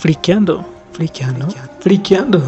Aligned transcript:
Friqueando, 0.00 0.64
friqueando, 0.92 1.48
friqueando, 1.80 2.40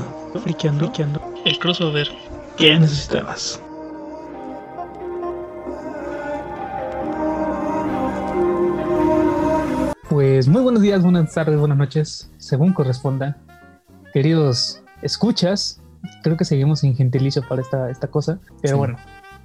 friqueando, 0.42 0.84
friqueando. 0.86 1.20
El 1.44 1.58
crossover 1.58 2.08
que 2.56 2.78
necesitabas. 2.78 3.60
Pues 10.08 10.48
muy 10.48 10.62
buenos 10.62 10.82
días, 10.82 11.02
buenas 11.02 11.32
tardes, 11.32 11.58
buenas 11.58 11.78
noches, 11.78 12.30
según 12.38 12.72
corresponda. 12.72 13.36
Queridos 14.12 14.82
escuchas, 15.02 15.80
creo 16.22 16.36
que 16.36 16.44
seguimos 16.44 16.80
sin 16.80 16.96
gentilicio 16.96 17.42
para 17.48 17.62
esta, 17.62 17.90
esta 17.90 18.08
cosa, 18.08 18.40
pero 18.60 18.74
Sí. 18.74 18.78
bueno, 18.78 18.96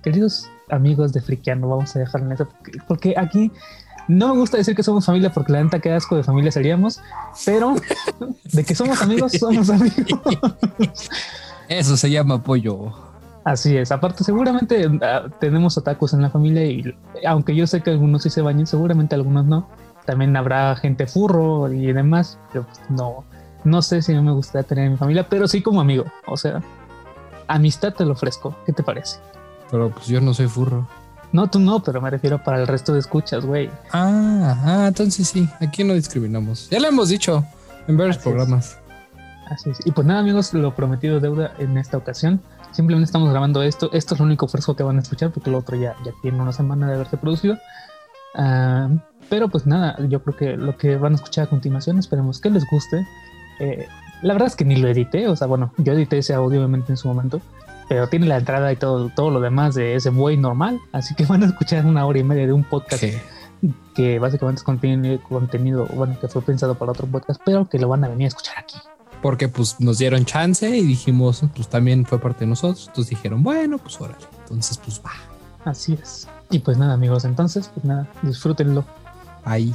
queridos 0.02 0.50
amigos 0.70 1.14
de 1.14 1.22
Friqueando, 1.22 1.68
vamos 1.70 1.96
a 1.96 2.00
dejarlo 2.00 2.28
en 2.28 2.34
eso, 2.34 2.48
porque, 2.50 2.72
porque 2.88 3.14
aquí 3.18 3.52
no 4.08 4.34
me 4.34 4.40
gusta 4.40 4.58
decir 4.58 4.76
que 4.76 4.84
somos 4.84 5.06
familia, 5.06 5.32
porque 5.32 5.52
la 5.52 5.64
neta 5.64 5.80
qué 5.80 5.92
asco 5.92 6.16
de 6.16 6.24
familia 6.24 6.52
seríamos, 6.52 7.00
pero 7.46 7.76
de 8.52 8.64
que 8.64 8.76
somos 8.76 9.02
amigos, 9.02 9.34
somos 9.40 9.70
amigos. 9.70 10.22
Eso 11.68 11.98
se 11.98 12.10
llama 12.12 12.36
apoyo. 12.36 12.92
Así 13.44 13.78
es, 13.78 13.92
aparte 13.92 14.24
seguramente 14.24 14.90
ah, 15.04 15.26
tenemos 15.40 15.78
otakus 15.78 16.14
en 16.14 16.24
la 16.24 16.32
familia 16.32 16.66
y 16.66 16.96
aunque 17.28 17.56
yo 17.56 17.68
sé 17.68 17.82
que 17.82 17.92
algunos 17.92 18.24
sí 18.24 18.32
se 18.32 18.42
bañan, 18.42 18.66
seguramente 18.66 19.16
algunos 19.16 19.46
no. 19.46 19.70
También 20.06 20.36
habrá 20.36 20.76
gente 20.76 21.08
furro 21.08 21.72
y 21.72 21.92
demás, 21.92 22.40
pero 22.52 22.66
pues 22.66 22.80
no, 22.90 23.24
no 23.64 23.82
sé 23.82 24.02
si 24.02 24.14
me 24.14 24.32
gustaría 24.32 24.68
tener 24.68 24.86
en 24.86 24.92
mi 24.94 24.98
familia, 24.98 25.28
pero 25.28 25.48
sí 25.48 25.62
como 25.62 25.82
amigo. 25.82 26.06
O 26.28 26.38
sea, 26.38 26.62
amistad 27.48 27.94
te 27.94 28.06
lo 28.06 28.14
ofrezco. 28.14 28.56
¿Qué 28.66 28.74
te 28.74 28.84
parece? 28.84 29.20
Pero 29.72 29.90
pues 29.90 30.08
yo 30.08 30.22
no 30.22 30.34
soy 30.34 30.48
furro. 30.48 30.88
No, 31.32 31.50
tú 31.50 31.60
no, 31.60 31.84
pero 31.84 32.02
me 32.02 32.10
refiero 32.10 32.42
para 32.44 32.60
el 32.62 32.68
resto 32.68 32.94
de 32.94 33.00
escuchas, 33.00 33.46
güey. 33.46 33.70
Ah, 33.92 34.58
ah, 34.66 34.86
entonces 34.88 35.28
sí, 35.28 35.50
aquí 35.60 35.84
no 35.84 35.94
discriminamos. 35.94 36.70
Ya 36.70 36.80
lo 36.80 36.88
hemos 36.88 37.10
dicho 37.10 37.46
en 37.88 37.98
varios 37.98 38.18
Así 38.18 38.30
es. 38.30 38.34
programas. 38.34 38.78
Así 39.50 39.70
es. 39.70 39.86
Y 39.86 39.92
pues 39.92 40.08
nada, 40.08 40.22
amigos, 40.22 40.54
lo 40.54 40.74
prometido 40.76 41.18
es 41.18 41.22
deuda 41.22 41.54
en 41.60 41.78
esta 41.78 41.98
ocasión. 41.98 42.42
Simplemente 42.72 43.06
estamos 43.06 43.30
grabando 43.30 43.62
esto. 43.64 43.90
Esto 43.94 44.16
es 44.16 44.20
lo 44.20 44.26
único 44.26 44.48
fresco 44.48 44.76
que 44.76 44.84
van 44.84 44.98
a 44.98 45.02
escuchar, 45.02 45.32
porque 45.32 45.52
lo 45.52 45.60
otro 45.60 45.78
ya, 45.78 45.96
ya 46.06 46.12
tiene 46.22 46.42
una 46.42 46.52
semana 46.54 46.88
de 46.88 46.96
haberse 46.96 47.18
producido. 47.18 47.58
Ah, 48.36 48.90
pero 49.30 49.50
pues 49.50 49.66
nada, 49.66 49.98
yo 50.08 50.22
creo 50.24 50.36
que 50.36 50.58
lo 50.58 50.78
que 50.78 50.98
van 50.98 51.14
a 51.14 51.16
escuchar 51.16 51.46
a 51.46 51.50
continuación, 51.50 52.00
esperemos 52.00 52.40
que 52.40 52.50
les 52.50 52.66
guste. 52.70 53.06
Eh, 53.60 53.88
la 54.22 54.34
verdad 54.34 54.48
es 54.48 54.56
que 54.56 54.66
ni 54.66 54.76
lo 54.76 54.88
edité, 54.88 55.28
o 55.28 55.36
sea, 55.36 55.48
bueno, 55.48 55.74
yo 55.78 55.94
edité 55.94 56.18
ese 56.18 56.34
audio 56.34 56.60
obviamente 56.60 56.92
en 56.92 56.98
su 56.98 57.08
momento, 57.08 57.42
pero 57.90 58.08
tiene 58.08 58.26
la 58.28 58.38
entrada 58.38 58.72
y 58.72 58.76
todo, 58.76 59.10
todo 59.16 59.30
lo 59.30 59.40
demás 59.40 59.76
de 59.76 59.96
ese 59.96 60.10
buey 60.10 60.38
normal, 60.38 60.80
así 60.92 61.16
que 61.16 61.26
van 61.28 61.44
a 61.44 61.48
escuchar 61.48 61.86
una 61.86 62.06
hora 62.06 62.20
y 62.20 62.24
media 62.24 62.46
de 62.48 62.54
un 62.54 62.64
podcast 62.64 63.04
Sí. 63.04 63.14
que 63.96 64.20
básicamente 64.20 64.60
es 64.60 64.64
contenido, 64.64 65.20
contenido, 65.30 65.86
bueno, 65.94 66.20
que 66.20 66.28
fue 66.28 66.42
pensado 66.42 66.76
para 66.76 66.92
otro 66.92 67.08
podcast, 67.08 67.42
pero 67.46 67.68
que 67.70 67.80
lo 67.80 67.88
van 67.88 68.04
a 68.04 68.08
venir 68.10 68.26
a 68.26 68.28
escuchar 68.30 68.60
aquí. 68.60 68.78
Porque 69.22 69.48
pues 69.48 69.80
nos 69.80 69.98
dieron 69.98 70.24
chance 70.26 70.70
y 70.70 70.84
dijimos, 70.84 71.44
pues 71.56 71.68
también 71.68 72.06
fue 72.06 72.20
parte 72.20 72.42
de 72.42 72.48
nosotros. 72.48 72.86
Entonces 72.90 73.10
dijeron, 73.10 73.42
bueno, 73.42 73.80
pues 73.80 74.00
órale. 74.00 74.24
Entonces, 74.42 74.78
pues 74.78 75.02
va. 75.04 75.14
Así 75.64 75.94
es. 76.00 76.28
Y 76.52 76.60
pues 76.60 76.78
nada, 76.78 76.94
amigos, 76.94 77.26
entonces, 77.26 77.72
pues 77.74 77.84
nada, 77.86 78.08
disfrútenlo. 78.22 78.86
Ahí. 79.44 79.74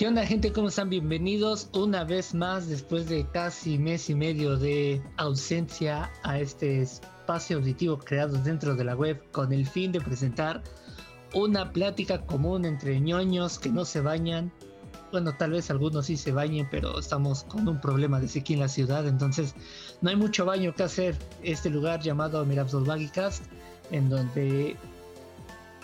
¿Qué 0.00 0.08
onda 0.08 0.24
gente? 0.24 0.50
¿Cómo 0.50 0.68
están? 0.68 0.88
Bienvenidos 0.88 1.68
una 1.74 2.04
vez 2.04 2.32
más 2.32 2.66
después 2.70 3.06
de 3.06 3.26
casi 3.26 3.76
mes 3.76 4.08
y 4.08 4.14
medio 4.14 4.56
de 4.56 5.02
ausencia 5.18 6.10
a 6.22 6.38
este 6.38 6.80
espacio 6.80 7.58
auditivo 7.58 7.98
creado 7.98 8.38
dentro 8.38 8.74
de 8.74 8.82
la 8.82 8.96
web 8.96 9.22
con 9.30 9.52
el 9.52 9.66
fin 9.66 9.92
de 9.92 10.00
presentar 10.00 10.62
una 11.34 11.70
plática 11.70 12.24
común 12.24 12.64
entre 12.64 12.98
ñoños 12.98 13.58
que 13.58 13.68
no 13.68 13.84
se 13.84 14.00
bañan. 14.00 14.50
Bueno, 15.12 15.34
tal 15.36 15.50
vez 15.50 15.70
algunos 15.70 16.06
sí 16.06 16.16
se 16.16 16.32
bañen, 16.32 16.66
pero 16.70 16.98
estamos 16.98 17.44
con 17.44 17.68
un 17.68 17.78
problema 17.78 18.20
de 18.20 18.28
sequía 18.28 18.54
en 18.54 18.60
la 18.60 18.68
ciudad, 18.68 19.06
entonces 19.06 19.54
no 20.00 20.08
hay 20.08 20.16
mucho 20.16 20.46
baño 20.46 20.74
que 20.74 20.84
hacer. 20.84 21.14
Este 21.42 21.68
lugar 21.68 22.00
llamado 22.00 22.42
Mirabsdolbagicast, 22.46 23.44
en 23.90 24.08
donde 24.08 24.78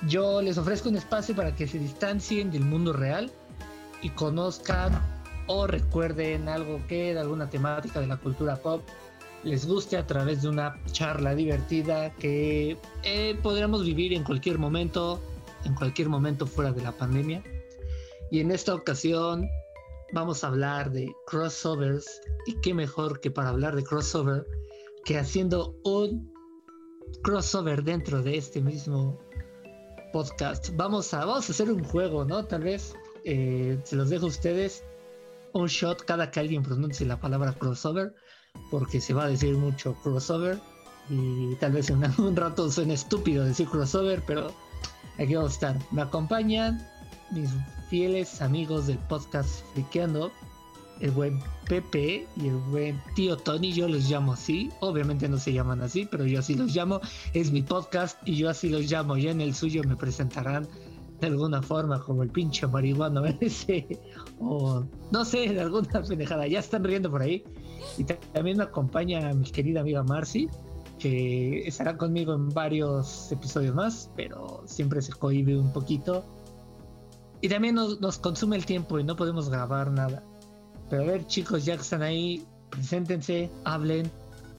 yo 0.09 0.41
les 0.41 0.56
ofrezco 0.56 0.88
un 0.88 0.97
espacio 0.97 1.37
para 1.37 1.55
que 1.55 1.69
se 1.69 1.78
distancien 1.78 2.50
del 2.50 2.65
mundo 2.65 2.94
real 2.94 3.31
y 4.06 4.11
conozcan 4.11 4.93
o 5.49 5.67
recuerden 5.67 6.49
algo 6.49 6.81
que 6.87 7.12
de 7.12 7.19
alguna 7.19 7.50
temática 7.50 7.99
de 8.00 8.06
la 8.06 8.17
cultura 8.17 8.55
pop 8.55 8.81
les 9.43 9.67
guste 9.67 9.97
a 9.97 10.06
través 10.06 10.43
de 10.43 10.49
una 10.49 10.81
charla 10.93 11.34
divertida 11.34 12.15
que 12.15 12.78
eh, 13.03 13.37
podríamos 13.43 13.84
vivir 13.84 14.12
en 14.12 14.22
cualquier 14.22 14.59
momento, 14.59 15.21
en 15.65 15.75
cualquier 15.75 16.09
momento 16.09 16.47
fuera 16.47 16.71
de 16.72 16.83
la 16.83 16.93
pandemia. 16.93 17.43
Y 18.31 18.39
en 18.39 18.53
esta 18.53 18.75
ocasión 18.75 19.49
vamos 20.12 20.44
a 20.44 20.49
hablar 20.49 20.93
de 20.93 21.12
crossovers 21.27 22.21
y 22.47 22.61
qué 22.61 22.75
mejor 22.75 23.21
que 23.21 23.33
para 23.33 23.49
hablar 23.49 23.75
de 23.75 23.83
crossover 23.83 24.47
que 25.05 25.19
haciendo 25.19 25.77
un 25.83 26.33
crossover 27.25 27.83
dentro 27.83 28.23
de 28.23 28.37
este 28.37 28.61
mismo 28.61 29.19
podcast. 30.12 30.71
Vamos 30.77 31.12
a, 31.12 31.25
vamos 31.25 31.49
a 31.49 31.53
hacer 31.53 31.71
un 31.73 31.83
juego, 31.83 32.25
¿no? 32.25 32.44
Tal 32.47 32.62
vez 32.62 32.94
eh, 33.28 33.81
se 33.82 33.97
los 33.97 34.09
dejo 34.09 34.26
a 34.26 34.28
ustedes 34.28 34.84
un 35.53 35.66
shot 35.66 36.04
cada 36.04 36.31
que 36.31 36.38
alguien 36.38 36.62
pronuncie 36.62 37.04
la 37.04 37.19
palabra 37.19 37.53
crossover, 37.53 38.14
porque 38.70 39.00
se 39.00 39.14
va 39.14 39.25
a 39.25 39.28
decir 39.28 39.56
mucho 39.56 39.94
crossover 40.04 40.60
y 41.10 41.56
tal 41.56 41.72
vez 41.72 41.91
en 41.91 42.04
un 42.19 42.37
rato 42.37 42.70
suene 42.70 42.94
estúpido 42.94 43.44
decir 43.44 43.66
crossover, 43.66 44.22
pero 44.28 44.54
aquí 45.19 45.34
vamos 45.34 45.50
a 45.50 45.54
estar. 45.54 45.76
Me 45.91 46.03
acompañan 46.03 46.87
mis 47.32 47.50
fieles 47.91 48.41
amigos 48.41 48.87
del 48.87 48.98
podcast 48.98 49.64
Friqueando, 49.72 50.31
el 51.00 51.10
buen 51.10 51.43
Pepe 51.69 52.28
y 52.37 52.47
el 52.47 52.56
buen 52.70 53.03
tío 53.16 53.37
Tony, 53.37 53.72
yo 53.72 53.88
los 53.88 54.08
llamo 54.08 54.34
así, 54.34 54.70
obviamente 54.78 55.28
no 55.28 55.38
se 55.38 55.53
llaman 55.53 55.82
así, 55.82 56.06
pero 56.08 56.26
yo 56.26 56.38
así 56.38 56.54
los 56.54 56.72
llamo, 56.72 57.00
es 57.34 57.50
mi 57.50 57.62
podcast 57.62 58.19
y 58.25 58.37
yo 58.37 58.48
así 58.48 58.69
los 58.69 58.91
llamo, 58.91 59.16
ya 59.16 59.32
en 59.32 59.41
el 59.41 59.53
suyo 59.53 59.82
me 59.82 59.97
presentarán 59.97 60.69
de 61.21 61.27
alguna 61.28 61.62
forma 61.62 62.03
como 62.03 62.22
el 62.22 62.31
pinche 62.31 62.66
marihuano 62.66 63.25
ese 63.41 63.87
o 64.38 64.84
no 65.10 65.25
sé, 65.25 65.49
de 65.53 65.60
alguna 65.60 66.03
pendejada, 66.03 66.47
ya 66.47 66.60
están 66.60 66.84
riendo 66.84 67.10
por 67.10 67.22
ahí 67.22 67.43
y 67.99 68.04
ta- 68.04 68.19
también 68.32 68.59
me 68.59 68.65
acompaña 68.65 69.32
mi 69.32 69.50
querida 69.50 69.81
amiga 69.81 70.03
Marcy 70.03 70.49
que 70.99 71.66
estará 71.69 71.97
conmigo 71.97 72.32
en 72.34 72.49
varios 72.50 73.31
episodios 73.31 73.75
más, 73.75 74.10
pero 74.16 74.62
siempre 74.66 75.03
se 75.03 75.12
cohibe 75.12 75.56
un 75.56 75.72
poquito 75.72 76.25
y 77.43 77.49
también 77.49 77.75
nos, 77.75 78.00
nos 78.00 78.19
consume 78.19 78.56
el 78.56 78.65
tiempo 78.65 78.99
y 78.99 79.05
no 79.05 79.15
podemos 79.15 79.50
grabar 79.50 79.91
nada. 79.91 80.25
Pero 80.88 81.03
a 81.03 81.06
ver, 81.06 81.26
chicos, 81.26 81.65
ya 81.65 81.76
que 81.76 81.82
están 81.82 82.03
ahí, 82.03 82.47
preséntense, 82.71 83.50
hablen. 83.65 84.10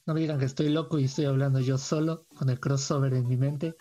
No 0.06 0.14
me 0.14 0.20
digan 0.22 0.38
que 0.40 0.46
estoy 0.46 0.70
loco 0.70 1.00
y 1.00 1.06
estoy 1.06 1.26
hablando 1.26 1.60
yo 1.60 1.78
solo 1.78 2.26
con 2.38 2.50
el 2.50 2.60
crossover 2.60 3.14
en 3.14 3.28
mi 3.28 3.36
mente. 3.36 3.76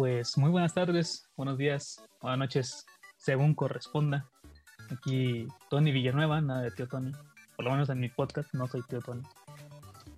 Pues 0.00 0.38
muy 0.38 0.48
buenas 0.50 0.72
tardes, 0.72 1.28
buenos 1.36 1.58
días, 1.58 2.02
buenas 2.22 2.38
noches, 2.38 2.86
según 3.18 3.54
corresponda. 3.54 4.30
Aquí 4.90 5.46
Tony 5.68 5.92
Villanueva, 5.92 6.40
nada 6.40 6.62
de 6.62 6.70
tío 6.70 6.88
Tony. 6.88 7.12
Por 7.54 7.66
lo 7.66 7.72
menos 7.72 7.90
en 7.90 8.00
mi 8.00 8.08
podcast 8.08 8.48
no 8.54 8.66
soy 8.66 8.80
tío 8.88 9.02
Tony. 9.02 9.20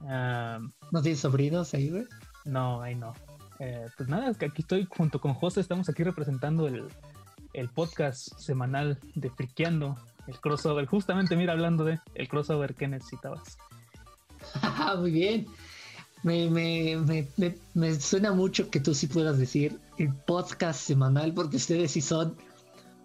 Ah, 0.02 0.60
¿No 0.92 1.02
tienes 1.02 1.18
sobrinos 1.18 1.74
ahí, 1.74 1.90
güey? 1.90 2.04
no, 2.44 2.80
ahí 2.80 2.94
no. 2.94 3.12
Eh, 3.58 3.88
pues 3.96 4.08
nada, 4.08 4.32
que 4.34 4.44
aquí 4.44 4.62
estoy 4.62 4.86
junto 4.88 5.20
con 5.20 5.34
José, 5.34 5.58
estamos 5.60 5.88
aquí 5.88 6.04
representando 6.04 6.68
el, 6.68 6.86
el 7.52 7.68
podcast 7.68 8.38
semanal 8.38 9.00
de 9.16 9.30
Friqueando, 9.30 9.98
el 10.28 10.38
crossover. 10.38 10.86
Justamente, 10.86 11.34
mira, 11.34 11.54
hablando 11.54 11.82
de 11.82 11.98
el 12.14 12.28
crossover 12.28 12.76
que 12.76 12.86
necesitabas. 12.86 13.58
Ah, 14.62 14.94
Muy 14.96 15.10
bien. 15.10 15.46
Me, 16.22 16.48
me, 16.48 16.96
me, 16.96 17.26
me, 17.36 17.56
me 17.74 18.00
suena 18.00 18.32
mucho 18.32 18.70
que 18.70 18.78
tú 18.80 18.94
sí 18.94 19.08
puedas 19.08 19.38
decir 19.38 19.78
el 19.98 20.14
podcast 20.14 20.80
semanal, 20.80 21.34
porque 21.34 21.56
ustedes 21.56 21.90
sí 21.90 22.00
son 22.00 22.36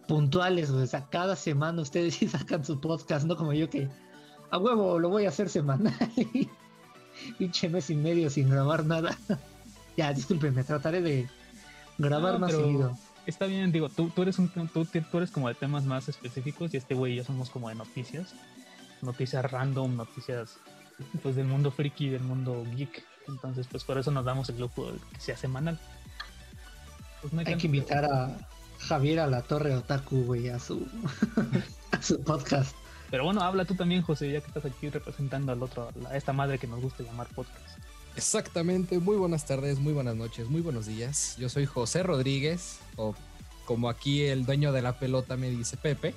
puntuales. 0.07 0.69
O 0.69 0.85
sea, 0.85 1.05
cada 1.09 1.35
semana 1.35 1.81
ustedes 1.81 2.15
sí 2.19 2.27
sacan 2.27 2.65
su 2.65 2.79
podcast, 2.79 3.25
no 3.25 3.35
como 3.35 3.53
yo 3.53 3.69
que 3.69 3.89
a 4.49 4.57
huevo 4.57 4.99
lo 4.99 5.09
voy 5.09 5.25
a 5.25 5.29
hacer 5.29 5.49
semanal. 5.49 5.93
y 6.15 6.49
Pinche 7.37 7.69
mes 7.69 7.89
y 7.89 7.95
medio 7.95 8.29
sin 8.29 8.49
grabar 8.49 8.85
nada. 8.85 9.17
ya, 9.97 10.13
discúlpenme, 10.13 10.63
trataré 10.63 11.01
de 11.01 11.27
grabar 11.97 12.33
No, 12.33 12.39
más 12.39 12.51
seguido. 12.51 12.97
Está 13.25 13.45
bien, 13.45 13.73
digo, 13.73 13.89
tú, 13.89 14.09
tú, 14.09 14.21
eres 14.21 14.39
un, 14.39 14.49
tú, 14.49 14.85
tú 14.85 15.17
eres 15.17 15.31
como 15.31 15.49
de 15.49 15.55
temas 15.55 15.83
más 15.83 16.07
específicos 16.07 16.73
y 16.73 16.77
este 16.77 16.95
güey 16.95 17.13
y 17.13 17.15
yo 17.17 17.23
somos 17.25 17.49
como 17.49 17.67
de 17.67 17.75
noticias. 17.75 18.33
Noticias 19.01 19.51
random, 19.51 19.97
noticias 19.97 20.59
pues 21.21 21.35
del 21.35 21.45
mundo 21.45 21.71
friki, 21.71 22.09
del 22.09 22.23
mundo 22.23 22.63
geek. 22.75 23.03
Entonces, 23.27 23.67
pues 23.69 23.83
por 23.83 23.97
eso 23.97 24.11
nos 24.11 24.25
damos 24.25 24.49
el 24.49 24.59
lujo 24.59 24.91
de 24.91 24.99
que 25.13 25.19
sea 25.19 25.37
semanal. 25.37 25.79
Pues 27.21 27.33
no 27.33 27.41
Hay 27.45 27.57
que 27.57 27.67
invitar 27.67 28.05
a 28.05 28.37
Javier 28.79 29.19
a 29.19 29.27
la 29.27 29.41
Torre 29.41 29.75
Otaku, 29.75 30.23
güey, 30.23 30.49
a 30.49 30.59
su, 30.59 30.87
a 31.91 32.01
su 32.01 32.21
podcast. 32.21 32.75
Pero 33.09 33.23
bueno, 33.23 33.41
habla 33.41 33.65
tú 33.65 33.75
también, 33.75 34.01
José, 34.01 34.31
ya 34.31 34.41
que 34.41 34.47
estás 34.47 34.65
aquí 34.65 34.89
representando 34.89 35.51
al 35.51 35.63
otro, 35.63 35.89
a 36.09 36.17
esta 36.17 36.33
madre 36.33 36.59
que 36.59 36.67
nos 36.67 36.81
gusta 36.81 37.03
llamar 37.03 37.27
podcast. 37.27 37.77
Exactamente, 38.15 38.99
muy 38.99 39.15
buenas 39.15 39.45
tardes, 39.45 39.79
muy 39.79 39.93
buenas 39.93 40.15
noches, 40.15 40.49
muy 40.49 40.61
buenos 40.61 40.87
días. 40.87 41.35
Yo 41.37 41.49
soy 41.49 41.65
José 41.65 42.03
Rodríguez, 42.03 42.79
o 42.95 43.15
como 43.65 43.89
aquí 43.89 44.23
el 44.23 44.45
dueño 44.45 44.71
de 44.71 44.81
la 44.81 44.97
pelota 44.99 45.37
me 45.37 45.49
dice 45.49 45.77
Pepe, 45.77 46.15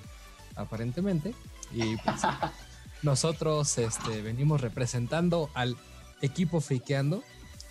aparentemente. 0.56 1.34
Y 1.72 1.96
pues, 1.98 2.22
nosotros 3.02 3.78
este, 3.78 4.22
venimos 4.22 4.60
representando 4.60 5.50
al 5.54 5.76
equipo 6.22 6.60
Fakeando. 6.60 7.22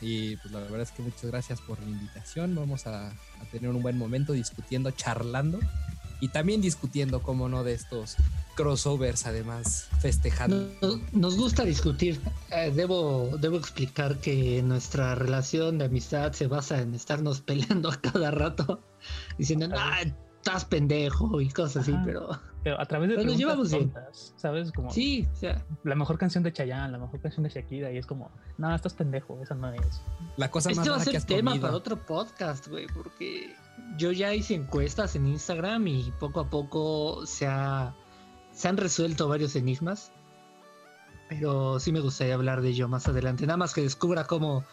Y 0.01 0.38
pues 0.38 0.54
la 0.54 0.62
verdad 0.62 0.81
es 0.81 0.92
que 0.92 1.01
muchas 1.01 1.25
gracias 1.25 1.60
por 1.60 1.80
la 1.81 1.90
invitación. 1.90 2.56
Vamos 2.56 2.88
a, 2.88 3.10
a 3.10 3.46
tener 3.51 3.69
un 3.69 3.81
buen 3.81 3.98
momento 3.98 4.31
discutiendo, 4.31 4.92
charlando 4.92 5.60
y 6.22 6.30
también 6.30 6.62
discutiendo, 6.62 7.22
como 7.22 7.48
no, 7.48 7.63
de 7.63 7.74
estos 7.74 8.18
crossovers, 8.56 9.25
además 9.25 9.88
festejando. 10.01 10.69
Nos, 10.81 11.13
nos 11.13 11.38
gusta 11.38 11.63
discutir. 11.63 12.19
Eh, 12.51 12.72
debo, 12.75 13.38
debo 13.40 13.57
explicar 13.57 14.18
que 14.19 14.62
nuestra 14.62 15.16
relación 15.16 15.78
de 15.78 15.86
amistad 15.86 16.34
se 16.34 16.48
basa 16.48 16.81
en 16.81 16.94
estarnos 16.94 17.42
peleando 17.46 17.90
a 17.90 17.96
cada 18.01 18.31
rato, 18.31 18.81
diciendo, 19.38 19.69
ah, 19.78 20.01
estás 20.38 20.66
pendejo 20.66 21.40
y 21.40 21.50
cosas 21.50 21.84
así, 21.84 21.94
Ajá. 21.94 22.04
pero 22.06 22.42
Pero 22.63 22.79
a 22.79 22.85
través 22.85 23.09
de 23.09 23.15
Pero 23.15 23.33
preguntas 23.33 23.71
tontas, 23.71 24.33
¿sabes? 24.35 24.71
Como 24.71 24.89
sí, 24.91 25.27
o 25.31 25.35
sea, 25.35 25.65
la 25.83 25.95
mejor 25.95 26.17
canción 26.17 26.44
de 26.44 26.51
Chayanne, 26.51 26.91
la 26.91 26.97
mejor 26.97 27.21
canción 27.21 27.44
de 27.44 27.50
Shakira, 27.50 27.91
y 27.91 27.97
es 27.97 28.06
como, 28.06 28.29
no, 28.57 28.75
estás 28.75 28.94
pendejo, 28.94 29.39
esa 29.41 29.56
no 29.56 29.71
es. 29.71 30.01
La 30.35 30.51
cosa 30.51 30.69
más 30.69 30.79
este 30.79 30.89
va 30.89 30.95
a 30.95 31.00
rara 31.00 31.06
que 31.06 31.11
ser 31.11 31.17
has 31.17 31.25
tema 31.25 31.51
comido. 31.51 31.67
para 31.67 31.77
otro 31.77 32.06
podcast, 32.06 32.67
güey, 32.67 32.88
porque 32.88 33.56
yo 33.97 34.11
ya 34.11 34.33
hice 34.33 34.56
encuestas 34.56 35.15
en 35.15 35.27
Instagram 35.27 35.88
y 35.88 36.11
poco 36.19 36.41
a 36.41 36.50
poco 36.50 37.25
se, 37.25 37.47
ha, 37.47 37.95
se 38.51 38.67
han 38.67 38.75
resuelto 38.75 39.29
varios 39.29 39.55
enigmas. 39.55 40.12
Pero 41.29 41.79
sí 41.79 41.91
me 41.91 42.00
gustaría 42.00 42.33
hablar 42.33 42.62
de 42.62 42.69
ello 42.69 42.88
más 42.88 43.07
adelante. 43.07 43.45
Nada 43.45 43.57
más 43.57 43.73
que 43.73 43.81
descubra 43.81 44.25
cómo 44.25 44.63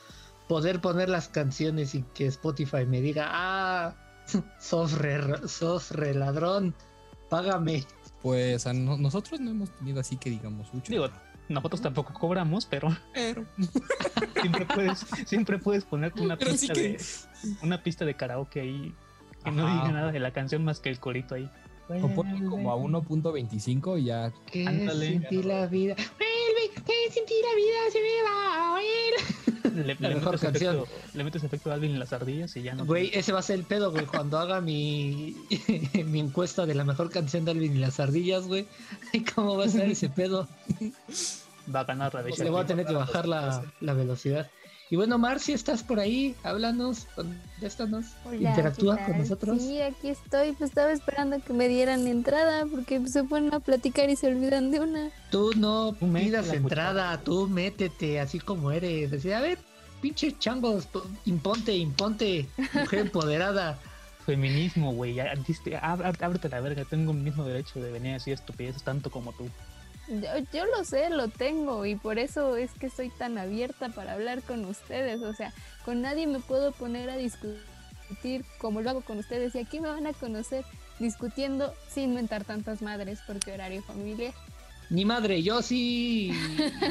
poder 0.49 0.81
poner 0.81 1.09
las 1.09 1.29
canciones 1.29 1.95
y 1.95 2.03
que 2.15 2.27
Spotify 2.27 2.87
me 2.87 3.01
diga, 3.01 3.29
ah, 3.29 3.95
sos 4.59 4.93
re, 4.93 5.47
sos 5.49 5.91
re 5.91 6.15
ladrón, 6.15 6.75
págame. 7.29 7.85
Pues 8.23 8.67
a 8.67 8.73
no- 8.73 8.97
nosotros 8.97 9.41
no 9.41 9.51
hemos 9.51 9.71
tenido 9.71 10.01
así 10.01 10.17
que 10.17 10.31
digamos 10.31 10.73
mucho. 10.75 10.91
Digo, 10.91 11.09
nosotros 11.49 11.81
tampoco 11.81 12.13
cobramos, 12.15 12.67
pero 12.67 12.89
pero 13.15 13.45
siempre 14.41 14.67
puedes, 14.67 14.99
siempre 15.27 15.59
puedes 15.59 15.85
ponerte 15.85 16.21
una 16.21 16.37
Pero 16.37 16.53
sí 16.53 16.69
pista 16.69 16.75
que- 16.75 16.81
de 16.89 16.99
una 17.63 17.83
pista 17.83 18.05
de 18.05 18.15
karaoke 18.15 18.61
ahí 18.61 18.95
que 19.45 19.51
no 19.53 19.65
diga 19.65 19.93
nada 19.93 20.11
de 20.13 20.19
la 20.19 20.33
canción 20.33 20.65
más 20.65 20.81
que 20.81 20.89
el 20.89 20.99
corito 20.99 21.35
ahí. 21.37 21.49
o 21.89 22.09
ponle 22.09 22.45
como 22.49 22.73
a 22.73 22.77
1.25 22.77 24.01
y 24.01 24.05
ya. 24.07 24.33
Que 24.51 24.67
Ándale. 24.67 25.07
sin 25.09 25.29
ti 25.29 25.43
la 25.45 25.67
vida. 25.67 25.95
Vuelve, 25.95 26.83
ti 26.85 27.35
la 27.43 27.55
vida 27.55 27.79
se 27.93 28.01
me 28.01 28.23
va 28.25 28.77
a 28.77 28.83
ir. 28.83 29.56
Le, 29.77 29.97
La 30.01 30.09
le 30.09 30.15
mejor 30.17 30.33
metes 30.33 30.41
canción. 30.51 30.77
efecto, 30.77 30.95
le 31.15 31.25
metes 31.25 31.45
efecto 31.45 31.71
a 31.71 31.75
Alvin 31.75 31.93
en 31.93 31.99
las 31.99 32.13
ardillas 32.13 32.57
y 32.57 32.63
ya 32.63 32.75
no. 32.75 32.85
Güey, 32.87 33.11
ese 33.15 33.33
va 33.33 33.41
a 33.41 33.43
ser 33.43 33.57
el 33.59 33.65
pedo, 33.65 33.91
güey. 33.91 34.07
Cuando 34.07 34.39
haga 34.39 34.61
mi, 34.61 35.37
mi 36.07 36.21
encuesta 36.21 36.67
de 36.67 36.75
la 36.75 36.85
mejor 36.85 37.11
canción 37.11 37.45
de 37.45 37.51
Alvin 37.53 37.77
y 37.77 37.79
las 37.79 38.01
ardillas, 38.01 38.47
güey. 38.47 38.67
¿Cómo 39.35 39.57
va 39.57 39.67
a 39.67 39.69
ser 39.69 39.91
ese 39.91 40.09
pedo? 40.09 40.49
va 41.75 41.81
a 41.81 41.85
ganar 41.85 42.15
la 42.15 42.23
de 42.23 42.29
Pues 42.31 42.41
le 42.41 42.51
voy 42.51 42.63
a 42.63 42.67
tener 42.67 42.87
que 42.87 42.95
bajar 42.95 43.27
la, 43.29 43.65
la 43.81 43.93
velocidad. 43.93 44.51
Y 44.89 44.95
bueno, 44.97 45.19
Marci, 45.19 45.53
estás 45.53 45.83
por 45.83 45.99
ahí. 45.99 46.37
Háblanos, 46.45 47.07
contéstanos, 47.17 48.07
Hola, 48.25 48.51
interactúa 48.51 48.97
¿qué 48.99 49.05
con 49.07 49.19
nosotros. 49.19 49.59
Sí, 49.61 49.81
aquí 49.81 50.11
estoy. 50.11 50.53
Pues 50.53 50.71
estaba 50.71 50.93
esperando 50.93 51.41
que 51.41 51.53
me 51.53 51.67
dieran 51.69 52.07
entrada 52.07 52.65
porque 52.71 53.05
se 53.09 53.25
ponen 53.25 53.53
a 53.53 53.59
platicar 53.59 54.09
y 54.11 54.17
se 54.17 54.29
olvidan 54.29 54.71
de 54.71 54.81
una. 54.81 55.11
Tú 55.33 55.51
no 55.57 55.93
Tú 55.99 56.13
pidas 56.13 56.51
entrada, 56.53 57.03
cuchara. 57.11 57.25
tú 57.25 57.49
métete 57.49 58.21
así 58.21 58.39
como 58.39 58.71
eres. 58.71 59.11
Decía, 59.11 59.39
a 59.39 59.41
ver, 59.41 59.59
pinche 60.01 60.39
changos, 60.39 60.87
po- 60.87 61.05
imponte, 61.25 61.75
imponte, 61.77 62.47
mujer 62.73 63.01
empoderada. 63.01 63.81
Feminismo, 64.27 64.93
güey. 64.93 65.19
Ábrete 65.21 66.49
la 66.49 66.61
verga. 66.61 66.85
Tengo 66.85 67.11
el 67.13 67.19
mismo 67.19 67.45
derecho 67.45 67.81
de 67.81 67.91
venir 67.91 68.11
a 68.11 68.15
decir 68.15 68.35
estupideces 68.35 68.83
tanto 68.85 69.11
como 69.11 69.33
tú. 69.33 69.49
Yo, 70.09 70.29
yo 70.53 70.65
lo 70.67 70.85
sé, 70.85 71.11
lo 71.11 71.29
tengo 71.29 71.85
y 71.87 71.97
por 71.97 72.19
eso 72.19 72.57
es 72.57 72.71
que 72.73 72.91
soy 72.91 73.11
tan 73.11 73.39
abierta 73.39 73.89
para 73.89 74.13
hablar 74.13 74.43
con 74.43 74.65
ustedes. 74.65 75.21
O 75.23 75.33
sea, 75.35 75.53
con 75.85 76.01
nadie 76.03 76.27
me 76.27 76.39
puedo 76.41 76.73
poner 76.73 77.11
a 77.11 77.17
discutir 77.17 78.45
como 78.59 78.83
lo 78.83 78.91
hago 78.91 79.01
con 79.01 79.19
ustedes 79.19 79.55
y 79.55 79.59
aquí 79.59 79.81
me 79.81 79.89
van 79.89 80.07
a 80.07 80.13
conocer 80.13 80.65
discutiendo 80.99 81.75
sin 81.91 82.15
mentar 82.15 82.45
tantas 82.45 82.83
madres 82.83 83.19
porque 83.27 83.53
horario 83.53 83.83
familiar. 83.83 84.33
Ni 84.89 85.05
madre, 85.05 85.43
yo 85.43 85.63
sí, 85.63 86.31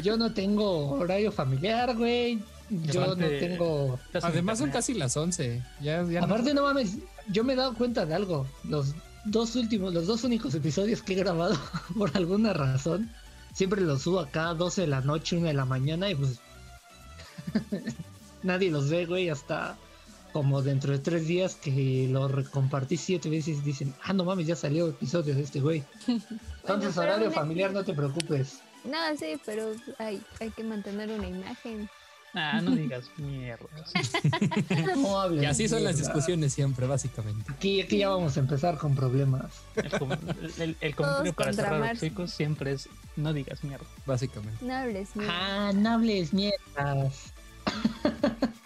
yo 0.03 0.17
no 0.17 0.33
tengo 0.33 0.89
horario 0.91 1.31
familiar, 1.31 1.95
güey. 1.95 2.39
Yo 2.69 3.15
no 3.15 3.15
tengo... 3.15 3.99
Además 4.21 4.57
son 4.59 4.71
casi 4.71 4.93
las 4.95 5.15
11. 5.15 5.63
Ya, 5.81 6.03
ya 6.03 6.19
no- 6.19 6.25
Aparte, 6.25 6.53
no 6.53 6.63
mames, 6.63 6.97
yo 7.29 7.43
me 7.45 7.53
he 7.53 7.55
dado 7.55 7.73
cuenta 7.75 8.05
de 8.05 8.13
algo. 8.15 8.45
Los 8.65 8.93
dos 9.25 9.55
últimos, 9.55 9.93
los 9.93 10.07
dos 10.07 10.23
únicos 10.23 10.55
episodios 10.55 11.01
que 11.01 11.13
he 11.13 11.17
grabado, 11.17 11.57
por 11.97 12.15
alguna 12.15 12.53
razón, 12.53 13.11
siempre 13.53 13.81
los 13.81 14.03
subo 14.03 14.19
acá 14.19 14.49
a 14.49 14.53
12 14.53 14.81
de 14.81 14.87
la 14.87 15.01
noche, 15.01 15.37
1 15.37 15.47
de 15.47 15.53
la 15.53 15.65
mañana 15.65 16.09
y 16.09 16.15
pues 16.15 16.39
nadie 18.43 18.71
los 18.71 18.89
ve, 18.89 19.05
güey, 19.05 19.29
hasta 19.29 19.77
como 20.35 20.61
dentro 20.61 20.91
de 20.91 20.99
tres 20.99 21.27
días 21.27 21.55
que 21.55 22.09
lo 22.11 22.27
recompartí 22.27 22.97
siete 22.97 23.29
veces 23.29 23.63
dicen, 23.63 23.93
ah, 24.03 24.11
no 24.11 24.25
mames, 24.25 24.47
ya 24.47 24.55
salió 24.57 24.89
episodio 24.89 25.33
de 25.33 25.43
este 25.43 25.61
güey. 25.61 25.81
Entonces, 26.61 26.97
horario 26.97 27.31
familiar, 27.31 27.71
no 27.71 27.85
te 27.85 27.93
preocupes. 27.93 28.59
No, 28.83 28.97
sí, 29.17 29.39
pero 29.45 29.71
hay, 29.97 30.21
hay 30.41 30.49
que 30.51 30.63
mantener 30.65 31.09
una 31.09 31.27
imagen. 31.27 31.89
Ah, 32.35 32.59
no 32.61 32.71
digas. 32.75 33.05
No 34.95 35.19
hables. 35.21 35.43
Y 35.43 35.45
así 35.45 35.67
son 35.69 35.83
las 35.83 35.95
mierda. 35.95 36.13
discusiones 36.13 36.53
siempre, 36.53 36.85
básicamente. 36.87 37.51
Aquí, 37.51 37.81
aquí 37.81 37.97
ya 37.99 38.09
vamos 38.09 38.35
a 38.37 38.39
empezar 38.41 38.77
con 38.77 38.93
problemas. 38.95 39.45
El, 39.75 39.85
el- 39.85 40.61
el- 40.61 40.77
el 40.81 40.95
comentario 40.95 41.33
para 41.33 41.53
cerrar 41.53 41.79
los 41.91 41.99
chicos 41.99 42.31
siempre 42.31 42.73
es 42.73 42.89
no 43.15 43.33
digas 43.33 43.63
mierda. 43.63 43.85
Básicamente. 44.05 44.63
No 44.65 44.73
hables, 44.75 45.15
mira. 45.15 45.29
Ah, 45.31 45.71
no 45.73 45.89
hables 45.91 46.33
mierdas. 46.33 47.31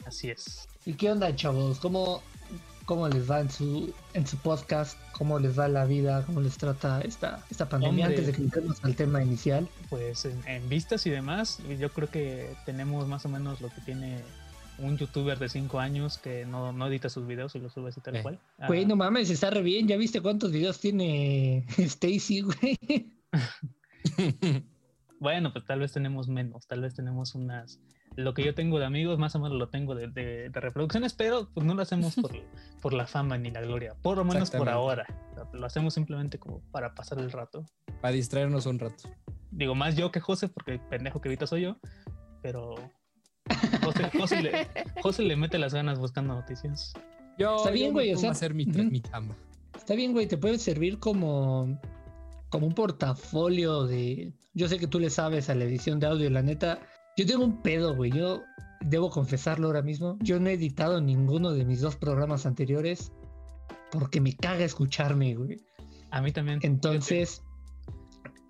Así 0.05 0.29
es. 0.29 0.67
¿Y 0.85 0.93
qué 0.93 1.11
onda, 1.11 1.35
chavos? 1.35 1.79
¿Cómo, 1.79 2.21
cómo 2.85 3.07
les 3.07 3.29
va 3.29 3.41
en 3.41 3.49
su, 3.51 3.93
en 4.13 4.25
su 4.25 4.37
podcast? 4.37 4.97
¿Cómo 5.19 5.37
les 5.37 5.59
va 5.59 5.67
la 5.67 5.85
vida? 5.85 6.25
¿Cómo 6.25 6.39
les 6.41 6.57
trata 6.57 7.01
esta, 7.01 7.45
esta 7.51 7.69
pandemia? 7.69 8.05
Hombre. 8.05 8.17
Antes 8.19 8.25
de 8.27 8.33
que 8.33 8.41
entremos 8.41 8.83
al 8.83 8.95
tema 8.95 9.21
inicial. 9.21 9.67
Pues 9.89 10.25
en, 10.25 10.41
en 10.47 10.67
vistas 10.69 11.05
y 11.05 11.09
demás, 11.11 11.59
yo 11.79 11.89
creo 11.91 12.09
que 12.09 12.55
tenemos 12.65 13.07
más 13.07 13.25
o 13.25 13.29
menos 13.29 13.59
lo 13.61 13.67
que 13.69 13.81
tiene 13.81 14.21
un 14.77 14.97
youtuber 14.97 15.37
de 15.37 15.49
5 15.49 15.77
años 15.79 16.17
que 16.17 16.45
no, 16.45 16.71
no 16.71 16.87
edita 16.87 17.09
sus 17.09 17.27
videos 17.27 17.53
y 17.55 17.59
los 17.59 17.73
sube 17.73 17.89
así 17.89 17.99
tal 17.99 18.15
Eh. 18.15 18.21
cual. 18.23 18.39
Ah, 18.57 18.67
Güey, 18.67 18.85
no 18.85 18.95
mames, 18.95 19.29
está 19.29 19.49
re 19.49 19.61
bien. 19.61 19.87
¿Ya 19.89 19.97
viste 19.97 20.21
cuántos 20.21 20.51
videos 20.53 20.79
tiene 20.79 21.65
Stacy, 21.77 22.41
güey? 22.41 23.11
Bueno, 25.19 25.51
pues 25.51 25.65
tal 25.65 25.79
vez 25.79 25.91
tenemos 25.91 26.29
menos, 26.29 26.65
tal 26.65 26.79
vez 26.79 26.95
tenemos 26.95 27.35
unas... 27.35 27.77
Lo 28.23 28.33
que 28.33 28.43
yo 28.43 28.53
tengo 28.55 28.79
de 28.79 28.85
amigos, 28.85 29.17
más 29.19 29.35
o 29.35 29.39
menos 29.39 29.57
lo 29.57 29.69
tengo 29.69 29.95
de, 29.95 30.07
de- 30.07 30.49
de 30.49 30.59
reproducciones, 30.59 31.13
pero 31.13 31.49
pues 31.53 31.65
no 31.65 31.73
lo 31.73 31.81
hacemos 31.81 32.15
por, 32.15 32.31
por 32.81 32.93
la 32.93 33.07
fama 33.07 33.37
ni 33.37 33.51
la 33.51 33.61
gloria, 33.61 33.95
por 34.01 34.17
lo 34.17 34.23
menos 34.25 34.51
por 34.51 34.69
ahora. 34.69 35.05
Lo 35.53 35.65
hacemos 35.65 35.93
simplemente 35.93 36.37
como 36.39 36.61
para 36.71 36.93
pasar 36.95 37.19
el 37.19 37.31
rato. 37.31 37.65
Para 38.01 38.13
distraernos 38.13 38.65
un 38.65 38.79
rato. 38.79 39.09
Digo, 39.51 39.73
más 39.75 39.95
yo 39.95 40.11
que 40.11 40.19
José, 40.19 40.47
porque 40.49 40.73
el 40.73 40.79
pendejo 40.79 41.21
que 41.21 41.29
ahorita 41.29 41.47
soy 41.47 41.61
yo, 41.63 41.77
pero 42.41 42.75
José, 43.83 44.09
José 44.17 44.41
le, 44.41 44.67
José 45.01 45.23
le 45.23 45.35
mete 45.35 45.57
las 45.57 45.73
ganas 45.73 45.97
buscando 45.99 46.33
noticias. 46.35 46.93
Yo, 47.37 47.55
Está 47.57 47.69
yo 47.69 47.73
bien, 47.73 47.87
me 47.89 47.93
güey, 47.93 48.13
o 48.13 48.17
sea, 48.17 48.29
a 48.29 48.31
hacer 48.33 48.53
mi, 48.53 48.65
mi 48.65 49.01
chamba. 49.01 49.35
Está 49.75 49.95
bien, 49.95 50.11
güey, 50.13 50.27
te 50.27 50.37
puede 50.37 50.59
servir 50.59 50.99
como, 50.99 51.79
como 52.49 52.67
un 52.67 52.73
portafolio 52.75 53.85
de... 53.87 54.33
Yo 54.53 54.67
sé 54.67 54.77
que 54.77 54.87
tú 54.87 54.99
le 54.99 55.09
sabes 55.09 55.49
a 55.49 55.55
la 55.55 55.63
edición 55.63 55.99
de 55.99 56.07
audio, 56.07 56.29
la 56.29 56.41
neta. 56.41 56.79
Yo 57.19 57.25
tengo 57.25 57.43
un 57.43 57.61
pedo, 57.61 57.97
güey. 57.97 58.11
Yo 58.11 58.43
debo 58.79 59.09
confesarlo 59.09 59.67
ahora 59.67 59.81
mismo. 59.81 60.17
Yo 60.21 60.39
no 60.39 60.47
he 60.47 60.53
editado 60.53 61.01
ninguno 61.01 61.51
de 61.51 61.65
mis 61.65 61.81
dos 61.81 61.97
programas 61.97 62.45
anteriores 62.45 63.11
porque 63.91 64.21
me 64.21 64.37
caga 64.37 64.63
escucharme, 64.63 65.35
güey. 65.35 65.59
A 66.11 66.21
mí 66.21 66.31
también. 66.31 66.59
Entonces, 66.61 67.43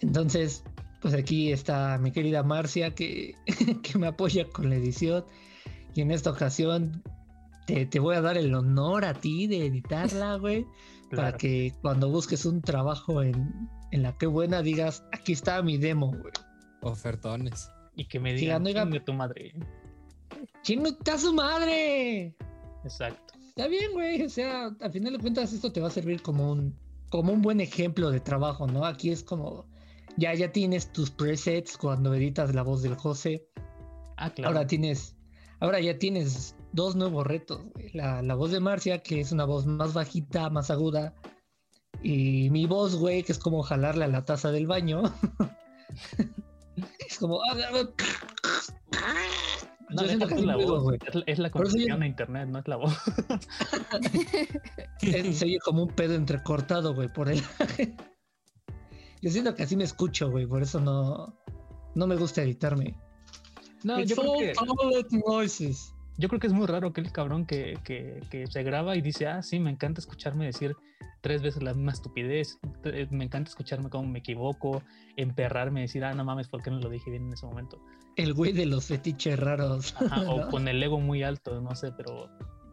entonces, 0.02 0.64
pues 1.02 1.16
aquí 1.16 1.52
está 1.52 1.98
mi 1.98 2.12
querida 2.12 2.44
Marcia 2.44 2.94
que, 2.94 3.34
que 3.82 3.98
me 3.98 4.06
apoya 4.06 4.48
con 4.48 4.70
la 4.70 4.76
edición. 4.76 5.26
Y 5.96 6.02
en 6.02 6.12
esta 6.12 6.30
ocasión 6.30 7.02
te, 7.66 7.88
te 7.88 8.00
voy 8.00 8.18
a 8.18 8.22
dar 8.22 8.38
el 8.38 8.54
honor 8.54 9.04
a 9.04 9.16
ti 9.16 9.48
de 9.48 9.66
editarla, 9.66 10.36
güey. 10.38 10.68
Para 11.10 11.36
que 11.38 11.74
cuando 11.82 12.12
busques 12.12 12.46
un 12.46 12.62
trabajo 12.62 13.24
en, 13.24 13.68
en 13.90 14.04
la 14.04 14.16
que 14.16 14.28
buena 14.28 14.62
digas, 14.62 15.04
aquí 15.12 15.32
está 15.32 15.60
mi 15.64 15.80
demo, 15.80 16.12
güey. 16.12 16.34
Ofertones. 16.82 17.68
Y 18.00 18.06
que 18.06 18.18
me 18.18 18.32
Sí, 18.34 18.42
digan, 18.46 18.62
amiga. 18.62 18.84
"Chingue 18.84 19.00
tu 19.02 19.12
madre. 19.14 19.54
¡Chingo, 20.62 20.88
está 20.88 21.18
su 21.18 21.34
madre! 21.34 22.34
Exacto. 22.86 23.34
Está 23.50 23.68
bien, 23.68 23.92
güey. 23.92 24.22
O 24.24 24.30
sea, 24.30 24.68
al 24.80 24.92
final 24.92 25.14
de 25.14 25.20
cuentas, 25.20 25.52
esto 25.52 25.70
te 25.72 25.82
va 25.82 25.88
a 25.90 25.92
servir 25.92 26.22
como 26.22 26.50
un, 26.50 26.74
como 27.10 27.34
un 27.34 27.42
buen 27.42 27.60
ejemplo 27.60 28.10
de 28.10 28.22
trabajo, 28.22 28.68
¿no? 28.68 28.86
Aquí 28.86 29.12
es 29.12 29.22
como, 29.22 29.66
ya, 30.16 30.34
ya 30.34 30.50
tienes 30.54 30.94
tus 30.94 31.12
presets 31.12 31.78
cuando 31.78 32.14
editas 32.14 32.56
la 32.56 32.62
voz 32.62 32.82
del 32.84 32.96
José. 32.96 33.46
Ah, 34.16 34.30
claro. 34.30 34.54
Ahora 34.56 34.66
tienes, 34.66 35.18
ahora 35.60 35.82
ya 35.82 36.00
tienes 36.00 36.56
dos 36.72 36.96
nuevos 36.96 37.28
retos, 37.28 37.66
güey. 37.74 37.90
La, 37.94 38.22
la 38.22 38.36
voz 38.36 38.52
de 38.52 38.62
Marcia, 38.62 39.00
que 39.04 39.20
es 39.20 39.34
una 39.34 39.44
voz 39.44 39.66
más 39.66 39.94
bajita, 39.94 40.50
más 40.50 40.72
aguda. 40.72 41.14
Y 42.02 42.50
mi 42.50 42.66
voz, 42.66 42.96
güey, 42.96 43.24
que 43.24 43.34
es 43.34 43.40
como 43.40 43.62
jalarle 43.62 44.06
a 44.06 44.08
la 44.08 44.24
taza 44.24 44.52
del 44.54 44.68
baño. 44.68 45.04
es 47.08 47.18
como. 47.20 47.42
ah, 47.44 47.56
No, 49.92 50.04
Yo 50.04 50.08
siento 50.08 50.26
deja 50.28 50.36
que 50.36 50.42
tú 50.42 50.48
la 50.48 50.56
voz, 50.56 50.84
güey. 50.84 51.00
es, 51.08 51.16
la- 51.16 51.24
es 51.26 51.40
la 51.40 51.50
conexión 51.50 52.04
a 52.04 52.08
internet, 52.08 52.48
no 52.48 52.60
es 52.60 52.68
la 52.68 52.76
voz. 52.76 52.94
Es- 55.02 55.38
Se 55.40 55.46
oye 55.46 55.60
como 55.64 55.84
un 55.84 55.90
pedo 55.90 56.14
entrecortado, 56.16 56.94
güey, 56.94 57.12
por 57.12 57.30
él. 57.30 57.42
Yo 59.22 59.32
siento 59.32 59.56
que 59.56 59.64
así 59.64 59.76
me 59.76 59.84
escucho, 59.84 60.30
güey, 60.30 60.46
por 60.46 60.62
eso 60.62 60.80
no, 60.80 61.38
no 61.96 62.08
me 62.08 62.16
gusta 62.16 62.42
editarme. 62.44 62.96
No, 63.84 64.00
It's 64.00 64.10
yo 64.12 64.16
creo, 64.18 64.34
que, 64.38 64.54
noises. 65.26 65.94
Yo 66.20 66.28
creo 66.28 66.40
que 66.40 66.48
es 66.48 66.54
muy 66.54 66.68
raro 66.68 66.90
aquel 66.90 67.12
cabrón 67.12 67.46
que, 67.46 67.80
que, 67.84 68.20
que 68.30 68.46
se 68.48 68.62
graba 68.64 68.98
y 68.98 69.02
dice, 69.02 69.28
ah, 69.28 69.42
sí, 69.42 69.58
me 69.60 69.72
encanta 69.72 70.02
escucharme 70.02 70.46
decir 70.46 70.76
tres 71.22 71.42
veces 71.42 71.64
la 71.64 71.74
misma 71.74 71.94
estupidez, 71.94 72.60
eh, 72.84 73.08
me 73.10 73.24
encanta 73.24 73.50
escucharme 73.50 73.90
como 73.90 74.08
me 74.08 74.20
equivoco, 74.20 74.84
emperrarme, 75.16 75.82
decir, 75.82 76.04
ah, 76.04 76.14
no 76.14 76.26
mames, 76.26 76.50
¿por 76.50 76.62
qué 76.62 76.72
no 76.72 76.80
lo 76.80 76.90
dije 76.90 77.10
bien 77.10 77.28
en 77.28 77.34
ese 77.34 77.46
momento? 77.46 77.82
El 78.18 78.34
güey 78.34 78.52
de 78.52 78.66
los 78.66 78.88
fetiches 78.88 79.40
raros. 79.40 79.96
Ajá, 79.96 80.24
¿no? 80.24 80.36
o 80.36 80.50
con 80.50 80.68
el 80.68 80.84
ego 80.84 81.00
muy 81.00 81.24
alto, 81.24 81.62
no 81.62 81.74
sé, 81.74 81.94
pero 81.94 82.30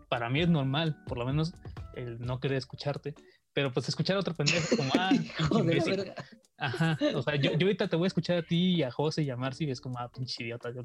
para 0.08 0.28
mí 0.28 0.40
es 0.40 0.48
normal, 0.48 0.96
por 1.06 1.18
lo 1.18 1.24
menos 1.24 1.54
el 1.94 2.18
no 2.20 2.40
querer 2.40 2.58
escucharte. 2.58 3.14
Pero 3.52 3.72
pues 3.72 3.88
escuchar 3.88 4.16
a 4.16 4.20
otro 4.20 4.34
pendejo 4.34 4.76
como, 4.76 4.90
ah, 4.98 5.10
verga. 5.64 6.14
Ajá, 6.58 6.98
o 7.14 7.22
sea, 7.22 7.36
yo, 7.36 7.52
yo 7.52 7.66
ahorita 7.66 7.88
te 7.88 7.96
voy 7.96 8.06
a 8.06 8.08
escuchar 8.08 8.38
a 8.38 8.42
ti 8.42 8.76
y 8.76 8.82
a 8.82 8.90
José 8.90 9.22
y 9.22 9.30
a 9.30 9.36
Marcy 9.36 9.64
y 9.64 9.70
es 9.70 9.80
como, 9.80 9.98
ah, 9.98 10.10
pinche 10.12 10.42
idiota, 10.42 10.70
yo, 10.74 10.82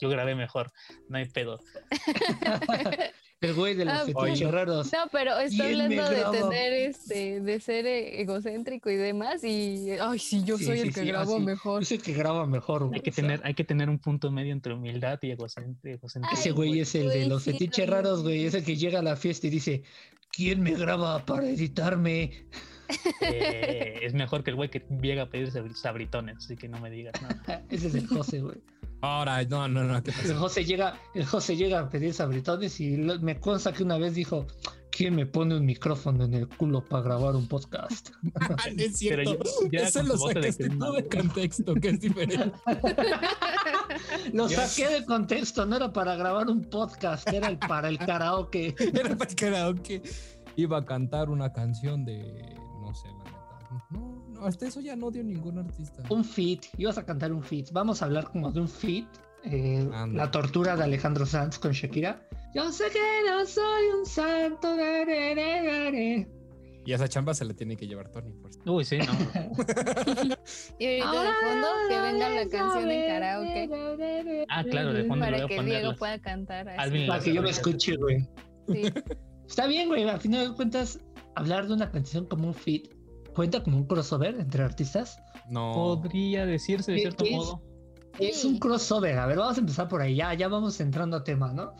yo 0.00 0.08
grabé 0.08 0.34
mejor, 0.34 0.70
no 1.08 1.18
hay 1.18 1.26
pedo. 1.26 1.60
El 3.40 3.54
güey 3.54 3.74
de 3.74 3.84
los 3.86 3.94
Ah, 3.94 4.04
fetiches 4.06 4.48
raros. 4.52 4.92
No, 4.92 5.00
pero 5.10 5.36
está 5.40 5.64
¿Quién 5.64 5.88
me 5.88 5.98
hablando 6.00 6.32
de 6.32 6.38
tener 6.42 6.72
este, 6.74 7.40
de 7.40 7.58
ser 7.58 7.86
eh, 7.86 8.20
egocéntrico 8.20 8.88
y 8.88 8.94
demás. 8.94 9.42
Y 9.42 9.90
ay, 10.00 10.18
sí, 10.20 10.44
yo 10.44 10.56
Sí, 10.58 10.64
soy 10.66 10.76
sí, 10.76 10.82
el 10.86 10.94
que 10.94 11.00
sí, 11.00 11.06
grabo 11.08 11.34
así. 11.36 11.44
mejor. 11.44 11.82
Es 11.82 11.90
el 11.90 12.00
que 12.02 12.12
graba 12.12 12.46
mejor, 12.46 12.84
güey. 12.84 12.98
Hay 12.98 13.00
que 13.02 13.10
o 13.10 13.12
sea, 13.12 13.22
tener, 13.24 13.40
hay 13.42 13.54
que 13.54 13.64
tener 13.64 13.90
un 13.90 13.98
punto 13.98 14.30
medio 14.30 14.52
entre 14.52 14.74
humildad 14.74 15.18
y 15.22 15.32
egocentrismo. 15.32 16.08
Ese 16.32 16.52
güey 16.52 16.68
güey, 16.68 16.80
es 16.82 16.94
el 16.94 17.08
de 17.08 17.26
los 17.26 17.42
sí, 17.42 17.50
fetiches 17.50 17.88
no, 17.88 17.92
raros, 17.94 18.22
güey. 18.22 18.44
Es 18.46 18.54
el 18.54 18.64
que 18.64 18.76
llega 18.76 19.00
a 19.00 19.02
la 19.02 19.16
fiesta 19.16 19.48
y 19.48 19.50
dice, 19.50 19.82
¿quién 20.30 20.62
me 20.62 20.74
graba 20.74 21.26
para 21.26 21.48
editarme? 21.48 22.46
Eh, 23.22 23.98
es 24.02 24.14
mejor 24.14 24.44
que 24.44 24.50
el 24.50 24.56
güey 24.56 24.70
que 24.70 24.84
llega 25.02 25.22
a 25.22 25.26
pedir 25.30 25.50
sabr- 25.50 25.74
sabritones, 25.74 26.36
así 26.36 26.56
que 26.56 26.68
no 26.68 26.78
me 26.78 26.90
digas 26.90 27.14
nada. 27.20 27.64
Ese 27.70 27.88
es 27.88 27.94
el 27.96 28.06
José, 28.06 28.40
güey. 28.40 28.58
Ahora, 29.02 29.42
no, 29.44 29.68
no, 29.68 29.82
no. 29.84 30.02
¿qué 30.02 30.12
El? 30.24 30.34
José 30.36 30.64
llega, 30.64 30.98
el 31.14 31.26
José 31.26 31.56
llega 31.56 31.80
a 31.80 31.88
pedir 31.90 32.14
sabritones 32.14 32.80
y 32.80 32.96
lo- 32.96 33.18
me 33.20 33.38
consta 33.40 33.72
que 33.72 33.82
una 33.82 33.98
vez 33.98 34.14
dijo, 34.14 34.46
¿quién 34.90 35.16
me 35.16 35.26
pone 35.26 35.56
un 35.56 35.64
micrófono 35.66 36.24
en 36.24 36.34
el 36.34 36.48
culo 36.48 36.84
para 36.84 37.02
grabar 37.02 37.34
un 37.34 37.48
podcast? 37.48 38.10
Ah, 38.40 38.56
es 38.76 38.98
cierto. 38.98 39.36
Con 39.38 40.08
lo 40.08 40.14
de 40.16 40.18
sacaste 40.34 40.64
Chris 40.68 40.78
tú 40.78 40.92
de 40.92 41.08
contexto, 41.08 41.74
que 41.74 41.88
es 41.88 42.00
diferente. 42.00 42.52
Lo 44.32 44.48
saqué 44.48 44.88
de 44.88 45.04
contexto, 45.04 45.66
no 45.66 45.76
era 45.76 45.92
para 45.92 46.14
grabar 46.16 46.48
un 46.48 46.62
podcast, 46.64 47.28
era 47.28 47.48
el, 47.48 47.58
para 47.58 47.88
el 47.88 47.98
karaoke. 47.98 48.74
Era 48.94 49.16
para 49.16 49.30
el 49.30 49.36
karaoke. 49.36 50.02
Iba 50.56 50.78
a 50.78 50.84
cantar 50.84 51.28
una 51.30 51.52
canción 51.52 52.04
de. 52.04 52.54
No 52.80 52.94
sé, 52.94 53.08
la 53.08 53.24
neta. 53.24 53.86
No, 53.90 54.11
hasta 54.44 54.66
eso 54.66 54.80
ya 54.80 54.96
no 54.96 55.10
dio 55.10 55.22
ningún 55.24 55.58
artista. 55.58 56.02
Un 56.10 56.24
feat, 56.24 56.64
ibas 56.78 56.98
a 56.98 57.04
cantar 57.04 57.32
un 57.32 57.42
feat. 57.42 57.70
Vamos 57.72 58.02
a 58.02 58.06
hablar 58.06 58.30
como 58.30 58.50
de 58.52 58.60
un 58.60 58.68
feat. 58.68 59.06
eh, 59.44 59.88
la 60.12 60.30
tortura 60.30 60.76
de 60.76 60.84
Alejandro 60.84 61.26
Sanz 61.26 61.58
con 61.58 61.72
Shakira. 61.72 62.26
Yo 62.54 62.70
sé 62.70 62.84
que 62.92 63.00
no 63.28 63.44
soy 63.46 63.86
un 63.98 64.06
santo. 64.06 64.76
de, 64.76 65.04
de. 65.06 66.28
Y 66.84 66.92
a 66.92 66.96
esa 66.96 67.08
chamba 67.08 67.32
se 67.32 67.44
le 67.44 67.54
tiene 67.54 67.76
que 67.76 67.86
llevar 67.86 68.10
Tony. 68.10 68.32
Por. 68.32 68.50
Uy, 68.74 68.84
sí, 68.84 68.98
no. 68.98 69.04
Y 70.78 71.00
ahorita 71.00 71.22
de 71.22 71.32
fondo 71.50 71.68
que 71.88 72.00
venga 72.00 72.28
la 72.28 72.48
canción 72.48 72.90
en 72.90 73.06
karaoke 73.08 74.44
Ah, 74.48 74.64
claro, 74.64 74.92
de 74.92 75.04
fondo 75.04 75.24
voy 75.24 75.32
para 75.34 75.44
a 75.44 75.48
que 75.48 75.62
Diego 75.62 75.94
pueda 75.96 76.18
cantar. 76.20 76.68
así. 76.68 77.06
Para 77.06 77.22
que 77.22 77.34
yo 77.34 77.42
me 77.42 77.50
escuche, 77.50 77.96
güey. 77.96 78.28
Sí. 78.68 78.82
Está 79.48 79.66
bien, 79.66 79.88
güey. 79.88 80.08
A 80.08 80.18
final 80.18 80.50
de 80.50 80.54
cuentas, 80.56 80.98
hablar 81.36 81.66
de 81.68 81.74
una 81.74 81.90
canción 81.90 82.26
como 82.26 82.48
un 82.48 82.54
feat 82.54 82.88
cuenta 83.34 83.62
como 83.62 83.76
un 83.78 83.86
crossover 83.86 84.38
entre 84.40 84.62
artistas. 84.62 85.18
No. 85.48 85.72
Podría 85.74 86.46
decirse 86.46 86.92
de 86.92 86.96
¿Qué- 86.96 87.02
cierto 87.02 87.24
es? 87.24 87.30
modo. 87.32 87.62
Es 88.18 88.44
un 88.44 88.58
crossover. 88.58 89.18
A 89.18 89.26
ver, 89.26 89.38
vamos 89.38 89.56
a 89.56 89.60
empezar 89.60 89.88
por 89.88 90.02
ahí. 90.02 90.16
Ya, 90.16 90.34
ya 90.34 90.48
vamos 90.48 90.78
entrando 90.80 91.16
a 91.16 91.24
tema, 91.24 91.52
¿no? 91.52 91.72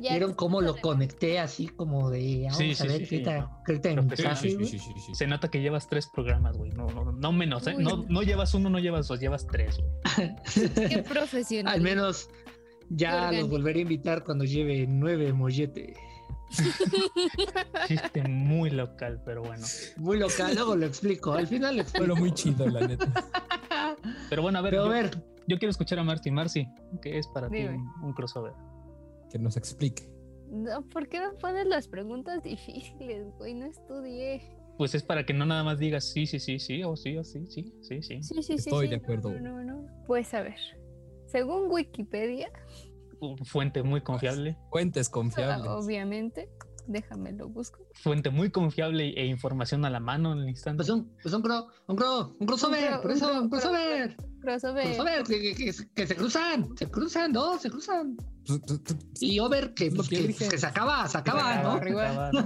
Ya 0.00 0.12
Vieron 0.12 0.32
cómo 0.32 0.62
lo 0.62 0.76
conecté 0.76 1.38
así 1.38 1.68
como 1.68 2.08
de 2.08 2.44
vamos 2.44 2.56
Sí, 2.56 2.70
a 2.70 2.74
sí, 2.74 2.88
ver 2.88 2.96
sí, 3.02 3.06
qué 3.06 3.16
sí, 3.18 3.22
tal 3.22 3.40
no. 3.40 3.62
qué 3.66 3.78
tal 3.78 3.94
Profesional. 3.96 4.32
encaje, 4.32 4.48
Sí, 4.48 4.54
güey. 4.54 4.66
sí, 4.66 4.78
sí, 4.78 4.92
sí, 4.94 5.00
sí. 5.08 5.14
Se 5.14 5.26
nota 5.26 5.48
que 5.48 5.60
llevas 5.60 5.88
tres 5.88 6.08
programas, 6.12 6.56
güey. 6.56 6.70
No, 6.72 6.86
no, 6.86 7.12
no 7.12 7.32
menos, 7.32 7.66
¿eh? 7.66 7.74
No, 7.78 8.04
no. 8.08 8.22
llevas 8.22 8.54
uno, 8.54 8.70
no 8.70 8.78
llevas 8.78 9.08
dos, 9.08 9.20
llevas 9.20 9.46
tres, 9.46 9.76
güey. 9.78 10.88
Qué 10.88 11.02
profesional. 11.08 11.74
Al 11.74 11.82
menos 11.82 12.30
ya 12.88 13.30
los 13.30 13.48
volveré 13.50 13.80
a 13.80 13.82
invitar 13.82 14.24
cuando 14.24 14.44
lleve 14.44 14.86
nueve 14.88 15.32
mollete. 15.34 15.94
Chiste 17.86 18.22
muy 18.28 18.70
local, 18.70 19.20
pero 19.24 19.42
bueno. 19.42 19.66
Muy 19.96 20.18
local, 20.18 20.54
luego 20.54 20.76
lo 20.76 20.86
explico. 20.86 21.32
Al 21.32 21.46
final 21.46 21.76
lo 21.76 21.82
explico. 21.82 22.04
Pero 22.04 22.16
muy 22.16 22.32
chido, 22.32 22.66
la 22.66 22.86
neta. 22.86 23.06
Pero 24.28 24.42
bueno, 24.42 24.58
a 24.58 24.62
ver, 24.62 24.72
Pero 24.72 24.82
a 24.82 24.86
yo, 24.86 24.92
ver, 24.92 25.10
yo 25.46 25.58
quiero 25.58 25.70
escuchar 25.70 25.98
a 25.98 26.04
Marty. 26.04 26.30
Marcy, 26.30 26.68
¿qué 27.02 27.18
es 27.18 27.26
para 27.28 27.48
ti 27.48 27.64
un, 27.64 27.86
un 28.02 28.12
crossover? 28.12 28.52
Que 29.30 29.38
nos 29.38 29.56
explique. 29.56 30.08
No, 30.50 30.82
¿por 30.88 31.08
qué 31.08 31.20
me 31.20 31.30
pones 31.38 31.66
las 31.66 31.88
preguntas 31.88 32.42
difíciles, 32.42 33.26
güey? 33.38 33.54
No 33.54 33.66
estudié. 33.66 34.42
Pues 34.78 34.94
es 34.94 35.02
para 35.02 35.24
que 35.24 35.32
no 35.32 35.46
nada 35.46 35.62
más 35.62 35.78
digas 35.78 36.10
sí, 36.10 36.26
sí, 36.26 36.40
sí, 36.40 36.58
sí, 36.58 36.82
o 36.82 36.96
sí, 36.96 37.16
o 37.16 37.24
sí, 37.24 37.46
sí, 37.46 37.72
sí, 37.82 38.02
sí. 38.02 38.22
Sí, 38.22 38.34
sí, 38.34 38.42
sí. 38.42 38.54
Estoy 38.54 38.86
sí, 38.86 38.90
de 38.90 38.96
acuerdo. 38.96 39.30
No, 39.32 39.62
no, 39.62 39.62
no. 39.62 40.04
Pues 40.06 40.32
a 40.34 40.42
ver. 40.42 40.56
Según 41.26 41.70
Wikipedia, 41.70 42.50
Fuente 43.44 43.82
muy 43.82 44.00
confiable. 44.02 44.56
Fuentes 44.70 45.08
ah, 45.08 45.12
confiables. 45.12 45.68
obviamente, 45.70 46.48
déjame 46.86 47.32
lo 47.32 47.48
busco. 47.48 47.78
Fuente 47.94 48.30
muy 48.30 48.50
confiable 48.50 49.12
e 49.16 49.26
información 49.26 49.84
a 49.84 49.90
la 49.90 50.00
mano 50.00 50.32
en 50.32 50.40
el 50.40 50.48
instante. 50.48 50.78
pues 50.78 50.88
un, 50.90 51.10
pues 51.22 51.34
un, 51.34 51.42
cro- 51.42 51.66
un, 51.86 51.96
cro- 51.96 52.36
un 52.38 52.46
crossover, 52.46 52.94
Un 52.94 53.00
cro- 53.02 53.12
eso, 53.12 53.26
un 53.28 53.32
cro- 53.34 53.42
un 53.42 53.50
crossover. 53.50 54.16
Crossover. 54.40 54.84
Crossover, 54.86 55.22
que, 55.24 55.54
que- 55.54 56.06
se 56.06 56.16
cruzan, 56.16 56.76
se 56.76 56.86
cruzan, 56.90 57.32
dos, 57.32 57.60
se 57.62 57.70
cruzan. 57.70 58.16
Tú- 58.44 58.60
Y 59.20 59.38
over, 59.38 59.74
que, 59.74 59.86
Es 59.88 59.92
lo 59.94 60.02
pues, 60.02 60.08
que 60.08 60.58
se 60.58 60.66
acaba, 60.66 61.06
se 61.08 61.18
acaba, 61.18 61.62
¿no? 61.62 61.72
arriba. 61.72 62.30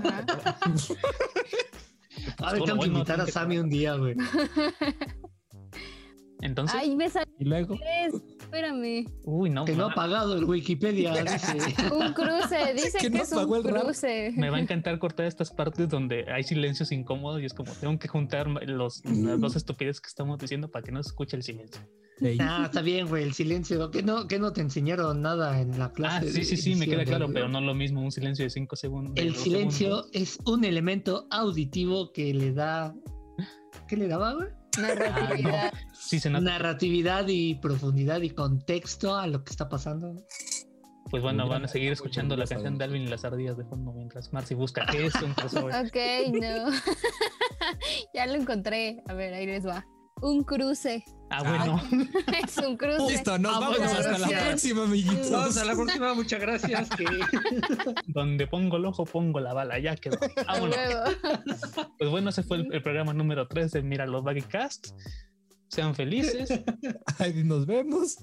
A 2.38 2.52
ver, 2.52 2.62
tengo 2.64 2.80
que 2.80 2.86
invitar 2.88 3.20
a 3.20 3.26
Sammy 3.26 3.58
un 3.58 3.68
día, 3.68 3.94
güey. 3.96 4.14
Entonces, 6.40 6.76
Ay, 6.78 6.94
me 6.96 7.08
salió 7.08 7.32
Y 7.38 7.44
luego. 7.44 7.76
tres. 7.76 8.14
Espérame. 8.54 9.06
uy, 9.24 9.50
no, 9.50 9.64
Que 9.64 9.74
no 9.74 9.86
ha 9.86 9.94
pagado 9.94 10.36
el 10.36 10.44
Wikipedia, 10.44 11.12
dice. 11.24 11.58
Un 11.92 12.12
cruce. 12.12 12.72
Dice 12.74 12.98
Que 12.98 13.10
que, 13.10 13.18
no 13.18 13.22
es 13.22 13.32
un 13.32 13.62
cruce. 13.62 14.32
me 14.36 14.50
va 14.50 14.56
a 14.58 14.60
encantar 14.64 14.98
cortar 14.98 15.26
estas 15.26 15.50
partes 15.50 15.88
donde 15.88 16.24
hay 16.30 16.42
silencios 16.44 16.92
incómodos 16.92 17.42
y 17.42 17.46
es 17.46 17.54
como 17.54 17.72
tengo 17.72 17.98
que 17.98 18.08
juntar 18.08 18.46
los, 18.48 19.02
las 19.04 19.40
dos 19.40 19.56
estupideces 19.56 20.00
que 20.00 20.08
estamos 20.08 20.38
diciendo 20.38 20.70
para 20.70 20.84
que 20.84 20.92
no 20.92 21.02
se 21.02 21.08
escuche 21.08 21.36
el 21.36 21.42
silencio. 21.42 21.80
Ah, 22.38 22.62
está 22.66 22.80
bien, 22.80 23.08
güey, 23.08 23.24
el 23.24 23.32
silencio. 23.34 23.90
Que 23.90 24.02
no, 24.04 24.28
que 24.28 24.38
no 24.38 24.52
te 24.52 24.60
enseñaron 24.60 25.20
nada 25.20 25.60
en 25.60 25.76
la 25.78 25.86
Ah, 25.86 25.92
clase. 25.92 26.30
sí, 26.30 26.38
de 26.40 26.44
sí, 26.44 26.56
sí, 26.56 26.74
me 26.76 26.86
queda 26.86 27.04
claro, 27.04 27.28
pero 27.32 27.48
no 27.48 27.60
lo 27.60 27.74
mismo 27.74 28.00
un 28.02 28.12
silencio 28.12 28.44
de 28.44 28.50
cinco 28.50 28.76
segundos. 28.76 29.14
El 29.16 29.34
silencio 29.34 29.88
segundos. 30.04 30.10
es 30.12 30.38
un 30.46 30.64
elemento 30.64 31.26
auditivo 31.30 32.12
que 32.12 32.32
le 32.32 32.52
da. 32.52 32.94
¿Qué 33.88 33.96
le 33.96 34.06
daba, 34.06 34.34
güey? 34.34 34.48
Narratividad. 34.78 35.72
Sí, 35.92 36.20
se 36.20 36.30
nota. 36.30 36.44
Narratividad 36.44 37.26
y 37.28 37.56
profundidad 37.56 38.20
y 38.22 38.30
contexto 38.30 39.16
a 39.16 39.26
lo 39.26 39.44
que 39.44 39.50
está 39.50 39.68
pasando. 39.68 40.14
Pues 41.10 41.22
bueno, 41.22 41.44
Mira, 41.44 41.56
van 41.56 41.64
a 41.64 41.68
seguir 41.68 41.92
escuchando 41.92 42.36
la 42.36 42.46
canción 42.46 42.78
de. 42.78 42.84
Alvin 42.84 43.02
y 43.02 43.08
las 43.08 43.24
ardillas 43.24 43.56
de 43.56 43.64
fondo 43.64 43.92
mientras 43.92 44.32
Marcy 44.32 44.54
busca 44.54 44.86
qué 44.90 45.06
es 45.06 45.14
un 45.16 45.34
crossover. 45.34 45.86
Ok, 45.86 45.96
no. 46.32 46.70
ya 48.14 48.26
lo 48.26 48.34
encontré. 48.34 49.02
A 49.06 49.14
ver, 49.14 49.34
ahí 49.34 49.46
les 49.46 49.66
va. 49.66 49.86
Un 50.22 50.42
cruce. 50.44 51.04
Ah, 51.30 51.42
bueno. 51.42 51.82
es 52.46 52.56
un 52.58 52.76
cruce. 52.76 53.12
Listo, 53.12 53.38
nos 53.38 53.56
Ah, 53.56 53.60
vamos 53.60 53.80
hasta 53.80 54.18
la 54.18 54.28
próxima, 54.28 54.84
amiguitos. 54.84 55.30
Vamos 55.30 55.56
a 55.56 55.64
la 55.64 55.74
próxima, 55.74 56.14
muchas 56.14 56.40
gracias. 56.40 56.88
que- 56.90 57.04
Donde 58.06 58.46
pongo 58.46 58.76
el 58.76 58.84
ojo, 58.86 59.04
pongo 59.04 59.40
la 59.40 59.52
bala. 59.52 59.78
Ya 59.78 59.96
quedó. 59.96 60.18
Vámonos. 60.46 60.76
Pues 61.98 62.10
bueno, 62.10 62.30
ese 62.30 62.42
fue 62.42 62.58
el, 62.58 62.72
el 62.72 62.82
programa 62.82 63.12
número 63.14 63.46
3 63.48 63.72
de 63.72 63.82
Mira 63.82 64.06
los 64.06 64.22
Baggy 64.22 64.42
Cast. 64.42 64.88
Sean 65.68 65.94
felices. 65.94 66.48
Ahí 67.18 67.42
nos 67.42 67.66
vemos. 67.66 68.18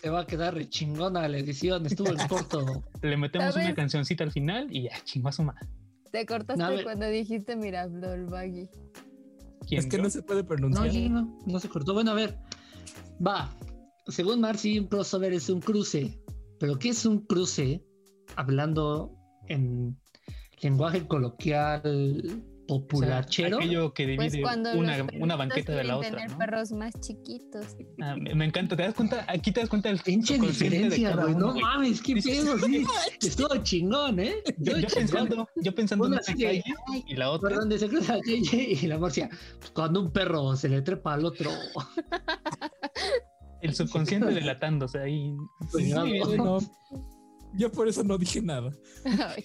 Te 0.00 0.08
va 0.08 0.20
a 0.20 0.26
quedar 0.26 0.54
re 0.54 0.68
chingona 0.68 1.28
la 1.28 1.36
edición, 1.38 1.84
estuvo 1.84 2.08
en 2.08 2.26
corto. 2.28 2.84
Le 3.02 3.16
metemos 3.16 3.54
una 3.54 3.74
cancioncita 3.74 4.24
al 4.24 4.32
final 4.32 4.68
y 4.70 4.84
ya, 4.84 4.92
chingo 5.04 5.28
a 5.28 5.32
su 5.32 5.42
madre. 5.42 5.66
Te 6.10 6.24
cortaste 6.24 6.62
No, 6.62 6.82
cuando 6.82 7.06
dijiste 7.08 7.56
mira, 7.56 7.82
el 7.82 8.26
baggy. 8.26 8.68
¿Quién, 9.66 9.80
Es 9.80 9.86
que 9.86 9.96
yo? 9.96 10.02
no 10.02 10.10
se 10.10 10.22
puede 10.22 10.42
No, 10.42 10.48
pronunciar. 10.48 10.90
sí, 10.90 11.08
no, 11.08 11.38
no 11.46 11.58
se 11.60 11.68
cortó. 11.68 11.94
Bueno, 11.94 12.10
a 12.12 12.14
ver. 12.14 12.38
Va. 13.24 13.54
Según 14.08 14.40
Marcy, 14.40 14.78
un 14.78 14.86
crossover 14.86 15.32
es 15.32 15.48
un 15.48 15.60
cruce 15.60 16.20
pero 16.58 16.78
¿qué 16.78 16.88
es 16.90 17.04
un 17.04 17.20
cruce? 17.26 17.84
Hablando 18.36 19.14
en 19.48 19.96
lenguaje 20.62 21.06
coloquial 21.06 22.42
populachero. 22.66 23.58
Aquello 23.58 23.92
que 23.94 24.14
Pues 24.16 24.32
divide 24.32 24.42
cuando 24.42 24.72
una, 24.78 25.06
una 25.20 25.36
banqueta 25.36 25.72
de 25.72 25.84
la 25.84 25.96
otra. 25.98 26.10
tener 26.10 26.30
¿no? 26.30 26.38
perros 26.38 26.72
más 26.72 26.92
chiquitos. 27.00 27.76
Ah, 28.00 28.16
me, 28.20 28.34
me 28.34 28.44
encanta, 28.46 28.76
¿te 28.76 28.82
das 28.82 28.94
cuenta? 28.94 29.24
Aquí 29.28 29.52
te 29.52 29.60
das 29.60 29.68
cuenta 29.68 29.88
del 29.88 29.98
Pinche 30.00 30.38
de 30.38 30.46
diferencia, 30.46 31.12
uno, 31.14 31.28
No 31.38 31.50
güey. 31.52 31.62
mames, 31.62 32.00
qué 32.02 32.14
pedo, 32.16 32.58
sí. 32.58 32.84
Estuvo 33.26 33.56
chingón, 33.62 34.18
¿eh? 34.20 34.34
Yo, 34.58 34.78
yo 34.78 34.88
pensando, 34.88 35.48
yo 35.56 35.74
pensando 35.74 36.06
en 36.06 36.12
una 36.12 36.20
de, 36.20 36.26
calle 36.26 36.64
y 37.06 37.14
la 37.14 37.30
otra. 37.30 37.50
por 37.50 37.58
donde 37.58 37.78
se 37.78 37.88
cruza 37.88 38.16
la 38.16 38.22
calle 38.22 38.68
y 38.80 38.86
la 38.86 38.98
morcia. 38.98 39.28
Pues 39.58 39.70
cuando 39.70 40.00
un 40.00 40.10
perro 40.12 40.56
se 40.56 40.68
le 40.68 40.82
trepa 40.82 41.14
al 41.14 41.24
otro. 41.24 41.50
El 43.62 43.74
subconsciente 43.74 44.32
delatándose 44.32 44.98
ahí. 44.98 45.34
Pues, 45.72 45.84
Sí, 45.86 45.92
no. 46.36 46.58
Yo 47.54 47.72
por 47.72 47.88
eso 47.88 48.04
no 48.04 48.18
dije 48.18 48.42
nada. 48.42 48.70
Ay. 49.04 49.44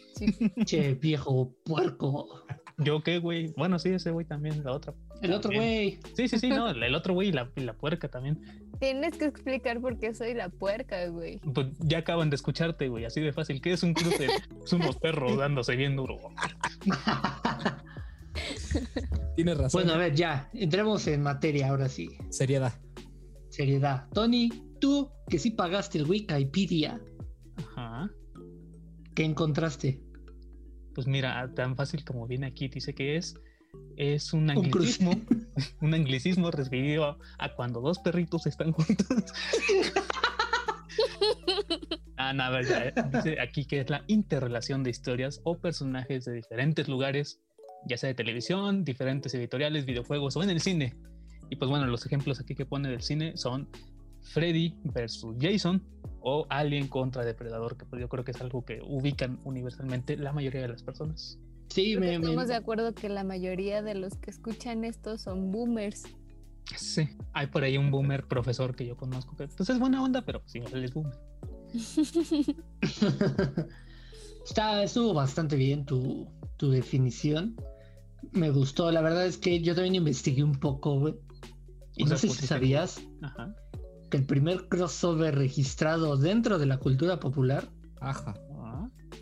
Che, 0.65 0.95
viejo 0.95 1.55
puerco. 1.63 2.43
Yo 2.83 3.03
qué, 3.03 3.19
güey. 3.19 3.53
Bueno, 3.57 3.79
sí, 3.79 3.89
ese 3.89 4.11
güey 4.11 4.25
también, 4.25 4.63
la 4.63 4.73
otra. 4.73 4.93
El 5.21 5.33
otro 5.33 5.51
güey. 5.53 5.99
Sí, 6.15 6.27
sí, 6.27 6.39
sí, 6.39 6.49
no, 6.49 6.69
el 6.69 6.95
otro 6.95 7.13
güey 7.13 7.29
y 7.29 7.31
la, 7.31 7.49
y 7.55 7.61
la 7.61 7.73
puerca 7.73 8.07
también. 8.07 8.39
Tienes 8.79 9.17
que 9.17 9.25
explicar 9.25 9.79
por 9.79 9.99
qué 9.99 10.13
soy 10.13 10.33
la 10.33 10.49
puerca, 10.49 11.07
güey. 11.07 11.39
Pues 11.39 11.67
ya 11.79 11.99
acaban 11.99 12.29
de 12.29 12.35
escucharte, 12.35 12.89
güey, 12.89 13.05
así 13.05 13.21
de 13.21 13.33
fácil. 13.33 13.61
¿Qué 13.61 13.73
es 13.73 13.83
un 13.83 13.93
cruce? 13.93 14.27
Son 14.65 14.81
unos 14.81 14.97
perros 14.97 15.37
dándose 15.37 15.75
bien 15.75 15.95
duro. 15.95 16.17
Tienes 19.35 19.57
razón. 19.57 19.83
Bueno, 19.83 19.93
a 19.93 19.97
ver, 19.97 20.15
ya. 20.15 20.49
Entremos 20.53 21.05
en 21.07 21.21
materia 21.21 21.69
ahora 21.69 21.89
sí. 21.89 22.09
Seriedad. 22.29 22.73
Seriedad. 23.49 24.07
Tony, 24.13 24.49
tú 24.79 25.11
que 25.29 25.37
sí 25.37 25.51
pagaste 25.51 25.99
el 25.99 26.05
Wikipedia, 26.05 26.99
Ajá. 27.57 28.09
¿qué 29.13 29.25
encontraste? 29.25 30.01
Pues 30.93 31.07
mira, 31.07 31.49
tan 31.55 31.75
fácil 31.75 32.03
como 32.03 32.27
viene 32.27 32.47
aquí, 32.47 32.67
dice 32.67 32.93
que 32.93 33.15
es, 33.15 33.35
es 33.97 34.33
un 34.33 34.49
anglicismo, 34.49 35.11
un 35.81 35.93
anglicismo 35.93 36.51
referido 36.51 37.05
a, 37.05 37.17
a 37.39 37.53
cuando 37.55 37.81
dos 37.81 37.99
perritos 37.99 38.45
están 38.45 38.71
juntos. 38.73 39.07
ah, 42.17 42.33
no, 42.33 42.43
a 42.43 42.49
ver, 42.49 42.65
ya, 42.65 42.85
eh, 42.85 42.93
dice 43.13 43.39
aquí 43.39 43.65
que 43.65 43.79
es 43.81 43.89
la 43.89 44.03
interrelación 44.07 44.83
de 44.83 44.89
historias 44.89 45.41
o 45.43 45.57
personajes 45.57 46.25
de 46.25 46.33
diferentes 46.33 46.87
lugares, 46.87 47.39
ya 47.85 47.97
sea 47.97 48.09
de 48.09 48.15
televisión, 48.15 48.83
diferentes 48.83 49.33
editoriales, 49.33 49.85
videojuegos 49.85 50.35
o 50.35 50.43
en 50.43 50.49
el 50.49 50.61
cine. 50.61 50.95
Y 51.49 51.57
pues 51.57 51.69
bueno, 51.69 51.85
los 51.87 52.05
ejemplos 52.05 52.39
aquí 52.39 52.55
que 52.55 52.65
pone 52.65 52.89
del 52.89 53.01
cine 53.01 53.35
son 53.35 53.67
Freddy 54.21 54.75
versus 54.83 55.35
Jason 55.39 55.83
o 56.21 56.45
Alien 56.49 56.87
contra 56.87 57.25
Depredador, 57.25 57.77
que 57.77 57.85
pues 57.85 57.99
yo 58.01 58.07
creo 58.09 58.23
que 58.23 58.31
es 58.31 58.41
algo 58.41 58.63
que 58.63 58.81
ubican 58.85 59.39
universalmente 59.43 60.15
la 60.17 60.31
mayoría 60.33 60.61
de 60.61 60.67
las 60.69 60.83
personas. 60.83 61.39
Sí, 61.69 61.95
me, 61.97 62.07
me- 62.19 62.25
Estamos 62.27 62.47
de 62.47 62.55
acuerdo 62.55 62.93
que 62.93 63.09
la 63.09 63.23
mayoría 63.23 63.81
de 63.81 63.95
los 63.95 64.15
que 64.17 64.29
escuchan 64.29 64.83
esto 64.83 65.17
son 65.17 65.51
boomers. 65.51 66.03
Sí, 66.77 67.09
hay 67.33 67.47
por 67.47 67.63
ahí 67.63 67.77
un 67.77 67.91
boomer 67.91 68.27
profesor 68.27 68.75
que 68.75 68.85
yo 68.85 68.95
conozco 68.95 69.35
que 69.35 69.47
pues 69.47 69.69
es 69.69 69.79
buena 69.79 70.03
onda, 70.03 70.21
pero 70.23 70.41
pues 70.41 70.55
igual 70.55 70.83
es 70.83 70.93
boomer. 70.93 71.17
Está, 74.45 74.83
estuvo 74.83 75.13
bastante 75.13 75.55
bien 75.55 75.85
tu, 75.85 76.27
tu 76.57 76.69
definición. 76.71 77.55
Me 78.31 78.49
gustó. 78.51 78.91
La 78.91 79.01
verdad 79.01 79.25
es 79.25 79.37
que 79.37 79.61
yo 79.61 79.75
también 79.75 79.95
investigué 79.95 80.43
un 80.43 80.59
poco, 80.59 80.99
güey. 80.99 81.15
Y 81.95 82.03
O 82.03 82.07
no 82.07 82.17
sea, 82.17 82.29
sé 82.29 82.39
si 82.41 82.47
sabías 82.47 83.01
Ajá. 83.21 83.53
Que 84.11 84.17
el 84.17 84.25
primer 84.25 84.67
crossover 84.67 85.33
registrado 85.35 86.17
dentro 86.17 86.59
de 86.59 86.67
la 86.67 86.77
cultura 86.77 87.19
popular 87.19 87.67
Ajá. 87.99 88.35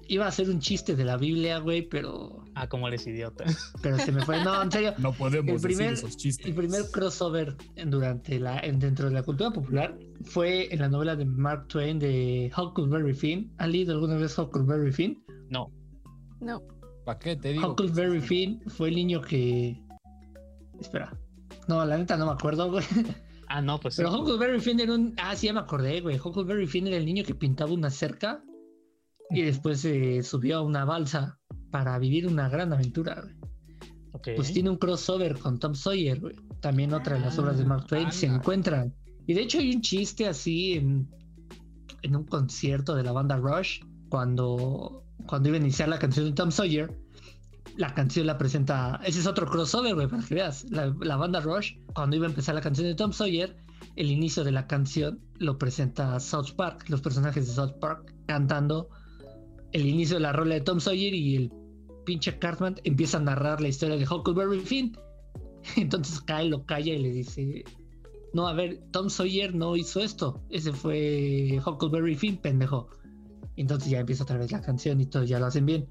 Iba 0.07 0.25
a 0.27 0.31
ser 0.31 0.49
un 0.49 0.59
chiste 0.59 0.95
de 0.95 1.05
la 1.05 1.17
Biblia, 1.17 1.59
güey, 1.59 1.83
pero, 1.87 2.43
Ah, 2.55 2.67
como 2.67 2.87
eres 2.87 3.05
idiota. 3.05 3.45
pero 3.83 3.97
se 3.99 4.11
me 4.11 4.23
fue. 4.25 4.43
No, 4.43 4.61
en 4.63 4.71
serio. 4.71 4.93
No 4.97 5.13
podemos 5.13 5.53
El 5.55 5.61
primer- 5.61 5.91
decir 5.91 6.05
esos 6.07 6.17
chistes. 6.17 6.45
El 6.47 6.55
primer 6.55 6.81
crossover 6.91 7.55
en- 7.75 7.91
durante 7.91 8.39
la, 8.39 8.59
en- 8.59 8.79
dentro 8.79 9.07
de 9.07 9.13
la 9.13 9.21
cultura 9.23 9.51
popular 9.51 9.95
fue 10.23 10.73
en 10.73 10.79
la 10.79 10.89
novela 10.89 11.15
de 11.15 11.25
Mark 11.25 11.67
Twain 11.67 11.99
de 11.99 12.51
Huckleberry 12.57 13.13
Finn. 13.13 13.51
¿Han 13.59 13.71
leído 13.71 13.93
alguna 13.93 14.15
vez 14.17 14.35
Huckleberry 14.37 14.91
Finn? 14.91 15.23
No, 15.49 15.71
No, 16.41 16.63
¿Para 17.05 17.19
qué 17.19 17.35
te 17.35 17.49
digo? 17.53 17.69
Huckleberry 17.71 18.21
Finn 18.21 18.61
fue 18.67 18.89
el 18.89 18.95
niño 18.95 19.21
que. 19.21 19.79
Espera. 20.79 21.15
No, 21.67 21.85
la 21.85 21.97
neta 21.97 22.17
no 22.17 22.25
me 22.25 22.31
acuerdo, 22.31 22.71
güey. 22.71 22.83
Ah, 23.49 23.61
no, 23.61 23.79
pues 23.79 23.95
sí. 23.95 24.01
Pero 24.01 24.17
Huckleberry 24.17 24.59
Finn 24.59 24.79
era 24.79 24.93
un. 24.93 25.13
Ah, 25.17 25.35
sí, 25.35 25.47
ya 25.47 25.53
me 25.53 25.59
acordé, 25.59 26.01
güey. 26.01 26.17
Huckleberry 26.17 26.67
Finn 26.67 26.87
era 26.87 26.97
el 26.97 27.05
niño 27.05 27.23
que 27.23 27.35
pintaba 27.35 27.71
una 27.71 27.89
cerca 27.89 28.43
y 29.29 29.41
después 29.41 29.81
se 29.81 30.23
subió 30.23 30.57
a 30.57 30.61
una 30.61 30.85
balsa 30.85 31.39
para 31.71 31.97
vivir 31.99 32.27
una 32.27 32.49
gran 32.49 32.73
aventura, 32.73 33.21
güey. 33.21 33.35
Ok. 34.13 34.29
Pues 34.35 34.51
tiene 34.51 34.69
un 34.69 34.77
crossover 34.77 35.37
con 35.37 35.59
Tom 35.59 35.75
Sawyer, 35.75 36.19
güey. 36.19 36.35
También 36.61 36.93
otra 36.93 37.15
de 37.15 37.21
las 37.21 37.37
obras 37.37 37.57
de 37.57 37.65
Mark 37.65 37.85
Twain 37.85 38.11
se 38.11 38.27
ala. 38.27 38.37
encuentran. 38.37 38.93
Y 39.27 39.33
de 39.33 39.41
hecho 39.41 39.59
hay 39.59 39.75
un 39.75 39.81
chiste 39.81 40.27
así 40.27 40.73
en, 40.73 41.07
en 42.01 42.15
un 42.15 42.25
concierto 42.25 42.95
de 42.95 43.03
la 43.03 43.11
banda 43.11 43.37
Rush, 43.37 43.81
cuando, 44.09 45.05
cuando 45.27 45.49
iba 45.49 45.57
a 45.57 45.61
iniciar 45.61 45.89
la 45.89 45.99
canción 45.99 46.25
de 46.25 46.31
Tom 46.33 46.51
Sawyer, 46.51 46.91
la 47.79 47.93
canción 47.93 48.27
la 48.27 48.37
presenta. 48.37 48.99
Ese 49.05 49.21
es 49.21 49.25
otro 49.25 49.47
crossover, 49.47 49.95
güey, 49.95 50.07
para 50.07 50.21
que 50.21 50.35
veas. 50.35 50.65
La, 50.69 51.15
banda 51.15 51.39
Rush, 51.39 51.77
cuando 51.93 52.17
iba 52.17 52.25
a 52.25 52.29
empezar 52.29 52.53
la 52.53 52.59
canción 52.59 52.85
de 52.85 52.93
Tom 52.93 53.13
Sawyer, 53.13 53.55
el 53.95 54.11
inicio 54.11 54.43
de 54.43 54.51
la 54.51 54.67
canción 54.67 55.21
lo 55.37 55.57
presenta 55.57 56.19
South 56.19 56.51
Park, 56.57 56.89
los 56.89 56.99
personajes 56.99 57.47
de 57.47 57.53
South 57.53 57.79
Park 57.79 58.13
cantando 58.27 58.89
el 59.71 59.85
inicio 59.85 60.17
de 60.17 60.23
la 60.23 60.33
rola 60.33 60.55
de 60.55 60.61
Tom 60.61 60.81
Sawyer 60.81 61.13
y 61.13 61.37
el 61.37 61.53
pinche 62.05 62.37
Cartman 62.37 62.75
empieza 62.83 63.15
a 63.15 63.21
narrar 63.21 63.61
la 63.61 63.69
historia 63.69 63.95
de 63.95 64.05
Huckleberry 64.05 64.59
Finn. 64.59 64.97
Entonces 65.77 66.19
Kyle 66.19 66.49
lo 66.49 66.65
calla 66.65 66.93
y 66.93 66.99
le 66.99 67.11
dice: 67.11 67.63
No, 68.33 68.49
a 68.49 68.53
ver, 68.53 68.81
Tom 68.91 69.09
Sawyer 69.09 69.55
no 69.55 69.77
hizo 69.77 70.01
esto. 70.01 70.43
Ese 70.49 70.73
fue 70.73 71.61
Huckleberry 71.65 72.15
Finn, 72.15 72.35
pendejo. 72.35 72.89
Entonces 73.55 73.89
ya 73.89 74.01
empieza 74.01 74.23
otra 74.23 74.37
vez 74.37 74.51
la 74.51 74.61
canción 74.61 74.99
y 74.99 75.05
todo, 75.05 75.23
ya 75.23 75.39
lo 75.39 75.45
hacen 75.45 75.65
bien. 75.65 75.87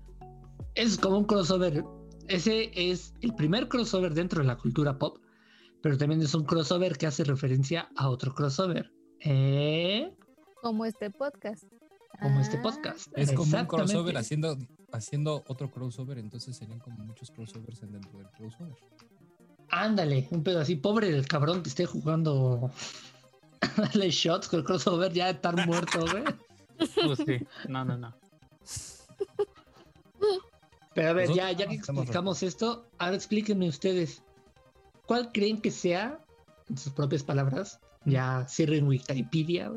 Es 0.74 0.98
como 0.98 1.18
un 1.18 1.24
crossover. 1.24 1.84
Ese 2.28 2.70
es 2.74 3.14
el 3.22 3.34
primer 3.34 3.68
crossover 3.68 4.14
dentro 4.14 4.42
de 4.42 4.46
la 4.46 4.56
cultura 4.56 4.98
pop, 4.98 5.18
pero 5.82 5.96
también 5.96 6.20
es 6.22 6.34
un 6.34 6.44
crossover 6.44 6.96
que 6.98 7.06
hace 7.06 7.24
referencia 7.24 7.88
a 7.96 8.08
otro 8.10 8.34
crossover. 8.34 8.92
¿Eh? 9.20 10.14
como 10.62 10.84
este 10.84 11.10
podcast. 11.10 11.64
Como 12.20 12.40
este 12.40 12.58
Ah, 12.58 12.62
podcast. 12.62 13.08
Es 13.16 13.32
como 13.32 13.56
un 13.56 13.66
crossover 13.66 14.16
haciendo, 14.16 14.58
haciendo 14.92 15.44
otro 15.46 15.70
crossover, 15.70 16.18
entonces 16.18 16.56
serían 16.56 16.80
como 16.80 17.04
muchos 17.04 17.30
crossovers 17.30 17.82
en 17.82 17.92
dentro 17.92 18.18
del 18.18 18.28
crossover. 18.30 18.76
Ándale, 19.70 20.26
un 20.30 20.42
pedo 20.42 20.60
así. 20.60 20.76
Pobre 20.76 21.10
del 21.10 21.26
cabrón 21.26 21.62
que 21.62 21.68
esté 21.68 21.86
jugando. 21.86 22.70
Dale 23.76 24.10
shots 24.10 24.48
con 24.48 24.60
el 24.60 24.64
crossover, 24.64 25.12
ya 25.12 25.26
de 25.26 25.32
estar 25.32 25.66
muerto, 25.66 26.00
güey. 26.00 26.24
Pues 26.78 27.18
sí. 27.26 27.44
No, 27.68 27.84
no, 27.84 27.98
no. 27.98 28.14
Pero 30.98 31.10
a 31.10 31.12
ver, 31.12 31.28
ya, 31.28 31.44
Nosotros 31.44 31.58
ya 31.58 31.68
que 31.68 31.74
explicamos 31.76 32.42
esto, 32.42 32.88
ahora 32.98 33.14
explíquenme 33.14 33.68
ustedes. 33.68 34.20
¿Cuál 35.06 35.30
creen 35.30 35.60
que 35.60 35.70
sea, 35.70 36.18
en 36.68 36.76
sus 36.76 36.92
propias 36.92 37.22
palabras, 37.22 37.78
ya 38.04 38.44
cierren 38.48 38.88
Wikipedia, 38.88 39.70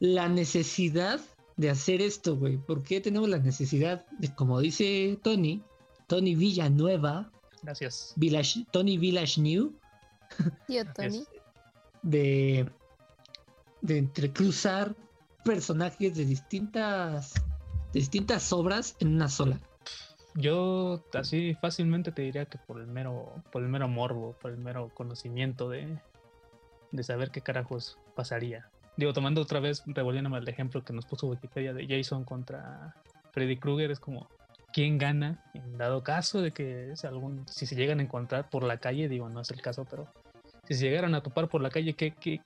la 0.00 0.30
necesidad 0.30 1.20
de 1.58 1.68
hacer 1.68 2.00
esto, 2.00 2.34
güey? 2.38 2.56
¿Por 2.56 2.82
qué 2.82 3.02
tenemos 3.02 3.28
la 3.28 3.40
necesidad 3.40 4.06
de, 4.20 4.34
como 4.34 4.58
dice 4.58 5.18
Tony, 5.22 5.62
Tony 6.06 6.34
Villanueva, 6.34 7.30
Gracias. 7.62 8.14
Village, 8.16 8.64
Tony 8.70 8.96
Village 8.96 9.38
New, 9.38 9.78
Yo, 10.66 10.90
Tony. 10.94 11.24
De, 12.00 12.70
de 13.82 13.98
entrecruzar 13.98 14.96
personajes 15.44 16.16
de 16.16 16.24
distintas, 16.24 17.34
de 17.92 18.00
distintas 18.00 18.50
obras 18.50 18.96
en 18.98 19.08
una 19.08 19.28
sola? 19.28 19.60
Yo 20.34 21.04
así 21.12 21.54
fácilmente 21.60 22.10
te 22.12 22.22
diría 22.22 22.46
que 22.46 22.58
por 22.58 22.80
el 22.80 22.86
mero, 22.86 23.42
por 23.50 23.62
el 23.62 23.68
mero 23.68 23.88
morbo, 23.88 24.34
por 24.40 24.50
el 24.50 24.56
mero 24.56 24.90
conocimiento 24.94 25.68
de, 25.68 25.98
de 26.90 27.02
saber 27.02 27.30
qué 27.30 27.42
carajos 27.42 27.98
pasaría. 28.14 28.68
Digo, 28.96 29.12
tomando 29.12 29.40
otra 29.40 29.60
vez, 29.60 29.82
revolviéndome 29.86 30.38
el 30.38 30.48
ejemplo 30.48 30.84
que 30.84 30.92
nos 30.92 31.06
puso 31.06 31.26
Wikipedia 31.26 31.72
de 31.72 31.86
Jason 31.86 32.24
contra 32.24 32.94
Freddy 33.32 33.56
Krueger, 33.56 33.90
es 33.90 34.00
como 34.00 34.28
quién 34.72 34.98
gana 34.98 35.42
en 35.54 35.76
dado 35.76 36.02
caso 36.02 36.40
de 36.40 36.50
que 36.50 36.92
es 36.92 37.04
algún, 37.04 37.46
si 37.48 37.66
se 37.66 37.74
llegan 37.74 38.00
a 38.00 38.02
encontrar 38.02 38.48
por 38.50 38.64
la 38.64 38.78
calle, 38.78 39.08
digo, 39.08 39.28
no 39.28 39.40
es 39.40 39.50
el 39.50 39.60
caso, 39.60 39.84
pero 39.84 40.08
si 40.66 40.74
se 40.74 40.84
llegaran 40.84 41.14
a 41.14 41.22
topar 41.22 41.48
por 41.48 41.60
la 41.60 41.70
calle, 41.70 41.94
¿qué, 41.94 42.12
qué, 42.12 42.40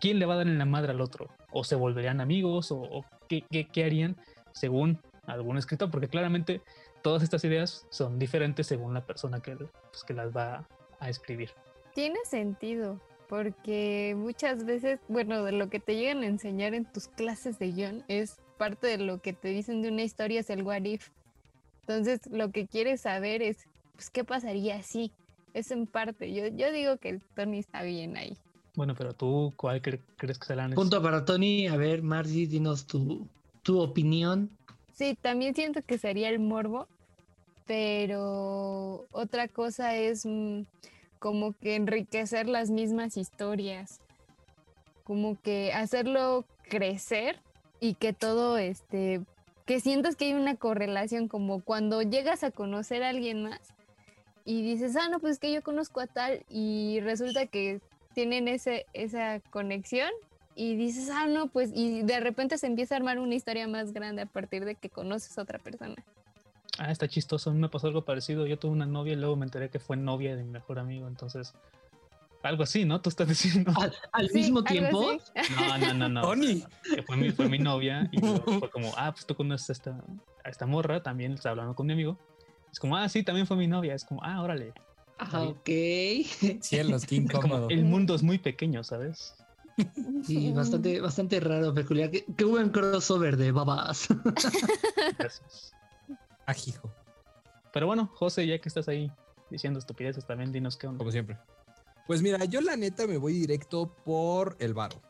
quién 0.00 0.18
le 0.18 0.26
va 0.26 0.34
a 0.34 0.38
dar 0.38 0.46
en 0.46 0.58
la 0.58 0.64
madre 0.64 0.92
al 0.92 1.00
otro? 1.00 1.28
¿O 1.52 1.64
se 1.64 1.74
volverían 1.74 2.20
amigos? 2.20 2.70
¿O, 2.70 2.80
o 2.80 3.04
qué, 3.28 3.44
qué, 3.50 3.66
qué 3.66 3.84
harían 3.84 4.16
según 4.52 4.98
algún 5.26 5.56
escritor? 5.56 5.90
Porque 5.90 6.08
claramente 6.08 6.62
todas 7.04 7.22
estas 7.22 7.44
ideas 7.44 7.86
son 7.90 8.18
diferentes 8.18 8.66
según 8.66 8.94
la 8.94 9.04
persona 9.04 9.40
que, 9.40 9.54
pues, 9.56 10.02
que 10.06 10.14
las 10.14 10.34
va 10.34 10.66
a 10.98 11.08
escribir. 11.10 11.50
Tiene 11.94 12.18
sentido. 12.24 12.98
Porque 13.28 14.14
muchas 14.16 14.64
veces, 14.64 15.00
bueno, 15.08 15.42
de 15.44 15.52
lo 15.52 15.68
que 15.70 15.80
te 15.80 15.96
llegan 15.96 16.22
a 16.22 16.26
enseñar 16.26 16.74
en 16.74 16.84
tus 16.84 17.08
clases 17.08 17.58
de 17.58 17.72
guion 17.72 18.04
es 18.08 18.36
parte 18.58 18.86
de 18.86 18.98
lo 18.98 19.18
que 19.18 19.32
te 19.32 19.48
dicen 19.48 19.82
de 19.82 19.88
una 19.88 20.02
historia 20.02 20.40
es 20.40 20.50
el 20.50 20.62
what 20.62 20.84
if. 20.84 21.08
Entonces, 21.80 22.20
lo 22.30 22.50
que 22.50 22.66
quieres 22.66 23.00
saber 23.00 23.42
es, 23.42 23.66
pues, 23.94 24.10
¿qué 24.10 24.24
pasaría 24.24 24.82
si? 24.82 25.10
Es 25.54 25.70
en 25.70 25.86
parte. 25.86 26.32
Yo, 26.32 26.46
yo 26.48 26.70
digo 26.72 26.96
que 26.98 27.08
el 27.10 27.22
Tony 27.34 27.58
está 27.58 27.82
bien 27.82 28.16
ahí. 28.16 28.36
Bueno, 28.76 28.94
pero 28.94 29.14
tú, 29.14 29.52
¿cuál 29.56 29.80
cre- 29.82 30.00
crees 30.16 30.38
que 30.38 30.46
será 30.46 30.68
la 30.68 30.74
Punto 30.74 31.02
para 31.02 31.24
Tony. 31.24 31.66
A 31.66 31.76
ver, 31.76 32.02
Margie, 32.02 32.46
dinos 32.46 32.86
tu, 32.86 33.26
tu 33.62 33.80
opinión. 33.80 34.50
Sí, 34.92 35.16
también 35.20 35.54
siento 35.54 35.80
que 35.82 35.96
sería 35.98 36.28
el 36.28 36.40
morbo, 36.40 36.88
pero 37.66 39.06
otra 39.10 39.48
cosa 39.48 39.94
es 39.96 40.26
mm, 40.26 40.62
como 41.18 41.52
que 41.54 41.76
enriquecer 41.76 42.48
las 42.48 42.70
mismas 42.70 43.16
historias, 43.16 44.00
como 45.04 45.40
que 45.40 45.72
hacerlo 45.72 46.44
crecer 46.68 47.40
y 47.80 47.94
que 47.94 48.12
todo 48.12 48.58
este, 48.58 49.20
que 49.66 49.80
sientas 49.80 50.16
que 50.16 50.26
hay 50.26 50.34
una 50.34 50.56
correlación, 50.56 51.28
como 51.28 51.62
cuando 51.62 52.02
llegas 52.02 52.44
a 52.44 52.50
conocer 52.50 53.02
a 53.02 53.10
alguien 53.10 53.42
más 53.42 53.60
y 54.44 54.62
dices, 54.62 54.96
ah, 54.96 55.08
no, 55.08 55.20
pues 55.20 55.38
que 55.38 55.52
yo 55.52 55.62
conozco 55.62 56.00
a 56.00 56.06
tal 56.06 56.44
y 56.48 57.00
resulta 57.00 57.46
que 57.46 57.80
tienen 58.14 58.48
ese, 58.48 58.86
esa 58.92 59.40
conexión 59.50 60.10
y 60.54 60.76
dices, 60.76 61.10
ah, 61.10 61.26
no, 61.26 61.48
pues, 61.48 61.70
y 61.74 62.02
de 62.02 62.20
repente 62.20 62.58
se 62.58 62.66
empieza 62.66 62.94
a 62.94 62.98
armar 62.98 63.18
una 63.18 63.34
historia 63.34 63.66
más 63.66 63.92
grande 63.92 64.22
a 64.22 64.26
partir 64.26 64.64
de 64.64 64.74
que 64.74 64.90
conoces 64.90 65.36
a 65.38 65.42
otra 65.42 65.58
persona. 65.58 65.96
Ah, 66.78 66.90
está 66.90 67.06
chistoso. 67.08 67.50
A 67.50 67.52
mí 67.52 67.60
me 67.60 67.68
pasó 67.68 67.86
algo 67.86 68.04
parecido. 68.04 68.46
Yo 68.46 68.58
tuve 68.58 68.72
una 68.72 68.86
novia 68.86 69.12
y 69.12 69.16
luego 69.16 69.36
me 69.36 69.44
enteré 69.44 69.70
que 69.70 69.78
fue 69.78 69.96
novia 69.96 70.34
de 70.36 70.42
mi 70.42 70.50
mejor 70.50 70.78
amigo. 70.78 71.06
Entonces, 71.06 71.54
algo 72.42 72.64
así, 72.64 72.84
¿no? 72.84 73.00
Tú 73.00 73.10
estás 73.10 73.28
diciendo. 73.28 73.72
Al, 73.80 73.92
al 74.12 74.28
Sí, 74.28 74.38
mismo 74.38 74.64
tiempo. 74.64 75.16
No, 75.56 75.78
no, 75.78 75.94
no, 75.94 76.08
no. 76.08 76.22
Tony. 76.22 76.64
Que 76.94 77.02
fue 77.02 77.16
mi, 77.16 77.30
fue 77.30 77.48
mi 77.48 77.58
novia 77.58 78.08
y 78.12 78.18
fue 78.58 78.70
como, 78.70 78.92
ah, 78.96 79.12
pues 79.12 79.24
tú 79.26 79.34
conoces 79.34 79.70
a 79.70 79.72
esta, 79.72 80.04
a 80.44 80.48
esta 80.50 80.66
morra. 80.66 81.02
También 81.02 81.32
estaba 81.32 81.52
hablando 81.52 81.74
con 81.74 81.86
mi 81.86 81.92
amigo. 81.92 82.18
Es 82.72 82.80
como, 82.80 82.96
ah, 82.96 83.08
sí, 83.08 83.22
también 83.22 83.46
fue 83.46 83.56
mi 83.56 83.66
novia. 83.68 83.94
Es 83.94 84.04
como, 84.04 84.22
ah, 84.24 84.42
órale. 84.42 84.72
ah, 85.18 85.42
ok. 85.42 85.66
Cielos, 86.60 87.06
qué 87.06 87.24
como, 87.30 87.38
incómodo. 87.38 87.68
el 87.70 87.84
mundo 87.84 88.14
es 88.16 88.22
muy 88.24 88.38
pequeño, 88.38 88.82
¿sabes? 88.82 89.36
Sí, 90.24 90.52
bastante, 90.52 91.00
bastante 91.00 91.40
raro, 91.40 91.72
peculiar. 91.74 92.10
Qué, 92.10 92.24
qué 92.36 92.44
buen 92.44 92.70
crossover 92.70 93.36
de 93.36 93.50
babas. 93.52 94.08
Gracias. 95.18 95.72
Ajijo, 96.46 96.92
Pero 97.72 97.86
bueno, 97.86 98.10
José, 98.14 98.46
ya 98.46 98.60
que 98.60 98.68
estás 98.68 98.88
ahí 98.88 99.10
diciendo 99.50 99.78
estupideces, 99.78 100.26
también 100.26 100.52
dinos 100.52 100.76
qué 100.76 100.86
onda. 100.86 100.98
como 100.98 101.10
siempre. 101.10 101.38
Pues 102.06 102.22
mira, 102.22 102.44
yo 102.44 102.60
la 102.60 102.76
neta 102.76 103.06
me 103.06 103.16
voy 103.16 103.32
directo 103.32 103.94
por 104.04 104.56
el 104.58 104.74
varo. 104.74 105.00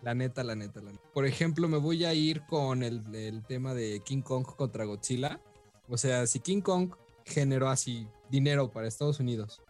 La 0.00 0.14
neta, 0.14 0.42
la 0.42 0.54
neta, 0.54 0.80
la 0.80 0.92
neta. 0.92 1.04
Por 1.12 1.26
ejemplo, 1.26 1.68
me 1.68 1.78
voy 1.78 2.04
a 2.04 2.14
ir 2.14 2.44
con 2.46 2.82
el, 2.82 3.14
el 3.14 3.44
tema 3.44 3.74
de 3.74 4.00
King 4.04 4.22
Kong 4.22 4.44
contra 4.44 4.84
Godzilla. 4.84 5.40
O 5.88 5.96
sea, 5.96 6.26
si 6.26 6.40
King 6.40 6.60
Kong 6.60 6.94
generó 7.24 7.68
así 7.68 8.08
dinero 8.30 8.70
para 8.70 8.88
Estados 8.88 9.20
Unidos, 9.20 9.62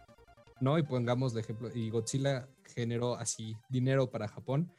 ¿no? 0.59 0.77
Y 0.77 0.83
pongamos 0.83 1.33
de 1.33 1.41
ejemplo, 1.41 1.69
y 1.73 1.89
Godzilla 1.89 2.47
generó 2.73 3.15
así 3.15 3.55
dinero 3.69 4.09
para 4.09 4.27
Japón, 4.27 4.71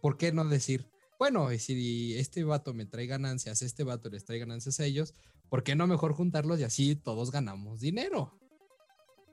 ¿por 0.00 0.16
qué 0.16 0.32
no 0.32 0.44
decir, 0.44 0.86
bueno, 1.18 1.52
y 1.52 1.58
si 1.58 2.16
este 2.18 2.44
vato 2.44 2.74
me 2.74 2.86
trae 2.86 3.06
ganancias, 3.06 3.62
este 3.62 3.84
vato 3.84 4.10
les 4.10 4.24
trae 4.24 4.38
ganancias 4.38 4.78
a 4.80 4.84
ellos, 4.84 5.14
¿por 5.48 5.62
qué 5.62 5.74
no 5.74 5.86
mejor 5.86 6.12
juntarlos 6.12 6.60
y 6.60 6.64
así 6.64 6.96
todos 6.96 7.30
ganamos 7.30 7.80
dinero? 7.80 8.38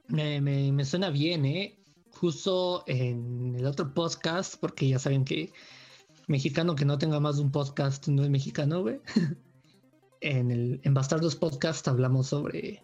Me, 0.08 0.42
me, 0.42 0.72
me 0.72 0.86
suena 0.86 1.10
bien, 1.10 1.46
¿eh? 1.46 1.80
Justo 2.12 2.84
en 2.88 3.56
el 3.56 3.66
otro 3.66 3.94
podcast, 3.94 4.56
porque 4.60 4.90
ya 4.90 5.00
saben 5.00 5.24
que 5.24 5.54
mexicano 6.28 6.76
que 6.76 6.86
no 6.86 6.98
tenga 6.98 7.20
más 7.20 7.38
de 7.38 7.44
un 7.44 7.52
podcast 7.52 8.08
no 8.08 8.24
es 8.24 8.30
mexicano, 8.30 8.82
güey. 8.82 9.00
En 10.24 10.52
el 10.52 10.80
en 10.84 10.94
Bastardos 10.94 11.36
Podcast 11.36 11.88
hablamos 11.88 12.28
sobre, 12.28 12.84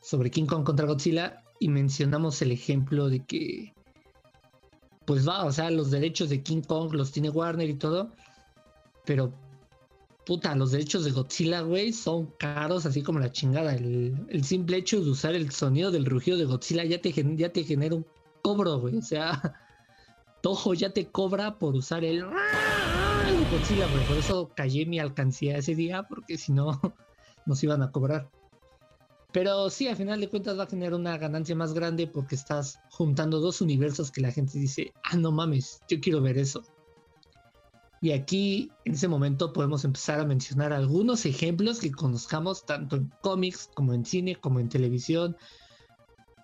sobre 0.00 0.30
King 0.30 0.46
Kong 0.46 0.64
contra 0.64 0.86
Godzilla 0.86 1.44
y 1.60 1.68
mencionamos 1.68 2.40
el 2.40 2.50
ejemplo 2.50 3.10
de 3.10 3.26
que, 3.26 3.74
pues 5.04 5.28
va, 5.28 5.44
o 5.44 5.52
sea, 5.52 5.70
los 5.70 5.90
derechos 5.90 6.30
de 6.30 6.42
King 6.42 6.62
Kong 6.62 6.94
los 6.94 7.12
tiene 7.12 7.28
Warner 7.28 7.68
y 7.68 7.74
todo, 7.74 8.10
pero 9.04 9.34
puta, 10.26 10.54
los 10.56 10.72
derechos 10.72 11.04
de 11.04 11.12
Godzilla, 11.12 11.60
güey, 11.60 11.92
son 11.92 12.26
caros 12.38 12.84
así 12.84 13.02
como 13.02 13.20
la 13.20 13.30
chingada. 13.30 13.74
El, 13.74 14.44
simple 14.44 14.76
hecho 14.76 15.00
de 15.00 15.08
usar 15.08 15.34
el 15.34 15.50
sonido 15.52 15.90
del 15.92 16.04
rugido 16.04 16.36
de 16.36 16.44
Godzilla 16.44 16.84
ya 16.84 17.00
te, 17.00 17.12
genera 17.12 17.94
un 17.94 18.04
cobro, 18.42 18.80
güey. 18.80 18.96
O 18.98 19.02
sea, 19.02 19.54
Toho 20.42 20.74
ya 20.74 20.90
te 20.90 21.06
cobra 21.06 21.58
por 21.58 21.74
usar 21.76 22.04
el 22.04 22.24
Godzilla, 23.50 23.86
güey. 23.86 24.04
Por 24.06 24.16
eso 24.18 24.50
callé 24.54 24.84
mi 24.84 24.98
alcancía 24.98 25.58
ese 25.58 25.76
día, 25.76 26.02
porque 26.02 26.36
si 26.36 26.52
no, 26.52 26.80
nos 27.46 27.62
iban 27.62 27.82
a 27.82 27.92
cobrar. 27.92 28.28
Pero 29.32 29.70
sí, 29.70 29.86
al 29.86 29.96
final 29.96 30.20
de 30.20 30.28
cuentas 30.28 30.58
va 30.58 30.64
a 30.64 30.68
generar 30.68 30.94
una 30.94 31.16
ganancia 31.18 31.54
más 31.54 31.72
grande 31.72 32.08
porque 32.08 32.34
estás 32.34 32.80
juntando 32.90 33.38
dos 33.38 33.60
universos 33.60 34.10
que 34.10 34.22
la 34.22 34.32
gente 34.32 34.58
dice, 34.58 34.92
ah, 35.04 35.16
no 35.16 35.30
mames, 35.30 35.82
yo 35.88 36.00
quiero 36.00 36.20
ver 36.20 36.38
eso. 36.38 36.64
Y 38.00 38.12
aquí, 38.12 38.70
en 38.84 38.94
ese 38.94 39.08
momento, 39.08 39.52
podemos 39.52 39.84
empezar 39.84 40.20
a 40.20 40.26
mencionar 40.26 40.72
algunos 40.72 41.24
ejemplos 41.24 41.80
que 41.80 41.90
conozcamos 41.90 42.66
tanto 42.66 42.96
en 42.96 43.10
cómics 43.22 43.70
como 43.74 43.94
en 43.94 44.04
cine, 44.04 44.36
como 44.36 44.60
en 44.60 44.68
televisión. 44.68 45.36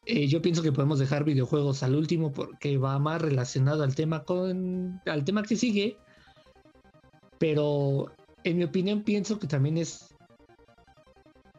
Eh, 0.06 0.26
yo 0.26 0.42
pienso 0.42 0.62
que 0.62 0.72
podemos 0.72 0.98
dejar 0.98 1.24
videojuegos 1.24 1.82
al 1.82 1.94
último 1.94 2.32
porque 2.32 2.78
va 2.78 2.98
más 2.98 3.22
relacionado 3.22 3.84
al 3.84 3.94
tema 3.94 4.24
con 4.24 5.00
al 5.06 5.24
tema 5.24 5.42
que 5.42 5.56
sigue. 5.56 5.98
Pero 7.38 8.12
en 8.44 8.56
mi 8.56 8.64
opinión 8.64 9.02
pienso 9.02 9.38
que 9.38 9.46
también 9.46 9.76
es 9.76 10.14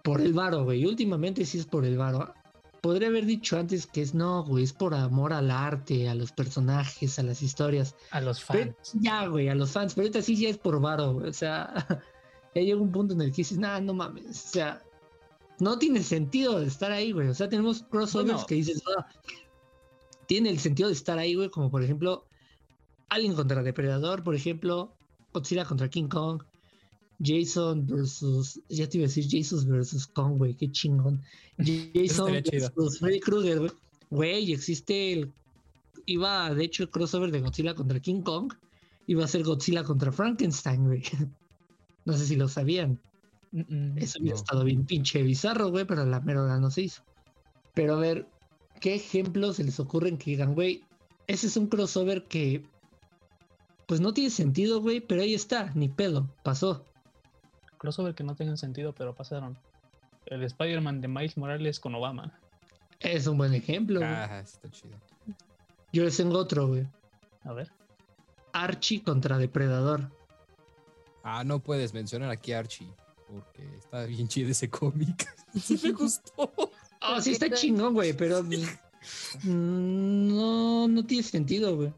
por 0.03 0.21
el 0.21 0.33
varo, 0.33 0.63
güey. 0.63 0.85
Últimamente 0.85 1.45
sí 1.45 1.59
es 1.59 1.65
por 1.65 1.85
el 1.85 1.97
varo. 1.97 2.33
Podría 2.83 3.07
haber 3.07 3.25
dicho 3.25 3.57
antes 3.57 3.87
que 3.87 4.01
es 4.01 4.13
no, 4.13 4.43
güey, 4.43 4.65
es 4.65 4.73
por 4.73 4.93
amor 4.93 5.31
al 5.31 5.49
arte, 5.51 6.09
a 6.09 6.15
los 6.15 6.33
personajes, 6.33 7.17
a 7.17 7.23
las 7.23 7.41
historias. 7.41 7.95
A 8.11 8.19
los 8.19 8.43
Pero 8.43 8.73
fans. 8.75 8.91
ya, 8.95 9.25
güey, 9.27 9.47
a 9.47 9.55
los 9.55 9.71
fans, 9.71 9.93
pero 9.93 10.03
ahorita 10.03 10.21
sí 10.21 10.35
ya 10.35 10.49
es 10.49 10.57
por 10.57 10.81
varo, 10.81 11.13
güey. 11.13 11.29
O 11.29 11.33
sea, 11.33 11.73
ya 12.53 12.61
llega 12.61 12.81
un 12.81 12.91
punto 12.91 13.13
en 13.13 13.21
el 13.21 13.31
que 13.31 13.37
dices, 13.37 13.57
nah, 13.57 13.79
no 13.79 13.93
mames. 13.93 14.25
O 14.25 14.49
sea, 14.49 14.83
no 15.59 15.79
tiene 15.79 16.03
sentido 16.03 16.59
de 16.59 16.67
estar 16.67 16.91
ahí, 16.91 17.13
güey. 17.13 17.29
O 17.29 17.33
sea, 17.33 17.47
tenemos 17.47 17.83
crossovers 17.83 18.33
Bueno. 18.33 18.45
que 18.47 18.55
dices, 18.55 18.83
ah, 18.97 19.07
tiene 20.27 20.49
el 20.49 20.59
sentido 20.59 20.89
de 20.89 20.95
estar 20.95 21.17
ahí, 21.17 21.35
güey, 21.35 21.49
como 21.49 21.71
por 21.71 21.83
ejemplo, 21.85 22.25
Alien 23.07 23.33
contra 23.33 23.63
Depredador, 23.63 24.25
por 24.25 24.35
ejemplo, 24.35 24.93
Godzilla 25.31 25.63
contra 25.63 25.87
King 25.87 26.09
Kong, 26.09 26.43
Jason 27.23 27.85
versus, 27.87 28.59
ya 28.69 28.87
te 28.87 28.97
iba 28.97 29.05
a 29.05 29.07
decir 29.07 29.25
Jason 29.29 29.67
versus 29.69 30.07
Kong, 30.07 30.37
güey, 30.37 30.53
qué 30.55 30.71
chingón. 30.71 31.21
Jason 31.93 32.43
versus 32.51 32.99
Freddy 32.99 33.19
Krueger, 33.19 33.59
güey. 33.59 33.71
Güey, 34.09 34.53
existe 34.53 35.13
el 35.13 35.31
iba, 36.05 36.53
de 36.53 36.65
hecho, 36.65 36.83
el 36.83 36.89
crossover 36.89 37.31
de 37.31 37.41
Godzilla 37.41 37.75
contra 37.75 37.99
King 37.99 38.21
Kong. 38.21 38.53
Iba 39.07 39.25
a 39.25 39.27
ser 39.27 39.43
Godzilla 39.43 39.83
contra 39.83 40.11
Frankenstein, 40.11 40.85
güey. 40.85 41.03
No 42.05 42.11
sé 42.17 42.25
si 42.25 42.35
lo 42.35 42.49
sabían. 42.49 42.99
Mm, 43.53 43.61
mm. 43.61 43.97
Eso 43.97 44.19
hubiera 44.19 44.35
No. 44.35 44.41
estado 44.41 44.63
bien 44.65 44.85
pinche 44.85 45.23
bizarro, 45.23 45.69
güey, 45.69 45.85
pero 45.85 46.05
la 46.05 46.19
mera 46.19 46.43
hora 46.43 46.59
no 46.59 46.69
se 46.69 46.81
hizo. 46.81 47.01
Pero 47.73 47.95
a 47.95 47.99
ver, 47.99 48.27
¿qué 48.81 48.95
ejemplos 48.95 49.55
se 49.55 49.63
les 49.63 49.79
ocurren 49.79 50.17
que 50.17 50.31
digan, 50.31 50.53
güey, 50.53 50.83
ese 51.27 51.47
es 51.47 51.55
un 51.55 51.67
crossover 51.67 52.25
que, 52.25 52.65
pues 53.87 54.01
no 54.01 54.13
tiene 54.13 54.31
sentido, 54.31 54.81
güey, 54.81 54.99
pero 54.99 55.21
ahí 55.21 55.33
está, 55.33 55.71
ni 55.75 55.87
pedo, 55.87 56.29
pasó. 56.43 56.85
Crossover 57.83 58.15
que 58.15 58.23
no 58.23 58.33
tengan 58.33 58.57
sentido, 58.57 58.93
pero 58.93 59.13
pasaron. 59.13 59.57
El 60.25 60.41
Spider-Man 60.41 61.01
de 61.01 61.09
Miles 61.09 61.35
Morales 61.35 61.81
con 61.81 61.93
Obama. 61.95 62.39
Es 63.01 63.27
un 63.27 63.37
buen 63.37 63.53
ejemplo, 63.53 63.99
güey. 63.99 64.09
Ah, 64.09 64.39
está 64.39 64.71
chido. 64.71 64.97
Yo 65.91 66.05
les 66.05 66.15
tengo 66.15 66.37
otro, 66.37 66.69
güey. 66.69 66.87
A 67.43 67.51
ver. 67.51 67.69
Archie 68.53 69.03
contra 69.03 69.37
Depredador. 69.37 70.09
Ah, 71.23 71.43
no 71.43 71.59
puedes 71.59 71.93
mencionar 71.93 72.29
aquí 72.29 72.53
a 72.53 72.59
Archie, 72.59 72.87
porque 73.27 73.67
está 73.77 74.05
bien 74.05 74.29
chido 74.29 74.49
ese 74.49 74.69
cómic. 74.69 75.27
Sí 75.61 75.77
me 75.83 75.91
gustó. 75.91 76.51
Ah, 77.01 77.21
sí 77.21 77.31
Porque 77.31 77.45
está 77.45 77.51
chingón, 77.51 77.93
güey, 77.93 78.13
pero 78.13 78.41
mm, 79.43 80.27
no, 80.35 80.87
no 80.87 81.05
tiene 81.05 81.21
sentido, 81.21 81.75
güey. 81.75 81.93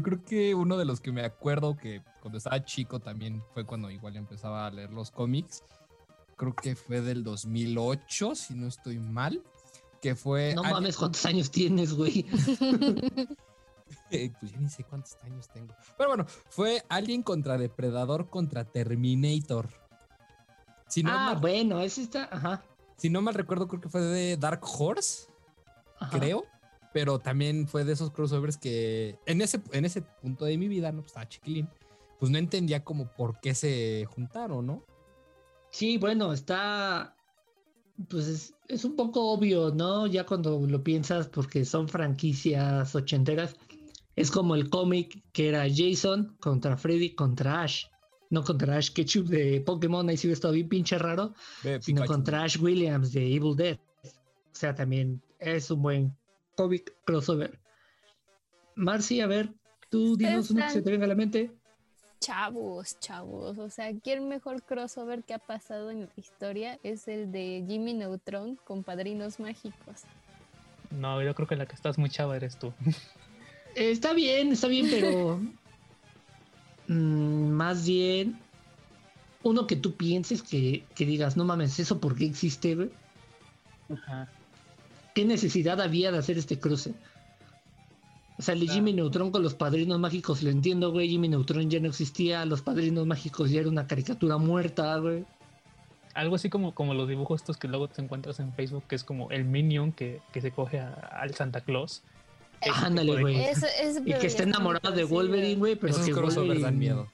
Yo 0.00 0.04
creo 0.04 0.24
que 0.24 0.54
uno 0.54 0.78
de 0.78 0.86
los 0.86 0.98
que 0.98 1.12
me 1.12 1.22
acuerdo 1.22 1.76
que 1.76 2.00
cuando 2.22 2.38
estaba 2.38 2.64
chico 2.64 3.00
también 3.00 3.42
fue 3.52 3.66
cuando 3.66 3.90
igual 3.90 4.16
empezaba 4.16 4.66
a 4.66 4.70
leer 4.70 4.90
los 4.90 5.10
cómics. 5.10 5.62
Creo 6.36 6.54
que 6.54 6.74
fue 6.74 7.02
del 7.02 7.22
2008, 7.22 8.34
si 8.34 8.54
no 8.54 8.66
estoy 8.66 8.98
mal. 8.98 9.42
Que 10.00 10.14
fue. 10.14 10.54
No 10.54 10.62
Alien- 10.62 10.72
mames, 10.72 10.96
¿cuántos 10.96 11.26
años 11.26 11.50
tienes, 11.50 11.92
güey? 11.92 12.24
Eh, 14.10 14.32
pues 14.40 14.52
ya 14.52 14.58
ni 14.58 14.70
sé 14.70 14.84
cuántos 14.84 15.16
años 15.22 15.48
tengo. 15.52 15.74
Pero 15.98 16.10
bueno, 16.10 16.24
fue 16.48 16.82
Alien 16.88 17.22
contra 17.22 17.58
Depredador 17.58 18.30
contra 18.30 18.64
Terminator. 18.64 19.68
Si 20.88 21.02
no, 21.02 21.10
ah, 21.12 21.26
mal, 21.26 21.40
bueno, 21.40 21.80
ese 21.80 22.02
está, 22.02 22.28
ajá. 22.32 22.62
si 22.96 23.10
no 23.10 23.20
mal 23.20 23.34
recuerdo, 23.34 23.68
creo 23.68 23.80
que 23.80 23.88
fue 23.88 24.00
de 24.00 24.36
Dark 24.36 24.62
Horse, 24.64 25.28
ajá. 25.98 26.18
creo. 26.18 26.44
Pero 26.92 27.18
también 27.18 27.68
fue 27.68 27.84
de 27.84 27.92
esos 27.92 28.10
crossovers 28.10 28.56
que 28.56 29.18
en 29.26 29.40
ese, 29.40 29.60
en 29.72 29.84
ese 29.84 30.02
punto 30.02 30.44
de 30.44 30.58
mi 30.58 30.68
vida, 30.68 30.90
¿no? 30.92 30.98
Pues 31.02 31.08
estaba 31.08 31.28
chiquilín, 31.28 31.68
pues 32.18 32.30
no 32.30 32.38
entendía 32.38 32.84
como 32.84 33.10
por 33.12 33.40
qué 33.40 33.54
se 33.54 34.06
juntaron, 34.06 34.66
¿no? 34.66 34.84
Sí, 35.70 35.98
bueno, 35.98 36.32
está. 36.32 37.16
Pues 38.08 38.26
es, 38.26 38.54
es 38.68 38.84
un 38.84 38.96
poco 38.96 39.30
obvio, 39.30 39.70
¿no? 39.70 40.06
Ya 40.06 40.24
cuando 40.24 40.58
lo 40.66 40.82
piensas, 40.82 41.28
porque 41.28 41.64
son 41.64 41.88
franquicias 41.88 42.94
ochenteras. 42.94 43.56
Es 44.16 44.30
como 44.30 44.54
el 44.54 44.68
cómic 44.68 45.22
que 45.32 45.48
era 45.48 45.66
Jason 45.72 46.36
contra 46.40 46.76
Freddy 46.76 47.14
contra 47.14 47.62
Ash. 47.62 47.84
No 48.30 48.44
contra 48.44 48.76
Ash 48.76 48.90
Ketchum 48.92 49.26
de 49.26 49.60
Pokémon, 49.60 50.08
ahí 50.08 50.16
sí 50.16 50.26
hubiera 50.26 50.34
estado 50.34 50.54
bien 50.54 50.68
pinche 50.68 50.98
raro. 50.98 51.34
Sino 51.62 51.80
Pikachu. 51.80 52.06
contra 52.06 52.42
Ash 52.42 52.60
Williams 52.60 53.12
de 53.12 53.34
Evil 53.34 53.56
Dead. 53.56 53.78
O 54.04 54.54
sea, 54.54 54.74
también 54.74 55.22
es 55.38 55.70
un 55.70 55.82
buen 55.82 56.16
crossover. 57.04 57.58
Marcy, 58.74 59.20
a 59.20 59.26
ver, 59.26 59.52
tú 59.90 60.16
dinos 60.16 60.50
uno 60.50 60.62
que 60.62 60.70
se 60.70 60.82
te 60.82 60.90
venga 60.90 61.04
a 61.04 61.08
la 61.08 61.14
mente. 61.14 61.50
Chavos, 62.20 62.98
chavos. 63.00 63.58
O 63.58 63.70
sea, 63.70 63.86
aquí 63.86 64.10
el 64.10 64.20
mejor 64.20 64.62
crossover 64.62 65.24
que 65.24 65.34
ha 65.34 65.38
pasado 65.38 65.90
en 65.90 66.00
la 66.00 66.12
historia 66.16 66.78
es 66.82 67.08
el 67.08 67.32
de 67.32 67.64
Jimmy 67.66 67.94
Neutron 67.94 68.56
con 68.56 68.82
Padrinos 68.82 69.40
Mágicos. 69.40 70.02
No, 70.90 71.22
yo 71.22 71.34
creo 71.34 71.48
que 71.48 71.56
la 71.56 71.66
que 71.66 71.74
estás 71.74 71.98
muy 71.98 72.10
chava 72.10 72.36
eres 72.36 72.58
tú. 72.58 72.72
Eh, 73.74 73.92
Está 73.92 74.12
bien, 74.12 74.52
está 74.52 74.66
bien, 74.66 74.88
pero 74.90 75.38
mm, 76.88 77.50
más 77.50 77.86
bien 77.86 78.38
uno 79.42 79.66
que 79.66 79.76
tú 79.76 79.96
pienses 79.96 80.42
que, 80.42 80.84
que 80.94 81.06
digas, 81.06 81.36
no 81.36 81.44
mames, 81.44 81.78
¿eso 81.78 82.00
por 82.00 82.16
qué 82.16 82.26
existe? 82.26 82.90
Ajá. 83.88 84.28
¿Qué 85.14 85.24
necesidad 85.24 85.80
había 85.80 86.12
de 86.12 86.18
hacer 86.18 86.38
este 86.38 86.58
cruce? 86.58 86.94
O 88.38 88.42
sea, 88.42 88.54
el 88.54 88.60
de 88.60 88.68
Jimmy 88.68 88.92
Neutron 88.94 89.30
con 89.30 89.42
los 89.42 89.54
padrinos 89.54 89.98
mágicos, 89.98 90.42
lo 90.42 90.50
entiendo, 90.50 90.92
güey. 90.92 91.08
Jimmy 91.10 91.28
Neutron 91.28 91.68
ya 91.68 91.78
no 91.80 91.88
existía, 91.88 92.44
los 92.46 92.62
padrinos 92.62 93.06
mágicos 93.06 93.50
ya 93.50 93.60
era 93.60 93.68
una 93.68 93.86
caricatura 93.86 94.38
muerta, 94.38 94.96
güey. 94.96 95.24
Algo 96.14 96.36
así 96.36 96.48
como, 96.48 96.74
como 96.74 96.94
los 96.94 97.06
dibujos 97.08 97.42
estos 97.42 97.56
que 97.58 97.68
luego 97.68 97.88
te 97.88 98.00
encuentras 98.02 98.40
en 98.40 98.52
Facebook, 98.54 98.84
que 98.88 98.96
es 98.96 99.04
como 99.04 99.30
el 99.30 99.44
Minion 99.44 99.92
que, 99.92 100.22
que 100.32 100.40
se 100.40 100.52
coge 100.52 100.80
a- 100.80 100.94
al 100.94 101.34
Santa 101.34 101.60
Claus. 101.60 102.02
Tipo 102.62 102.76
Ándale, 102.82 103.20
güey. 103.20 103.36
Y 104.06 104.14
que 104.14 104.26
está 104.26 104.42
enamorado 104.44 104.90
de. 104.94 105.04
Wolverine, 105.04 105.56
güey, 105.56 105.76
pero 105.76 105.92
Esos 105.92 106.06
que 106.06 106.12
Wolverine, 106.12 106.60
dan 106.60 106.78
miedo. 106.78 107.08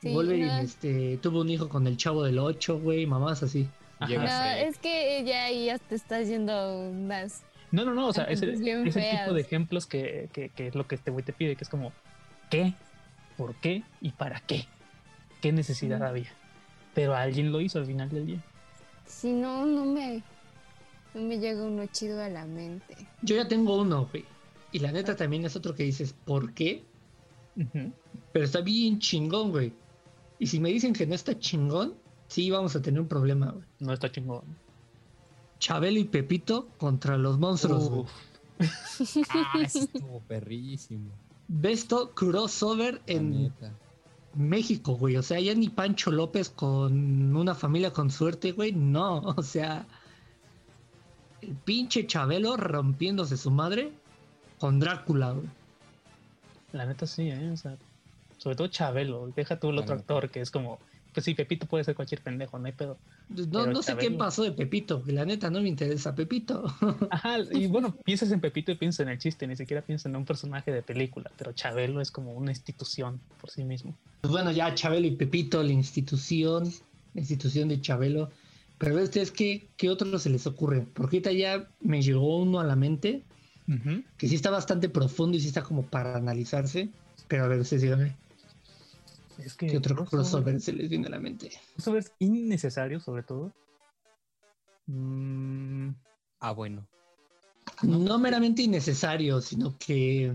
Sí, 0.00 0.12
Wolverine 0.12 0.46
no. 0.46 0.58
este, 0.60 1.18
tuvo 1.18 1.42
un 1.42 1.50
hijo 1.50 1.68
con 1.68 1.86
el 1.86 1.96
chavo 1.96 2.24
del 2.24 2.38
8, 2.38 2.78
güey, 2.80 3.06
mamás 3.06 3.42
así. 3.42 3.68
Llega 4.06 4.24
No, 4.24 4.68
es 4.68 4.78
que 4.78 5.22
ya 5.24 5.44
ahí 5.44 5.66
ya 5.66 5.78
te 5.78 5.94
estás 5.94 6.28
yendo 6.28 6.90
más. 6.92 7.42
No, 7.70 7.84
no, 7.84 7.94
no, 7.94 8.08
o 8.08 8.12
sea, 8.12 8.24
es 8.24 8.42
el, 8.42 8.50
Cosas 8.50 8.64
bien 8.64 8.86
es 8.86 8.96
el 8.96 9.18
tipo 9.18 9.32
de 9.34 9.40
ejemplos 9.40 9.86
que, 9.86 10.28
que, 10.32 10.48
que 10.48 10.68
es 10.68 10.74
lo 10.74 10.86
que 10.86 10.96
este 10.96 11.10
güey 11.10 11.24
te 11.24 11.32
pide, 11.32 11.54
que 11.54 11.64
es 11.64 11.70
como, 11.70 11.92
¿qué? 12.50 12.74
¿Por 13.36 13.54
qué? 13.54 13.82
¿Y 14.00 14.10
para 14.10 14.40
qué? 14.40 14.66
¿Qué 15.40 15.52
necesidad 15.52 16.02
había? 16.02 16.30
Pero 16.94 17.14
alguien 17.14 17.52
lo 17.52 17.60
hizo 17.60 17.78
al 17.78 17.86
final 17.86 18.08
del 18.10 18.26
día. 18.26 18.42
Si 19.06 19.32
no, 19.32 19.64
no 19.66 19.84
me. 19.84 20.22
No 21.14 21.22
me 21.22 21.38
llega 21.38 21.62
uno 21.62 21.86
chido 21.86 22.22
a 22.22 22.28
la 22.28 22.44
mente. 22.44 22.96
Yo 23.22 23.36
ya 23.36 23.48
tengo 23.48 23.80
uno, 23.80 24.06
güey. 24.06 24.24
Y 24.72 24.78
la 24.78 24.92
neta 24.92 25.16
también 25.16 25.44
es 25.44 25.56
otro 25.56 25.74
que 25.74 25.82
dices, 25.82 26.14
¿por 26.24 26.54
qué? 26.54 26.84
Pero 28.32 28.44
está 28.44 28.60
bien 28.60 28.98
chingón, 29.00 29.50
güey. 29.50 29.72
Y 30.38 30.46
si 30.46 30.60
me 30.60 30.70
dicen 30.70 30.92
que 30.92 31.06
no 31.06 31.14
está 31.14 31.38
chingón, 31.38 31.94
sí 32.30 32.50
vamos 32.50 32.74
a 32.76 32.80
tener 32.82 33.00
un 33.00 33.08
problema, 33.08 33.50
güey. 33.50 33.64
No 33.80 33.92
está 33.92 34.10
chingón. 34.10 34.44
Chabelo 35.58 35.98
y 36.00 36.04
Pepito 36.04 36.68
contra 36.78 37.18
los 37.18 37.38
monstruos, 37.38 38.06
Ah, 38.58 39.58
estuvo 39.62 40.20
perrísimo. 40.28 41.10
Besto 41.48 42.10
crossover 42.14 42.94
la 43.06 43.12
en 43.14 43.42
neta. 43.44 43.72
México, 44.34 44.94
güey. 44.96 45.16
O 45.16 45.22
sea, 45.22 45.40
ya 45.40 45.54
ni 45.54 45.68
Pancho 45.68 46.10
López 46.10 46.50
con 46.50 47.34
una 47.36 47.54
familia 47.54 47.92
con 47.92 48.10
suerte, 48.10 48.52
güey. 48.52 48.72
No, 48.72 49.18
o 49.36 49.42
sea. 49.42 49.86
El 51.42 51.54
pinche 51.56 52.06
Chabelo 52.06 52.56
rompiéndose 52.56 53.36
su 53.38 53.50
madre 53.50 53.92
con 54.58 54.78
Drácula, 54.78 55.32
güey. 55.32 55.48
la 56.72 56.84
neta 56.86 57.06
sí, 57.06 57.28
¿eh? 57.30 57.50
O 57.50 57.56
sea, 57.56 57.76
sobre 58.38 58.56
todo 58.56 58.68
Chabelo. 58.68 59.28
Deja 59.34 59.58
tú 59.58 59.70
el 59.70 59.76
La 59.76 59.82
otro 59.82 59.94
neta. 59.96 60.02
actor, 60.14 60.30
que 60.30 60.40
es 60.42 60.50
como, 60.50 60.78
pues 61.12 61.24
sí, 61.24 61.34
Pepito 61.34 61.66
puede 61.66 61.84
ser 61.84 61.94
cualquier 61.94 62.22
pendejo, 62.22 62.58
no 62.58 62.66
hay 62.66 62.72
pedo. 62.72 62.98
No, 63.28 63.44
Pero 63.50 63.66
no 63.72 63.82
sé 63.82 63.96
qué 63.96 64.10
pasó 64.10 64.42
de 64.42 64.52
Pepito, 64.52 65.02
la 65.06 65.24
neta 65.24 65.50
no 65.50 65.60
me 65.60 65.68
interesa 65.68 66.14
Pepito. 66.14 66.64
Ajá, 67.10 67.38
y 67.52 67.66
bueno, 67.66 67.94
piensas 68.04 68.30
en 68.32 68.40
Pepito 68.40 68.72
y 68.72 68.76
piensas 68.76 69.00
en 69.00 69.08
el 69.10 69.18
chiste, 69.18 69.46
ni 69.46 69.56
siquiera 69.56 69.82
piensas 69.82 70.06
en 70.06 70.16
un 70.16 70.24
personaje 70.24 70.72
de 70.72 70.82
película, 70.82 71.30
pero 71.36 71.52
Chabelo 71.52 72.00
es 72.00 72.10
como 72.10 72.32
una 72.32 72.50
institución 72.50 73.20
por 73.40 73.50
sí 73.50 73.64
mismo. 73.64 73.94
Pues 74.20 74.32
bueno, 74.32 74.52
ya 74.52 74.74
Chabelo 74.74 75.06
y 75.06 75.12
Pepito, 75.12 75.62
la 75.62 75.72
institución, 75.72 76.70
la 77.14 77.20
institución 77.20 77.68
de 77.68 77.80
Chabelo. 77.80 78.30
Pero 78.78 78.98
a 78.98 79.02
ustedes 79.02 79.30
qué, 79.30 79.68
qué 79.76 79.90
otro 79.90 80.18
se 80.18 80.30
les 80.30 80.46
ocurre. 80.46 80.80
Porque 80.94 81.16
ahorita 81.16 81.32
ya 81.32 81.68
me 81.80 82.00
llegó 82.00 82.38
uno 82.38 82.60
a 82.60 82.64
la 82.64 82.76
mente 82.76 83.22
Ujú. 83.68 84.02
que 84.16 84.26
sí 84.26 84.34
está 84.34 84.50
bastante 84.50 84.88
profundo 84.88 85.36
y 85.36 85.40
sí 85.40 85.48
está 85.48 85.62
como 85.62 85.82
para 85.82 86.16
analizarse. 86.16 86.88
Pero 87.28 87.44
a 87.44 87.48
ver, 87.48 87.60
ustedes 87.60 87.82
díganme, 87.82 88.16
Es 89.44 89.54
que 89.54 89.66
¿qué 89.66 89.78
otro 89.78 89.94
crossover- 89.96 90.08
crossover 90.10 90.60
se 90.60 90.72
les 90.72 90.88
viene 90.88 91.06
a 91.06 91.10
la 91.10 91.18
mente? 91.18 91.50
crossovers 91.74 92.12
innecesarios, 92.18 93.02
sobre 93.02 93.22
todo. 93.22 93.52
Mm, 94.86 95.90
Ah, 96.40 96.52
bueno. 96.52 96.86
No 97.82 98.18
meramente 98.18 98.62
innecesario, 98.62 99.40
sino 99.42 99.76
que, 99.78 100.34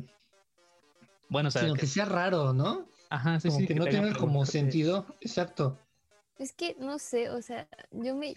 bueno, 1.29 1.49
o 1.49 1.51
sea, 1.51 1.63
sino 1.63 1.73
que- 1.73 1.81
que 1.81 1.87
sea 1.87 2.05
raro, 2.05 2.53
¿no? 2.53 2.87
ajá, 3.09 3.39
sí, 3.39 3.47
Como 3.47 3.59
sí, 3.59 3.67
que 3.67 3.73
que 3.73 3.79
no 3.79 3.85
tenga 3.85 4.13
como 4.17 4.45
sentido. 4.45 5.05
Exacto. 5.21 5.77
Es 6.37 6.51
que 6.53 6.75
no 6.79 6.99
sé, 6.99 7.29
o 7.29 7.41
sea, 7.41 7.67
yo 7.91 8.15
me. 8.15 8.35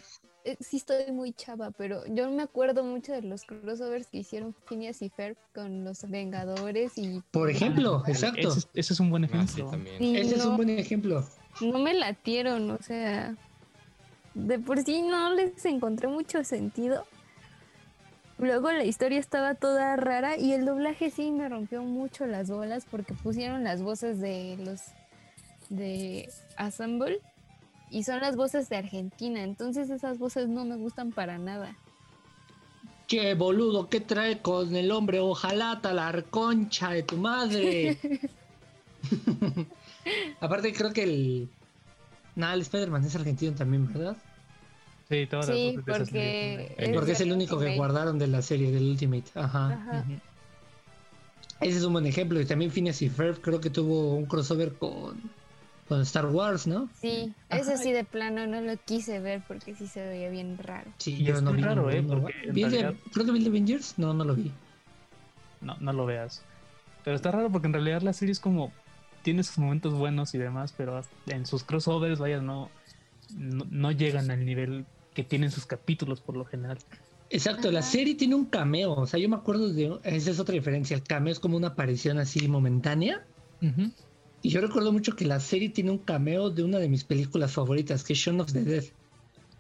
Eh, 0.53 0.57
sí 0.61 0.77
estoy 0.79 1.11
muy 1.13 1.33
chava, 1.33 1.71
pero 1.73 2.05
yo 2.07 2.31
me 2.31 2.43
acuerdo 2.43 2.83
mucho 2.85 3.13
de 3.13 3.23
los 3.23 3.43
crossovers 3.45 4.07
que 4.09 4.19
hicieron 4.19 4.55
Phineas 4.67 5.03
y 5.03 5.09
Ferb 5.09 5.37
con 5.55 5.85
los 5.85 6.09
Vengadores 6.09 6.97
y. 6.99 7.23
Por 7.31 7.51
ejemplo, 7.51 8.03
Ah, 8.07 8.11
exacto. 8.11 8.49
Ese, 8.49 8.59
es- 8.61 8.69
ese 8.75 8.93
es 8.95 9.01
un 9.01 9.11
buen 9.11 9.25
Ah, 9.25 9.29
sí, 9.29 9.35
ejemplo. 9.37 9.71
también. 9.71 10.17
Ese 10.17 10.37
es 10.37 10.45
un 10.45 10.57
buen 10.57 10.71
ejemplo. 10.71 11.25
no 11.61 11.79
me 11.79 11.95
latieron, 11.95 12.71
o 12.71 12.79
sea. 12.83 13.35
De 14.35 14.59
por 14.59 14.83
sí 14.85 15.03
no 15.03 15.35
les 15.35 15.65
encontré 15.65 16.07
mucho 16.09 16.45
sentido. 16.45 17.05
Luego 18.39 18.71
la 18.71 18.85
historia 18.85 19.19
estaba 19.19 19.55
toda 19.57 19.97
rara 19.97 20.37
y 20.39 20.53
el 20.53 20.65
doblaje 20.65 21.11
sí 21.11 21.33
me 21.33 21.49
rompió 21.49 21.83
mucho 21.83 22.25
las 22.27 22.49
bolas 22.49 22.87
porque 22.89 23.15
pusieron 23.15 23.65
las 23.65 23.83
voces 23.83 24.21
de 24.21 24.57
los 24.65 24.81
de 25.71 26.31
Assemble 26.57 27.21
y 27.91 28.05
son 28.05 28.21
las 28.21 28.37
voces 28.37 28.69
de 28.69 28.77
Argentina, 28.77 29.43
entonces 29.43 29.91
esas 29.91 30.19
voces 30.19 30.49
no 30.49 30.65
me 30.65 30.77
gustan 30.77 31.13
para 31.13 31.39
nada. 31.39 31.77
Che, 33.07 33.35
boludo, 33.35 33.89
¿qué 33.89 34.01
trae 34.01 34.43
con 34.43 34.77
el 34.77 34.91
hombre? 34.91 35.21
Ojalá 35.21 35.81
la 35.83 36.23
concha 36.31 36.91
de 36.91 37.03
tu 37.03 37.17
madre. 37.17 37.99
Aparte, 40.41 40.73
creo 40.73 40.93
que 40.93 41.03
el. 41.03 41.49
Nada, 42.37 42.55
el 42.55 42.61
Spider-Man 42.63 43.05
es 43.05 43.17
argentino 43.17 43.55
también, 43.55 43.93
¿verdad? 43.93 44.17
Sí, 45.09 45.27
todas 45.27 45.49
las 45.49 45.57
voces 45.57 45.85
de 45.85 45.93
esas 45.93 45.99
porque. 45.99 46.75
Es 46.77 46.89
Porque 46.91 47.13
es 47.13 47.21
el 47.21 47.29
de 47.29 47.35
único 47.35 47.59
que 47.59 47.77
guardaron 47.77 48.19
de 48.19 48.27
la 48.27 48.43
serie 48.43 48.71
del 48.71 48.91
Ultimate. 48.91 49.31
Ajá. 49.35 50.05
Ese 51.61 51.79
es 51.79 51.85
un 51.85 51.93
buen 51.95 52.07
ejemplo. 52.07 52.41
Y 52.41 52.45
también 52.45 52.71
Phineas 52.71 53.03
y 53.03 53.09
Ferb 53.09 53.41
creo 53.41 53.61
que 53.61 53.71
tuvo 53.71 54.15
un 54.15 54.27
crossover 54.27 54.75
con, 54.75 55.21
con 55.89 56.01
Star 56.03 56.27
Wars, 56.27 56.67
¿no? 56.67 56.89
Sí, 57.01 57.33
Ajá. 57.49 57.61
ese 57.63 57.79
sí 57.79 57.93
de 57.93 58.05
plano 58.05 58.47
no 58.47 58.61
lo 58.61 58.77
quise 58.77 59.21
ver 59.21 59.43
porque 59.49 59.75
sí 59.75 59.87
se 59.87 60.07
veía 60.07 60.29
bien 60.29 60.59
raro. 60.59 60.91
Sí, 60.99 61.15
Y 61.15 61.25
yo 61.25 61.35
es 61.37 61.43
no 61.43 61.53
vi. 61.53 61.63
raro, 61.63 61.91
¿eh? 61.91 62.05
creo 62.07 62.25
que 62.25 63.33
vi 63.33 63.39
el 63.39 63.45
de 63.45 63.51
Avengers. 63.51 63.95
No, 63.99 64.13
no 64.13 64.25
lo 64.25 64.35
vi. 64.35 64.53
No, 65.61 65.77
no 65.81 65.93
lo 65.93 66.07
veas. 66.07 66.43
Pero 67.05 67.17
está 67.17 67.31
raro 67.33 67.51
porque 67.51 67.67
en 67.67 67.73
realidad 67.73 68.03
la 68.03 68.13
serie 68.13 68.33
es 68.33 68.41
como. 68.41 68.73
Tiene 69.23 69.43
sus 69.43 69.59
momentos 69.59 69.95
buenos 69.95 70.35
y 70.35 70.39
demás, 70.39 70.73
pero 70.77 71.03
en 71.27 71.45
sus 71.45 71.65
crossovers, 71.65 72.19
vaya, 72.21 72.41
no, 72.41 72.71
no, 73.37 73.67
no 73.69 73.91
llegan 73.91 74.31
al 74.31 74.45
nivel 74.47 74.87
que 75.13 75.25
tienen 75.25 75.51
sus 75.51 75.67
capítulos 75.67 76.21
por 76.21 76.37
lo 76.37 76.45
general. 76.45 76.79
Exacto, 77.31 77.71
la 77.73 77.83
serie 77.83 78.15
tiene 78.15 78.37
un 78.37 78.47
cameo. 78.47 78.93
O 78.93 79.07
sea, 79.07 79.19
yo 79.19 79.29
me 79.29 79.37
acuerdo 79.37 79.73
de. 79.73 79.99
Esa 80.05 80.31
es 80.31 80.39
otra 80.39 80.55
diferencia. 80.55 80.97
El 80.97 81.03
cameo 81.03 81.33
es 81.33 81.41
como 81.41 81.57
una 81.57 81.69
aparición 81.69 82.19
así 82.19 82.47
momentánea. 82.47 83.25
Y 84.43 84.51
yo 84.51 84.61
recuerdo 84.61 84.93
mucho 84.93 85.17
que 85.17 85.25
la 85.25 85.41
serie 85.41 85.69
tiene 85.69 85.91
un 85.91 85.99
cameo 85.99 86.51
de 86.51 86.63
una 86.63 86.79
de 86.79 86.89
mis 86.89 87.05
películas 87.05 87.53
favoritas, 87.53 88.05
que 88.05 88.13
es 88.13 88.19
Shaun 88.19 88.41
of 88.41 88.53
the 88.53 88.63
Dead. 88.63 88.85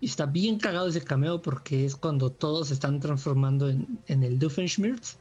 Y 0.00 0.06
está 0.06 0.26
bien 0.26 0.58
cagado 0.58 0.86
ese 0.86 1.02
cameo 1.02 1.42
porque 1.42 1.84
es 1.84 1.96
cuando 1.96 2.30
todos 2.30 2.68
se 2.68 2.74
están 2.74 3.00
transformando 3.00 3.68
en, 3.68 3.98
en 4.06 4.22
el 4.22 4.38
Doofenshmirtz. 4.38 5.18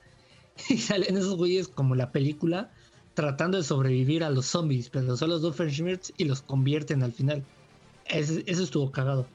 Y 0.70 0.78
salen 0.78 1.16
esos 1.16 1.36
güeyes 1.36 1.68
como 1.68 1.94
la 1.94 2.12
película 2.12 2.72
tratando 3.18 3.58
de 3.58 3.64
sobrevivir 3.64 4.24
a 4.24 4.30
los 4.30 4.46
zombies, 4.46 4.90
pero 4.90 5.18
son 5.18 5.30
los 5.30 5.42
Doofenshmirtz 5.42 6.14
y 6.18 6.26
los 6.26 6.44
convierten 6.44 7.02
al 7.02 7.14
final. 7.14 7.44
Eso 8.06 8.42
estuvo 8.46 8.92
cagado. 8.92 9.26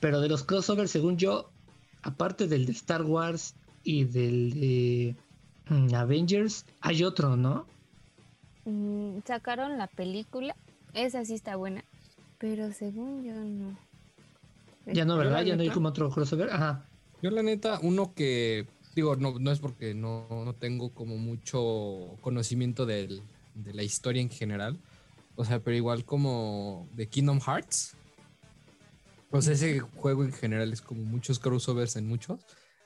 Pero 0.00 0.20
de 0.20 0.28
los 0.30 0.42
crossovers, 0.42 0.90
según 0.90 1.18
yo, 1.18 1.50
aparte 2.02 2.46
del 2.46 2.64
de 2.64 2.72
Star 2.72 3.02
Wars 3.02 3.56
y 3.82 4.04
del 4.04 4.58
de 4.58 5.16
mm, 5.68 5.94
Avengers, 5.94 6.64
hay 6.80 7.04
otro, 7.04 7.36
¿no? 7.36 7.66
Mm, 8.64 9.18
sacaron 9.26 9.78
la 9.78 9.86
película, 9.86 10.56
esa 10.94 11.24
sí 11.24 11.34
está 11.34 11.56
buena, 11.56 11.84
pero 12.38 12.72
según 12.72 13.24
yo 13.24 13.34
no. 13.34 13.76
Ya 14.86 15.04
no, 15.04 15.16
¿verdad? 15.16 15.42
Ya 15.44 15.56
no 15.56 15.62
hay 15.62 15.70
como 15.70 15.88
otro 15.88 16.10
crossover. 16.10 16.50
Ajá. 16.50 16.86
Yo 17.22 17.30
la 17.30 17.42
neta, 17.42 17.78
uno 17.82 18.12
que, 18.14 18.66
digo, 18.94 19.16
no, 19.16 19.38
no 19.38 19.50
es 19.50 19.58
porque 19.58 19.94
no, 19.94 20.26
no 20.44 20.52
tengo 20.54 20.90
como 20.92 21.16
mucho 21.16 22.16
conocimiento 22.20 22.84
del- 22.86 23.22
de 23.54 23.72
la 23.72 23.82
historia 23.82 24.20
en 24.20 24.30
general, 24.30 24.78
o 25.36 25.44
sea, 25.44 25.60
pero 25.60 25.76
igual 25.76 26.04
como 26.04 26.88
de 26.92 27.08
Kingdom 27.08 27.40
Hearts. 27.40 27.96
O 29.30 29.40
sea, 29.42 29.54
ese 29.54 29.80
juego 29.80 30.22
en 30.22 30.32
general 30.32 30.72
es 30.72 30.80
como 30.80 31.02
muchos 31.02 31.38
crossovers 31.38 31.96
en 31.96 32.06
muchos. 32.06 32.40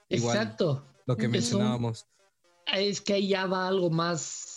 Igual 0.08 0.36
Exacto. 0.36 0.84
lo 1.06 1.16
que 1.16 1.22
Es 1.24 1.26
un- 1.28 1.32
mencionábamos. 1.32 2.06
Es 2.72 3.00
que 3.00 3.14
ahí 3.14 3.28
ya 3.28 3.46
va 3.46 3.66
algo 3.66 3.90
más 3.90 4.47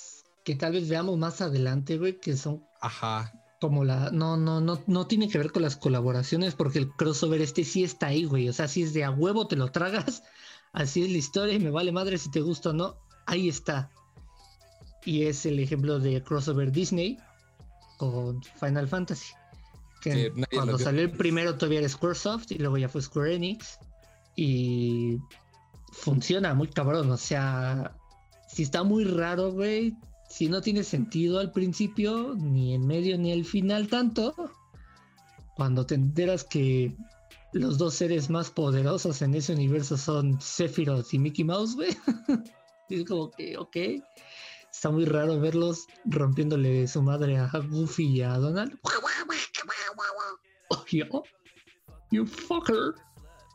que 0.44 0.56
tal 0.56 0.74
vez 0.74 0.90
veamos 0.90 1.18
más 1.18 1.42
adelante, 1.42 1.98
güey, 1.98 2.20
que 2.20 2.36
son 2.36 2.66
Ajá. 2.82 3.34
como 3.60 3.84
la 3.84 4.12
no 4.12 4.38
no 4.38 4.62
no 4.62 4.82
no 4.88 5.08
tiene 5.08 5.30
que 5.30 5.38
ver 5.38 5.52
con 5.52 5.62
las 5.62 5.76
colaboraciones 5.78 6.56
porque 6.56 6.80
el 6.80 6.90
crossover 6.90 7.42
este 7.42 7.64
sí 7.64 7.84
está 7.84 8.08
ahí, 8.08 8.26
güey, 8.26 8.50
o 8.50 8.54
sea, 8.54 8.68
si 8.68 8.84
es 8.84 8.94
de 8.94 9.04
a 9.04 9.12
huevo 9.12 9.48
te 9.48 9.56
lo 9.56 9.72
tragas, 9.72 10.24
así 10.74 11.04
es 11.04 11.12
la 11.12 11.18
historia 11.18 11.56
y 11.56 11.60
me 11.60 11.72
vale 11.72 11.92
madre 11.92 12.18
si 12.18 12.32
te 12.32 12.42
gusta 12.42 12.70
o 12.72 12.74
no, 12.74 12.96
ahí 13.26 13.50
está. 13.50 13.90
Y 15.04 15.24
es 15.24 15.46
el 15.46 15.60
ejemplo 15.60 16.00
de 16.00 16.22
crossover 16.22 16.72
Disney 16.72 17.18
con 17.98 18.42
Final 18.60 18.88
Fantasy. 18.88 19.34
Que 20.00 20.32
Sí, 20.36 20.44
cuando 20.54 20.78
salió 20.78 21.02
el 21.02 21.12
primero 21.12 21.56
todavía 21.56 21.80
era 21.80 21.90
Squaresoft 21.90 22.52
y 22.52 22.60
luego 22.60 22.78
ya 22.78 22.90
fue 22.90 23.02
Square 23.02 23.36
Enix 23.36 23.80
y 24.36 25.18
funciona 25.92 26.54
muy 26.54 26.68
cabrón, 26.68 27.12
o 27.12 27.18
sea, 27.18 27.96
si 28.48 28.64
está 28.64 28.84
muy 28.84 29.04
raro, 29.04 29.52
güey, 29.52 29.96
si 30.32 30.48
no 30.48 30.62
tiene 30.62 30.84
sentido 30.84 31.40
al 31.40 31.52
principio, 31.52 32.34
ni 32.38 32.74
en 32.74 32.88
medio 32.88 33.18
ni 33.18 33.32
al 33.34 33.44
final 33.46 33.88
tanto, 33.88 34.34
cuando 35.56 35.86
te 35.86 35.96
enteras 35.96 36.44
que 36.46 36.96
los 37.54 37.78
dos 37.78 37.96
seres 37.96 38.30
más 38.30 38.50
poderosos 38.50 39.22
en 39.22 39.36
ese 39.36 39.54
universo 39.54 39.98
son 39.98 40.40
Sephiroth 40.42 41.14
y 41.14 41.20
Mickey 41.20 41.44
Mouse, 41.44 41.76
güey, 41.76 41.90
es 42.90 43.06
como 43.06 43.30
que, 43.32 43.58
ok, 43.58 43.76
está 44.72 44.90
muy 44.90 45.04
raro 45.06 45.38
verlos 45.40 45.86
rompiéndole 46.06 46.88
su 46.88 47.02
madre 47.02 47.38
a 47.38 47.52
Goofy 47.70 48.06
y 48.08 48.22
a 48.22 48.38
Donald. 48.38 48.80
Oh, 50.74 50.86
yo, 50.90 51.24
you 52.12 52.26
fucker. 52.26 52.94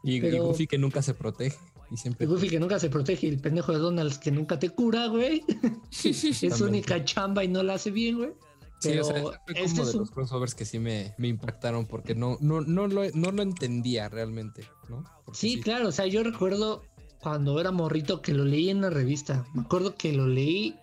Y, 0.03 0.17
y 0.17 0.21
Pero- 0.21 0.45
Goofy 0.45 0.67
que 0.67 0.77
nunca 0.77 1.01
se 1.01 1.15
protege. 1.15 1.57
Y 1.91 1.97
siempre. 1.97 2.25
El 2.25 2.31
Goofy 2.33 2.49
que 2.49 2.61
nunca 2.61 2.79
se 2.79 2.91
protege 2.91 3.27
y 3.27 3.31
el 3.31 3.41
pendejo 3.41 3.73
de 3.73 3.79
Donald 3.79 4.19
que 4.19 4.31
nunca 4.31 4.59
te 4.59 4.71
cura, 4.71 5.07
güey. 5.07 5.45
es 6.05 6.57
su 6.57 6.65
única 6.65 7.05
chamba 7.05 7.45
y 7.45 7.49
no 7.49 7.63
la 7.63 7.75
hace 7.75 7.91
bien, 7.91 8.19
güey. 8.19 8.31
Sí, 8.79 8.99
o 8.99 9.05
sea, 9.05 9.15
Pero 9.15 9.27
fue 9.27 9.35
este 9.47 9.55
como 9.55 9.65
es 9.65 9.75
de 9.75 9.83
un- 9.93 9.99
los 10.01 10.11
crossovers 10.11 10.55
que 10.55 10.65
sí 10.67 10.79
me, 10.79 11.15
me 11.17 11.29
impactaron 11.29 11.87
porque 11.87 12.15
no, 12.15 12.37
no, 12.41 12.61
no, 12.61 12.87
lo, 12.87 13.09
no 13.15 13.33
lo 13.33 13.43
entendía 13.43 14.09
realmente, 14.09 14.69
¿no? 14.89 15.03
Porque 15.25 15.39
Sí, 15.41 15.61
claro, 15.61 15.89
o 15.89 15.93
sea, 15.93 16.07
yo 16.07 16.23
recuerdo 16.23 16.83
cuando 17.21 17.59
era 17.59 17.71
morrito 17.71 18.21
que 18.21 18.35
lo 18.35 18.45
leí 18.45 18.69
en 18.69 18.79
una 18.79 18.91
revista. 18.91 19.47
Me 19.55 19.63
acuerdo 19.63 19.95
que 19.95 20.13
lo 20.13 20.27
leí 20.27 20.77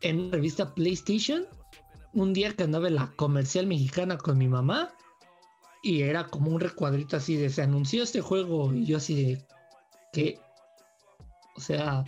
en 0.00 0.20
una 0.20 0.32
revista 0.32 0.74
PlayStation. 0.74 1.44
Un 2.12 2.32
día 2.32 2.52
que 2.54 2.64
andaba 2.64 2.88
en 2.88 2.96
la 2.96 3.12
comercial 3.14 3.66
mexicana 3.66 4.18
con 4.18 4.36
mi 4.36 4.48
mamá. 4.48 4.92
Y 5.82 6.02
era 6.02 6.26
como 6.26 6.50
un 6.50 6.60
recuadrito 6.60 7.16
así 7.16 7.36
de 7.36 7.48
se 7.48 7.62
anunció 7.62 8.02
este 8.02 8.20
juego. 8.20 8.74
Y 8.74 8.84
yo 8.86 8.96
así 8.96 9.14
de 9.14 9.46
¿qué? 10.12 10.38
O 11.56 11.60
sea, 11.60 12.04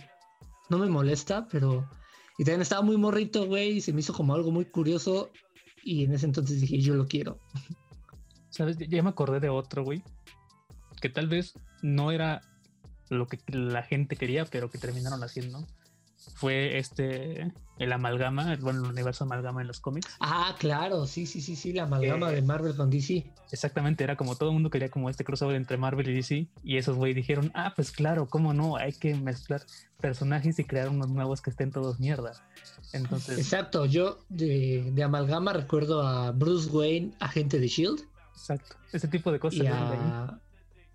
no 0.69 0.77
me 0.77 0.87
molesta, 0.87 1.47
pero. 1.51 1.87
Y 2.37 2.43
también 2.43 2.61
estaba 2.61 2.81
muy 2.81 2.97
morrito, 2.97 3.45
güey. 3.45 3.77
Y 3.77 3.81
se 3.81 3.93
me 3.93 3.99
hizo 3.99 4.13
como 4.13 4.33
algo 4.33 4.51
muy 4.51 4.65
curioso. 4.65 5.31
Y 5.83 6.05
en 6.05 6.13
ese 6.13 6.25
entonces 6.25 6.61
dije, 6.61 6.79
yo 6.79 6.95
lo 6.95 7.07
quiero. 7.07 7.39
¿Sabes? 8.49 8.77
Ya 8.77 9.03
me 9.03 9.09
acordé 9.09 9.39
de 9.39 9.49
otro, 9.49 9.83
güey. 9.83 10.03
Que 11.01 11.09
tal 11.09 11.27
vez 11.27 11.53
no 11.81 12.11
era 12.11 12.41
lo 13.09 13.27
que 13.27 13.39
la 13.47 13.83
gente 13.83 14.15
quería, 14.15 14.45
pero 14.45 14.69
que 14.69 14.77
terminaron 14.77 15.23
haciendo. 15.23 15.67
Fue 16.35 16.77
este, 16.77 17.51
el 17.79 17.91
amalgama, 17.91 18.53
el, 18.53 18.59
bueno, 18.61 18.83
el 18.83 18.89
universo 18.91 19.23
amalgama 19.25 19.61
en 19.61 19.67
los 19.67 19.79
cómics. 19.79 20.07
Ah, 20.19 20.55
claro, 20.59 21.05
sí, 21.05 21.25
sí, 21.25 21.41
sí, 21.41 21.55
sí, 21.55 21.73
la 21.73 21.83
amalgama 21.83 22.31
Eh, 22.31 22.35
de 22.35 22.41
Marvel 22.41 22.75
con 22.75 22.89
DC. 22.89 23.25
Exactamente, 23.51 24.03
era 24.03 24.15
como 24.15 24.35
todo 24.35 24.49
el 24.49 24.53
mundo 24.53 24.69
quería 24.69 24.89
como 24.89 25.09
este 25.09 25.23
crossover 25.23 25.55
entre 25.55 25.77
Marvel 25.77 26.09
y 26.09 26.13
DC. 26.15 26.47
Y 26.63 26.77
esos 26.77 26.95
güey 26.95 27.13
dijeron, 27.13 27.51
ah, 27.55 27.73
pues 27.75 27.91
claro, 27.91 28.27
cómo 28.27 28.53
no, 28.53 28.77
hay 28.77 28.93
que 28.93 29.15
mezclar 29.15 29.61
personajes 29.99 30.57
y 30.59 30.63
crear 30.63 30.89
unos 30.89 31.09
nuevos 31.09 31.41
que 31.41 31.49
estén 31.49 31.71
todos 31.71 31.99
mierda. 31.99 32.31
Entonces, 32.93 33.37
Exacto, 33.39 33.85
yo 33.85 34.19
de, 34.29 34.91
de 34.93 35.03
amalgama 35.03 35.53
recuerdo 35.53 36.05
a 36.05 36.31
Bruce 36.31 36.69
Wayne, 36.69 37.13
agente 37.19 37.59
de 37.59 37.67
Shield, 37.67 38.01
exacto, 38.33 38.75
ese 38.91 39.07
tipo 39.07 39.31
de 39.31 39.39
cosas. 39.39 39.61
y 39.63 39.67
a, 39.67 40.39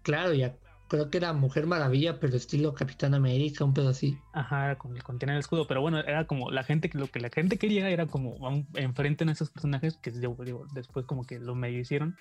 claro, 0.03 0.33
y 0.35 0.43
a- 0.43 0.55
creo 0.89 1.11
que 1.11 1.19
era 1.19 1.33
Mujer 1.33 1.67
Maravilla, 1.67 2.19
pero 2.19 2.37
estilo 2.37 2.75
Capitán 2.75 3.15
América, 3.15 3.65
un 3.65 3.75
pedo 3.75 3.91
así. 3.91 4.19
Ajá, 4.33 4.65
era 4.65 4.79
con 4.79 4.97
el 4.97 5.03
contener 5.03 5.35
el 5.35 5.41
escudo, 5.41 5.67
pero 5.67 5.81
bueno, 5.81 5.99
era 6.01 6.27
como 6.27 6.51
la 6.51 6.65
gente, 6.65 6.91
lo 6.95 7.07
que 7.09 7.21
la 7.21 7.31
gente 7.31 7.59
quería 7.59 7.89
era 7.91 8.07
como 8.07 8.37
enfrenten 8.75 9.29
a 9.29 9.33
esos 9.33 9.51
personajes 9.51 9.97
que 9.99 10.11
yo 10.11 10.37
digo, 10.45 10.67
después 10.73 11.07
como 11.07 11.25
que 11.25 11.39
lo 11.39 11.55
medio 11.55 11.81
hicieron, 11.81 12.17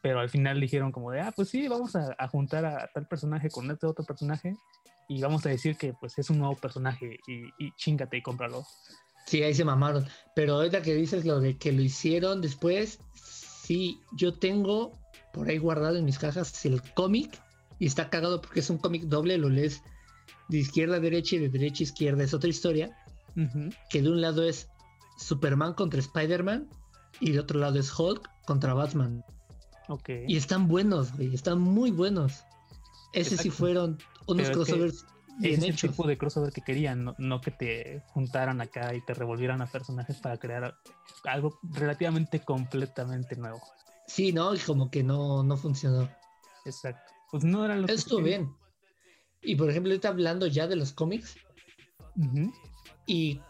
pero 0.00 0.20
al 0.20 0.30
final 0.30 0.60
dijeron 0.60 0.92
como 0.92 1.10
de, 1.10 1.20
ah, 1.20 1.32
pues 1.34 1.48
sí, 1.48 1.66
vamos 1.68 1.96
a, 1.96 2.14
a 2.18 2.28
juntar 2.28 2.64
a 2.64 2.88
tal 2.94 3.06
personaje 3.06 3.50
con 3.50 3.70
este 3.70 3.86
otro 3.86 4.04
personaje 4.04 4.54
y 5.08 5.20
vamos 5.20 5.44
a 5.44 5.50
decir 5.50 5.76
que 5.76 5.92
pues 5.94 6.18
es 6.18 6.30
un 6.30 6.38
nuevo 6.38 6.56
personaje 6.56 7.18
y, 7.26 7.44
y 7.58 7.72
chingate 7.76 8.18
y 8.18 8.22
cómpralo. 8.22 8.64
Sí, 9.26 9.42
ahí 9.42 9.54
se 9.54 9.64
mamaron. 9.64 10.06
Pero 10.34 10.54
ahorita 10.54 10.82
que 10.82 10.94
dices 10.94 11.24
lo 11.24 11.40
de 11.40 11.56
que 11.56 11.72
lo 11.72 11.82
hicieron 11.82 12.40
después, 12.40 13.00
sí, 13.14 14.00
yo 14.12 14.34
tengo 14.34 14.92
por 15.32 15.48
ahí 15.48 15.58
guardado 15.58 15.96
en 15.96 16.04
mis 16.04 16.18
cajas 16.18 16.64
el 16.64 16.80
cómic 16.94 17.42
y 17.78 17.86
está 17.86 18.10
cagado 18.10 18.40
porque 18.40 18.60
es 18.60 18.70
un 18.70 18.78
cómic 18.78 19.04
doble, 19.04 19.38
lo 19.38 19.48
lees 19.48 19.82
de 20.48 20.58
izquierda 20.58 20.96
a 20.96 21.00
derecha 21.00 21.36
y 21.36 21.38
de 21.40 21.48
derecha 21.48 21.82
a 21.82 21.84
izquierda, 21.84 22.24
es 22.24 22.34
otra 22.34 22.50
historia, 22.50 22.96
que 23.90 24.02
de 24.02 24.10
un 24.10 24.20
lado 24.20 24.44
es 24.44 24.68
Superman 25.18 25.74
contra 25.74 26.00
Spider-Man 26.00 26.68
y 27.20 27.32
de 27.32 27.40
otro 27.40 27.58
lado 27.58 27.78
es 27.78 27.98
Hulk 27.98 28.28
contra 28.46 28.74
Batman. 28.74 29.24
Ok. 29.88 30.10
Y 30.28 30.36
están 30.36 30.68
buenos, 30.68 31.12
güey, 31.16 31.34
están 31.34 31.60
muy 31.60 31.90
buenos. 31.90 32.44
Ese 33.12 33.30
sí 33.30 33.48
Exacto. 33.48 33.52
fueron 33.52 33.98
unos 34.26 34.48
Pero 34.48 34.62
es 34.62 34.68
que 34.68 34.72
crossovers 34.72 35.06
Ese 35.38 35.48
bien 35.48 35.64
es 35.64 35.84
el 35.84 35.90
tipo 35.90 36.06
de 36.06 36.18
crossover 36.18 36.52
que 36.52 36.62
querían, 36.62 37.04
no, 37.04 37.14
no 37.18 37.40
que 37.40 37.50
te 37.50 38.02
juntaran 38.08 38.60
acá 38.60 38.94
y 38.94 39.04
te 39.04 39.14
revolvieran 39.14 39.62
a 39.62 39.66
personajes 39.66 40.18
para 40.18 40.38
crear 40.38 40.74
algo 41.24 41.58
relativamente 41.62 42.40
completamente 42.40 43.36
nuevo. 43.36 43.60
Sí, 44.06 44.32
¿no? 44.32 44.54
Y 44.54 44.58
como 44.58 44.90
que 44.90 45.02
no, 45.02 45.42
no 45.42 45.56
funcionó. 45.56 46.08
Exacto. 46.64 47.13
Pues 47.34 47.42
no 47.42 47.64
era 47.64 47.74
lo 47.74 47.88
que 47.88 47.94
Estuvo 47.94 48.18
querían. 48.22 48.42
bien. 48.42 48.56
Y 49.42 49.56
por 49.56 49.68
ejemplo, 49.68 49.90
ahorita 49.90 50.08
hablando 50.08 50.46
ya 50.46 50.68
de 50.68 50.76
los 50.76 50.92
cómics, 50.92 51.34
y 53.08 53.40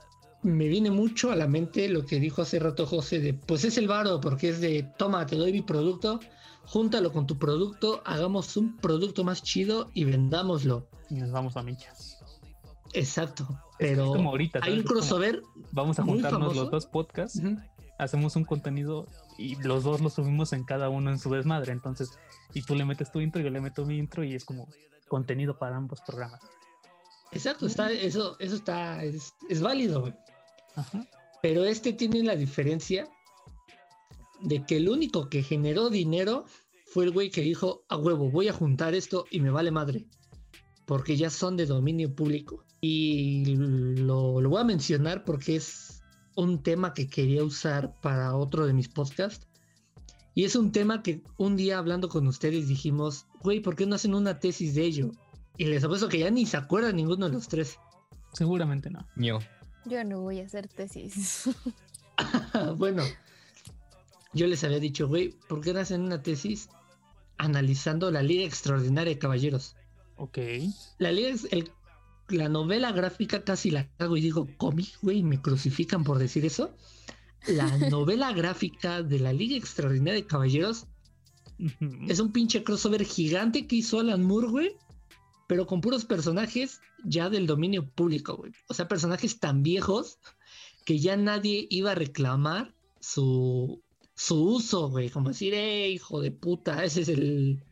me 0.43 0.69
viene 0.69 0.91
mucho 0.91 1.31
a 1.31 1.37
la 1.37 1.47
mente 1.47 1.91
lo 1.91 2.07
que 2.07 2.19
dijo 2.19 2.41
hace 2.41 2.59
rato 2.59 2.87
José 2.87 3.21
de, 3.21 3.35
pues 3.35 3.63
es 3.63 3.77
el 3.77 3.87
varo, 3.87 4.23
porque 4.23 4.49
es 4.49 4.63
de, 4.63 4.91
toma, 4.97 5.27
te 5.27 5.37
doy 5.37 5.53
mi 5.53 5.61
producto, 5.61 6.19
júntalo 6.65 7.13
con 7.13 7.27
tu 7.27 7.39
producto, 7.39 8.01
hagamos 8.07 8.57
un 8.57 8.75
producto 8.79 9.23
más 9.23 9.43
chido 9.43 9.91
y 9.93 10.05
vendámoslo. 10.05 10.89
Y 11.11 11.17
nos 11.17 11.31
vamos 11.31 11.55
a 11.59 11.63
michas. 11.63 12.17
Exacto. 12.95 13.47
Es 13.79 13.91
Pero 13.91 14.07
como 14.15 14.31
ahorita, 14.31 14.61
hay 14.63 14.79
un 14.79 14.85
como, 14.85 15.01
crossover. 15.01 15.43
Vamos 15.73 15.99
a 15.99 16.05
juntarnos 16.05 16.41
famoso. 16.41 16.63
los 16.63 16.71
dos 16.71 16.87
podcasts. 16.87 17.39
Hacemos 17.99 18.37
un 18.37 18.45
contenido 18.45 19.07
y 19.39 19.57
los 19.63 19.85
dos 19.85 20.01
lo 20.01 20.11
subimos 20.11 20.53
en 20.53 20.65
cada 20.65 20.89
uno 20.89 21.11
en 21.11 21.19
su 21.19 21.31
desmadre. 21.31 21.73
Entonces, 21.73 22.11
y 22.53 22.63
tú 22.63 22.75
le 22.75 22.85
metes 22.85 23.11
tu 23.11 23.21
intro, 23.21 23.43
yo 23.43 23.51
le 23.51 23.61
meto 23.61 23.85
mi 23.85 23.99
intro 23.99 24.25
y 24.25 24.35
es 24.35 24.45
como 24.45 24.69
contenido 25.09 25.59
para 25.59 25.77
ambos 25.77 26.01
programas. 26.01 26.41
Exacto, 27.33 27.67
está, 27.67 27.91
eso, 27.91 28.37
eso 28.39 28.55
está, 28.55 29.03
es, 29.03 29.35
es 29.49 29.61
válido, 29.61 30.03
güey. 30.03 30.15
Ajá. 30.77 31.07
Pero 31.43 31.65
este 31.65 31.93
tiene 31.93 32.23
la 32.23 32.37
diferencia 32.37 33.09
de 34.41 34.65
que 34.65 34.77
el 34.77 34.89
único 34.89 35.29
que 35.29 35.43
generó 35.43 35.91
dinero 35.91 36.47
fue 36.87 37.05
el 37.05 37.11
güey 37.11 37.31
que 37.31 37.41
dijo, 37.41 37.85
a 37.89 37.97
huevo, 37.97 38.31
voy 38.31 38.49
a 38.49 38.53
juntar 38.53 38.95
esto 38.95 39.27
y 39.31 39.41
me 39.41 39.51
vale 39.51 39.71
madre. 39.71 40.07
Porque 40.87 41.17
ya 41.17 41.31
son 41.31 41.57
de 41.57 41.67
dominio 41.67 42.15
público. 42.15 42.65
Y 42.81 43.57
lo, 43.97 44.41
lo 44.41 44.49
voy 44.51 44.61
a 44.61 44.65
mencionar 44.65 45.25
porque 45.25 45.57
es 45.57 45.94
un 46.37 46.63
tema 46.63 46.95
que 46.95 47.09
quería 47.09 47.45
usar 47.45 47.95
para 48.01 48.35
otro 48.37 48.67
de 48.67 48.73
mis 48.73 48.89
podcasts. 48.89 49.47
Y 50.35 50.45
es 50.45 50.57
un 50.57 50.73
tema 50.73 51.03
que 51.03 51.23
un 51.37 51.57
día 51.57 51.79
hablando 51.79 52.09
con 52.09 52.27
ustedes 52.27 52.67
dijimos, 52.67 53.27
güey, 53.43 53.61
¿por 53.61 53.77
qué 53.77 53.87
no 53.87 53.95
hacen 53.95 54.15
una 54.15 54.41
tesis 54.41 54.75
de 54.75 54.83
ello? 54.83 55.11
Y 55.57 55.67
les 55.67 55.85
apuesto 55.85 56.09
que 56.09 56.19
ya 56.19 56.31
ni 56.31 56.47
se 56.47 56.57
acuerdan 56.57 56.97
ninguno 56.97 57.27
de 57.27 57.33
los 57.33 57.47
tres. 57.47 57.79
Seguramente 58.33 58.91
no. 58.91 59.07
Mío. 59.15 59.39
Yo 59.85 60.03
no 60.03 60.21
voy 60.23 60.41
a 60.41 60.47
hacer 60.47 60.67
tesis. 60.67 61.49
bueno, 62.77 63.05
yo 64.33 64.49
les 64.49 64.65
había 64.65 64.81
dicho, 64.81 65.07
güey, 65.07 65.31
¿por 65.49 65.61
qué 65.61 65.73
no 65.73 65.81
hacen 65.81 66.01
una 66.01 66.23
tesis 66.23 66.69
analizando 67.39 68.11
la 68.11 68.23
Liga 68.23 68.45
Extraordinaria 68.45 69.15
de 69.15 69.19
Caballeros? 69.21 69.77
Ok. 70.17 70.39
La 70.99 71.13
Liga, 71.13 71.37
el 71.53 71.71
la 72.29 72.49
novela 72.49 72.93
gráfica 72.93 73.45
casi 73.45 73.71
la 73.71 73.89
hago 73.99 74.17
y 74.17 74.21
digo 74.21 74.49
cómic, 74.57 74.99
güey, 75.03 75.19
y 75.19 75.23
me 75.23 75.41
crucifican 75.41 76.05
por 76.05 76.19
decir 76.19 76.45
eso. 76.45 76.75
La 77.47 77.67
novela 77.91 78.33
gráfica 78.33 79.03
de 79.03 79.19
la 79.19 79.33
Liga 79.33 79.57
Extraordinaria 79.57 80.21
de 80.21 80.27
Caballeros 80.27 80.87
es 82.09 82.21
un 82.21 82.33
pinche 82.33 82.65
crossover 82.65 83.05
gigante 83.05 83.67
que 83.67 83.77
hizo 83.77 84.01
Alan 84.01 84.23
Moore, 84.23 84.49
güey, 84.49 84.77
pero 85.47 85.67
con 85.67 85.81
puros 85.81 86.05
personajes 86.05 86.81
ya 87.05 87.31
del 87.31 87.47
dominio 87.47 87.89
público, 87.89 88.37
güey. 88.37 88.53
O 88.69 88.75
sea, 88.75 88.89
personajes 88.89 89.39
tan 89.39 89.63
viejos 89.63 90.19
que 90.85 90.99
ya 90.99 91.17
nadie 91.17 91.67
iba 91.71 91.93
a 91.93 91.95
reclamar 91.95 92.75
su, 93.01 93.83
su 94.15 94.43
uso, 94.43 94.89
güey. 94.89 95.11
Como 95.11 95.29
decir, 95.29 95.55
eh, 95.55 95.91
hijo 95.91 96.21
de 96.21 96.31
puta, 96.31 96.85
ese 96.85 97.03
es 97.03 97.09
el 97.09 97.63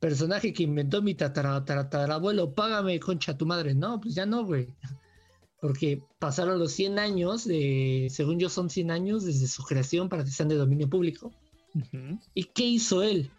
personaje 0.00 0.52
que 0.52 0.62
inventó 0.62 1.02
mi 1.02 1.14
tatarabuelo, 1.14 2.54
págame, 2.54 3.00
concha 3.00 3.36
tu 3.36 3.46
madre. 3.46 3.74
No, 3.74 4.00
pues 4.00 4.14
ya 4.14 4.26
no, 4.26 4.44
güey. 4.44 4.68
Porque 5.60 6.02
pasaron 6.20 6.58
los 6.58 6.72
100 6.72 6.98
años, 6.98 7.44
de, 7.44 8.08
según 8.10 8.38
yo 8.38 8.48
son 8.48 8.70
100 8.70 8.92
años 8.92 9.24
desde 9.24 9.48
su 9.48 9.64
creación 9.64 10.08
para 10.08 10.24
que 10.24 10.30
sean 10.30 10.48
de 10.48 10.54
dominio 10.54 10.88
público. 10.88 11.32
¿Y 12.34 12.44
qué 12.44 12.64
hizo 12.64 13.02
él? 13.02 13.30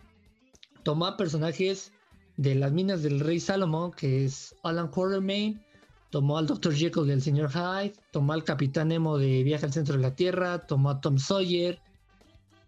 Tomó 0.84 1.05
a 1.05 1.18
personajes 1.18 1.93
de 2.36 2.55
las 2.55 2.72
minas 2.72 3.03
del 3.03 3.22
rey 3.22 3.39
Salomón, 3.39 3.91
que 3.91 4.26
es 4.26 4.53
Alan 4.64 4.89
Quartermain, 4.89 5.62
tomó 6.10 6.38
al 6.38 6.47
Dr. 6.47 6.74
Jekyll 6.74 7.07
del 7.07 7.22
señor 7.22 7.51
Hyde, 7.51 7.93
tomó 8.12 8.34
al 8.34 8.43
Capitán 8.43 8.89
Nemo 8.89 9.18
de 9.18 9.43
Viaje 9.43 9.66
al 9.66 9.74
Centro 9.74 9.95
de 9.95 10.01
la 10.01 10.16
Tierra, 10.16 10.66
tomó 10.66 10.89
a 10.89 11.01
Tom 11.01 11.18
Sawyer 11.18 11.80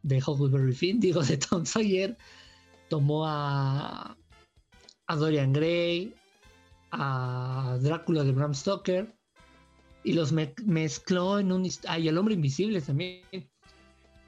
de 0.04 0.18
Huckleberry 0.18 0.74
Finn, 0.74 1.00
digo 1.02 1.22
de 1.24 1.38
Tom 1.38 1.66
Sawyer, 1.66 2.18
tomó 2.92 3.26
a, 3.26 4.18
a 5.08 5.16
Dorian 5.16 5.54
Gray, 5.54 6.14
a 6.92 7.78
Drácula 7.80 8.26
de 8.26 8.34
Bram 8.34 8.54
Stoker 8.54 9.16
y 10.04 10.12
los 10.12 10.34
mezcló 10.34 11.40
en 11.40 11.54
un... 11.54 11.70
Ah, 11.88 11.98
y 11.98 12.10
el 12.10 12.18
hombre 12.18 12.34
invisible 12.34 12.82
también. 12.82 13.50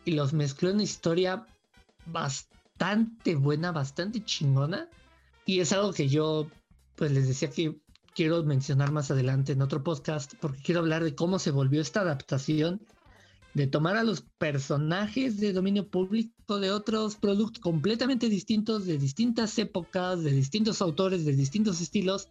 Y 0.06 0.12
los 0.12 0.32
mezcló 0.32 0.70
en 0.70 0.76
una 0.76 0.84
historia 0.84 1.46
bastante 2.06 3.36
buena, 3.36 3.74
bastante 3.74 4.24
chingona. 4.24 4.88
Y 5.46 5.60
es 5.60 5.74
algo 5.74 5.92
que 5.92 6.08
yo, 6.08 6.48
pues 6.96 7.12
les 7.12 7.28
decía 7.28 7.50
que 7.50 7.82
quiero 8.16 8.44
mencionar 8.44 8.94
más 8.94 9.12
adelante 9.12 9.52
en 9.52 9.62
otro 9.62 9.84
podcast, 9.84 10.36
porque 10.40 10.62
quiero 10.62 10.80
hablar 10.80 11.04
de 11.04 11.16
cómo 11.16 11.38
se 11.38 11.52
volvió 11.52 11.82
esta 11.82 12.00
adaptación 12.00 12.80
de 13.54 13.68
tomar 13.68 13.96
a 13.96 14.04
los 14.04 14.22
personajes 14.38 15.40
de 15.40 15.54
dominio 15.54 15.88
público 15.88 16.60
de 16.60 16.72
otros 16.72 17.16
productos 17.16 17.62
completamente 17.62 18.30
distintos, 18.30 18.86
de 18.86 18.98
distintas 18.98 19.58
épocas, 19.60 20.24
de 20.24 20.32
distintos 20.32 20.82
autores, 20.82 21.24
de 21.24 21.36
distintos 21.36 21.80
estilos, 21.80 22.30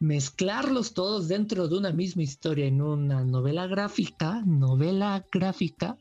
mezclarlos 0.00 0.92
todos 0.92 1.28
dentro 1.28 1.68
de 1.68 1.78
una 1.78 1.92
misma 1.92 2.22
historia 2.22 2.66
en 2.66 2.82
una 2.82 3.24
novela 3.24 3.66
gráfica, 3.66 4.42
novela 4.44 5.24
gráfica, 5.30 5.96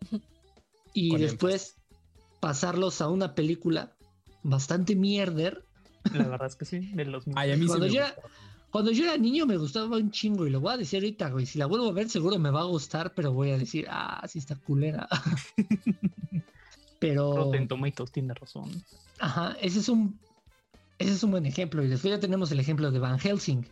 y 0.94 1.16
después 1.16 1.76
pasarlos 2.40 3.00
a 3.00 3.08
una 3.08 3.34
película 3.34 3.94
bastante 4.42 4.96
mierder. 4.96 5.66
La 6.12 6.26
verdad 6.26 6.48
es 6.48 6.56
que 6.56 6.64
sí, 6.64 6.78
de 6.94 7.04
los 7.04 7.24
Ay, 7.34 7.52
a 7.52 7.56
mí 7.56 7.66
cuando, 7.66 7.86
sí 7.88 7.94
yo 7.94 8.00
era, 8.00 8.16
cuando 8.72 8.90
yo 8.90 9.04
era 9.04 9.18
niño 9.18 9.44
me 9.44 9.58
gustaba 9.58 9.98
un 9.98 10.10
chingo 10.10 10.46
y 10.46 10.50
lo 10.50 10.58
voy 10.58 10.72
a 10.72 10.76
decir 10.78 10.96
ahorita, 10.96 11.28
güey. 11.28 11.44
Si 11.44 11.58
la 11.58 11.66
vuelvo 11.66 11.90
a 11.90 11.92
ver, 11.92 12.08
seguro 12.08 12.38
me 12.38 12.50
va 12.50 12.62
a 12.62 12.64
gustar, 12.64 13.12
pero 13.14 13.30
voy 13.30 13.50
a 13.50 13.58
decir, 13.58 13.86
ah, 13.90 14.26
sí 14.26 14.38
está 14.38 14.56
culera. 14.56 15.06
pero. 16.98 17.36
Rotten 17.36 17.68
Tomatoes 17.68 18.10
tiene 18.10 18.32
razón. 18.32 18.82
Ajá, 19.18 19.54
ese 19.60 19.80
es 19.80 19.90
un. 19.90 20.18
Ese 20.98 21.12
es 21.12 21.22
un 21.22 21.32
buen 21.32 21.44
ejemplo. 21.44 21.84
Y 21.84 21.88
después 21.88 22.14
ya 22.14 22.18
tenemos 22.18 22.50
el 22.50 22.60
ejemplo 22.60 22.90
de 22.90 22.98
Van 22.98 23.18
Helsing. 23.18 23.66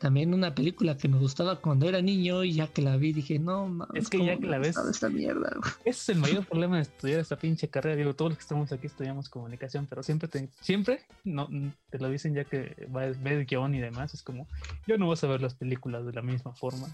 También 0.00 0.32
una 0.32 0.54
película 0.54 0.96
que 0.96 1.08
me 1.08 1.18
gustaba 1.18 1.60
cuando 1.60 1.86
era 1.86 2.00
niño 2.00 2.42
y 2.42 2.54
ya 2.54 2.66
que 2.68 2.80
la 2.80 2.96
vi 2.96 3.12
dije, 3.12 3.38
no, 3.38 3.68
mames, 3.68 4.04
Es 4.04 4.08
que 4.08 4.24
ya 4.24 4.38
que 4.38 4.46
la 4.46 4.58
ves- 4.58 4.78
Esta 4.78 5.10
mierda, 5.10 5.50
güey. 5.54 5.70
Ese 5.84 6.00
es 6.00 6.08
el 6.08 6.16
mayor 6.16 6.46
problema 6.46 6.76
de 6.76 6.82
estudiar 6.82 7.20
esta 7.20 7.36
pinche 7.36 7.68
carrera. 7.68 7.96
Digo, 7.96 8.14
todos 8.14 8.30
los 8.30 8.38
que 8.38 8.42
estamos 8.42 8.72
aquí 8.72 8.86
estudiamos 8.86 9.28
comunicación, 9.28 9.86
pero 9.86 10.02
siempre 10.02 10.26
te, 10.28 10.48
siempre 10.62 11.00
no, 11.22 11.50
te 11.90 11.98
lo 11.98 12.08
dicen 12.08 12.34
ya 12.34 12.44
que 12.44 12.86
vas- 12.88 13.22
ves 13.22 13.46
guion 13.46 13.74
y 13.74 13.80
demás. 13.80 14.14
Es 14.14 14.22
como, 14.22 14.46
yo 14.86 14.96
no 14.96 15.06
vas 15.06 15.22
a 15.22 15.26
ver 15.26 15.42
las 15.42 15.54
películas 15.54 16.06
de 16.06 16.14
la 16.14 16.22
misma 16.22 16.54
forma. 16.54 16.88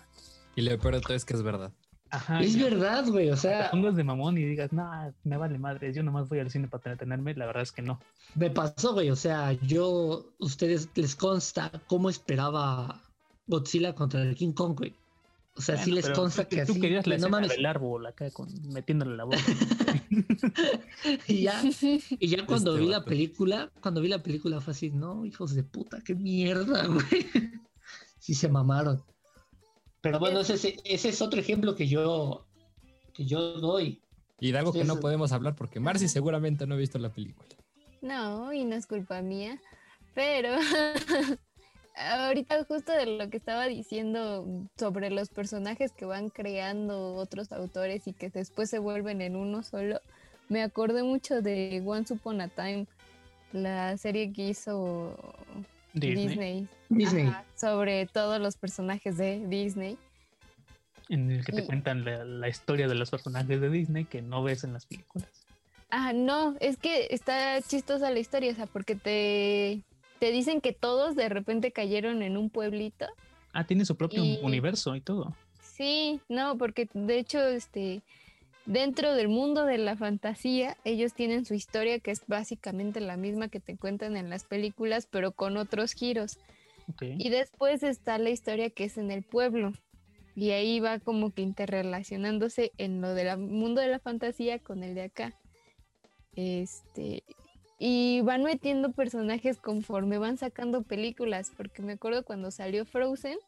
Y 0.56 0.62
lo 0.62 0.76
peor 0.80 0.94
de 0.96 1.00
todo 1.02 1.14
es 1.14 1.24
que 1.24 1.34
es 1.34 1.44
verdad. 1.44 1.70
Ajá. 2.10 2.40
es 2.40 2.54
ya. 2.54 2.64
verdad, 2.64 3.06
güey. 3.08 3.28
O 3.30 3.34
Te 3.34 3.40
sea, 3.42 3.70
pongas 3.70 3.96
de 3.96 4.04
mamón 4.04 4.38
y 4.38 4.44
digas, 4.44 4.72
no, 4.72 4.88
me 5.24 5.36
vale 5.36 5.58
madre, 5.58 5.92
yo 5.92 6.02
nomás 6.02 6.28
voy 6.28 6.38
al 6.40 6.50
cine 6.50 6.68
para 6.68 6.78
entretenerme. 6.92 7.34
La 7.34 7.46
verdad 7.46 7.62
es 7.62 7.72
que 7.72 7.82
no. 7.82 8.00
me 8.34 8.50
pasó, 8.50 8.92
güey. 8.94 9.10
O 9.10 9.16
sea, 9.16 9.52
yo, 9.52 10.26
ustedes 10.38 10.88
les 10.94 11.16
consta 11.16 11.70
cómo 11.86 12.08
esperaba 12.10 13.02
Godzilla 13.46 13.94
contra 13.94 14.22
el 14.22 14.34
King 14.34 14.52
Kong, 14.52 14.76
güey. 14.76 14.94
O 15.58 15.62
sea, 15.62 15.76
sí 15.76 15.84
Bueno, 15.90 15.94
les 15.96 16.04
pero 16.06 16.16
consta 16.16 16.44
tú- 16.44 16.56
que 16.56 16.66
tú 16.66 16.72
así. 16.72 16.80
querías 16.82 17.06
la 17.06 17.16
no 17.16 17.28
mames. 17.30 17.48
del 17.48 17.64
árbol 17.64 18.04
acá 18.06 18.30
con, 18.30 18.48
metiéndole 18.72 19.16
la 19.16 19.24
boca. 19.24 19.38
Y 21.26 21.42
ya, 21.42 21.62
y 22.20 22.28
ya 22.28 22.46
cuando 22.46 22.72
Este 22.74 22.84
vi 22.84 22.90
la 22.90 23.04
película, 23.04 23.70
cuando 23.80 24.00
vi 24.00 24.08
la 24.08 24.22
película 24.22 24.60
fue 24.60 24.72
así, 24.72 24.90
no, 24.90 25.24
hijos 25.24 25.54
de 25.54 25.62
puta, 25.62 25.98
qué 26.04 26.14
mierda, 26.14 26.86
güey. 26.88 27.26
Sí 28.18 28.34
se 28.34 28.48
mamaron. 28.48 29.02
Pero 30.06 30.18
bueno, 30.20 30.40
ese, 30.40 30.76
es 30.84 31.22
otro 31.22 31.40
ejemplo 31.40 31.74
que 31.74 31.88
yo, 31.88 32.46
que 33.12 33.24
yo 33.24 33.54
doy. 33.60 34.02
Y 34.38 34.52
de 34.52 34.58
algo 34.58 34.72
que 34.72 34.84
no 34.84 35.00
podemos 35.00 35.32
hablar 35.32 35.56
porque 35.56 35.80
Marcy 35.80 36.08
seguramente 36.08 36.66
no 36.66 36.74
ha 36.74 36.78
visto 36.78 36.98
la 36.98 37.10
película. 37.10 37.48
No, 38.02 38.52
y 38.52 38.64
no 38.64 38.76
es 38.76 38.86
culpa 38.86 39.22
mía, 39.22 39.58
pero 40.14 40.50
ahorita 41.96 42.64
justo 42.64 42.92
de 42.92 43.06
lo 43.06 43.30
que 43.30 43.38
estaba 43.38 43.66
diciendo 43.66 44.46
sobre 44.76 45.10
los 45.10 45.30
personajes 45.30 45.92
que 45.92 46.04
van 46.04 46.28
creando 46.28 47.14
otros 47.14 47.50
autores 47.52 48.06
y 48.06 48.12
que 48.12 48.28
después 48.28 48.70
se 48.70 48.78
vuelven 48.78 49.22
en 49.22 49.34
uno 49.34 49.62
solo, 49.62 50.00
me 50.48 50.62
acordé 50.62 51.02
mucho 51.02 51.40
de 51.40 51.82
Once 51.84 52.12
Upon 52.12 52.42
a 52.42 52.48
Time, 52.48 52.86
la 53.52 53.96
serie 53.96 54.32
que 54.32 54.50
hizo 54.50 55.16
Disney, 55.94 56.28
Disney, 56.28 56.68
Disney. 56.88 57.26
Ajá, 57.28 57.44
sobre 57.56 58.06
todos 58.06 58.40
los 58.40 58.56
personajes 58.56 59.16
de 59.16 59.46
Disney. 59.46 59.98
en 61.08 61.30
el 61.30 61.44
que 61.44 61.52
te 61.52 61.62
Y- 61.62 61.66
cuentan 61.66 62.04
la, 62.04 62.24
la 62.24 62.48
historia 62.48 62.88
de 62.88 62.96
los 62.96 63.10
personajes 63.10 63.60
de 63.60 63.70
Disney 63.70 64.04
que 64.06 64.22
no 64.22 64.42
ves 64.42 64.64
en 64.64 64.72
las 64.72 64.86
películas. 64.86 65.28
Ah, 65.88 66.12
no, 66.12 66.56
es 66.58 66.76
que 66.78 67.06
está 67.10 67.62
chistosa 67.62 68.10
la 68.10 68.18
historia, 68.18 68.50
o 68.50 68.54
sea, 68.56 68.66
porque 68.66 68.96
te, 68.96 69.82
te 70.18 70.32
dicen 70.32 70.60
que 70.60 70.72
todos 70.72 71.14
de 71.14 71.28
repente 71.28 71.70
cayeron 71.70 72.22
en 72.22 72.36
un 72.36 72.50
pueblito. 72.50 73.06
Ah, 73.52 73.64
tiene 73.64 73.84
su 73.84 73.96
propio 73.96 74.24
Y- 74.24 74.40
universo 74.42 74.96
y 74.96 75.00
todo. 75.00 75.36
Sí, 75.62 76.20
no, 76.28 76.58
porque 76.58 76.88
de 76.92 77.18
hecho, 77.20 77.38
este, 77.46 78.02
dentro 78.64 79.14
del 79.14 79.28
mundo 79.28 79.64
de 79.64 79.78
la 79.78 79.96
fantasía, 79.96 80.76
ellos 80.84 81.12
tienen 81.12 81.44
su 81.44 81.54
historia 81.54 82.00
que 82.00 82.10
es 82.10 82.22
básicamente 82.26 82.98
la 83.00 83.16
misma 83.16 83.46
que 83.46 83.60
te 83.60 83.76
cuentan 83.76 84.16
en 84.16 84.28
las 84.28 84.42
películas, 84.42 85.06
pero 85.08 85.30
con 85.30 85.56
otros 85.56 85.92
giros. 85.92 86.36
Y 87.00 87.30
después 87.30 87.82
está 87.82 88.18
la 88.18 88.30
historia 88.30 88.70
que 88.70 88.84
es 88.84 88.98
en 88.98 89.10
el 89.10 89.22
pueblo. 89.22 89.72
Y 90.34 90.50
ahí 90.50 90.80
va 90.80 90.98
como 90.98 91.30
que 91.32 91.42
interrelacionándose 91.42 92.72
en 92.76 93.00
lo 93.00 93.14
del 93.14 93.38
mundo 93.38 93.80
de 93.80 93.88
la 93.88 93.98
fantasía 93.98 94.58
con 94.58 94.82
el 94.82 94.94
de 94.94 95.02
acá. 95.02 95.34
Este. 96.34 97.24
Y 97.78 98.20
van 98.22 98.42
metiendo 98.42 98.92
personajes 98.92 99.58
conforme 99.58 100.18
van 100.18 100.36
sacando 100.36 100.82
películas. 100.82 101.52
Porque 101.56 101.82
me 101.82 101.94
acuerdo 101.94 102.24
cuando 102.24 102.50
salió 102.50 102.84
Frozen. 102.84 103.38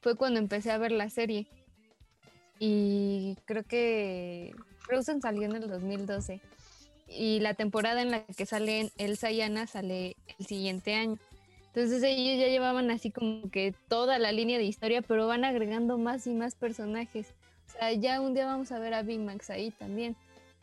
Fue 0.00 0.16
cuando 0.16 0.38
empecé 0.38 0.70
a 0.70 0.78
ver 0.78 0.92
la 0.92 1.10
serie. 1.10 1.48
Y 2.60 3.36
creo 3.44 3.64
que 3.64 4.52
Frozen 4.78 5.20
salió 5.20 5.42
en 5.42 5.56
el 5.56 5.68
2012. 5.68 6.40
Y 7.08 7.40
la 7.40 7.54
temporada 7.54 8.02
en 8.02 8.10
la 8.10 8.24
que 8.24 8.46
salen 8.46 8.90
Elsa 8.98 9.30
y 9.30 9.40
Anna 9.40 9.66
sale 9.66 10.16
el 10.38 10.46
siguiente 10.46 10.94
año. 10.94 11.18
Entonces 11.74 12.02
ellos 12.02 12.40
ya 12.40 12.48
llevaban 12.48 12.90
así 12.90 13.10
como 13.10 13.50
que 13.50 13.74
toda 13.88 14.18
la 14.18 14.32
línea 14.32 14.58
de 14.58 14.64
historia, 14.64 15.02
pero 15.02 15.26
van 15.26 15.44
agregando 15.44 15.96
más 15.98 16.26
y 16.26 16.34
más 16.34 16.54
personajes. 16.54 17.34
O 17.68 17.72
sea, 17.78 17.92
ya 17.92 18.20
un 18.20 18.34
día 18.34 18.46
vamos 18.46 18.72
a 18.72 18.78
ver 18.78 18.94
a 18.94 19.02
Big 19.02 19.20
Max 19.20 19.50
ahí 19.50 19.70
también. 19.70 20.16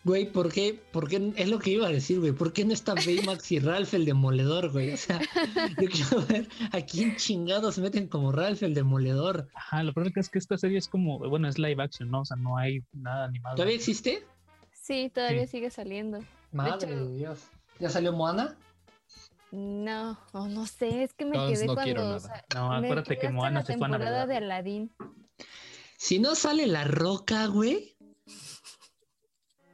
Güey, 0.03 0.32
¿por 0.32 0.51
qué? 0.53 0.80
¿por 0.91 1.08
qué? 1.10 1.34
Es 1.36 1.49
lo 1.49 1.58
que 1.58 1.72
iba 1.72 1.88
a 1.88 1.91
decir, 1.91 2.20
güey. 2.20 2.32
¿Por 2.32 2.53
qué 2.53 2.64
no 2.64 2.74
está 2.74 2.93
Baymax 2.93 3.51
y 3.53 3.60
Ralph 3.60 3.91
el 3.95 4.06
demoledor, 4.06 4.72
güey? 4.72 4.93
O 4.93 4.97
sea, 4.97 5.20
yo 5.82 5.89
quiero 5.89 6.22
ver 6.28 6.47
a 6.72 6.82
quién 6.82 7.16
chingados 7.16 7.80
meten 7.80 8.08
como 8.08 8.32
Ralph 8.32 8.62
el 8.62 8.76
demoledor. 8.76 9.47
Ajá, 9.56 9.82
lo 9.84 9.93
que 9.93 10.20
es 10.20 10.30
que 10.30 10.38
esta 10.38 10.58
serie 10.60 10.78
es 10.78 10.88
como, 10.88 11.18
bueno, 11.18 11.47
es 11.47 11.58
live 11.58 11.82
action, 11.82 12.12
¿no? 12.12 12.22
O 12.22 12.26
sea, 12.26 12.38
no 12.38 12.56
hay 12.58 12.84
nada 12.93 13.26
animado. 13.26 13.56
¿Todavía 13.56 13.76
existe? 13.78 14.24
Sí, 14.74 15.10
todavía 15.14 15.45
Sí. 15.47 15.53
sigue 15.53 15.72
saliendo. 15.72 16.20
Madre 16.51 16.86
hecho- 16.91 17.06
de 17.06 17.18
Dios. 17.18 17.39
¿Ya 17.80 17.89
salió 17.89 18.14
Moana? 18.14 18.56
No, 19.56 20.20
oh, 20.34 20.47
no 20.49 20.66
sé, 20.68 21.03
es 21.03 21.14
que 21.14 21.24
me 21.26 21.32
Entonces 21.32 21.60
quedé 21.60 21.68
no 21.68 21.74
cuando... 21.76 21.84
quiero 21.93 22.01
o 22.01 22.06
nada. 22.08 22.20
sea, 22.20 22.45
No, 22.56 22.74
acuérdate 22.74 23.10
quedé 23.16 23.28
que 23.28 23.30
Moana 23.34 23.64
se 23.64 23.78
fue 23.78 23.88
a 23.88 23.89
Navidad. 23.89 24.28
de 24.28 24.36
Aladdin. 24.38 24.91
Si 25.97 26.20
no 26.20 26.36
sale 26.36 26.68
la 26.68 26.84
roca, 26.84 27.47
güey. 27.47 27.95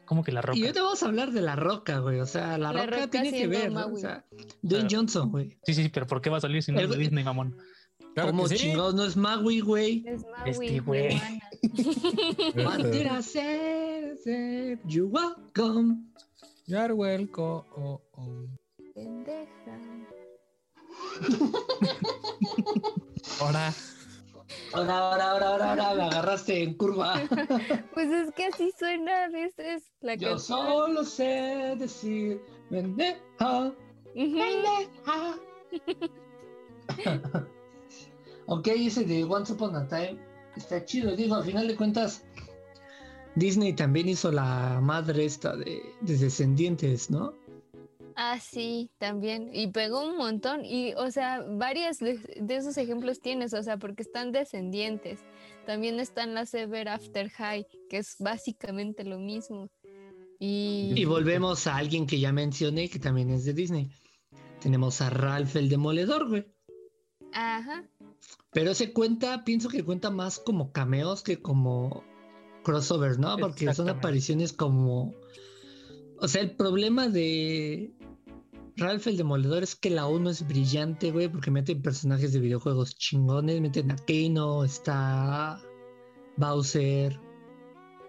¿Cómo 0.05 0.23
que 0.23 0.31
la 0.31 0.41
roca? 0.41 0.59
Y 0.59 0.61
yo 0.61 0.73
te 0.73 0.81
vamos 0.81 1.01
a 1.01 1.05
hablar 1.07 1.31
de 1.31 1.41
la 1.41 1.55
roca, 1.55 1.99
güey. 1.99 2.19
O 2.19 2.25
sea, 2.25 2.57
la, 2.57 2.71
La 2.73 2.85
roca, 2.85 2.97
Roca 2.97 3.11
tiene 3.11 3.31
que 3.31 3.47
ver, 3.47 3.71
¿no? 3.71 3.87
O 3.87 3.97
sea, 3.97 4.25
Dwayne. 4.61 4.87
Johnson, 4.91 5.31
güey. 5.31 5.57
Sí, 5.63 5.73
sí, 5.73 5.89
pero 5.89 6.05
¿por 6.05 6.21
qué 6.21 6.29
va 6.29 6.37
a 6.37 6.41
salir 6.41 6.61
si 6.61 6.71
no 6.71 6.79
es 6.81 6.89
de 6.89 6.97
Disney, 6.97 7.23
mamón? 7.23 7.57
Claro 8.13 8.31
¿Cómo 8.31 8.43
que 8.43 8.49
sí. 8.49 8.57
chingados 8.57 8.93
no 8.93 9.05
es 9.05 9.15
Maui, 9.15 9.61
güey? 9.61 10.03
Es 10.05 10.21
Es 10.45 10.57
Maui, 10.57 10.67
que, 10.67 10.79
güey. 10.81 11.15
Moana. 11.15 11.39
What 12.55 12.91
did 12.91 13.07
I 13.09 13.21
say? 13.23 14.13
Say, 14.23 14.77
You 14.85 15.07
welcome. 15.07 16.11
You're 16.67 16.93
welcome. 16.93 17.63
Oh, 17.75 18.01
oh. 18.17 18.47
Pendeja. 18.93 19.77
Ahora. 23.39 23.73
Ahora, 24.73 24.97
ahora, 24.97 25.31
ahora, 25.31 25.47
ahora, 25.49 25.65
ahora, 25.71 25.95
me 25.95 26.03
agarraste 26.03 26.63
en 26.63 26.73
curva. 26.75 27.21
Pues 27.93 28.09
es 28.09 28.31
que 28.33 28.45
así 28.45 28.71
suena 28.77 29.25
a 29.25 29.29
veces 29.29 29.83
la 30.01 30.15
Yo 30.15 30.29
canción. 30.31 30.59
solo 30.59 31.03
sé 31.03 31.75
decir, 31.77 32.41
pendeja, 32.69 33.73
pendeja. 34.13 35.39
ok, 38.47 38.67
ese 38.67 39.03
de 39.05 39.23
Once 39.23 39.53
Upon 39.53 39.75
a 39.75 39.87
Time 39.87 40.17
está 40.55 40.83
chido. 40.85 41.15
Digo, 41.15 41.35
al 41.35 41.43
final 41.43 41.67
de 41.67 41.75
cuentas, 41.75 42.23
Disney 43.35 43.73
también 43.73 44.09
hizo 44.09 44.31
la 44.31 44.79
madre 44.81 45.25
esta 45.25 45.55
de, 45.55 45.81
de 46.01 46.17
Descendientes, 46.17 47.09
¿no? 47.09 47.33
Ah, 48.15 48.39
sí, 48.39 48.91
también. 48.97 49.49
Y 49.53 49.67
pegó 49.67 50.07
un 50.07 50.17
montón. 50.17 50.65
Y, 50.65 50.93
o 50.93 51.11
sea, 51.11 51.43
varias 51.47 51.99
de, 51.99 52.17
de 52.39 52.55
esos 52.55 52.77
ejemplos 52.77 53.19
tienes, 53.19 53.53
o 53.53 53.63
sea, 53.63 53.77
porque 53.77 54.01
están 54.03 54.31
descendientes. 54.31 55.19
También 55.65 55.99
están 55.99 56.33
las 56.33 56.53
Ever 56.53 56.89
After 56.89 57.29
High, 57.29 57.67
que 57.89 57.97
es 57.97 58.15
básicamente 58.19 59.03
lo 59.03 59.19
mismo. 59.19 59.69
Y, 60.39 60.93
Y 60.95 61.05
volvemos 61.05 61.67
a 61.67 61.77
alguien 61.77 62.07
que 62.07 62.19
ya 62.19 62.31
mencioné, 62.31 62.89
que 62.89 62.99
también 62.99 63.29
es 63.29 63.45
de 63.45 63.53
Disney. 63.53 63.89
Tenemos 64.59 65.01
a 65.01 65.09
Ralph 65.09 65.55
el 65.55 65.69
Demoledor, 65.69 66.29
güey. 66.29 66.45
ajá, 67.33 67.83
Pero 68.51 68.71
ese 68.71 68.91
cuenta, 68.93 69.43
pienso 69.43 69.69
que 69.69 69.83
cuenta 69.83 70.09
más 70.09 70.39
como 70.39 70.71
cameos 70.71 71.23
que 71.23 71.41
como 71.41 72.03
crossover, 72.63 73.19
¿no? 73.19 73.37
Porque 73.37 73.73
son 73.73 73.89
apariciones 73.89 74.53
como... 74.53 75.13
O 76.19 76.27
sea, 76.27 76.41
el 76.41 76.55
problema 76.55 77.07
de 77.07 77.93
Ralph 78.77 79.07
el 79.07 79.17
Demoledor 79.17 79.63
es 79.63 79.75
que 79.75 79.89
la 79.89 80.07
1 80.07 80.29
es 80.29 80.47
brillante, 80.47 81.11
güey, 81.11 81.27
porque 81.27 81.51
meten 81.51 81.81
personajes 81.81 82.33
de 82.33 82.39
videojuegos 82.39 82.95
chingones, 82.95 83.61
meten 83.61 83.91
a 83.91 83.95
Kano, 83.95 84.63
está 84.63 85.61
Bowser, 86.37 87.19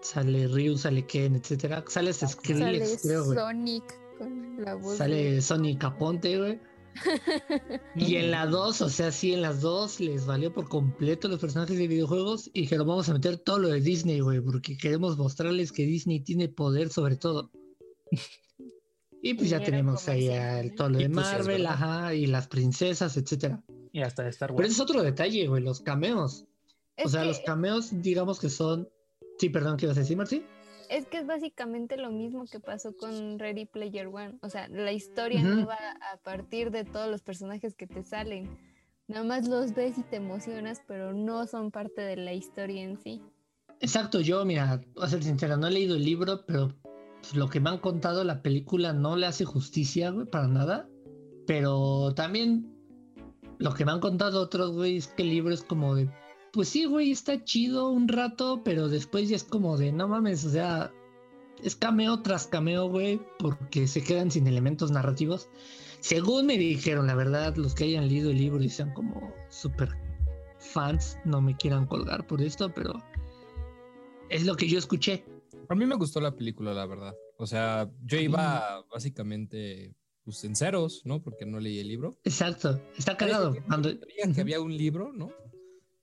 sale 0.01 0.47
Ryu, 0.49 0.77
sale 0.79 1.05
Ken, 1.07 1.37
etcétera. 1.37 1.85
Sale 1.89 2.13
Skrillex, 2.13 3.03
creo, 3.03 3.25
güey. 3.25 3.39
Sonic 3.39 3.85
con 4.19 4.63
la 4.65 4.75
voz. 4.75 4.97
Sale 4.97 5.33
de- 5.35 5.43
Sonic 5.43 5.85
Aponte, 5.85 6.39
güey. 6.39 6.61
Y 7.97 8.17
en 8.17 8.31
la 8.31 8.47
2, 8.47 8.83
o 8.83 8.89
sea, 8.91 9.11
sí, 9.13 9.33
en 9.33 9.41
las 9.43 9.63
dos 9.63 9.99
les 10.01 10.27
valió 10.27 10.53
por 10.53 10.69
completo 10.69 11.27
los 11.29 11.41
personajes 11.41 11.79
de 11.79 11.89
videojuegos 11.89 12.51
y 12.53 12.63
dijeron, 12.63 12.87
vamos 12.87 13.09
a 13.09 13.15
meter 13.15 13.39
todo 13.39 13.59
lo 13.59 13.69
de 13.69 13.81
Disney, 13.81 14.21
güey, 14.21 14.41
porque 14.41 14.77
queremos 14.77 15.17
mostrarles 15.17 15.73
que 15.73 15.85
Disney 15.85 16.21
tiene 16.21 16.49
poder 16.49 16.91
sobre 16.91 17.17
todo. 17.17 17.51
Y 19.25 19.35
pues 19.35 19.51
ya 19.51 19.63
tenemos 19.63 20.09
ahí 20.09 20.27
el, 20.29 20.75
todo 20.75 20.89
lo 20.91 20.99
Y 21.01 21.05
de 21.05 21.11
pues 21.11 21.25
Marvel, 21.27 21.65
ajá, 21.67 22.13
y 22.13 22.27
las 22.27 22.49
princesas, 22.49 23.17
etcétera. 23.17 23.63
Y 23.93 24.03
hasta 24.03 24.25
de 24.25 24.31
Star 24.31 24.49
Pero 24.49 24.59
Wars. 24.59 24.67
ese 24.71 24.75
es 24.75 24.81
otro 24.81 25.03
detalle, 25.03 25.47
güey, 25.47 25.63
los 25.63 25.81
cameos. 25.81 26.45
Es 26.97 27.07
o 27.07 27.09
sea, 27.09 27.21
que- 27.23 27.29
los 27.29 27.39
cameos, 27.41 28.03
digamos 28.03 28.41
que 28.41 28.49
son... 28.49 28.89
Sí, 29.39 29.49
perdón, 29.49 29.77
¿qué 29.77 29.87
ibas 29.87 29.97
a 29.97 30.01
decir, 30.01 30.17
Marci? 30.17 30.45
Es 30.91 31.07
que 31.07 31.19
es 31.19 31.27
básicamente 31.27 31.97
lo 31.97 32.11
mismo 32.11 32.45
que 32.47 32.61
pasó 32.61 32.95
con 32.97 33.39
Ready 33.39 33.65
Player 33.67 34.09
One. 34.09 34.39
O 34.43 34.49
sea, 34.51 34.69
la 34.69 34.93
historia 34.93 35.43
no 35.43 35.67
va 35.67 35.79
a 36.13 36.17
partir 36.19 36.71
de 36.71 36.85
todos 36.85 37.09
los 37.09 37.23
personajes 37.23 37.75
que 37.75 37.87
te 37.87 38.03
salen. 38.03 38.59
Nada 39.09 39.25
más 39.25 39.49
los 39.49 39.73
ves 39.75 39.97
y 39.99 40.03
te 40.03 40.17
emocionas, 40.17 40.83
pero 40.87 41.13
no 41.15 41.47
son 41.47 41.71
parte 41.71 42.03
de 42.03 42.17
la 42.17 42.35
historia 42.35 42.83
en 42.83 42.99
sí. 42.99 43.23
Exacto, 43.81 44.21
yo, 44.21 44.45
mira, 44.45 44.83
voy 44.95 45.05
a 45.05 45.09
ser 45.09 45.23
sincero, 45.25 45.57
no 45.57 45.67
he 45.69 45.71
leído 45.71 45.97
el 45.97 46.05
libro, 46.05 46.45
pero 46.47 46.75
pues, 47.23 47.37
lo 47.37 47.49
que 47.49 47.61
me 47.61 47.71
han 47.71 47.79
contado, 47.79 48.25
la 48.25 48.43
película 48.43 48.93
no 48.93 49.17
le 49.17 49.27
hace 49.27 49.45
justicia, 49.45 50.11
güey, 50.11 50.27
para 50.27 50.49
nada. 50.49 50.89
Pero 51.47 52.13
también 52.15 52.73
lo 53.59 53.73
que 53.75 53.85
me 53.85 53.93
han 53.93 54.01
contado 54.01 54.41
otros, 54.41 54.73
güey, 54.73 54.97
es 54.97 55.07
que 55.07 55.23
el 55.23 55.31
libro 55.31 55.55
es 55.55 55.63
como 55.63 55.95
de, 55.95 56.11
pues 56.53 56.69
sí, 56.69 56.85
güey, 56.85 57.13
está 57.13 57.45
chido 57.45 57.89
un 57.91 58.09
rato, 58.09 58.63
pero 58.65 58.89
después 58.89 59.29
ya 59.29 59.37
es 59.37 59.45
como 59.45 59.79
de, 59.79 59.93
no 59.93 60.09
mames, 60.09 60.45
o 60.45 60.51
sea, 60.51 60.93
es 61.63 61.77
cameo 61.77 62.23
tras 62.23 62.49
cameo, 62.49 62.89
güey, 62.89 63.21
porque 63.39 63.87
se 63.87 64.03
quedan 64.03 64.31
sin 64.31 64.47
elementos 64.47 64.91
narrativos. 64.91 65.49
Según 66.01 66.47
me 66.47 66.59
dijeron, 66.59 67.07
la 67.07 67.15
verdad, 67.15 67.55
los 67.57 67.75
que 67.75 67.85
hayan 67.85 68.09
leído 68.09 68.31
el 68.31 68.39
libro 68.39 68.63
y 68.63 68.69
sean 68.69 68.93
como 68.93 69.33
súper 69.49 69.91
fans, 70.59 71.17
no 71.25 71.41
me 71.41 71.57
quieran 71.57 71.87
colgar 71.87 72.27
por 72.27 72.43
esto, 72.43 72.73
pero 72.75 73.01
es 74.29 74.45
lo 74.45 74.57
que 74.57 74.69
yo 74.69 74.79
escuché. 74.79 75.25
A 75.69 75.75
mí 75.75 75.87
me 75.87 75.97
gustó 75.97 76.21
la 76.21 76.35
película, 76.35 76.73
la 76.75 76.87
verdad. 76.87 77.15
O 77.39 77.47
sea, 77.47 77.91
yo 78.05 78.19
iba 78.19 78.85
básicamente 78.93 79.95
pues, 80.25 80.43
en 80.45 80.55
ceros, 80.57 81.03
¿no? 81.05 81.23
Porque 81.23 81.47
no 81.47 81.61
leí 81.61 81.79
el 81.79 81.89
libro. 81.89 82.19
Exacto, 82.25 82.81
está 82.97 83.17
cagado. 83.17 83.57
Cuando... 83.67 83.91
Que 84.35 84.41
había 84.41 84.61
un 84.61 84.77
libro, 84.77 85.13
¿no? 85.13 85.31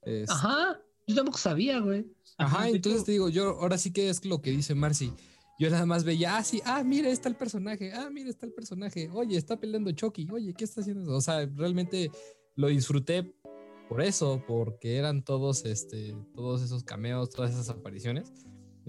Es- 0.02 0.30
Ajá, 0.30 0.82
yo 1.08 1.16
tampoco 1.16 1.38
sabía, 1.38 1.80
güey. 1.80 2.06
Ajá, 2.38 2.70
entonces 2.70 3.04
te 3.04 3.12
digo, 3.12 3.30
yo 3.30 3.60
ahora 3.60 3.78
sí 3.78 3.92
que 3.92 4.10
es 4.10 4.24
lo 4.26 4.42
que 4.42 4.52
dice 4.52 4.76
Marcy. 4.76 5.14
Yo 5.60 5.70
nada 5.70 5.86
más 5.86 6.06
veía, 6.06 6.38
ah, 6.38 6.44
sí, 6.44 6.62
ah, 6.64 6.84
mira, 6.86 7.10
está 7.10 7.28
el 7.28 7.36
personaje, 7.36 7.92
ah, 7.94 8.10
mira, 8.10 8.30
está 8.30 8.46
el 8.46 8.54
personaje, 8.54 9.10
oye, 9.12 9.36
está 9.36 9.60
peleando 9.60 9.92
Chucky, 9.92 10.26
oye, 10.32 10.54
¿qué 10.54 10.64
está 10.64 10.80
haciendo? 10.80 11.04
eso? 11.04 11.12
O 11.12 11.22
sea, 11.22 11.46
realmente 11.54 12.12
lo 12.56 12.68
disfruté 12.68 13.36
por 13.90 14.02
eso, 14.02 14.42
porque 14.48 14.96
eran 14.96 15.22
todos, 15.22 15.66
este, 15.66 16.16
todos 16.34 16.62
esos 16.62 16.86
cameos, 16.86 17.30
todas 17.30 17.52
esas 17.52 17.70
apariciones. 17.70 18.32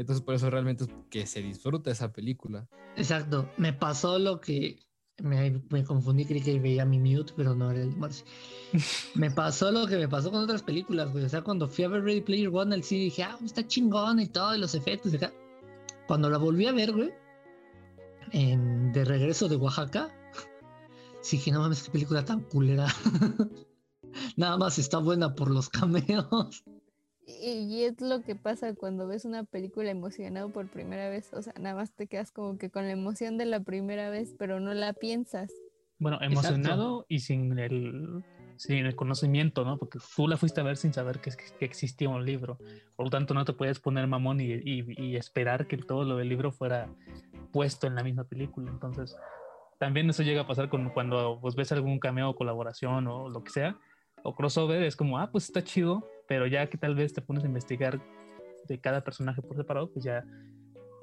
Entonces, 0.00 0.24
por 0.24 0.34
eso 0.34 0.48
realmente 0.48 0.84
es 0.84 0.90
que 1.10 1.26
se 1.26 1.42
disfruta 1.42 1.90
esa 1.90 2.10
película. 2.10 2.66
Exacto, 2.96 3.50
me 3.58 3.74
pasó 3.74 4.18
lo 4.18 4.40
que 4.40 4.78
me, 5.22 5.60
me 5.68 5.84
confundí, 5.84 6.24
creí 6.24 6.40
que 6.40 6.58
veía 6.58 6.86
mi 6.86 6.98
mute, 6.98 7.34
pero 7.36 7.54
no 7.54 7.70
era 7.70 7.82
el 7.82 7.94
Marcy. 7.94 8.24
me 9.14 9.30
pasó 9.30 9.70
lo 9.70 9.86
que 9.86 9.96
me 9.96 10.08
pasó 10.08 10.30
con 10.30 10.42
otras 10.42 10.62
películas, 10.62 11.12
güey. 11.12 11.24
O 11.24 11.28
sea, 11.28 11.42
cuando 11.42 11.68
fui 11.68 11.84
a 11.84 11.88
ver 11.88 12.02
Ready 12.02 12.22
Player 12.22 12.48
One 12.48 12.74
al 12.74 12.82
cine 12.82 13.04
dije, 13.04 13.24
ah, 13.24 13.38
está 13.44 13.66
chingón 13.66 14.20
y 14.20 14.26
todo, 14.26 14.54
y 14.54 14.58
los 14.58 14.74
efectos 14.74 15.12
y 15.12 15.16
acá. 15.16 15.34
Cuando 16.06 16.30
la 16.30 16.38
volví 16.38 16.66
a 16.66 16.72
ver, 16.72 16.92
güey, 16.92 17.10
en, 18.32 18.92
de 18.92 19.04
regreso 19.04 19.48
de 19.48 19.56
Oaxaca, 19.56 20.10
sí 21.20 21.38
que 21.38 21.52
no 21.52 21.60
mames, 21.60 21.82
qué 21.82 21.90
película 21.90 22.24
tan 22.24 22.40
culera. 22.40 22.86
Nada 24.36 24.56
más 24.56 24.78
está 24.78 24.96
buena 24.96 25.34
por 25.34 25.50
los 25.50 25.68
cameos. 25.68 26.64
Y, 27.42 27.84
es 27.84 28.00
lo 28.00 28.22
que 28.22 28.34
pasa 28.36 28.74
cuando 28.74 29.06
ves 29.06 29.24
una 29.24 29.44
película 29.44 29.90
emocionado 29.90 30.50
por 30.50 30.68
primera 30.70 31.08
vez. 31.08 31.32
O 31.32 31.42
sea, 31.42 31.52
nada 31.60 31.76
más 31.76 31.92
te 31.94 32.06
quedas 32.06 32.32
como 32.32 32.58
que 32.58 32.70
con 32.70 32.84
la 32.84 32.92
emoción 32.92 33.38
de 33.38 33.46
la 33.46 33.60
primera 33.60 34.10
vez, 34.10 34.34
pero 34.38 34.60
no 34.60 34.74
la 34.74 34.92
piensas. 34.92 35.52
Bueno, 35.98 36.18
emocionado 36.22 37.04
y 37.08 37.20
sin 37.20 37.58
el, 37.58 38.24
sin 38.56 38.86
el 38.86 38.96
conocimiento, 38.96 39.64
¿no? 39.64 39.78
Porque 39.78 39.98
tú 40.16 40.26
la 40.28 40.36
fuiste 40.38 40.60
a 40.60 40.64
ver 40.64 40.76
sin 40.78 40.92
saber 40.94 41.20
que, 41.20 41.30
que 41.58 41.64
existía 41.64 42.08
un 42.08 42.24
libro. 42.24 42.58
Por 42.96 43.06
lo 43.06 43.10
tanto, 43.10 43.34
no 43.34 43.44
te 43.44 43.52
puedes 43.52 43.80
poner 43.80 44.06
mamón 44.06 44.40
y, 44.40 44.52
y- 44.52 44.94
y 44.96 45.16
esperar 45.16 45.66
que 45.66 45.76
todo 45.76 46.04
lo 46.04 46.16
del 46.16 46.28
libro 46.28 46.52
fuera 46.52 46.88
puesto 47.52 47.86
en 47.86 47.94
la 47.94 48.02
misma 48.02 48.24
película. 48.24 48.70
Entonces, 48.70 49.14
también 49.78 50.08
eso 50.10 50.22
llega 50.22 50.42
a 50.42 50.46
pasar 50.46 50.68
con, 50.68 50.90
cuando 50.90 51.38
pues, 51.40 51.54
ves 51.54 51.72
algún 51.72 51.98
cameo 51.98 52.30
o 52.30 52.36
colaboración 52.36 53.06
o 53.06 53.28
lo 53.28 53.42
que 53.42 53.50
sea, 53.50 53.78
o 54.22 54.34
crossover, 54.34 54.82
es 54.82 54.96
como, 54.96 55.18
ah, 55.18 55.30
pues 55.32 55.44
está 55.44 55.64
chido, 55.64 56.06
pero 56.30 56.46
ya 56.46 56.68
que 56.70 56.78
tal 56.78 56.94
vez 56.94 57.12
te 57.12 57.20
pones 57.20 57.42
a 57.42 57.48
investigar 57.48 58.00
de 58.68 58.78
cada 58.80 59.02
personaje 59.02 59.42
por 59.42 59.56
separado, 59.56 59.90
pues 59.92 60.04
ya 60.04 60.24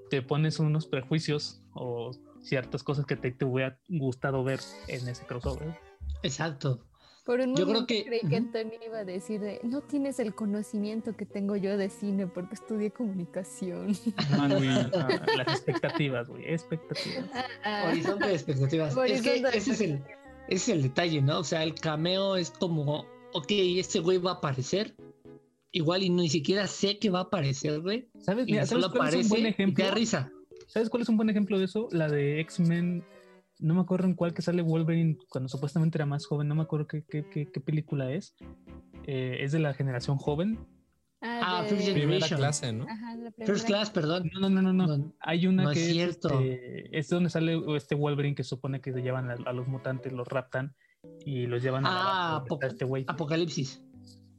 te 0.10 0.22
pones 0.22 0.58
unos 0.58 0.88
prejuicios 0.88 1.62
o 1.74 2.12
ciertas 2.42 2.82
cosas 2.82 3.06
que 3.06 3.18
te, 3.18 3.32
te 3.32 3.44
hubiera 3.44 3.78
gustado 3.90 4.42
ver 4.46 4.62
en 4.88 5.06
ese 5.10 5.26
crossover. 5.26 5.78
Exacto. 6.24 6.80
Por 7.26 7.42
un 7.42 7.50
Yo 7.58 7.66
creo 7.66 7.68
momento 7.68 7.88
que- 7.88 8.06
creí 8.06 8.22
que. 8.22 8.40
Tony 8.40 8.78
iba 8.86 9.00
a 9.00 9.04
decir 9.04 9.42
de, 9.42 9.60
no 9.64 9.82
tienes 9.82 10.18
el 10.20 10.34
conocimiento 10.34 11.14
que 11.18 11.26
tengo 11.26 11.58
yo 11.58 11.76
de 11.76 11.90
cine 11.90 12.26
porque 12.28 12.54
estudié 12.56 12.92
comunicación. 12.92 13.88
Ah, 14.32 14.48
güey, 14.50 14.70
ah, 14.96 15.26
las 15.36 15.48
expectativas, 15.50 16.30
güey, 16.30 16.46
expectativas. 16.46 17.26
Ah, 17.66 17.90
Horizonte 17.92 18.28
de 18.28 18.34
expectativas. 18.34 18.92
es 18.94 18.98
Horizonte 18.98 19.34
que 19.34 19.42
de 19.42 19.58
ese 19.58 19.72
es, 19.74 19.82
el, 19.82 19.94
ese 20.48 20.56
es 20.56 20.70
el 20.70 20.84
detalle, 20.84 21.22
¿no? 21.22 21.40
O 21.40 21.44
sea, 21.44 21.64
el 21.64 21.76
cameo 21.76 22.38
es 22.38 22.50
como, 22.50 23.06
ok, 23.34 23.48
este 23.50 24.00
güey 24.00 24.20
va 24.20 24.32
a 24.32 24.36
aparecer. 24.36 24.96
Igual 25.72 26.04
y 26.04 26.10
ni 26.10 26.30
siquiera 26.30 26.66
sé 26.68 26.98
que 26.98 27.10
va 27.10 27.20
a 27.20 27.24
aparecer, 27.24 27.82
güey. 27.82 28.10
¿Sabes, 28.20 28.48
Y 28.48 28.52
mira, 28.54 28.66
¿sabes 28.66 28.84
solo 28.86 28.94
cuál 28.96 29.10
es 29.10 29.14
un 29.16 29.20
aparece 29.20 29.30
buen 29.30 29.42
y 29.42 29.44
te 29.44 29.50
ejemplo? 29.50 29.86
da 29.86 29.92
risa. 29.92 30.32
¿Sabes 30.68 30.90
cuál 30.90 31.04
es 31.04 31.10
un 31.10 31.18
buen 31.18 31.30
ejemplo 31.30 31.60
de 31.60 31.66
eso? 31.66 31.88
La 31.92 32.08
de 32.10 32.40
X-Men. 32.42 33.04
No 33.60 33.74
me 33.74 33.82
acuerdo 33.82 34.06
en 34.08 34.14
cuál 34.14 34.34
que 34.34 34.42
sale 34.42 34.62
Wolverine 34.62 35.18
cuando 35.30 35.50
supuestamente 35.50 35.98
era 35.98 36.06
más 36.06 36.26
joven. 36.26 36.48
No 36.48 36.56
me 36.56 36.62
acuerdo 36.64 36.88
qué, 36.88 37.04
qué- 37.10 37.28
qué- 37.30 37.48
qué 37.52 37.60
película 37.62 38.12
es. 38.12 38.36
Eh, 39.06 39.38
es 39.42 39.52
de 39.52 39.60
la 39.60 39.74
generación 39.74 40.18
joven. 40.18 40.60
Ah, 41.22 41.64
de- 41.64 41.70
First 41.70 41.84
Primera 41.94 42.04
Generation. 42.28 42.38
clase, 42.40 42.74
¿no? 42.74 42.86
Ajá, 42.88 43.16
la 43.16 43.32
First. 43.32 43.66
Class, 43.66 43.90
perdón. 43.90 44.30
No, 44.40 44.50
no, 44.50 44.62
no, 44.62 44.72
no, 44.74 44.86
no. 44.98 45.14
Hay 45.20 45.48
una 45.48 45.64
no 45.64 45.72
es 45.72 45.78
que 45.78 45.86
es, 45.88 45.92
cierto. 45.94 46.40
este, 46.40 46.98
es 46.98 47.10
donde 47.10 47.30
sale 47.32 47.60
este 47.76 47.96
Wolverine 47.96 48.36
que 48.36 48.44
supone 48.44 48.80
que 48.82 48.94
se 48.94 49.02
llevan 49.02 49.32
a, 49.32 49.36
a 49.46 49.54
los 49.54 49.68
mutantes, 49.68 50.14
los 50.14 50.28
raptan 50.28 50.76
y 51.26 51.48
los 51.48 51.64
llevan 51.64 51.86
a 51.88 51.90
la 51.90 52.02
Ah, 52.04 52.44
este 52.62 52.86
güey. 52.86 53.06
Apocalipsis. 53.08 53.82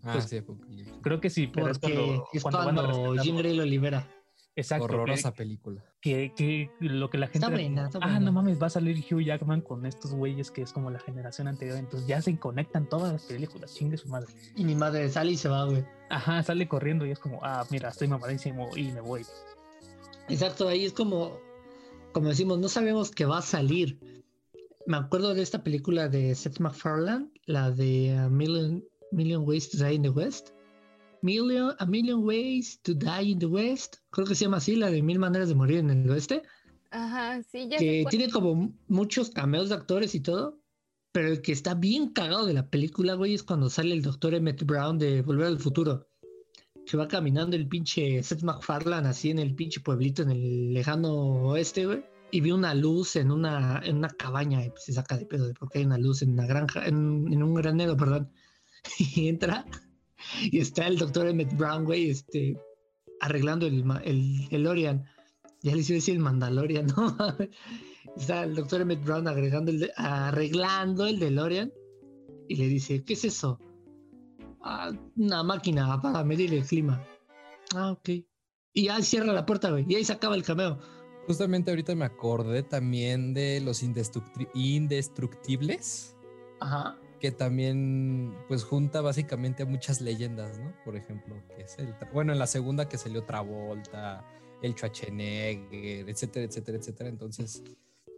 Ah, 0.03 0.13
Pues, 0.13 0.25
sí, 0.25 0.37
Apocalipsis. 0.39 0.95
Creo 1.03 1.21
que 1.21 1.31
sí, 1.31 1.47
pero 1.47 1.71
es 1.71 1.79
cuando, 1.79 2.29
es 2.33 2.43
cuando 2.43 2.59
van 2.59 2.69
a 2.69 2.83
cuando 2.83 2.93
rescatarlo. 2.93 3.23
Jean 3.23 3.37
Grey 3.37 3.57
lo 3.57 3.65
libera. 3.65 4.09
Exacto. 4.59 4.87
Horrorosa 4.87 5.33
película. 5.33 5.85
Que, 6.01 6.33
que, 6.35 6.69
lo 6.81 7.11
que 7.11 7.19
la 7.19 7.29
gente. 7.29 7.39
Está 7.39 7.49
buena, 7.49 7.89
ah, 8.01 8.19
no 8.19 8.33
mames, 8.33 8.61
va 8.61 8.67
a 8.67 8.71
salir 8.71 9.05
Hugh 9.09 9.21
Jackman 9.21 9.61
con 9.61 9.87
estos 9.87 10.13
güeyes 10.13 10.51
que 10.51 10.63
es 10.63 10.73
como 10.73 10.91
la 10.91 10.99
generación 10.99 11.47
anterior. 11.47 11.79
Entonces 11.79 12.09
ya 12.09 12.21
se 12.21 12.37
conectan 12.37 12.89
todas 12.89 13.13
las 13.13 13.23
películas, 13.23 13.73
chingue 13.73 13.97
su 13.97 14.09
madre. 14.09 14.35
Y 14.57 14.65
mi 14.65 14.75
madre 14.75 15.09
sale 15.11 15.31
y 15.31 15.37
se 15.37 15.49
va, 15.49 15.65
güey. 15.65 15.85
Ajá, 16.11 16.43
sale 16.43 16.67
corriendo 16.67 17.07
y 17.07 17.13
es 17.13 17.21
como, 17.21 17.39
ah, 17.45 17.65
mira, 17.71 17.91
estoy 17.91 18.09
mamadísimo 18.09 18.69
y 18.77 18.91
me 18.91 19.01
voy. 19.01 19.25
Exacto, 20.29 20.69
ahí 20.69 20.85
es 20.85 20.93
como, 20.93 21.39
como 22.13 22.29
decimos, 22.29 22.59
no 22.59 22.69
sabemos 22.69 23.13
que 23.13 23.27
va 23.27 23.39
a 23.39 23.43
salir. 23.43 24.01
Me 24.87 24.97
acuerdo 24.97 25.35
de 25.35 25.43
esta 25.43 25.63
película 25.63 26.09
de 26.09 26.35
Seth 26.35 26.59
MacFarlane, 26.59 27.29
la 27.47 27.71
de 27.71 28.17
A 28.19 28.29
Million, 28.29 28.83
Million 29.13 29.45
Ways 29.47 29.71
to 29.71 29.79
Die 29.79 29.95
in 29.95 30.03
the 30.03 30.11
West. 30.11 30.53
Million, 31.23 31.75
A 31.79 31.87
Million 31.87 32.25
Ways 32.25 32.81
to 32.83 32.95
Die 32.95 33.33
in 33.33 33.39
the 33.39 33.47
West. 33.47 33.97
Creo 34.11 34.27
que 34.27 34.35
se 34.35 34.45
llama 34.45 34.59
así, 34.59 34.77
la 34.77 34.91
de 34.91 35.03
Mil 35.03 35.19
Maneras 35.19 35.49
de 35.49 35.55
Morir 35.55 35.79
en 35.79 35.91
el 35.91 36.11
Oeste. 36.11 36.43
Ajá, 36.91 37.43
sí, 37.43 37.69
ya 37.69 37.77
que 37.77 38.05
tiene 38.09 38.31
como 38.31 38.75
muchos 38.87 39.31
cameos 39.31 39.69
de 39.69 39.75
actores 39.75 40.15
y 40.15 40.21
todo. 40.21 40.61
Pero 41.13 41.29
el 41.29 41.41
que 41.41 41.53
está 41.53 41.75
bien 41.75 42.11
cagado 42.11 42.47
de 42.47 42.55
la 42.55 42.69
película, 42.69 43.15
güey, 43.15 43.35
es 43.35 43.43
cuando 43.43 43.71
sale 43.71 43.95
el 43.95 44.03
doctor 44.03 44.35
Emmett 44.35 44.65
Brown 44.65 44.99
de 44.99 45.23
Volver 45.23 45.47
al 45.47 45.59
Futuro. 45.59 46.07
Que 46.87 46.97
va 46.97 47.09
caminando 47.09 47.57
el 47.57 47.69
pinche 47.69 48.23
Seth 48.23 48.43
MacFarlane 48.43 49.09
así 49.09 49.31
en 49.31 49.39
el 49.39 49.55
pinche 49.55 49.81
pueblito 49.81 50.23
en 50.23 50.31
el 50.31 50.73
lejano 50.73 51.13
oeste, 51.49 51.87
güey. 51.87 52.05
Y 52.31 52.43
ve 52.43 52.53
una 52.53 52.75
luz 52.75 53.17
en 53.17 53.31
una, 53.31 53.81
en 53.85 53.97
una 53.97 54.09
cabaña 54.09 54.65
y 54.65 54.71
pues 54.71 54.85
se 54.85 54.93
saca 54.93 55.17
de 55.17 55.25
pedo 55.27 55.49
de 55.49 55.55
por 55.55 55.71
qué 55.71 55.79
hay 55.79 55.87
una 55.87 55.99
luz 55.99 56.23
en 56.23 56.31
una 56.33 56.47
granja, 56.47 56.87
en, 56.87 57.27
en 57.33 57.43
un 57.43 57.55
granero, 57.55 57.97
perdón. 57.97 58.31
Y 59.15 59.29
entra 59.29 59.65
y 60.43 60.59
está 60.59 60.87
el 60.87 60.99
doctor 60.99 61.27
Emmett 61.29 61.57
Brown, 61.57 61.85
güey, 61.85 62.11
este, 62.11 62.57
arreglando 63.21 63.67
el, 63.67 63.85
el, 64.05 64.49
el 64.51 64.67
Orion. 64.67 65.05
Ya 65.63 65.75
les 65.75 65.89
iba 65.91 65.95
a 65.95 65.99
decir 66.01 66.15
el 66.15 66.21
Mandalorian, 66.21 66.87
¿no? 66.97 67.17
Está 68.17 68.45
el 68.45 68.55
doctor 68.55 68.81
Emmett 68.81 69.03
Brown 69.05 69.27
agregando 69.29 69.71
el 69.71 69.81
de- 69.81 69.93
arreglando 69.97 71.07
el 71.07 71.19
DeLorean 71.19 71.73
y 72.49 72.57
le 72.57 72.67
dice, 72.67 73.05
¿qué 73.05 73.13
es 73.15 73.25
eso? 73.25 73.61
"Ah, 74.63 74.91
una 75.17 75.43
máquina 75.43 76.01
para 76.01 76.25
medir 76.25 76.53
el 76.55 76.65
clima. 76.65 77.05
Ah, 77.75 77.93
ok. 77.93 78.09
Y 78.73 78.85
ya 78.85 79.01
cierra 79.03 79.33
la 79.33 79.47
puerta, 79.47 79.71
güey. 79.71 79.85
Y 79.89 79.95
ahí 79.97 80.05
se 80.05 80.13
acaba 80.13 80.35
el 80.35 80.43
cameo. 80.43 80.79
Justamente 81.27 81.71
ahorita 81.71 81.95
me 81.95 82.05
acordé 82.07 82.63
también 82.63 83.35
de 83.35 83.61
los 83.61 83.83
indestructi- 83.83 84.49
indestructibles, 84.55 86.17
Ajá. 86.61 86.99
Que 87.21 87.31
también 87.33 88.35
pues 88.49 88.65
junta 88.65 89.01
básicamente 89.01 89.63
a 89.65 89.67
muchas 89.67 90.01
leyendas, 90.01 90.59
¿no? 90.59 90.73
Por 90.85 90.97
ejemplo, 90.97 91.35
que 91.55 91.63
es 91.63 91.79
el 91.79 91.95
bueno, 92.13 92.33
en 92.33 92.39
la 92.39 92.47
segunda 92.47 92.89
que 92.89 92.97
salió 92.99 93.25
Travolta, 93.25 94.25
el 94.63 94.73
Schwarzenegger, 94.75 96.09
etcétera, 96.09 96.47
etcétera, 96.47 96.79
etcétera. 96.79 97.09
Entonces, 97.09 97.63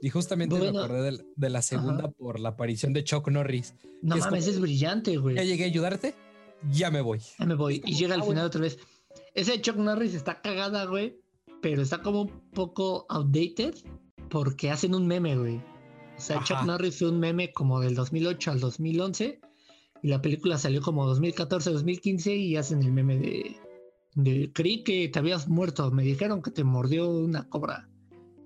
y 0.03 0.11
justamente 0.11 0.55
me 0.55 0.61
Bueno. 0.63 0.81
acordé 0.83 1.03
del- 1.03 1.27
de, 1.37 1.51
la 1.51 1.63
segunda 1.63 2.05
Ajá. 2.05 2.13
por 2.13 2.41
la 2.41 2.51
aparición 2.51 2.93
de 2.93 3.05
Chuck 3.05 3.29
Norris. 3.29 3.75
No 4.03 4.17
Es 4.17 4.25
mames, 4.25 4.45
como- 4.45 4.55
es 4.55 4.61
brillante, 4.61 5.17
güey. 5.17 5.37
Ya 5.37 5.45
llegué 5.45 5.65
a 5.65 5.69
ayudarte, 5.69 6.15
ya 6.71 6.91
me 6.91 7.01
voy. 7.01 7.21
Ya 7.39 7.47
me 7.47 7.55
voy. 7.55 7.83
Y 7.85 7.95
llega 7.95 8.15
al 8.15 8.23
ah, 8.23 8.25
final 8.25 8.47
otra 8.47 8.61
vez. 8.63 8.79
Ese 9.35 9.53
de 9.53 9.61
Chuck 9.61 9.77
Norris 9.77 10.15
está 10.15 10.41
cagada, 10.41 10.85
güey. 10.87 11.19
Pero 11.63 11.83
está 11.83 12.01
como 12.01 12.23
un 12.23 12.51
poco 12.53 13.05
outdated 13.11 13.75
porque 14.31 14.71
hacen 14.71 14.95
un 14.95 15.07
meme, 15.07 15.37
güey. 15.37 15.63
O 16.21 16.23
sea, 16.23 16.37
Ajá. 16.37 16.45
Chuck 16.45 16.67
Norris 16.67 16.99
fue 16.99 17.09
un 17.09 17.19
meme 17.19 17.51
como 17.51 17.81
del 17.81 17.95
2008 17.95 18.51
al 18.51 18.61
2011 18.61 19.41
y 20.03 20.09
la 20.09 20.21
película 20.21 20.59
salió 20.59 20.83
como 20.83 21.07
2014, 21.07 21.71
2015 21.71 22.37
y 22.37 22.57
hacen 22.57 22.83
el 22.83 22.93
meme 22.93 23.17
de, 23.17 23.57
de 24.17 24.53
creí 24.53 24.85
que 24.85 25.09
te 25.09 25.19
habías 25.19 25.49
muerto, 25.49 25.91
me 25.91 26.03
dijeron 26.03 26.43
que 26.43 26.51
te 26.51 26.63
mordió 26.63 27.09
una 27.09 27.49
cobra. 27.49 27.89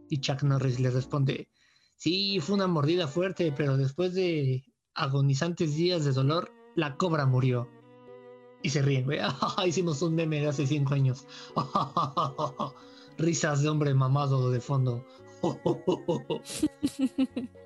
Y 0.09 0.21
Chuck 0.21 0.45
Norris 0.45 0.79
le 0.79 0.91
responde, 0.91 1.49
sí, 1.97 2.39
fue 2.39 2.55
una 2.55 2.69
mordida 2.69 3.09
fuerte, 3.09 3.51
pero 3.51 3.77
después 3.77 4.15
de 4.15 4.63
agonizantes 4.95 5.75
días 5.75 6.05
de 6.05 6.13
dolor, 6.13 6.53
la 6.77 6.97
cobra 6.97 7.27
murió. 7.27 7.69
Y 8.63 8.71
se 8.71 8.83
ríen, 8.83 9.05
güey. 9.05 9.19
Hicimos 9.67 10.01
un 10.01 10.15
meme 10.15 10.41
de 10.41 10.47
hace 10.47 10.65
cinco 10.65 10.95
años. 10.95 11.27
Risas 13.19 13.63
de 13.63 13.69
hombre 13.69 13.95
mamado 13.95 14.53
de 14.53 14.61
fondo. 14.61 15.05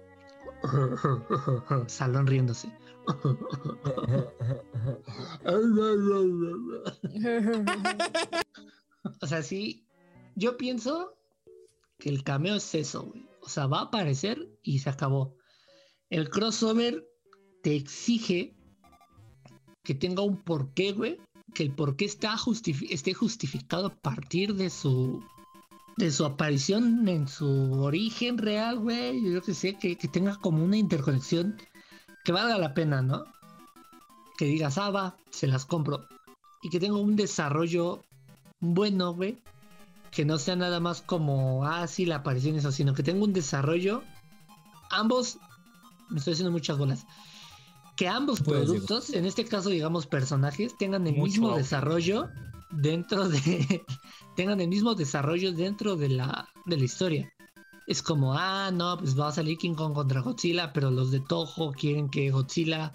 Salón 1.89 2.27
riéndose. 2.27 2.73
O 9.21 9.27
sea, 9.27 9.43
sí, 9.43 9.87
yo 10.35 10.57
pienso 10.57 11.15
que 11.99 12.09
el 12.11 12.23
cameo 12.23 12.57
es 12.57 12.75
eso, 12.75 13.05
güey. 13.05 13.27
O 13.43 13.49
sea, 13.49 13.67
va 13.67 13.81
a 13.81 13.85
aparecer 13.85 14.49
y 14.63 14.79
se 14.81 14.91
acabó. 14.91 15.37
El 16.11 16.29
crossover 16.31 17.07
te 17.63 17.75
exige 17.75 18.55
que 19.83 19.95
tenga 19.95 20.23
un 20.23 20.43
porqué, 20.43 20.93
güey. 20.93 21.21
Que 21.55 21.63
el 21.63 21.75
porqué 21.75 22.05
está 22.05 22.37
justifi- 22.37 22.89
esté 22.91 23.15
justificado 23.15 23.87
a 23.87 23.95
partir 23.95 24.55
de 24.55 24.69
su 24.71 25.25
de 25.99 26.13
su 26.13 26.25
aparición 26.25 27.09
en 27.09 27.27
su 27.27 27.73
origen 27.83 28.39
real, 28.39 28.79
güey. 28.79 29.21
Yo 29.33 29.43
que 29.43 29.53
sé, 29.53 29.75
que, 29.75 29.99
que 29.99 30.07
tenga 30.07 30.37
como 30.37 30.65
una 30.65 30.77
interconexión 30.77 31.61
que 32.25 32.33
valga 32.33 32.57
la 32.57 32.73
pena, 32.73 33.03
¿no? 33.03 33.25
Que 34.37 34.45
digas, 34.45 34.79
ah, 34.79 34.91
va, 34.91 35.17
se 35.31 35.49
las 35.49 35.65
compro. 35.65 36.07
Y 36.63 36.71
que 36.71 36.79
tenga 36.79 36.97
un 36.97 37.17
desarrollo 37.17 38.05
bueno, 38.61 39.13
güey. 39.13 39.43
Que 40.13 40.25
no 40.25 40.39
sea 40.39 40.55
nada 40.55 40.79
más 40.79 41.03
como, 41.03 41.67
ah, 41.67 41.87
sí, 41.89 42.07
la 42.07 42.17
aparición 42.17 42.55
eso, 42.55 42.71
sino 42.71 42.95
que 42.95 43.03
tenga 43.03 43.25
un 43.25 43.33
desarrollo. 43.33 44.05
Ambos, 44.91 45.39
me 46.09 46.19
estoy 46.19 46.35
haciendo 46.35 46.53
muchas 46.53 46.79
bolas. 46.79 47.07
Que 47.97 48.07
ambos 48.07 48.41
productos, 48.41 49.11
en 49.11 49.27
este 49.27 49.45
caso, 49.45 49.71
digamos, 49.71 50.07
personajes, 50.07 50.79
tengan 50.79 51.09
el 51.09 51.17
Mucho 51.17 51.25
mismo 51.25 51.57
desarrollo 51.57 52.29
dentro 52.71 53.29
de. 53.29 53.85
tengan 54.37 54.61
el 54.61 54.69
mismo 54.69 54.95
desarrollo 54.95 55.53
dentro 55.53 55.97
de 55.97 56.09
la, 56.09 56.49
de 56.67 56.77
la 56.77 56.85
historia. 56.85 57.33
Es 57.87 58.03
como, 58.03 58.35
ah, 58.35 58.71
no, 58.73 58.99
pues 58.99 59.19
va 59.19 59.29
a 59.29 59.33
salir 59.33 59.57
King 59.57 59.75
Kong 59.75 59.95
contra 59.95 60.21
Godzilla, 60.21 60.73
pero 60.73 60.91
los 60.91 61.11
de 61.11 61.21
Toho 61.21 61.73
quieren 61.73 62.09
que 62.11 62.31
Godzilla 62.31 62.93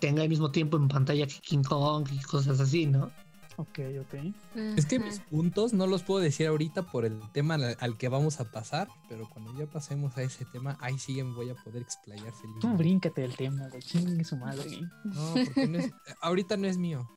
tenga 0.00 0.22
el 0.22 0.28
mismo 0.28 0.50
tiempo 0.50 0.76
en 0.76 0.88
pantalla 0.88 1.26
que 1.26 1.38
King 1.40 1.62
Kong 1.62 2.06
y 2.12 2.18
cosas 2.20 2.60
así, 2.60 2.84
¿no? 2.86 3.10
Ok, 3.56 3.78
ok. 4.00 4.34
Es 4.76 4.84
que 4.84 4.98
mis 4.98 5.20
puntos 5.20 5.72
no 5.72 5.86
los 5.86 6.02
puedo 6.02 6.20
decir 6.20 6.48
ahorita 6.48 6.82
por 6.82 7.04
el 7.04 7.20
tema 7.32 7.54
al, 7.54 7.76
al 7.80 7.96
que 7.96 8.08
vamos 8.08 8.40
a 8.40 8.50
pasar, 8.50 8.88
pero 9.08 9.30
cuando 9.30 9.56
ya 9.56 9.64
pasemos 9.66 10.16
a 10.18 10.22
ese 10.22 10.44
tema, 10.44 10.76
ahí 10.80 10.98
sí 10.98 11.14
me 11.22 11.32
voy 11.34 11.50
a 11.50 11.54
poder 11.54 11.80
explayar 11.82 12.32
Tú 12.32 12.38
felizmente. 12.40 12.76
bríncate 12.76 13.20
del 13.22 13.36
tema, 13.36 13.68
güey. 13.68 13.80
Chingue 13.80 14.24
su 14.24 14.36
madre. 14.36 14.80
No, 15.04 15.34
porque 15.44 15.68
no 15.68 15.78
es- 15.78 15.92
ahorita 16.20 16.56
no 16.56 16.66
es 16.66 16.76
mío. 16.78 17.08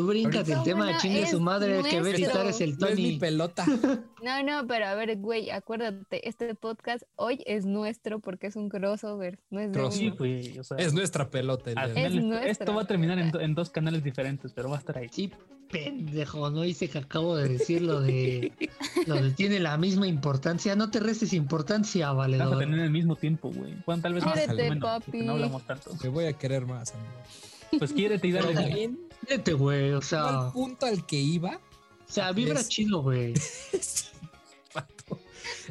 Tú 0.00 0.06
bríncate 0.06 0.52
el 0.52 0.58
No, 0.58 0.62
tema, 0.64 0.84
bueno, 0.84 0.98
chingue 1.00 1.22
es 1.22 1.30
su 1.30 1.40
madre, 1.40 1.82
que 1.82 2.00
ve 2.00 2.10
nuestro. 2.10 2.10
editar 2.24 2.46
es 2.46 2.60
el 2.60 2.78
No 2.78 2.86
es 2.86 2.96
mi 2.96 3.02
Tony. 3.02 3.18
pelota. 3.18 3.64
No, 4.22 4.42
no, 4.42 4.66
pero 4.66 4.86
a 4.86 4.94
ver, 4.94 5.16
güey, 5.18 5.50
acuérdate, 5.50 6.28
este 6.28 6.52
podcast 6.56 7.04
hoy 7.14 7.42
es 7.46 7.66
nuestro 7.66 8.18
porque 8.18 8.48
es 8.48 8.56
un 8.56 8.68
crossover, 8.68 9.38
no 9.50 9.60
es 9.60 9.68
de 9.70 9.78
Crossover. 9.78 9.98
Sí, 9.98 10.06
uno. 10.08 10.16
güey. 10.18 10.58
O 10.58 10.64
sea, 10.64 10.76
Es 10.78 10.92
nuestra 10.92 11.30
pelota. 11.30 11.70
el 11.70 11.78
al 11.78 11.94
de 11.94 12.50
esto- 12.50 12.74
va 12.74 12.82
a 12.82 12.86
terminar 12.86 13.18
en, 13.20 13.30
do- 13.30 13.40
en 13.40 13.54
dos 13.54 13.70
canales 13.70 14.02
diferentes, 14.02 14.52
pero 14.52 14.68
va 14.70 14.76
a 14.76 14.78
estar 14.80 14.98
ahí. 14.98 15.08
Sí, 15.12 15.30
pendejo, 15.70 16.50
no 16.50 16.62
dice 16.62 16.88
que 16.88 16.98
acabo 16.98 17.36
de 17.36 17.48
decir 17.48 17.82
lo 17.82 18.00
de 18.00 18.52
lo 19.06 19.14
de 19.22 19.30
tiene 19.30 19.60
la 19.60 19.76
misma 19.78 20.06
importancia. 20.08 20.74
No 20.74 20.90
te 20.90 20.98
restes 21.00 21.32
importancia, 21.32 22.10
Vas 22.12 22.28
a 22.32 22.58
tener 22.58 22.80
el 22.80 22.90
mismo 22.90 23.14
tiempo, 23.16 23.50
güey. 23.52 23.74
Bueno, 23.86 24.02
tal 24.02 24.14
vez 24.14 24.24
más, 24.24 24.32
Quiérete, 24.34 24.48
tal 24.48 24.56
vez 24.56 24.68
menos, 24.70 24.90
porque 25.04 25.10
papi. 25.12 25.26
no 25.26 25.32
hablamos 25.32 25.62
tanto. 25.64 25.90
Te 26.00 26.08
voy 26.08 26.24
a 26.26 26.32
querer 26.32 26.66
más, 26.66 26.92
amigo. 26.92 27.78
Pues 27.78 27.92
quiérete 27.92 28.26
y 28.26 28.32
dale. 28.32 28.90
Vete, 29.26 29.52
güey, 29.54 29.92
o 29.92 30.02
sea, 30.02 30.28
al 30.28 30.36
o 30.48 30.52
punto 30.52 30.86
al 30.86 31.06
que 31.06 31.16
iba, 31.16 31.60
sea, 32.06 32.32
vibra 32.32 32.60
es- 32.60 32.68
chido, 32.68 33.02
güey. 33.02 33.34
Pato. 34.72 35.18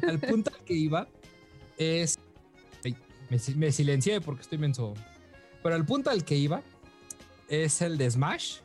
al 0.06 0.18
punto 0.18 0.50
al 0.56 0.64
que 0.64 0.74
iba 0.74 1.06
es. 1.76 2.18
Me, 3.30 3.38
me 3.56 3.72
silencié 3.72 4.20
porque 4.20 4.42
estoy 4.42 4.58
menso. 4.58 4.94
Pero 5.62 5.74
al 5.74 5.84
punto 5.84 6.10
al 6.10 6.24
que 6.24 6.36
iba 6.36 6.62
es 7.48 7.82
el 7.82 7.98
de 7.98 8.10
Smash, 8.10 8.58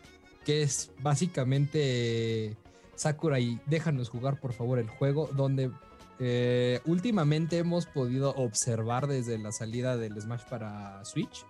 que 0.45 0.61
es 0.61 0.91
básicamente 0.99 2.55
Sakurai, 2.95 3.59
déjanos 3.65 4.09
jugar 4.09 4.39
por 4.39 4.53
favor 4.53 4.79
el 4.79 4.88
juego, 4.88 5.29
donde 5.34 5.71
eh, 6.19 6.79
últimamente 6.86 7.57
hemos 7.57 7.86
podido 7.88 8.34
observar 8.36 9.07
desde 9.07 9.38
la 9.38 9.51
salida 9.51 9.97
del 9.97 10.19
Smash 10.21 10.43
para 10.49 11.03
Switch 11.03 11.45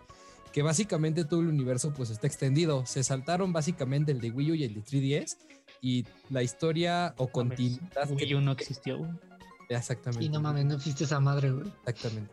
que 0.54 0.62
básicamente 0.62 1.26
todo 1.26 1.42
el 1.42 1.48
universo 1.48 1.92
pues 1.94 2.12
está 2.12 2.28
extendido. 2.28 2.86
Se 2.86 3.04
saltaron 3.04 3.52
básicamente 3.52 4.12
el 4.12 4.22
de 4.22 4.30
Wii 4.30 4.52
U 4.52 4.56
y 4.56 4.64
el 4.64 4.76
de 4.76 4.84
3DS 4.84 5.38
y 5.82 6.06
la 6.30 6.44
historia 6.44 7.16
o 7.18 7.28
continuidad 7.28 8.08
que 8.16 8.24
Wii 8.24 8.36
U 8.36 8.42
no 8.42 8.52
existió, 8.54 9.20
exactamente. 9.68 10.24
Y 10.24 10.30
no 10.30 10.40
mames, 10.40 10.66
no 10.66 10.76
existe 10.76 11.06
esa 11.06 11.20
madre, 11.20 11.52
güey. 11.52 11.68
Exactamente. 11.86 12.32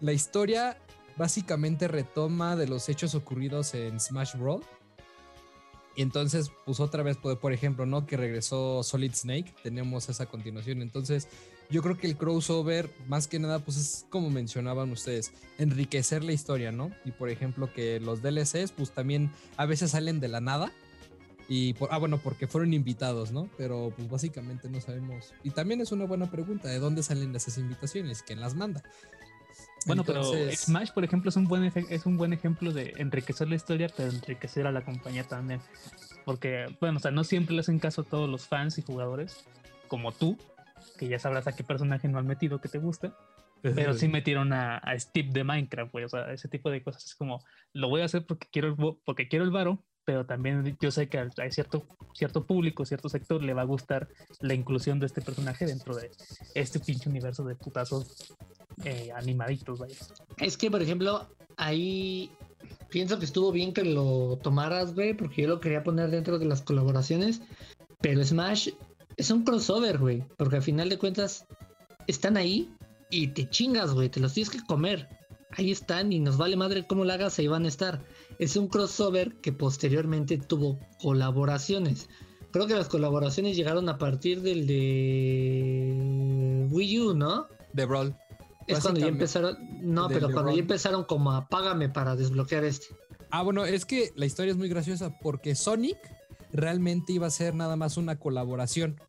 La 0.00 0.12
historia 0.12 0.76
básicamente 1.16 1.86
retoma 1.86 2.56
de 2.56 2.66
los 2.66 2.88
hechos 2.88 3.14
ocurridos 3.14 3.72
en 3.74 4.00
Smash 4.00 4.36
Bros. 4.36 4.62
Y 5.96 6.02
entonces, 6.02 6.50
pues 6.66 6.80
otra 6.80 7.04
vez, 7.04 7.16
por 7.16 7.38
por 7.38 7.52
ejemplo, 7.52 7.86
¿no? 7.86 8.04
Que 8.04 8.16
regresó 8.16 8.82
Solid 8.82 9.14
Snake, 9.14 9.54
tenemos 9.62 10.08
esa 10.08 10.26
continuación. 10.26 10.82
Entonces, 10.82 11.28
yo 11.70 11.82
creo 11.82 11.96
que 11.96 12.06
el 12.06 12.16
crossover, 12.16 12.90
más 13.08 13.26
que 13.26 13.38
nada, 13.38 13.58
pues 13.58 13.76
es 13.76 14.06
como 14.10 14.30
mencionaban 14.30 14.90
ustedes, 14.90 15.32
enriquecer 15.58 16.22
la 16.22 16.32
historia, 16.32 16.72
¿no? 16.72 16.90
Y 17.04 17.12
por 17.12 17.30
ejemplo, 17.30 17.72
que 17.72 18.00
los 18.00 18.22
DLCs, 18.22 18.72
pues 18.72 18.90
también 18.92 19.30
a 19.56 19.66
veces 19.66 19.92
salen 19.92 20.20
de 20.20 20.28
la 20.28 20.40
nada. 20.40 20.72
Y 21.46 21.74
por, 21.74 21.90
ah, 21.92 21.98
bueno, 21.98 22.18
porque 22.18 22.46
fueron 22.46 22.72
invitados, 22.72 23.30
¿no? 23.30 23.50
Pero 23.58 23.92
pues 23.94 24.08
básicamente 24.08 24.70
no 24.70 24.80
sabemos. 24.80 25.34
Y 25.42 25.50
también 25.50 25.80
es 25.80 25.92
una 25.92 26.06
buena 26.06 26.30
pregunta, 26.30 26.68
¿de 26.68 26.78
dónde 26.78 27.02
salen 27.02 27.34
esas 27.36 27.58
invitaciones? 27.58 28.22
¿Quién 28.22 28.40
las 28.40 28.54
manda? 28.54 28.82
Bueno, 29.86 30.04
pero 30.04 30.22
Smash, 30.52 30.92
por 30.92 31.04
ejemplo, 31.04 31.28
es 31.28 31.36
un 31.36 31.46
buen 31.46 31.70
es 31.90 32.06
un 32.06 32.16
buen 32.16 32.32
ejemplo 32.32 32.72
de 32.72 32.94
enriquecer 32.96 33.48
la 33.48 33.56
historia, 33.56 33.90
pero 33.94 34.10
enriquecer 34.10 34.66
a 34.66 34.72
la 34.72 34.82
compañía 34.82 35.24
también. 35.24 35.60
Porque, 36.24 36.66
bueno, 36.80 36.96
o 36.96 37.00
sea, 37.00 37.10
no 37.10 37.22
siempre 37.22 37.54
le 37.54 37.60
hacen 37.60 37.78
caso 37.78 38.00
a 38.00 38.04
todos 38.04 38.28
los 38.28 38.46
fans 38.46 38.78
y 38.78 38.82
jugadores, 38.82 39.44
como 39.88 40.12
tú, 40.12 40.38
que 40.98 41.08
ya 41.08 41.18
sabrás 41.18 41.46
a 41.46 41.56
qué 41.56 41.64
personaje 41.64 42.08
no 42.08 42.18
han 42.18 42.26
metido 42.26 42.60
que 42.60 42.68
te 42.68 42.78
gusta, 42.78 43.16
pero 43.62 43.94
sí 43.94 44.08
metieron 44.08 44.52
a, 44.52 44.78
a 44.78 44.98
Steve 44.98 45.30
de 45.32 45.44
Minecraft, 45.44 45.92
güey. 45.92 46.04
O 46.04 46.08
sea, 46.08 46.32
ese 46.32 46.48
tipo 46.48 46.70
de 46.70 46.82
cosas 46.82 47.04
es 47.04 47.14
como, 47.14 47.42
lo 47.72 47.88
voy 47.88 48.02
a 48.02 48.04
hacer 48.04 48.26
porque 48.26 48.46
quiero 48.50 48.68
el, 48.68 48.96
porque 49.04 49.28
quiero 49.28 49.44
el 49.44 49.50
varo, 49.50 49.82
pero 50.04 50.26
también 50.26 50.76
yo 50.80 50.90
sé 50.90 51.08
que 51.08 51.18
hay 51.18 51.50
cierto, 51.50 51.86
cierto 52.14 52.46
público, 52.46 52.84
cierto 52.84 53.08
sector 53.08 53.42
le 53.42 53.54
va 53.54 53.62
a 53.62 53.66
gustar 53.66 54.08
la 54.40 54.54
inclusión 54.54 55.00
de 55.00 55.06
este 55.06 55.22
personaje 55.22 55.66
dentro 55.66 55.94
de 55.96 56.10
este 56.54 56.78
pinche 56.78 57.08
universo 57.08 57.42
de 57.44 57.56
putazos 57.56 58.34
eh, 58.84 59.10
animaditos, 59.14 59.78
vaya. 59.78 59.96
Es 60.38 60.58
que, 60.58 60.70
por 60.70 60.82
ejemplo, 60.82 61.26
ahí 61.56 62.30
pienso 62.90 63.18
que 63.18 63.24
estuvo 63.24 63.50
bien 63.50 63.72
que 63.72 63.84
lo 63.84 64.38
tomaras, 64.42 64.94
güey, 64.94 65.14
porque 65.14 65.42
yo 65.42 65.48
lo 65.48 65.60
quería 65.60 65.82
poner 65.82 66.10
dentro 66.10 66.38
de 66.38 66.46
las 66.46 66.62
colaboraciones. 66.62 67.40
Pero 68.00 68.22
Smash 68.22 68.68
es 69.16 69.30
un 69.30 69.44
crossover, 69.44 69.98
güey, 69.98 70.24
porque 70.36 70.56
al 70.56 70.62
final 70.62 70.88
de 70.88 70.98
cuentas 70.98 71.46
están 72.06 72.36
ahí 72.36 72.70
y 73.10 73.28
te 73.28 73.48
chingas, 73.48 73.92
güey, 73.92 74.08
te 74.08 74.20
los 74.20 74.34
tienes 74.34 74.50
que 74.50 74.64
comer. 74.66 75.08
Ahí 75.56 75.70
están 75.70 76.12
y 76.12 76.18
nos 76.18 76.36
vale 76.36 76.56
madre 76.56 76.86
cómo 76.86 77.04
la 77.04 77.14
hagas, 77.14 77.38
ahí 77.38 77.46
van 77.46 77.64
a 77.64 77.68
estar. 77.68 78.04
Es 78.38 78.56
un 78.56 78.68
crossover 78.68 79.36
que 79.36 79.52
posteriormente 79.52 80.38
tuvo 80.38 80.80
colaboraciones. 81.00 82.08
Creo 82.50 82.66
que 82.66 82.74
las 82.74 82.88
colaboraciones 82.88 83.56
llegaron 83.56 83.88
a 83.88 83.98
partir 83.98 84.42
del 84.42 84.66
de 84.66 86.66
Wii 86.70 87.00
U, 87.00 87.14
¿no? 87.14 87.46
De 87.72 87.84
Brawl. 87.84 88.16
Es 88.66 88.80
cuando 88.80 89.00
ya 89.00 89.08
empezaron. 89.08 89.56
No, 89.82 90.08
pero 90.08 90.30
cuando 90.30 90.52
ya 90.52 90.60
empezaron 90.60 91.04
como 91.04 91.32
a 91.32 91.48
págame 91.48 91.88
para 91.88 92.16
desbloquear 92.16 92.64
este. 92.64 92.86
Ah, 93.30 93.42
bueno, 93.42 93.64
es 93.64 93.84
que 93.84 94.12
la 94.16 94.26
historia 94.26 94.52
es 94.52 94.56
muy 94.56 94.68
graciosa 94.68 95.18
porque 95.20 95.54
Sonic 95.54 95.98
realmente 96.54 97.12
iba 97.12 97.26
a 97.26 97.30
ser 97.30 97.54
nada 97.54 97.76
más 97.76 97.96
una 97.96 98.18
colaboración. 98.18 99.00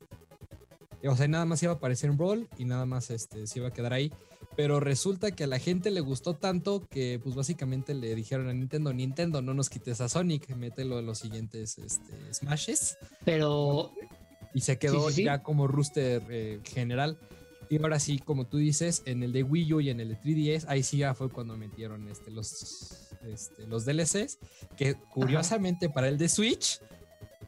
O 1.08 1.16
sea, 1.16 1.28
nada 1.28 1.46
más 1.46 1.62
iba 1.62 1.72
a 1.72 1.76
aparecer 1.76 2.10
en 2.10 2.18
Brawl 2.18 2.50
y 2.58 2.66
nada 2.66 2.88
más 2.88 3.12
este, 3.12 3.46
se 3.46 3.60
iba 3.60 3.68
a 3.68 3.72
quedar 3.72 3.94
ahí. 3.94 4.12
Pero 4.58 4.80
resulta 4.80 5.32
que 5.32 5.44
a 5.44 5.48
la 5.48 5.60
gente 5.60 5.92
le 5.92 6.02
gustó 6.02 6.34
tanto 6.34 6.88
que 6.90 7.20
pues 7.22 7.36
básicamente 7.36 7.94
le 7.94 8.16
dijeron 8.16 8.48
a 8.48 8.54
Nintendo, 8.54 8.94
Nintendo, 8.94 9.42
no 9.42 9.54
nos 9.54 9.70
quites 9.70 10.02
a 10.02 10.10
Sonic, 10.10 10.56
mételo 10.56 10.98
en 10.98 11.06
los 11.06 11.20
siguientes 11.20 11.78
este, 11.78 12.34
Smashes. 12.34 12.98
Pero 13.24 13.92
Y 14.54 14.62
se 14.62 14.80
quedó 14.80 15.10
Sí, 15.10 15.10
sí, 15.10 15.16
sí. 15.18 15.24
ya 15.26 15.44
como 15.44 15.68
rooster 15.68 16.24
eh, 16.30 16.62
general. 16.64 17.20
Y 17.70 17.78
ahora 17.82 18.00
sí, 18.00 18.20
como 18.20 18.48
tú 18.48 18.58
dices, 18.58 19.04
en 19.06 19.22
el 19.24 19.34
de 19.34 19.44
Wii 19.44 19.74
U 19.74 19.82
y 19.82 19.90
en 19.90 20.00
el 20.00 20.10
de 20.10 20.18
3DS, 20.20 20.66
ahí 20.68 20.84
sí 20.84 20.98
ya 20.98 21.14
fue 21.14 21.30
cuando 21.30 21.58
metieron 21.58 22.08
este, 22.08 22.32
los, 22.32 23.10
este, 23.24 23.68
los 23.68 23.86
DLCs, 23.86 24.40
que 24.78 24.96
curiosamente 24.96 25.90
para 25.90 26.08
el 26.08 26.18
de 26.18 26.30
Switch, 26.30 26.80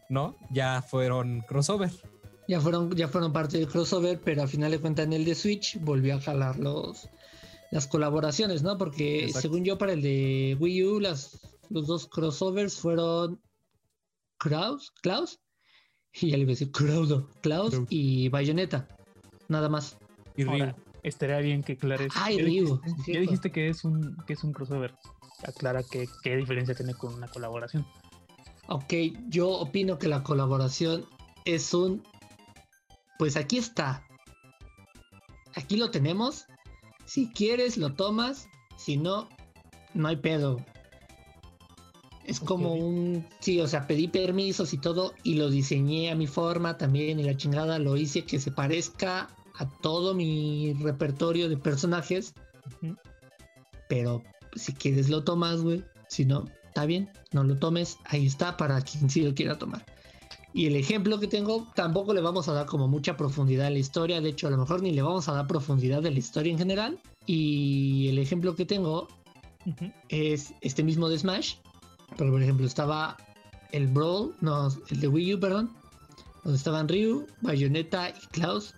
¿no? 0.10 0.36
Ya 0.51 0.82
fueron 0.82 1.41
crossover. 1.41 1.91
ya 2.47 2.62
fueron, 2.62 2.95
ya 2.95 3.08
fueron 3.08 3.34
parte 3.34 3.58
del 3.58 3.68
crossover, 3.68 4.20
pero 4.24 4.41
al 4.41 4.47
final 4.47 4.72
de 4.72 4.80
cuentas 4.80 5.05
en 5.05 5.14
el 5.14 5.26
de 5.26 5.36
Switch 5.36 5.80
volvió 5.82 6.16
a 6.16 6.22
jalar 6.22 6.58
los, 6.60 7.10
las 7.72 7.88
colaboraciones, 7.88 8.64
¿no? 8.64 8.78
Porque 8.78 9.26
Exacto. 9.26 9.41
según 9.41 9.66
yo 9.66 9.78
para 9.78 9.93
el 9.93 10.01
de 10.01 10.55
Wii 10.60 10.84
U, 10.86 10.99
las, 10.99 11.39
los 11.70 11.88
dos 11.88 12.08
crossovers 12.08 12.76
fueron 12.78 13.41
Klaus, 14.38 14.91
Klaus, 15.01 15.39
y 16.14 16.30
ya 16.32 16.38
le 16.38 16.43
iba 16.43 16.49
a 16.51 16.53
decir 16.53 16.72
Claudio, 16.72 17.30
Klaus 17.41 17.76
y 17.89 18.30
Bayonetta, 18.30 18.88
nada 19.49 19.68
más. 19.70 19.97
Y 20.36 20.43
Ryu. 20.45 20.51
Ahora, 20.51 20.76
estaría 21.03 21.39
bien 21.39 21.64
que 21.64 21.74
aclares. 21.74 22.14
Ay, 22.16 22.38
ya 22.38 22.43
Ryu, 22.43 22.80
dijiste- 22.82 23.14
Ya 23.14 23.20
dijiste 23.20 23.51
que 23.51 23.68
es 23.70 23.84
un 23.84 24.16
que 24.26 24.34
es 24.34 24.43
un 24.43 24.53
crossover. 24.53 24.95
Aclara 25.45 25.84
que, 25.84 26.08
qué 26.24 26.36
diferencia 26.38 26.74
tiene 26.76 26.93
con 26.95 27.14
una 27.14 27.28
colaboración. 27.28 27.86
Ok, 28.68 28.93
yo 29.30 29.49
opino 29.49 29.97
que 29.97 30.07
la 30.07 30.24
colaboración 30.24 31.05
es 31.45 31.74
un... 31.74 32.03
Pues 33.18 33.38
aquí 33.38 33.57
está. 33.57 34.05
Aquí 35.55 35.78
lo 35.78 35.89
tenemos. 35.89 36.45
Si 37.05 37.30
quieres, 37.30 37.78
lo 37.78 37.93
tomas. 37.93 38.47
Si 38.78 38.97
no, 38.97 39.30
no 39.93 40.09
hay 40.09 40.18
pedo. 40.18 40.57
Es 42.26 42.41
como 42.41 42.74
un... 42.74 43.26
Sí, 43.39 43.61
o 43.61 43.68
sea, 43.68 43.88
pedí 43.88 44.09
permisos 44.09 44.74
y 44.74 44.78
todo 44.78 45.13
y 45.24 45.36
lo 45.36 45.49
diseñé 45.49 46.11
a 46.11 46.15
mi 46.15 46.28
forma 46.28 46.78
también 46.78 47.22
y 47.22 47.24
la 47.24 47.38
chingada 47.38 47.80
lo 47.80 47.95
hice 47.95 48.26
que 48.26 48.39
se 48.39 48.51
parezca 48.51 49.30
a 49.55 49.70
todo 49.82 50.13
mi 50.13 50.74
repertorio 50.74 51.47
de 51.47 51.55
personajes. 51.55 52.34
Pero 53.88 54.24
si 54.55 54.74
quieres 54.74 55.09
lo 55.09 55.24
tomas, 55.24 55.61
güey. 55.61 55.86
Si 56.09 56.26
no, 56.26 56.45
está 56.68 56.86
bien, 56.86 57.09
no 57.32 57.43
lo 57.43 57.57
tomes. 57.57 57.97
Ahí 58.05 58.26
está 58.26 58.57
para 58.57 58.82
quien 58.82 59.09
sí 59.09 59.22
lo 59.22 59.34
quiera 59.34 59.57
tomar. 59.57 59.86
Y 60.53 60.65
el 60.65 60.76
ejemplo 60.76 61.20
que 61.20 61.28
tengo, 61.28 61.68
tampoco 61.76 62.13
le 62.13 62.22
vamos 62.22 62.47
a 62.47 62.53
dar 62.53 62.65
como 62.65 62.88
mucha 62.88 63.15
profundidad 63.15 63.68
a 63.68 63.70
la 63.70 63.78
historia. 63.78 64.22
De 64.22 64.30
hecho, 64.30 64.47
a 64.47 64.49
lo 64.49 64.57
mejor 64.57 64.82
ni 64.82 64.91
le 64.91 65.01
vamos 65.01 65.30
a 65.30 65.34
dar 65.34 65.45
profundidad 65.45 66.01
de 66.01 66.11
la 66.11 66.20
historia 66.20 66.51
en 66.51 66.57
general. 66.57 66.99
Y 67.26 68.07
el 68.09 68.18
ejemplo 68.18 68.55
que 68.55 68.65
tengo 68.65 69.07
es 70.09 70.53
este 70.61 70.84
mismo 70.84 71.09
de 71.09 71.20
Smash. 71.20 71.55
Pero 72.18 72.32
por 72.32 72.41
ejemplo, 72.41 72.65
estaba 72.65 73.18
el 73.72 73.88
Brawl, 73.88 74.34
no, 74.41 74.70
el 74.89 74.99
de 74.99 75.07
Wii 75.07 75.36
U, 75.36 75.39
perdón. 75.39 75.72
Donde 76.43 76.57
estaban 76.57 76.88
Ryu, 76.88 77.28
Bayonetta 77.41 78.09
y 78.09 78.28
Klaus. 78.32 78.74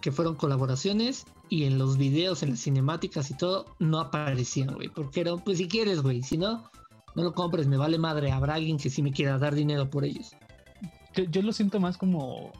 Que 0.00 0.10
fueron 0.10 0.34
colaboraciones. 0.34 1.26
Y 1.50 1.64
en 1.64 1.78
los 1.78 1.98
videos, 1.98 2.42
en 2.42 2.50
las 2.50 2.60
cinemáticas 2.60 3.30
y 3.30 3.36
todo, 3.36 3.66
no 3.78 4.00
aparecían, 4.00 4.74
güey. 4.74 4.88
Porque 4.88 5.20
era, 5.20 5.36
pues 5.36 5.58
si 5.58 5.68
quieres, 5.68 6.02
güey. 6.02 6.22
Si 6.22 6.38
no, 6.38 6.68
no 7.14 7.22
lo 7.22 7.32
compres, 7.34 7.66
me 7.66 7.76
vale 7.76 7.98
madre. 7.98 8.30
Habrá 8.32 8.54
alguien 8.54 8.78
que 8.78 8.90
sí 8.90 9.02
me 9.02 9.12
quiera 9.12 9.38
dar 9.38 9.54
dinero 9.54 9.88
por 9.90 10.04
ellos. 10.04 10.34
Yo, 11.14 11.24
yo 11.24 11.42
lo 11.42 11.52
siento 11.52 11.78
más 11.80 11.96
como 11.96 12.52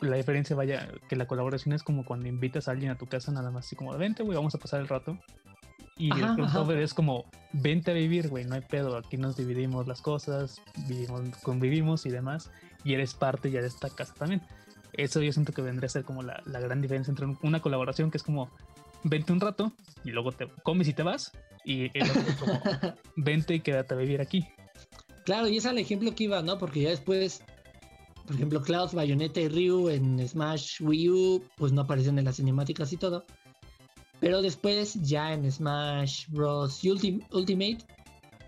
la 0.00 0.16
diferencia, 0.16 0.54
vaya, 0.56 0.88
que 1.08 1.16
la 1.16 1.26
colaboración 1.26 1.74
es 1.74 1.82
como 1.82 2.04
cuando 2.04 2.28
invitas 2.28 2.68
a 2.68 2.70
alguien 2.70 2.90
a 2.90 2.96
tu 2.98 3.06
casa, 3.06 3.32
nada 3.32 3.50
más 3.50 3.66
así 3.66 3.76
como, 3.76 3.96
vente, 3.98 4.22
güey, 4.22 4.36
vamos 4.36 4.54
a 4.54 4.58
pasar 4.58 4.80
el 4.80 4.88
rato. 4.88 5.18
Y 5.96 6.12
Ajá, 6.12 6.30
el 6.30 6.34
crossover 6.36 6.78
es 6.78 6.94
como, 6.94 7.24
vente 7.52 7.90
a 7.90 7.94
vivir, 7.94 8.28
güey, 8.28 8.44
no 8.44 8.54
hay 8.54 8.60
pedo, 8.60 8.96
aquí 8.96 9.16
nos 9.16 9.36
dividimos 9.36 9.88
las 9.88 10.00
cosas, 10.00 10.60
vivimos, 10.86 11.20
convivimos 11.42 12.06
y 12.06 12.10
demás, 12.10 12.50
y 12.84 12.94
eres 12.94 13.14
parte 13.14 13.50
ya 13.50 13.60
de 13.60 13.66
esta 13.66 13.90
casa 13.90 14.14
también. 14.14 14.40
Eso 14.92 15.20
yo 15.20 15.32
siento 15.32 15.52
que 15.52 15.60
vendría 15.60 15.86
a 15.86 15.90
ser 15.90 16.04
como 16.04 16.22
la, 16.22 16.40
la 16.46 16.60
gran 16.60 16.80
diferencia 16.80 17.10
entre 17.10 17.26
un- 17.26 17.36
una 17.42 17.60
colaboración 17.60 18.12
que 18.12 18.16
es 18.18 18.22
como, 18.22 18.48
vente 19.02 19.32
un 19.32 19.40
rato 19.40 19.72
y 20.04 20.12
luego 20.12 20.30
te 20.30 20.46
comes 20.62 20.86
y 20.86 20.92
te 20.92 21.02
vas, 21.02 21.32
y 21.70 21.90
el 21.94 22.10
otro 22.10 22.22
como, 22.40 22.60
vente 23.16 23.54
y 23.54 23.60
quédate 23.60 23.94
a 23.94 23.96
vivir 23.98 24.20
aquí. 24.20 24.46
Claro, 25.24 25.48
y 25.48 25.58
es 25.58 25.66
al 25.66 25.78
ejemplo 25.78 26.14
que 26.14 26.24
iba, 26.24 26.40
¿no? 26.42 26.56
Porque 26.58 26.80
ya 26.82 26.88
después, 26.90 27.42
por 28.26 28.34
ejemplo, 28.36 28.62
Klaus, 28.62 28.94
Bayonetta 28.94 29.40
y 29.40 29.48
Ryu 29.48 29.88
en 29.90 30.26
Smash 30.26 30.80
Wii 30.80 31.10
U, 31.10 31.44
pues 31.56 31.72
no 31.72 31.82
aparecen 31.82 32.18
en 32.18 32.24
las 32.24 32.36
cinemáticas 32.36 32.92
y 32.92 32.96
todo. 32.96 33.24
Pero 34.20 34.40
después, 34.42 34.94
ya 35.02 35.32
en 35.32 35.50
Smash 35.50 36.26
Bros. 36.28 36.82
Ultim- 36.82 37.24
Ultimate, 37.32 37.78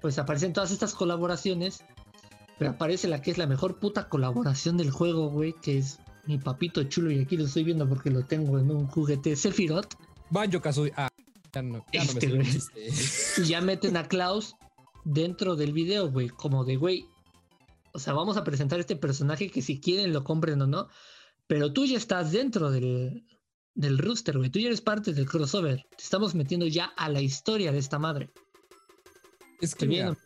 pues 0.00 0.18
aparecen 0.18 0.52
todas 0.52 0.70
estas 0.70 0.94
colaboraciones. 0.94 1.84
Pero 2.58 2.72
aparece 2.72 3.08
la 3.08 3.22
que 3.22 3.30
es 3.30 3.38
la 3.38 3.46
mejor 3.46 3.78
puta 3.78 4.08
colaboración 4.08 4.76
del 4.76 4.90
juego, 4.90 5.30
güey, 5.30 5.54
que 5.62 5.78
es 5.78 5.98
mi 6.26 6.38
papito 6.38 6.82
chulo. 6.84 7.10
Y 7.10 7.20
aquí 7.20 7.36
lo 7.36 7.44
estoy 7.44 7.64
viendo 7.64 7.88
porque 7.88 8.10
lo 8.10 8.24
tengo 8.24 8.58
en 8.58 8.70
un 8.70 8.86
juguete 8.86 9.36
Sephiroth. 9.36 9.94
Banjo 10.30 10.60
Kazooie. 10.60 10.92
Ah, 10.96 11.08
ya 11.52 11.62
no, 11.62 11.84
ya 11.92 12.04
no 12.04 12.12
me 12.12 12.42
Este, 12.42 12.42
chiste. 12.44 13.40
Y 13.42 13.44
ya 13.46 13.60
meten 13.60 13.96
a 13.96 14.08
Klaus 14.08 14.54
dentro 15.04 15.56
del 15.56 15.72
video, 15.72 16.10
güey. 16.10 16.28
Como 16.28 16.64
de, 16.64 16.76
güey. 16.76 17.06
O 17.92 17.98
sea, 17.98 18.12
vamos 18.12 18.36
a 18.36 18.44
presentar 18.44 18.78
este 18.80 18.96
personaje 18.96 19.50
que 19.50 19.62
si 19.62 19.80
quieren 19.80 20.12
lo 20.12 20.22
compren 20.24 20.60
o 20.62 20.66
no. 20.66 20.88
Pero 21.46 21.72
tú 21.72 21.84
ya 21.86 21.96
estás 21.96 22.30
dentro 22.32 22.70
del, 22.70 23.26
del 23.74 23.98
rooster, 23.98 24.38
güey. 24.38 24.50
Tú 24.50 24.58
ya 24.60 24.66
eres 24.68 24.80
parte 24.80 25.12
del 25.12 25.26
crossover. 25.28 25.84
Te 25.96 26.02
estamos 26.04 26.34
metiendo 26.34 26.66
ya 26.66 26.86
a 26.96 27.08
la 27.08 27.20
historia 27.20 27.72
de 27.72 27.78
esta 27.78 27.98
madre. 27.98 28.30
Es 29.60 29.74
que 29.74 29.86
mira, 29.86 30.16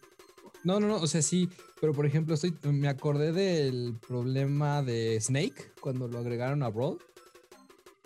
no, 0.63 0.79
no, 0.81 0.87
no, 0.87 0.97
o 0.97 1.07
sea, 1.07 1.23
sí, 1.23 1.49
pero 1.81 1.93
por 1.93 2.07
ejemplo, 2.07 2.35
estoy, 2.35 2.55
me 2.63 2.89
acordé 2.89 3.33
del 3.33 3.99
problema 4.07 4.83
de 4.83 5.21
Snake 5.21 5.73
cuando 5.81 6.07
lo 6.09 6.19
agregaron 6.19 6.63
a 6.63 6.69
Brawl. 6.69 6.99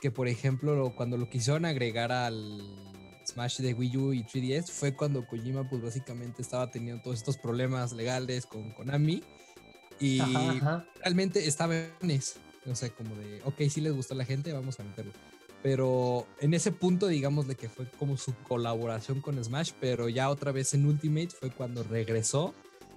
Que 0.00 0.10
por 0.12 0.28
ejemplo, 0.28 0.76
lo- 0.76 0.94
cuando 0.94 1.16
lo 1.16 1.28
quisieron 1.28 1.64
agregar 1.64 2.12
al 2.12 2.60
Smash 3.28 3.58
de 3.58 3.74
Wii 3.74 3.96
U 3.96 4.12
y 4.12 4.24
3DS, 4.24 4.70
fue 4.70 4.94
cuando 4.94 5.26
Kojima, 5.26 5.68
pues 5.68 5.82
básicamente 5.82 6.42
estaba 6.42 6.70
teniendo 6.70 7.02
todos 7.02 7.18
estos 7.18 7.36
problemas 7.38 7.92
legales 7.92 8.46
con 8.46 8.72
Konami. 8.72 9.22
Y 10.00 10.20
Ajá, 10.20 10.50
ajá. 10.50 10.86
realmente 11.00 11.46
estaba 11.46 11.74
en 11.76 12.10
eso. 12.10 12.38
O 12.66 12.74
sea, 12.74 12.88
como 12.90 13.14
de, 13.16 13.40
ok, 13.44 13.62
sí 13.70 13.80
les 13.80 13.92
gustó 13.94 14.14
a 14.14 14.16
la 14.16 14.24
gente, 14.24 14.52
vamos 14.52 14.78
a 14.80 14.84
meterlo. 14.84 15.12
Pero 15.62 16.26
en 16.40 16.54
ese 16.54 16.70
punto, 16.70 17.08
digamos, 17.08 17.48
de 17.48 17.56
que 17.56 17.68
fue 17.68 17.90
como 17.98 18.16
su 18.16 18.34
colaboración 18.46 19.20
con 19.20 19.42
Smash, 19.42 19.72
pero 19.80 20.08
ya 20.08 20.30
otra 20.30 20.52
vez 20.52 20.72
en 20.74 20.86
Ultimate 20.86 21.30
fue 21.30 21.50
cuando 21.50 21.82
regresó 21.82 22.54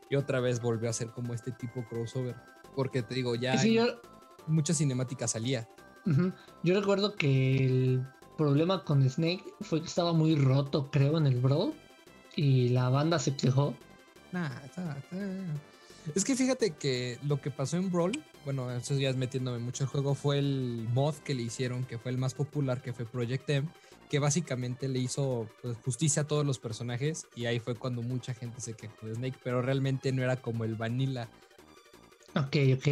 y 0.09 0.15
otra 0.15 0.39
vez 0.39 0.61
volvió 0.61 0.89
a 0.89 0.93
ser 0.93 1.09
como 1.09 1.33
este 1.33 1.51
tipo 1.51 1.83
crossover. 1.89 2.35
Porque 2.75 3.01
te 3.01 3.15
digo, 3.15 3.33
ya 3.35 3.55
en 3.55 3.73
yo, 3.73 4.01
mucha 4.45 4.73
cinemática 4.73 5.27
salía. 5.27 5.67
yo 6.63 6.79
recuerdo 6.79 7.15
que 7.15 7.65
el 7.65 8.07
problema 8.41 8.83
con 8.83 9.07
Snake 9.07 9.43
fue 9.61 9.81
que 9.81 9.87
estaba 9.87 10.13
muy 10.13 10.35
roto, 10.35 10.89
creo, 10.91 11.17
en 11.17 11.27
el 11.27 11.39
Brawl. 11.39 11.73
Y 12.35 12.69
la 12.69 12.89
banda 12.89 13.19
se 13.19 13.35
quejó. 13.35 13.75
Nah, 14.31 14.49
está- 14.65 14.97
está- 14.97 15.61
Es 16.15 16.23
que 16.23 16.35
fíjate 16.35 16.71
que 16.75 17.19
lo 17.23 17.39
que 17.39 17.51
pasó 17.51 17.77
en 17.77 17.91
Brawl, 17.91 18.13
bueno, 18.43 18.71
eso 18.71 18.97
ya 18.97 19.09
es 19.09 19.15
metiéndome 19.17 19.59
mucho 19.59 19.83
el 19.83 19.89
juego, 19.89 20.15
fue 20.15 20.39
el 20.39 20.87
mod 20.93 21.13
que 21.23 21.35
le 21.35 21.43
hicieron, 21.43 21.85
que 21.85 21.99
fue 21.99 22.11
el 22.11 22.17
más 22.17 22.33
popular, 22.33 22.81
que 22.81 22.93
fue 22.93 23.05
Project 23.05 23.47
M, 23.49 23.67
que 24.09 24.17
básicamente 24.17 24.87
le 24.87 24.99
hizo 24.99 25.47
pues, 25.61 25.77
justicia 25.85 26.23
a 26.23 26.27
todos 26.27 26.45
los 26.45 26.57
personajes 26.57 27.27
y 27.35 27.45
ahí 27.45 27.59
fue 27.59 27.75
cuando 27.75 28.01
mucha 28.01 28.33
gente 28.33 28.59
se 28.61 28.73
quejó 28.73 29.05
de 29.05 29.15
Snake, 29.15 29.37
pero 29.43 29.61
realmente 29.61 30.11
no 30.11 30.23
era 30.23 30.37
como 30.37 30.63
el 30.63 30.75
vanilla. 30.75 31.29
Ok, 32.35 32.55
ok. 32.77 32.87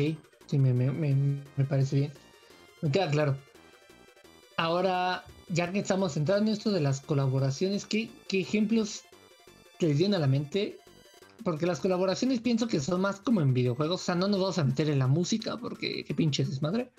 Sí, 0.45 0.59
me, 0.59 0.73
me- 0.73 0.91
me- 0.91 1.43
me 1.55 1.65
parece 1.65 1.95
bien. 1.95 2.13
Me 2.81 2.91
queda 2.91 3.09
claro. 3.09 3.37
Ahora, 4.59 5.23
ya 5.47 5.71
que 5.71 5.79
estamos 5.79 6.17
entrando 6.17 6.51
en 6.51 6.57
esto 6.57 6.69
de 6.69 6.81
las 6.81 6.99
colaboraciones, 6.99 7.85
¿qué, 7.85 8.09
qué 8.27 8.41
ejemplos 8.41 9.03
te 9.79 9.93
vienen 9.93 10.15
a 10.15 10.19
la 10.19 10.27
mente? 10.27 10.77
Porque 11.45 11.65
las 11.65 11.79
colaboraciones 11.79 12.41
pienso 12.41 12.67
que 12.67 12.81
son 12.81 12.99
más 12.99 13.21
como 13.21 13.39
en 13.39 13.53
videojuegos. 13.53 14.01
O 14.01 14.03
sea, 14.03 14.15
no 14.15 14.27
nos 14.27 14.41
vamos 14.41 14.57
a 14.57 14.65
meter 14.65 14.89
en 14.89 14.99
la 14.99 15.07
música 15.07 15.55
porque 15.55 16.03
qué 16.03 16.13
pinche 16.13 16.43
desmadre. 16.43 16.91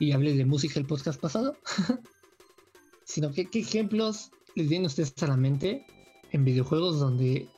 Y 0.00 0.10
hablé 0.10 0.34
de 0.34 0.44
música 0.46 0.80
el 0.80 0.86
podcast 0.86 1.20
pasado. 1.20 1.56
Sino 3.04 3.30
que 3.32 3.46
qué 3.46 3.60
ejemplos 3.60 4.32
les 4.56 4.68
vienen 4.68 4.86
a 4.86 4.88
ustedes 4.88 5.14
a 5.22 5.28
la 5.28 5.36
mente 5.36 5.86
en 6.32 6.44
videojuegos 6.44 6.98
donde 6.98 7.48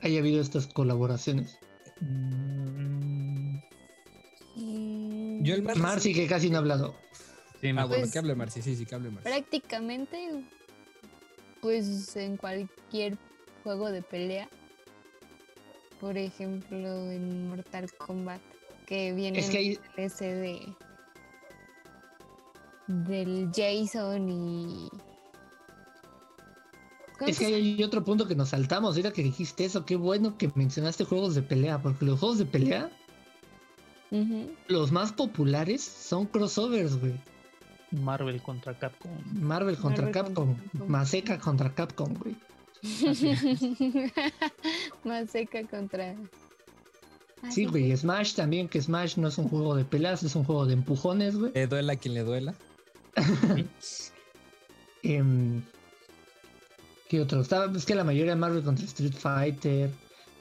haya 0.00 0.20
habido 0.20 0.40
estas 0.40 0.68
colaboraciones. 0.68 1.58
Mm, 2.00 3.26
Mm, 4.56 5.44
Yo 5.44 5.54
el 5.54 5.62
más 5.62 5.76
Marcy, 5.76 6.14
que 6.14 6.26
casi 6.26 6.50
no 6.50 6.56
ha 6.56 6.60
hablado. 6.60 6.94
Sí, 7.60 7.72
me 7.72 7.80
Ah, 7.82 7.86
Pues- 7.88 8.12
que 8.12 8.18
hable 8.18 8.34
Marci, 8.34 8.62
sí, 8.62 8.76
sí, 8.76 8.86
que 8.86 8.94
hable 8.94 9.10
Marci. 9.10 9.28
prácticamente, 9.28 10.44
pues 11.60 12.14
en 12.16 12.36
cualquier 12.36 13.18
juego 13.62 13.90
de 13.90 14.02
pelea. 14.02 14.48
Por 16.00 16.18
ejemplo, 16.18 17.10
en 17.10 17.48
Mortal 17.48 17.90
Kombat, 17.94 18.40
que 18.86 19.12
viene 19.12 19.38
Es 19.38 19.48
que 19.50 19.58
hay, 19.58 19.78
ese 19.96 20.26
de 20.34 20.74
del 22.86 23.50
Jason 23.54 24.28
y 24.30 24.88
¿Cómo 27.18 27.30
Es 27.30 27.38
que 27.38 27.46
hay 27.46 27.82
otro 27.82 28.04
punto 28.04 28.28
que 28.28 28.34
nos 28.34 28.50
saltamos. 28.50 28.90
Ahorita 28.90 29.10
que 29.12 29.22
dijiste 29.22 29.64
eso, 29.64 29.86
qué 29.86 29.96
bueno 29.96 30.36
que 30.36 30.50
mencionaste 30.54 31.04
juegos 31.04 31.34
de 31.34 31.42
pelea, 31.42 31.80
porque 31.80 32.04
los 32.04 32.20
juegos 32.20 32.36
de 32.38 32.44
pelea, 32.44 32.90
los 34.68 34.92
más 34.92 35.12
populares 35.12 35.82
son 35.82 36.26
crossovers, 36.26 37.00
güey. 37.00 37.14
Marvel 37.90 38.42
contra 38.42 38.78
Capcom. 38.78 39.10
Marvel 39.32 39.76
contra 39.76 40.04
Marvel 40.04 40.12
Capcom, 40.12 40.46
contra 40.46 40.64
Capcom. 40.70 40.88
Maseca 40.88 41.38
contra 41.38 41.74
Capcom, 41.74 42.14
güey. 42.14 42.36
Así 42.82 43.28
es. 43.28 43.42
Más 45.04 45.30
seca 45.30 45.62
contra. 45.64 46.14
Sí, 47.50 47.66
güey, 47.66 47.96
Smash 47.96 48.34
también, 48.34 48.68
que 48.68 48.80
Smash 48.80 49.16
no 49.18 49.28
es 49.28 49.38
un 49.38 49.48
juego 49.48 49.76
de 49.76 49.84
peleas, 49.84 50.22
es 50.22 50.34
un 50.34 50.44
juego 50.44 50.66
de 50.66 50.74
empujones, 50.74 51.36
güey. 51.36 51.52
Le 51.54 51.66
duela 51.66 51.92
a 51.92 51.96
quien 51.96 52.14
le 52.14 52.22
duela. 52.22 52.54
Em, 55.02 55.62
¿Qué 57.08 57.20
otro? 57.20 57.40
Estaba, 57.40 57.70
es 57.76 57.86
que 57.86 57.94
la 57.94 58.02
mayoría 58.02 58.32
de 58.32 58.40
Marvel 58.40 58.64
contra 58.64 58.84
Street 58.84 59.12
Fighter, 59.12 59.90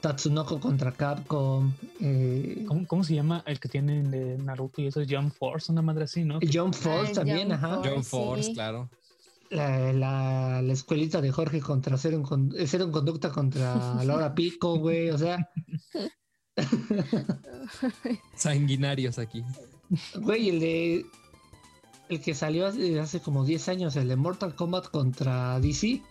Tatsunoko 0.06 0.60
contra 0.60 0.92
Capcom, 0.92 1.74
eh, 2.00 2.64
¿Cómo, 2.68 2.86
cómo 2.86 3.04
se 3.04 3.16
llama 3.16 3.42
el 3.48 3.60
que 3.60 3.68
tienen 3.68 4.12
de 4.12 4.38
Naruto 4.38 4.80
y 4.84 4.86
eso 4.86 5.02
es 5.02 5.08
Jump 5.10 5.34
Force, 5.34 5.72
una 5.72 5.82
madre 5.82 6.04
así, 6.04 6.24
¿no? 6.24 6.38
Jump 6.54 6.76
Force 6.76 7.14
Ah, 7.14 7.16
también, 7.16 7.52
ajá. 7.52 7.78
Force. 7.78 7.90
John 7.90 8.04
sí. 8.04 8.10
Force, 8.12 8.54
claro. 8.54 8.88
La, 9.50 9.92
la, 9.94 10.62
la 10.62 10.74
escuelita 10.74 11.22
de 11.22 11.32
Jorge 11.32 11.60
contra 11.60 11.98
Cero 11.98 12.22
en, 12.32 12.68
Cero 12.68 12.84
en 12.86 12.92
Conducta 12.92 13.32
contra 13.32 13.96
Laura 14.06 14.36
Pico, 14.36 14.78
güey. 14.78 15.10
O 15.10 15.18
sea, 15.18 15.50
Sanguinarios 18.36 19.18
aquí. 19.18 19.44
güey, 20.22 20.50
el 20.50 20.60
de. 20.60 21.06
El 22.10 22.22
que 22.22 22.36
salió 22.36 22.68
hace, 22.68 23.00
hace 23.00 23.20
como 23.22 23.44
10 23.44 23.70
años, 23.70 23.96
el 23.96 24.08
de 24.08 24.16
Mortal 24.16 24.54
Kombat 24.54 24.90
contra 24.90 25.60
DC. 25.60 26.04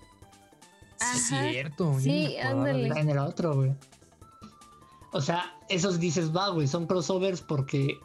Ajá. 1.05 1.51
Cierto. 1.51 1.97
Sí, 2.01 2.37
ándale. 2.39 2.89
en 2.89 3.11
el 3.11 3.19
otro, 3.19 3.55
güey. 3.55 3.73
O 5.13 5.21
sea, 5.21 5.57
esos 5.69 6.01
dices, 6.01 6.35
va, 6.35 6.49
güey, 6.49 6.67
son 6.67 6.87
crossovers 6.87 7.41
porque. 7.41 7.99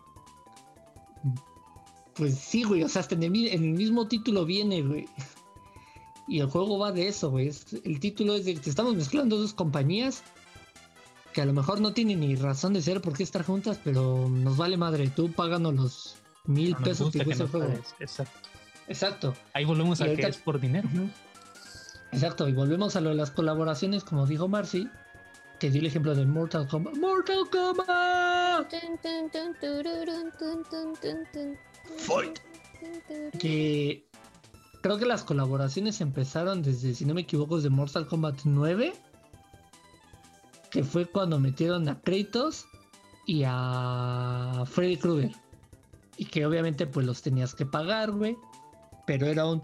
Pues 2.16 2.36
sí, 2.38 2.64
güey, 2.64 2.84
o 2.84 2.90
sea, 2.90 3.02
hasta 3.02 3.16
en 3.16 3.24
el, 3.24 3.32
mi- 3.32 3.48
en 3.48 3.64
el 3.64 3.72
mismo 3.74 4.08
título 4.08 4.46
viene, 4.46 4.82
güey. 4.82 5.08
Y 6.28 6.40
el 6.42 6.48
juego 6.50 6.78
va 6.78 6.92
de 6.92 7.08
eso, 7.08 7.32
güey. 7.32 7.48
Es- 7.48 7.74
El 7.84 8.00
título 8.00 8.36
es 8.36 8.46
de 8.46 8.56
que 8.56 8.70
estamos 8.70 8.94
mezclando 8.96 9.38
dos 9.38 9.54
compañías 9.54 10.22
que 11.34 11.42
a 11.42 11.46
lo 11.46 11.54
mejor 11.54 11.80
no 11.80 11.94
tienen 11.94 12.20
ni 12.20 12.36
razón 12.36 12.74
de 12.74 12.82
ser 12.82 13.02
por 13.02 13.14
qué 13.16 13.24
estar 13.24 13.44
juntas, 13.46 13.80
pero 13.84 14.28
nos 14.30 14.58
vale 14.58 14.76
madre. 14.78 15.08
Tú 15.10 15.32
páganos 15.32 15.74
los 15.76 16.16
mil 16.46 16.76
pesos 16.76 17.08
gusta 17.08 17.20
que 17.20 17.20
que 17.20 17.26
cuesta 17.26 17.44
el 17.46 17.50
juego. 17.50 17.74
Exacto. 18.00 18.50
Exacto. 18.88 19.34
Ahí 19.54 19.66
volvemos 19.66 20.00
Y 20.02 20.04
a 20.04 20.16
que 20.16 20.22
es 20.24 20.38
por 20.38 20.60
dinero. 20.60 20.90
Ujú. 20.94 21.10
Exacto, 22.12 22.48
y 22.50 22.54
volvemos 22.54 22.96
a 22.96 23.02
lo 23.02 23.10
de 23.10 23.16
las 23.16 23.32
colaboraciones, 23.32 24.04
como 24.04 24.26
dijo 24.26 24.48
Marcy, 24.48 24.90
que 25.60 25.70
dio 25.70 25.82
el 25.82 25.88
ejemplo 25.88 26.16
de 26.16 26.26
Mortal 26.26 26.68
Kombat. 26.68 26.96
¡Mortal 26.96 27.50
Kombat! 27.52 28.70
Fight. 31.98 32.40
Que 33.40 34.08
creo 34.82 34.98
que 34.98 35.06
las 35.06 35.24
colaboraciones 35.24 36.02
empezaron 36.02 36.62
desde, 36.62 36.96
si 36.96 37.06
no 37.06 37.14
me 37.14 37.22
equivoco, 37.22 37.58
desde 37.58 37.70
Mortal 37.70 38.08
Kombat 38.08 38.42
9, 38.46 38.94
que 40.72 40.84
fue 40.84 41.06
cuando 41.06 41.40
metieron 41.40 41.90
a 41.90 42.00
Kratos 42.00 42.66
y 43.26 43.44
a 43.46 44.64
Freddy 44.66 44.98
Krueger. 44.98 45.32
Y 46.18 46.26
que 46.26 46.46
obviamente 46.46 46.88
pues 46.88 47.06
los 47.06 47.22
tenías 47.22 47.54
que 47.54 47.66
pagar, 47.66 48.12
güey. 48.12 48.38
Pero 49.06 49.28
era 49.28 49.46
un... 49.46 49.64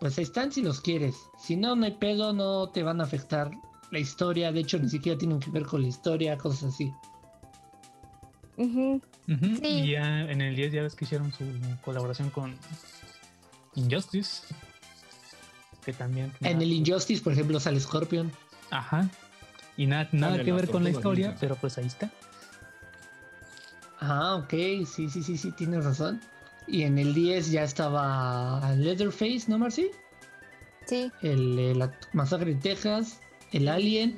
Pues 0.00 0.16
ahí 0.16 0.24
están 0.24 0.50
si 0.50 0.62
los 0.62 0.80
quieres. 0.80 1.14
Si 1.38 1.56
no, 1.56 1.76
no 1.76 1.84
hay 1.84 1.92
pedo, 1.92 2.32
no 2.32 2.70
te 2.70 2.82
van 2.82 3.00
a 3.00 3.04
afectar 3.04 3.50
la 3.90 3.98
historia. 3.98 4.50
De 4.50 4.60
hecho, 4.60 4.78
ni 4.78 4.88
siquiera 4.88 5.18
tienen 5.18 5.38
que 5.40 5.50
ver 5.50 5.66
con 5.66 5.82
la 5.82 5.88
historia, 5.88 6.36
cosas 6.38 6.74
así. 6.74 6.94
Ujú, 8.56 9.00
Sí. 9.26 9.60
Y 9.62 9.92
ya 9.92 10.22
en 10.22 10.40
el 10.40 10.56
10 10.56 10.72
ya 10.72 10.82
ves 10.82 10.94
que 10.96 11.04
hicieron 11.04 11.32
su 11.32 11.44
colaboración 11.84 12.30
con 12.30 12.56
Injustice. 13.74 14.42
Que 15.84 15.92
también. 15.92 16.32
En 16.40 16.60
el 16.60 16.72
Injustice, 16.72 17.22
por 17.22 17.32
ejemplo, 17.32 17.60
sale 17.60 17.78
Scorpion. 17.78 18.32
Ajá. 18.70 19.08
Y 19.76 19.86
nada, 19.86 20.08
nada 20.12 20.42
que 20.42 20.52
ver 20.52 20.68
con 20.68 20.82
la 20.82 20.90
historia, 20.90 21.36
pero 21.38 21.56
pues 21.56 21.78
ahí 21.78 21.86
está. 21.86 22.10
Ah, 24.00 24.36
ok, 24.36 24.50
sí, 24.86 25.08
sí, 25.10 25.22
sí, 25.22 25.36
sí, 25.36 25.52
tienes 25.52 25.84
razón. 25.84 26.20
Y 26.70 26.82
en 26.84 26.98
el 26.98 27.14
10 27.14 27.50
ya 27.50 27.64
estaba 27.64 28.74
Leatherface, 28.76 29.44
¿no, 29.48 29.58
Marcy? 29.58 29.90
Sí. 30.86 31.10
El, 31.22 31.58
eh, 31.58 31.74
la 31.74 31.92
masacre 32.12 32.54
de 32.54 32.60
Texas, 32.60 33.20
el 33.52 33.68
Alien. 33.68 34.16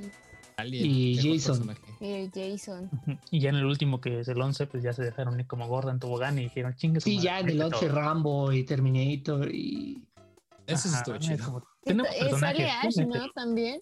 Alien, 0.56 0.86
Y 0.86 1.16
Jason. 1.38 1.74
Y 2.00 2.10
el 2.12 2.30
Jason. 2.30 2.90
Y 3.30 3.40
ya 3.40 3.50
en 3.50 3.56
el 3.56 3.64
último, 3.64 4.00
que 4.00 4.20
es 4.20 4.28
el 4.28 4.40
11, 4.40 4.66
pues 4.66 4.82
ya 4.82 4.92
se 4.92 5.02
dejaron 5.02 5.40
ir 5.40 5.46
como 5.46 5.66
gorda 5.66 5.90
en 5.92 5.98
tobogán 5.98 6.38
y 6.38 6.42
dijeron 6.42 6.74
chingue 6.76 7.00
su 7.00 7.08
Sí, 7.08 7.18
ya 7.20 7.40
en 7.40 7.48
el 7.48 7.58
mete 7.58 7.74
11 7.74 7.86
todo". 7.86 7.94
Rambo 7.96 8.52
y 8.52 8.64
Terminator 8.64 9.50
y... 9.52 10.04
Eso 10.66 10.88
Ajá, 10.88 10.98
estuvo 10.98 11.14
es 11.16 11.20
chido. 11.22 11.44
como, 11.44 11.60
Sí, 11.60 11.66
tenemos 11.84 12.12
eh, 12.14 12.30
sale 12.38 12.70
Ash, 12.70 12.96
¿no? 12.98 13.28
También. 13.34 13.80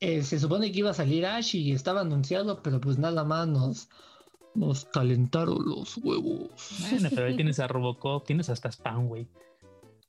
eh, 0.00 0.22
se 0.22 0.38
supone 0.38 0.70
que 0.70 0.78
iba 0.78 0.90
a 0.90 0.94
salir 0.94 1.26
Ash 1.26 1.56
y 1.56 1.72
estaba 1.72 2.02
anunciado, 2.02 2.62
pero 2.62 2.80
pues 2.80 2.98
nada 2.98 3.24
más 3.24 3.48
nos, 3.48 3.88
nos 4.54 4.84
calentaron 4.86 5.64
los 5.64 5.96
huevos. 5.98 6.50
Bueno, 6.90 7.08
pero 7.10 7.26
ahí 7.26 7.36
tienes 7.36 7.60
a 7.60 7.68
Robocop, 7.68 8.26
tienes 8.26 8.48
hasta 8.50 8.70
Spawn, 8.70 9.08
güey. 9.08 9.28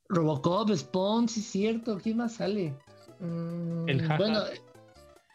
Robocop, 0.10 0.70
Spawn, 0.76 1.30
sí 1.30 1.40
es 1.40 1.46
cierto, 1.48 1.98
¿quién 2.02 2.18
más 2.18 2.34
sale? 2.34 2.78
Mm, 3.20 3.88
El 3.88 4.02
jaja. 4.02 4.18
Bueno, 4.18 4.40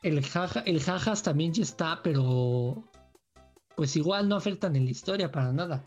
El, 0.02 0.22
jaja, 0.24 0.60
el 0.60 0.80
jajas 0.82 1.22
también 1.22 1.52
ya 1.52 1.62
está, 1.62 2.00
pero 2.02 2.84
pues 3.76 3.96
igual 3.96 4.28
no 4.28 4.36
afectan 4.36 4.74
en 4.76 4.84
la 4.84 4.90
historia 4.90 5.30
para 5.30 5.52
nada. 5.52 5.84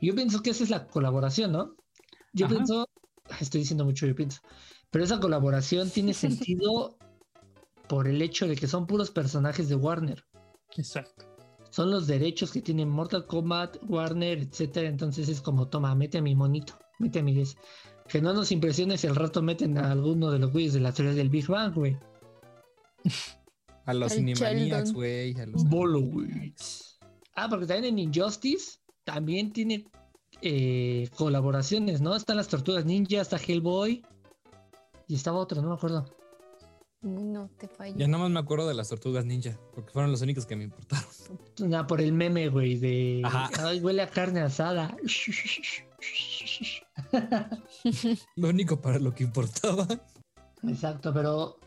Yo 0.00 0.14
pienso 0.14 0.42
que 0.42 0.50
esa 0.50 0.64
es 0.64 0.70
la 0.70 0.86
colaboración, 0.86 1.52
¿no? 1.52 1.74
Yo 2.32 2.46
Ajá. 2.46 2.54
pienso, 2.54 2.88
estoy 3.40 3.60
diciendo 3.60 3.84
mucho, 3.84 4.06
yo 4.06 4.14
pienso, 4.14 4.40
pero 4.90 5.04
esa 5.04 5.20
colaboración 5.20 5.90
tiene 5.90 6.14
sentido 6.14 6.96
por 7.88 8.08
el 8.08 8.22
hecho 8.22 8.46
de 8.46 8.56
que 8.56 8.66
son 8.68 8.86
puros 8.86 9.10
personajes 9.10 9.68
de 9.68 9.74
Warner. 9.74 10.24
Exacto. 10.76 11.26
Son 11.70 11.90
los 11.90 12.06
derechos 12.06 12.50
que 12.50 12.60
tienen 12.62 12.88
Mortal 12.88 13.26
Kombat, 13.26 13.76
Warner, 13.88 14.38
etcétera. 14.38 14.88
Entonces 14.88 15.28
es 15.28 15.40
como, 15.40 15.68
toma, 15.68 15.94
mete 15.94 16.18
a 16.18 16.22
mi 16.22 16.34
monito, 16.34 16.78
mete 16.98 17.20
a 17.20 17.22
mi 17.22 17.34
des. 17.34 17.56
Que 18.08 18.20
no 18.20 18.32
nos 18.32 18.50
impresiones 18.50 19.00
si 19.00 19.06
al 19.06 19.16
rato 19.16 19.40
meten 19.40 19.78
a 19.78 19.92
alguno 19.92 20.30
de 20.30 20.40
los 20.40 20.52
güeyes 20.52 20.72
de 20.72 20.80
la 20.80 20.92
teoría 20.92 21.14
del 21.14 21.28
Big 21.28 21.46
Bang, 21.46 21.74
güey. 21.74 21.96
A 23.86 23.94
los 23.94 24.12
Sheldon. 24.12 24.92
güey. 24.92 25.34
A 25.40 25.46
los 25.46 25.64
Bolo, 25.64 26.00
güey. 26.00 26.54
Ah, 27.34 27.48
porque 27.48 27.66
también 27.66 27.98
en 27.98 27.98
Injustice 27.98 28.78
también 29.04 29.52
tiene 29.52 29.86
eh, 30.42 31.08
colaboraciones, 31.16 32.00
¿no? 32.00 32.14
Están 32.14 32.36
las 32.36 32.46
Tortugas 32.46 32.84
Ninja, 32.84 33.20
está 33.20 33.38
Hellboy. 33.38 34.04
Y 35.08 35.14
estaba 35.14 35.38
otro, 35.38 35.60
no 35.60 35.70
me 35.70 35.74
acuerdo. 35.74 36.06
No 37.02 37.48
te 37.58 37.66
fallo. 37.66 37.96
Ya 37.96 38.06
nada 38.06 38.24
más 38.24 38.30
me 38.30 38.40
acuerdo 38.40 38.68
de 38.68 38.74
las 38.74 38.90
tortugas 38.90 39.24
ninja, 39.24 39.58
porque 39.74 39.90
fueron 39.90 40.12
los 40.12 40.20
únicos 40.20 40.44
que 40.46 40.54
me 40.54 40.64
importaron. 40.64 41.09
Nada, 41.58 41.86
por 41.86 42.00
el 42.00 42.12
meme, 42.12 42.48
güey, 42.48 42.76
de... 42.76 43.22
Ajá. 43.24 43.50
Ay, 43.66 43.80
huele 43.80 44.02
a 44.02 44.08
carne 44.10 44.40
asada. 44.40 44.96
Lo 48.36 48.48
único 48.48 48.80
para 48.80 48.98
lo 48.98 49.14
que 49.14 49.24
importaba. 49.24 49.86
Exacto, 50.62 51.12
pero 51.12 51.58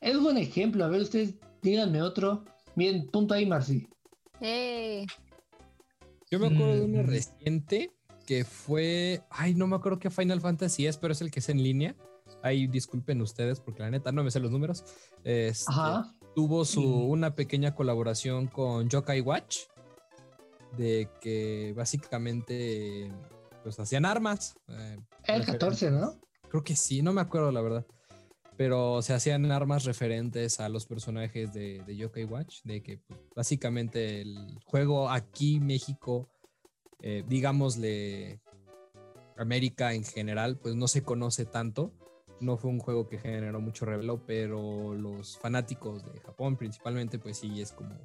es 0.00 0.18
buen 0.20 0.36
ejemplo. 0.38 0.84
A 0.84 0.88
ver, 0.88 1.02
ustedes 1.02 1.34
díganme 1.62 2.02
otro. 2.02 2.44
Bien, 2.74 3.06
punto 3.10 3.34
ahí, 3.34 3.46
Marci. 3.46 3.86
¡Eh! 4.40 5.06
Yo 6.30 6.38
me 6.38 6.46
acuerdo 6.46 6.74
de 6.74 6.82
uno 6.82 7.02
Mm. 7.02 7.06
reciente 7.06 7.92
que 8.26 8.44
fue. 8.44 9.22
Ay, 9.30 9.54
no 9.54 9.66
me 9.66 9.76
acuerdo 9.76 9.98
qué 9.98 10.10
Final 10.10 10.40
Fantasy 10.40 10.86
es, 10.86 10.96
pero 10.96 11.12
es 11.12 11.20
el 11.20 11.30
que 11.30 11.40
es 11.40 11.48
en 11.48 11.62
línea. 11.62 11.94
Ahí 12.42 12.66
disculpen 12.66 13.20
ustedes, 13.20 13.60
porque 13.60 13.82
la 13.82 13.90
neta 13.90 14.10
no 14.10 14.24
me 14.24 14.30
sé 14.30 14.40
los 14.40 14.50
números. 14.50 14.84
Este, 15.22 15.70
Ajá. 15.70 16.14
Tuvo 16.34 16.64
su, 16.64 16.82
una 16.82 17.34
pequeña 17.34 17.74
colaboración 17.74 18.46
con 18.46 18.88
Yokai 18.88 19.20
Watch. 19.20 19.58
De 20.76 21.08
que 21.20 21.74
básicamente 21.76 23.10
pues 23.62 23.78
hacían 23.78 24.04
armas. 24.06 24.54
eh, 24.68 24.98
El 25.24 25.44
14, 25.44 25.90
¿no? 25.90 26.18
Creo 26.48 26.64
que 26.64 26.74
sí, 26.76 27.02
no 27.02 27.12
me 27.12 27.20
acuerdo 27.20 27.52
la 27.52 27.60
verdad. 27.60 27.86
Pero 28.56 29.02
se 29.02 29.14
hacían 29.14 29.50
armas 29.50 29.84
referentes 29.84 30.60
a 30.60 30.68
los 30.68 30.86
personajes 30.86 31.52
de, 31.52 31.82
de 31.84 31.96
Yokai 31.96 32.24
Watch. 32.24 32.62
De 32.64 32.82
que 32.82 32.98
pues, 32.98 33.20
básicamente 33.34 34.22
el 34.22 34.58
juego 34.64 35.10
aquí, 35.10 35.60
México, 35.60 36.28
eh, 37.02 37.24
digámosle 37.26 38.40
América 39.36 39.92
en 39.94 40.04
general, 40.04 40.58
pues 40.58 40.74
no 40.74 40.88
se 40.88 41.02
conoce 41.02 41.44
tanto. 41.44 41.92
No 42.42 42.56
fue 42.56 42.70
un 42.70 42.78
juego 42.80 43.08
que 43.08 43.18
generó 43.18 43.60
mucho 43.60 43.84
revelo, 43.86 44.24
pero 44.26 44.94
los 44.94 45.38
fanáticos 45.38 46.04
de 46.04 46.18
Japón 46.20 46.56
principalmente, 46.56 47.18
pues 47.18 47.38
sí, 47.38 47.60
es 47.60 47.72
como 47.72 47.96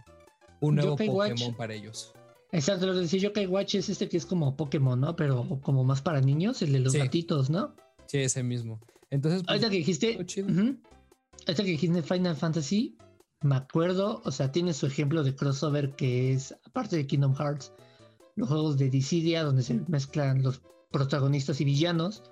un 0.62 0.76
nuevo 0.76 0.92
Yokai 0.92 1.10
Watch. 1.10 1.32
Pokémon 1.32 1.56
para 1.56 1.74
ellos. 1.74 2.14
Exacto, 2.52 2.86
lo 2.88 2.94
que 2.94 3.00
decía 3.00 3.20
Yokai 3.20 3.48
Watch 3.48 3.76
es 3.76 3.90
este 3.90 4.08
que 4.08 4.18
es 4.18 4.26
como 4.26 4.56
Pokémon, 4.56 5.00
¿no? 5.00 5.16
Pero 5.16 5.60
como 5.62 5.84
más 5.84 6.02
para 6.02 6.22
niños, 6.22 6.62
el 6.62 6.72
de 6.74 6.80
los 6.80 6.94
Sí. 6.94 7.00
gatitos, 7.00 7.50
¿no? 7.50 7.76
Sí, 8.06 8.20
ese 8.20 8.44
mismo. 8.44 8.80
Entonces, 9.10 9.42
pues, 9.42 9.50
Ahorita 9.50 9.70
que 9.70 9.78
dijiste, 9.78 10.26
chido. 10.26 10.48
ahorita 10.48 11.64
que 11.64 11.72
dijiste 11.72 12.02
Final 12.04 12.36
Fantasy, 12.36 12.98
me 13.42 13.56
acuerdo, 13.56 14.22
o 14.24 14.32
sea, 14.32 14.52
tiene 14.52 14.74
su 14.74 14.86
ejemplo 14.86 15.24
de 15.24 15.36
crossover 15.36 15.96
que 15.96 16.32
es, 16.34 16.56
aparte 16.66 16.96
de 16.96 17.06
Kingdom 17.08 17.36
Hearts, 17.36 17.74
los 18.36 18.48
juegos 18.50 18.78
de 18.78 18.90
Dissidia, 18.90 19.44
donde 19.44 19.64
se 19.64 19.74
mezclan 19.88 20.42
los 20.44 20.62
protagonistas 20.92 21.60
y 21.62 21.66
villanos 21.66 22.24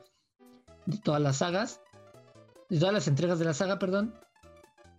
de 0.86 0.98
todas 1.00 1.22
las 1.22 1.38
sagas, 1.38 1.82
de 2.70 2.80
todas 2.80 2.94
las 2.94 3.08
entregas 3.08 3.40
de 3.40 3.46
la 3.46 3.54
saga, 3.54 3.80
perdón. 3.80 4.14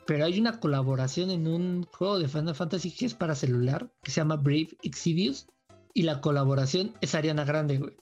Pero 0.07 0.25
hay 0.25 0.39
una 0.39 0.61
colaboración 0.61 1.31
en 1.31 1.49
un 1.49 1.83
juego 1.85 2.19
de 2.19 2.29
Final 2.29 2.55
Fantasy 2.55 2.93
que 2.93 3.07
es 3.07 3.15
para 3.15 3.35
celular, 3.35 3.91
que 4.03 4.11
se 4.13 4.21
llama 4.21 4.37
Brave 4.37 4.77
Exvius, 4.83 5.49
y 5.95 6.03
la 6.03 6.21
colaboración 6.21 6.95
es 7.01 7.15
Ariana 7.15 7.45
Grande, 7.45 7.79
güey. 7.79 7.97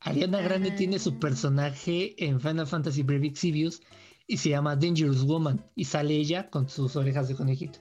Ariana 0.00 0.40
Grande 0.40 0.70
Ah. 0.72 0.76
tiene 0.76 0.98
su 0.98 1.18
personaje 1.18 2.14
en 2.24 2.40
Final 2.40 2.66
Fantasy 2.66 3.02
Brave 3.02 3.26
Exvius 3.26 3.82
y 4.26 4.38
se 4.38 4.48
llama 4.50 4.76
Dangerous 4.76 5.24
Woman 5.26 5.62
y 5.74 5.84
sale 5.84 6.14
ella 6.14 6.48
con 6.48 6.68
sus 6.68 6.96
orejas 6.96 7.28
de 7.28 7.34
conejito. 7.34 7.80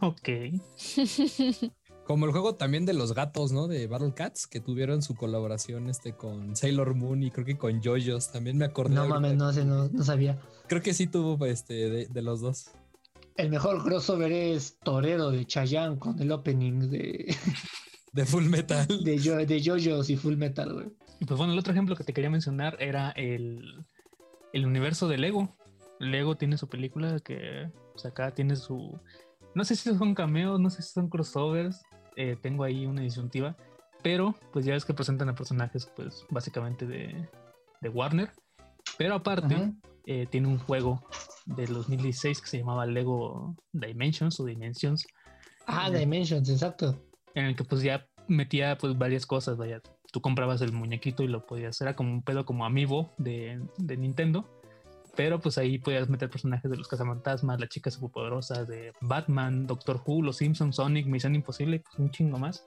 Ok. 0.00 0.28
Como 2.10 2.26
el 2.26 2.32
juego 2.32 2.56
también 2.56 2.86
de 2.86 2.92
los 2.92 3.14
gatos, 3.14 3.52
¿no? 3.52 3.68
De 3.68 3.86
Battle 3.86 4.12
Cats, 4.14 4.48
que 4.48 4.58
tuvieron 4.58 5.00
su 5.00 5.14
colaboración 5.14 5.88
este 5.88 6.12
con 6.12 6.56
Sailor 6.56 6.96
Moon 6.96 7.22
y 7.22 7.30
creo 7.30 7.46
que 7.46 7.56
con 7.56 7.80
JoJo's. 7.80 8.32
También 8.32 8.58
me 8.58 8.64
acordé. 8.64 8.96
No 8.96 9.06
mames, 9.06 9.36
no 9.36 9.52
sé, 9.52 9.64
no, 9.64 9.86
no 9.88 10.02
sabía. 10.02 10.36
Creo 10.66 10.82
que 10.82 10.92
sí 10.92 11.06
tuvo 11.06 11.46
este 11.46 11.88
de, 11.88 12.06
de 12.08 12.22
los 12.22 12.40
dos. 12.40 12.72
El 13.36 13.48
mejor 13.48 13.84
crossover 13.84 14.32
es 14.32 14.76
Torero 14.82 15.30
de 15.30 15.46
Chayanne 15.46 16.00
con 16.00 16.20
el 16.20 16.32
opening 16.32 16.90
de, 16.90 17.32
De 18.12 18.26
Full 18.26 18.46
Metal. 18.46 18.88
de, 19.04 19.16
Jo- 19.18 19.36
de 19.46 19.62
JoJo's 19.62 20.10
y 20.10 20.16
Full 20.16 20.34
Metal, 20.36 20.72
güey. 20.74 20.88
Y 21.20 21.26
pues 21.26 21.38
bueno, 21.38 21.52
el 21.52 21.58
otro 21.60 21.72
ejemplo 21.72 21.94
que 21.94 22.02
te 22.02 22.12
quería 22.12 22.28
mencionar 22.30 22.76
era 22.80 23.10
el, 23.12 23.62
el 24.52 24.66
universo 24.66 25.06
de 25.06 25.16
Lego. 25.16 25.56
Lego 26.00 26.36
tiene 26.36 26.58
su 26.58 26.68
película 26.68 27.20
que 27.20 27.70
pues 27.92 28.04
acá 28.04 28.34
tiene 28.34 28.56
su... 28.56 28.98
No 29.54 29.64
sé 29.64 29.76
si 29.76 29.94
son 29.96 30.12
cameos, 30.16 30.58
no 30.58 30.70
sé 30.70 30.82
si 30.82 30.92
son 30.92 31.08
crossovers. 31.08 31.80
Eh, 32.20 32.36
tengo 32.36 32.64
ahí 32.64 32.84
una 32.84 33.00
disyuntiva. 33.00 33.56
Pero 34.02 34.34
pues 34.52 34.64
ya 34.64 34.74
es 34.74 34.84
que 34.84 34.94
presentan 34.94 35.28
a 35.28 35.34
personajes 35.34 35.86
pues 35.96 36.26
básicamente 36.28 36.86
de, 36.86 37.28
de 37.80 37.88
Warner. 37.88 38.30
Pero 38.98 39.14
aparte 39.14 39.72
eh, 40.04 40.26
tiene 40.30 40.48
un 40.48 40.58
juego 40.58 41.02
del 41.46 41.72
2016 41.72 42.40
que 42.40 42.46
se 42.46 42.58
llamaba 42.58 42.84
Lego 42.84 43.56
Dimensions 43.72 44.38
o 44.40 44.44
Dimensions. 44.44 45.06
Ah, 45.66 45.90
Dimensions, 45.90 46.48
exacto. 46.48 47.02
en 47.34 47.46
el 47.46 47.56
que 47.56 47.64
pues 47.64 47.82
ya 47.82 48.06
metía 48.28 48.76
pues 48.76 48.96
varias 48.96 49.26
cosas, 49.26 49.56
vaya, 49.56 49.80
tú 50.12 50.20
comprabas 50.20 50.60
el 50.62 50.72
muñequito 50.72 51.22
y 51.22 51.28
lo 51.28 51.46
podías, 51.46 51.80
era 51.80 51.94
como 51.94 52.10
un 52.10 52.22
pedo 52.22 52.44
como 52.44 52.64
amiibo 52.64 53.14
de, 53.18 53.62
de 53.78 53.96
Nintendo, 53.96 54.59
pero 55.16 55.40
pues 55.40 55.58
ahí 55.58 55.78
podías 55.78 56.08
meter 56.08 56.30
personajes 56.30 56.70
de 56.70 56.76
los 56.76 56.88
cazafantasmas, 56.88 57.60
la 57.60 57.68
chica 57.68 57.90
superpoderosa, 57.90 58.64
de 58.64 58.92
Batman, 59.00 59.66
Doctor 59.66 60.02
Who, 60.04 60.22
Los 60.22 60.36
Simpsons, 60.36 60.76
Sonic, 60.76 61.06
Misión 61.06 61.34
Imposible, 61.34 61.80
pues 61.80 61.98
un 61.98 62.10
chingo 62.10 62.38
más, 62.38 62.64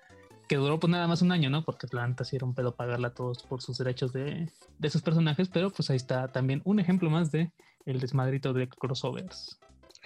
que 0.47 0.57
duró 0.57 0.79
pues 0.79 0.91
nada 0.91 1.07
más 1.07 1.21
un 1.21 1.31
año, 1.31 1.49
¿no? 1.49 1.63
Porque 1.63 1.87
Planta 1.87 2.23
sí 2.23 2.35
era 2.35 2.45
un 2.45 2.53
pedo 2.53 2.75
pagarla 2.75 3.09
a 3.09 3.13
todos 3.13 3.43
por 3.43 3.61
sus 3.61 3.77
derechos 3.77 4.11
de, 4.13 4.49
de 4.79 4.87
esos 4.87 5.01
personajes, 5.01 5.49
pero 5.49 5.71
pues 5.71 5.89
ahí 5.89 5.97
está 5.97 6.27
también 6.27 6.61
un 6.65 6.79
ejemplo 6.79 7.09
más 7.09 7.31
de 7.31 7.51
el 7.85 7.99
desmadrito 7.99 8.53
de 8.53 8.67
crossovers. 8.69 9.59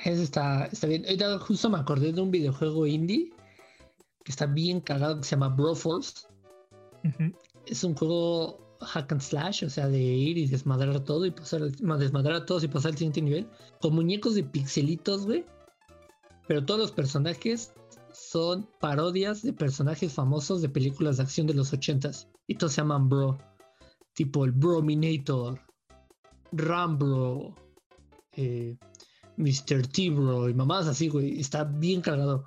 Ese 0.04 0.24
está, 0.24 0.66
está 0.66 0.88
bien. 0.88 1.04
Ahorita 1.06 1.40
justo 1.40 1.70
me 1.70 1.80
acordé 1.80 2.14
de 2.14 2.22
un 2.22 2.32
videojuego 2.32 2.86
indie 2.86 3.34
que 4.24 4.32
está 4.32 4.46
bien 4.46 4.80
cagado 4.80 5.18
que 5.18 5.24
se 5.24 5.32
llama 5.32 5.50
Broforce. 5.50 6.28
Es 7.66 7.84
un 7.84 7.96
juego 7.96 8.67
hack 8.82 9.12
and 9.12 9.22
slash, 9.22 9.64
o 9.64 9.70
sea, 9.70 9.88
de 9.88 10.00
ir 10.00 10.38
y 10.38 10.48
desmadrar 10.48 11.00
todo 11.04 11.26
y 11.26 11.32
pasar, 11.32 11.62
ma- 11.82 11.98
desmadrar 11.98 12.36
a 12.36 12.46
todos 12.46 12.64
y 12.64 12.68
pasar 12.68 12.92
al 12.92 12.98
siguiente 12.98 13.22
nivel. 13.22 13.48
Con 13.82 13.96
muñecos 13.96 14.36
de 14.36 14.44
pixelitos, 14.44 15.26
güey. 15.26 15.46
Pero 16.48 16.66
todos 16.66 16.80
los 16.80 16.92
personajes 16.92 17.74
son 18.14 18.70
parodias 18.80 19.42
de 19.44 19.54
personajes 19.54 20.14
famosos 20.14 20.62
de 20.62 20.70
películas 20.70 21.18
de 21.18 21.24
acción 21.24 21.48
de 21.48 21.54
los 21.54 21.74
ochentas. 21.74 22.28
Y 22.48 22.56
todos 22.56 22.74
se 22.74 22.82
llaman 22.82 23.10
Bro. 23.10 23.38
Tipo 24.14 24.46
el 24.46 24.52
Brominator, 24.52 25.60
Rambro, 26.52 27.54
eh, 28.32 28.78
Mr. 29.38 29.86
T-Bro 29.88 30.50
y 30.50 30.54
mamás 30.54 30.88
así, 30.88 31.10
güey. 31.10 31.40
Está 31.40 31.64
bien 31.66 32.02
cargado. 32.02 32.46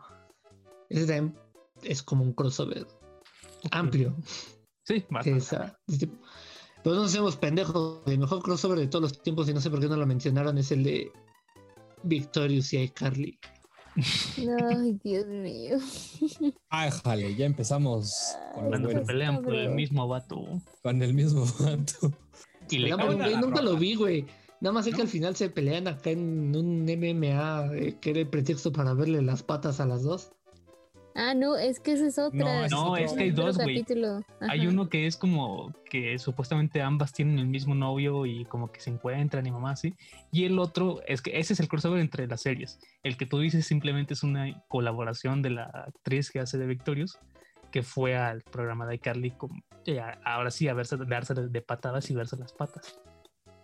Ese 0.89 1.07
también 1.07 1.39
es 1.83 2.03
como 2.03 2.24
un 2.24 2.33
crossover 2.33 2.87
amplio. 3.70 4.16
Sí, 4.85 5.05
bastante. 5.11 5.39
Esa, 5.39 5.78
Pues 5.87 6.97
no 6.97 7.03
hacemos 7.03 7.37
pendejos. 7.37 8.03
El 8.07 8.18
mejor 8.18 8.43
crossover 8.43 8.78
de 8.78 8.87
todos 8.87 9.03
los 9.03 9.22
tiempos, 9.22 9.49
y 9.49 9.55
no 9.55 9.61
sé 9.61 9.70
por 9.70 9.81
qué 9.81 9.89
no 9.89 9.97
lo 9.97 10.07
mencionaron, 10.07 10.59
es 10.59 10.72
el 10.72 10.83
de 10.85 11.12
Victorious 12.03 12.72
y 12.72 12.78
iCarly. 12.78 13.39
Ay, 13.97 14.99
Dios 15.05 15.26
mío. 15.26 15.78
Ay, 16.68 16.91
jale, 17.05 17.35
ya 17.35 17.47
empezamos 17.47 18.37
con, 18.55 18.68
Cuando 18.68 18.91
se 18.91 19.01
pelean 19.01 19.43
por 19.43 19.55
el 19.55 19.70
mismo 19.70 20.07
vato. 20.09 20.61
con 20.83 21.03
el 21.03 21.14
mismo 21.14 21.45
vato. 21.61 22.12
Y 22.70 22.78
le 22.78 22.93
a 22.93 22.97
nunca 22.97 23.62
lo 23.62 23.76
vi, 23.76 23.95
güey. 23.95 24.26
Nada 24.61 24.74
más 24.74 24.85
sé 24.85 24.93
que 24.93 25.03
al 25.03 25.09
final 25.09 25.35
se 25.37 25.49
pelean 25.49 25.89
acá 25.89 26.11
en 26.11 26.55
un 26.55 26.85
MMA, 26.85 27.74
eh, 27.74 27.97
que 28.01 28.11
era 28.11 28.20
el 28.20 28.28
pretexto 28.28 28.70
para 28.72 28.93
verle 28.93 29.22
las 29.22 29.43
patas 29.43 29.81
a 29.81 29.87
las 29.87 30.03
dos. 30.03 30.33
Ah, 31.22 31.34
no, 31.34 31.54
es 31.56 31.80
que 31.80 31.92
esa 31.92 32.06
es 32.06 32.18
otra. 32.18 32.38
No, 32.38 32.64
es 32.64 32.72
No, 32.72 32.92
otro- 32.92 33.04
es 33.04 33.12
que 33.12 33.24
hay 33.24 33.30
dos, 33.30 33.58
güey. 33.58 33.84
Hay 34.48 34.66
uno 34.66 34.88
que 34.88 35.06
es 35.06 35.18
como 35.18 35.70
que 35.90 36.18
supuestamente 36.18 36.80
ambas 36.80 37.12
tienen 37.12 37.38
el 37.38 37.46
mismo 37.46 37.74
novio 37.74 38.24
y 38.24 38.46
como 38.46 38.72
que 38.72 38.80
se 38.80 38.88
encuentran 38.88 39.46
y 39.46 39.50
mamá 39.50 39.72
así. 39.72 39.94
Y 40.32 40.46
el 40.46 40.58
otro 40.58 41.02
es 41.06 41.20
que 41.20 41.38
ese 41.38 41.52
es 41.52 41.60
el 41.60 41.68
crossover 41.68 42.00
entre 42.00 42.26
las 42.26 42.40
series. 42.40 42.78
El 43.02 43.18
que 43.18 43.26
tú 43.26 43.38
dices 43.38 43.66
simplemente 43.66 44.14
es 44.14 44.22
una 44.22 44.62
colaboración 44.68 45.42
de 45.42 45.50
la 45.50 45.64
actriz 45.64 46.30
que 46.30 46.40
hace 46.40 46.56
de 46.56 46.66
Victorious, 46.66 47.18
que 47.70 47.82
fue 47.82 48.16
al 48.16 48.40
programa 48.40 48.86
de 48.86 48.94
iCarly, 48.94 49.32
como, 49.32 49.62
ya, 49.84 50.18
ahora 50.24 50.50
sí, 50.50 50.68
a 50.68 50.74
verse, 50.74 50.96
darse 50.96 51.34
de 51.34 51.60
patadas 51.60 52.10
y 52.10 52.14
verse 52.14 52.38
las 52.38 52.54
patas. 52.54 52.98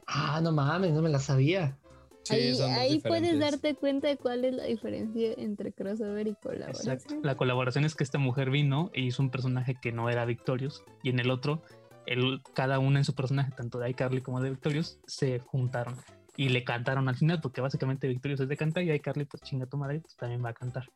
Ah, 0.07 0.41
no 0.43 0.53
mames, 0.53 0.93
no 0.93 1.01
me 1.01 1.09
la 1.09 1.21
sabía. 1.21 1.79
Sí, 2.27 2.35
ahí 2.35 2.55
son 2.55 2.71
dos 2.71 2.79
ahí 2.79 3.01
puedes 3.01 3.39
darte 3.39 3.75
cuenta 3.77 4.09
de 4.09 4.17
cuál 4.17 4.45
es 4.45 4.55
la 4.55 4.65
diferencia 4.65 5.33
entre 5.37 5.73
crossover 5.73 6.27
y 6.27 6.35
colaboración. 6.35 6.95
Exacto. 6.95 7.21
La 7.23 7.37
colaboración 7.37 7.85
es 7.85 7.95
que 7.95 8.03
esta 8.03 8.19
mujer 8.19 8.51
vino 8.51 8.91
e 8.95 9.03
hizo 9.03 9.23
un 9.23 9.31
personaje 9.31 9.77
que 9.81 9.93
no 9.93 10.11
era 10.11 10.25
Victorious 10.25 10.83
y 11.05 11.11
en 11.11 11.21
el 11.21 11.31
otro, 11.31 11.63
el, 12.07 12.43
cada 12.53 12.81
una 12.81 12.99
en 12.99 13.05
su 13.05 13.15
personaje, 13.15 13.53
tanto 13.57 13.79
de 13.79 13.91
iCarly 13.91 14.23
como 14.23 14.41
de 14.41 14.51
Victorious, 14.51 14.99
se 15.07 15.39
juntaron 15.39 15.97
y 16.37 16.49
le 16.49 16.65
cantaron 16.65 17.09
al 17.09 17.17
final, 17.17 17.41
porque 17.41 17.61
básicamente 17.61 18.09
Victorious 18.09 18.41
es 18.41 18.49
de 18.49 18.57
cantar 18.57 18.83
y 18.83 18.91
iCarly, 18.91 19.25
pues 19.27 19.43
chinga 19.43 19.67
tu 19.67 19.77
madre, 19.77 20.01
pues 20.01 20.17
también 20.17 20.45
va 20.45 20.51
a 20.51 20.55
cantar. 20.55 20.89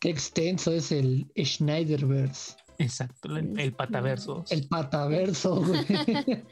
Qué 0.00 0.10
extenso 0.10 0.72
es 0.72 0.92
el 0.92 1.30
Schneiderverse. 1.36 2.56
Exacto, 2.78 3.36
el, 3.36 3.58
el 3.58 3.72
pataverso. 3.72 4.44
El 4.50 4.68
pataverso, 4.68 5.64
güey. 5.64 5.86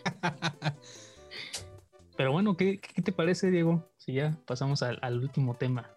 Pero 2.20 2.32
bueno, 2.32 2.54
¿qué, 2.54 2.78
qué 2.78 3.00
te 3.00 3.12
parece, 3.12 3.50
Diego? 3.50 3.88
Si 3.96 4.12
ya 4.12 4.36
pasamos 4.44 4.82
al, 4.82 4.98
al 5.00 5.20
último 5.22 5.54
tema. 5.54 5.90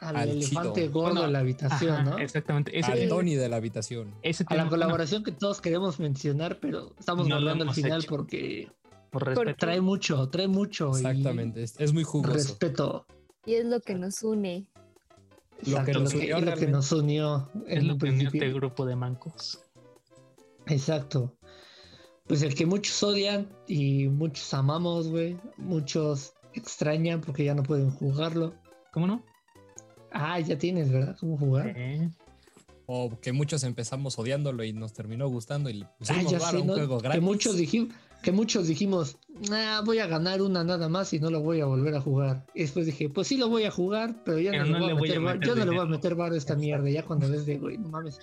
Al, 0.00 0.16
Al 0.16 0.28
elefante 0.30 0.80
chido. 0.84 0.92
gordo 0.92 1.10
Bueno, 1.10 1.24
en 1.26 1.32
la 1.34 1.40
habitación, 1.40 1.92
Ajá, 1.94 2.02
¿no? 2.04 2.18
Exactamente. 2.18 2.78
Ese, 2.78 2.90
Al 2.90 3.06
Tony 3.10 3.34
de 3.34 3.46
la 3.50 3.56
habitación. 3.56 4.14
ese 4.22 4.46
A 4.48 4.54
la 4.54 4.66
colaboración 4.66 5.22
que 5.24 5.32
todos 5.32 5.60
queremos 5.60 6.00
mencionar, 6.00 6.58
pero 6.58 6.94
estamos 6.98 7.28
No 7.28 7.36
al 7.36 7.70
final 7.74 8.00
hecho. 8.00 8.08
porque 8.08 8.70
por 9.10 9.26
respeto. 9.26 9.56
trae 9.58 9.82
mucho, 9.82 10.26
trae 10.30 10.48
mucho. 10.48 10.92
y 10.94 11.04
Exactamente. 11.04 11.62
Es, 11.64 11.78
es 11.78 11.92
muy 11.92 12.04
jugoso. 12.04 12.32
Respeto. 12.32 13.06
Y 13.44 13.56
es 13.56 13.66
lo 13.66 13.80
que 13.80 13.94
nos 13.94 14.22
une. 14.22 14.64
Lo 15.66 15.84
que 15.84 15.92
nos 15.92 16.14
lo 16.14 16.18
unió 16.18 16.22
es 16.22 16.30
lo 16.30 16.36
que 16.38 16.44
realmente. 16.46 16.72
nos 16.72 16.92
unió 16.92 17.50
Es 17.66 17.76
en 17.76 17.88
lo 17.88 17.92
un 17.92 17.98
que 17.98 18.06
unió 18.06 18.18
principio. 18.20 18.42
este 18.46 18.54
grupo 18.54 18.86
de 18.86 18.96
mancos. 18.96 19.60
Exacto. 20.64 21.36
Pues 22.26 22.42
el 22.42 22.54
que 22.54 22.66
muchos 22.66 23.02
odian 23.02 23.48
y 23.68 24.08
muchos 24.08 24.52
amamos, 24.54 25.08
güey. 25.08 25.36
Muchos 25.56 26.34
extrañan 26.54 27.20
porque 27.20 27.44
ya 27.44 27.54
no 27.54 27.62
pueden 27.62 27.90
jugarlo. 27.90 28.54
¿Cómo 28.92 29.06
no? 29.06 29.22
Ah, 30.12 30.40
ya 30.40 30.58
tienes, 30.58 30.90
¿verdad? 30.90 31.16
¿Cómo 31.20 31.36
jugar? 31.38 31.72
Eh, 31.76 32.08
O 32.86 33.10
que 33.20 33.32
muchos 33.32 33.62
empezamos 33.64 34.18
odiándolo 34.18 34.64
y 34.64 34.72
nos 34.72 34.92
terminó 34.92 35.28
gustando 35.28 35.68
y 35.70 35.74
le 35.74 35.84
Ah, 35.84 35.94
pusimos 35.98 36.30
ya 36.32 36.38
varo 36.38 36.48
a 36.48 36.50
sé, 36.52 36.56
un 36.58 36.66
¿no? 36.68 36.72
juego 36.74 36.98
Que 36.98 37.02
gratis. 37.04 37.22
muchos, 37.22 37.56
dijimos, 37.56 37.94
que 38.26 38.32
muchos 38.32 38.66
dijimos, 38.66 39.18
"Ah, 39.52 39.82
voy 39.86 40.00
a 40.00 40.08
ganar 40.08 40.42
una 40.42 40.64
nada 40.64 40.88
más 40.88 41.12
y 41.12 41.20
no 41.20 41.30
lo 41.30 41.42
voy 41.42 41.60
a 41.60 41.66
volver 41.66 41.94
a 41.94 42.00
jugar. 42.00 42.44
Y 42.56 42.62
después 42.62 42.84
dije, 42.84 43.08
pues 43.08 43.28
sí 43.28 43.36
lo 43.36 43.48
voy 43.48 43.62
a 43.62 43.70
jugar, 43.70 44.24
pero 44.24 44.40
ya 44.40 44.50
Pero 44.50 44.66
no, 44.66 44.80
le 44.84 44.94
voy 44.94 45.12
a 45.12 45.20
meter, 45.20 45.20
meter 45.20 45.48
yo 45.48 45.54
no 45.54 45.64
le 45.64 45.70
voy 45.70 45.80
a 45.80 45.84
meter 45.88 46.16
bar 46.16 46.32
a 46.32 46.36
esta 46.36 46.56
mierda. 46.56 46.90
Ya 46.90 47.04
cuando 47.04 47.30
ves 47.30 47.46
de, 47.46 47.56
güey, 47.58 47.78
no 47.78 47.88
mames, 47.88 48.18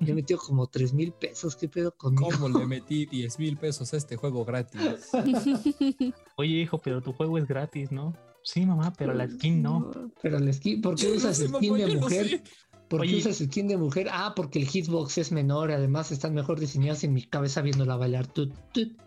le 0.00 0.12
metió 0.26 0.38
como 0.38 0.66
3 0.66 0.92
mil 0.92 1.12
pesos, 1.12 1.54
¿qué 1.54 1.68
pedo 1.68 1.92
conmigo? 1.96 2.30
¿Cómo 2.32 2.48
le 2.58 2.66
metí 2.66 3.06
10 3.06 3.38
mil 3.38 3.56
pesos 3.56 3.94
a 3.94 3.96
este 3.96 4.16
juego 4.16 4.44
gratis? 4.44 4.80
Oye, 6.36 6.50
hijo, 6.54 6.78
pero 6.78 7.00
tu 7.00 7.12
juego 7.12 7.38
es 7.38 7.46
gratis, 7.46 7.92
¿no? 7.92 8.12
Sí, 8.42 8.66
mamá, 8.66 8.92
pero 8.98 9.14
la 9.14 9.28
skin 9.28 9.62
no. 9.62 9.88
Pero 10.20 10.40
la 10.40 10.52
skin, 10.52 10.80
¿por 10.82 10.96
qué 10.96 11.04
Yo 11.04 11.10
no 11.10 11.14
usas 11.18 11.36
sé, 11.36 11.46
skin 11.46 11.72
mamá, 11.74 11.78
de 11.78 11.94
no 11.94 12.00
mujer? 12.00 12.26
sé. 12.28 12.42
¿Por 12.88 13.02
qué 13.02 13.06
Oye. 13.06 13.18
usas 13.18 13.36
skin 13.38 13.68
de 13.68 13.76
mujer? 13.76 14.08
Ah, 14.10 14.32
porque 14.34 14.58
el 14.58 14.66
hitbox 14.66 15.16
es 15.18 15.30
menor, 15.30 15.70
además 15.70 16.10
están 16.10 16.34
mejor 16.34 16.58
diseñados 16.58 17.04
en 17.04 17.14
mi 17.14 17.22
cabeza 17.22 17.62
viéndola 17.62 17.94
bailar. 17.96 18.26
Tut, 18.26 18.52
tut, 18.72 18.98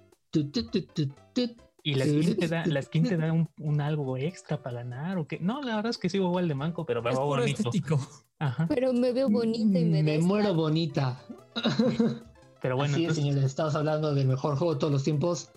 Y 1.84 1.96
la 1.96 2.06
skin 2.06 2.36
te 2.36 2.48
da, 2.48 2.66
la 2.66 2.82
skin 2.82 3.04
te 3.04 3.16
da 3.16 3.32
un, 3.32 3.50
un 3.60 3.80
algo 3.80 4.18
extra 4.18 4.62
para 4.62 4.78
ganar 4.84 5.18
o 5.18 5.26
qué. 5.26 5.40
No, 5.40 5.62
la 5.62 5.78
verdad 5.78 5.92
es 5.92 5.98
que 5.98 6.10
sigo 6.10 6.28
igual 6.28 6.48
de 6.48 6.56
manco, 6.56 6.86
pero 6.86 7.02
me 7.02 7.12
puro 7.12 7.26
bonito. 7.28 7.70
estético. 7.70 8.00
Ajá. 8.40 8.68
Pero 8.68 8.92
me 8.94 9.14
veo 9.14 9.30
bonita 9.30 9.80
y 9.80 9.86
me, 9.86 10.04
Me 10.04 10.20
muero 10.20 10.54
bonita. 10.54 11.20
Pero 12.62 12.76
bueno, 12.76 12.94
Así 12.96 13.04
es, 13.06 13.10
entonces, 13.10 13.24
señores, 13.24 13.44
estamos 13.46 13.76
hablando 13.76 14.14
del 14.14 14.28
mejor 14.28 14.58
juego 14.58 14.74
de 14.74 14.80
todos 14.80 14.94
los 14.94 15.04
tiempos. 15.04 15.52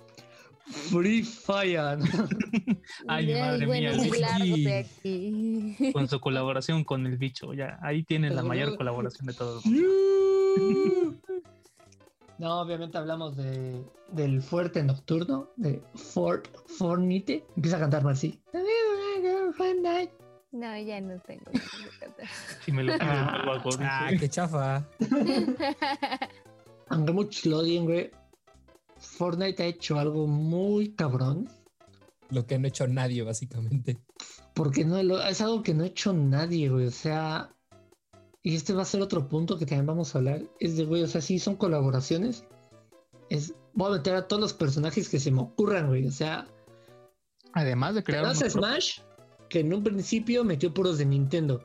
Free 0.66 1.22
Fire. 1.22 1.98
Ay, 3.08 3.26
mi 3.26 3.34
madre 3.34 3.66
bueno, 3.66 3.90
mía, 3.90 3.96
muy 3.96 4.10
sí. 4.10 4.20
largo 4.20 4.56
de 4.56 4.78
aquí. 4.78 5.92
con 5.92 6.08
su 6.08 6.20
colaboración 6.20 6.84
con 6.84 7.06
el 7.06 7.16
bicho, 7.16 7.54
ya 7.54 7.78
ahí 7.82 8.04
tienes 8.04 8.34
la 8.34 8.42
mayor 8.42 8.76
colaboración 8.76 9.26
de 9.26 9.34
todos. 9.34 9.64
No, 12.40 12.62
obviamente 12.62 12.96
hablamos 12.96 13.36
de, 13.36 13.84
del 14.12 14.40
fuerte 14.40 14.82
nocturno, 14.82 15.50
de 15.56 15.82
Fort 15.94 16.48
Fornite. 16.78 17.44
Empieza 17.54 17.76
a 17.76 17.80
cantar 17.80 18.02
Marcy. 18.02 18.40
No, 20.50 20.78
ya 20.78 21.02
no 21.02 21.20
tengo. 21.20 21.50
de 21.50 21.60
cantar. 22.00 22.26
Si 22.64 22.72
me 22.72 22.82
lo 22.82 22.94
Ah. 22.98 23.62
Ah, 23.80 24.10
qué 24.18 24.26
chafa. 24.30 24.88
Aunque 26.88 27.12
muchos 27.12 27.44
lo 27.44 27.58
odien, 27.58 27.84
güey. 27.84 28.10
Fortnite 28.96 29.62
ha 29.62 29.66
hecho 29.66 29.98
algo 29.98 30.26
muy 30.26 30.94
cabrón. 30.94 31.46
Lo 32.30 32.46
que 32.46 32.58
no 32.58 32.64
ha 32.64 32.68
hecho 32.68 32.88
nadie, 32.88 33.22
básicamente. 33.22 33.98
Porque 34.54 34.86
no 34.86 34.96
es 34.98 35.40
algo 35.42 35.62
que 35.62 35.74
no 35.74 35.84
ha 35.84 35.88
hecho 35.88 36.14
nadie, 36.14 36.70
güey. 36.70 36.86
O 36.86 36.90
sea, 36.90 37.54
y 38.42 38.54
este 38.54 38.72
va 38.72 38.82
a 38.82 38.86
ser 38.86 39.02
otro 39.02 39.28
punto 39.28 39.58
que 39.58 39.66
también 39.66 39.86
vamos 39.86 40.14
a 40.14 40.18
hablar. 40.18 40.42
Es 40.58 40.76
de, 40.76 40.84
güey, 40.84 41.02
o 41.02 41.06
sea, 41.06 41.20
sí 41.20 41.38
son 41.38 41.56
colaboraciones. 41.56 42.44
Es, 43.28 43.54
voy 43.74 43.88
a 43.88 43.96
meter 43.98 44.14
a 44.14 44.28
todos 44.28 44.40
los 44.40 44.54
personajes 44.54 45.08
que 45.08 45.20
se 45.20 45.30
me 45.30 45.42
ocurran, 45.42 45.88
güey. 45.88 46.06
O 46.06 46.12
sea, 46.12 46.46
Además 47.52 47.94
de 47.94 48.02
crear 48.02 48.24
propio. 48.24 48.50
Smash, 48.50 49.00
que 49.48 49.60
en 49.60 49.74
un 49.74 49.82
principio 49.82 50.44
metió 50.44 50.72
puros 50.72 50.98
de 50.98 51.06
Nintendo. 51.06 51.64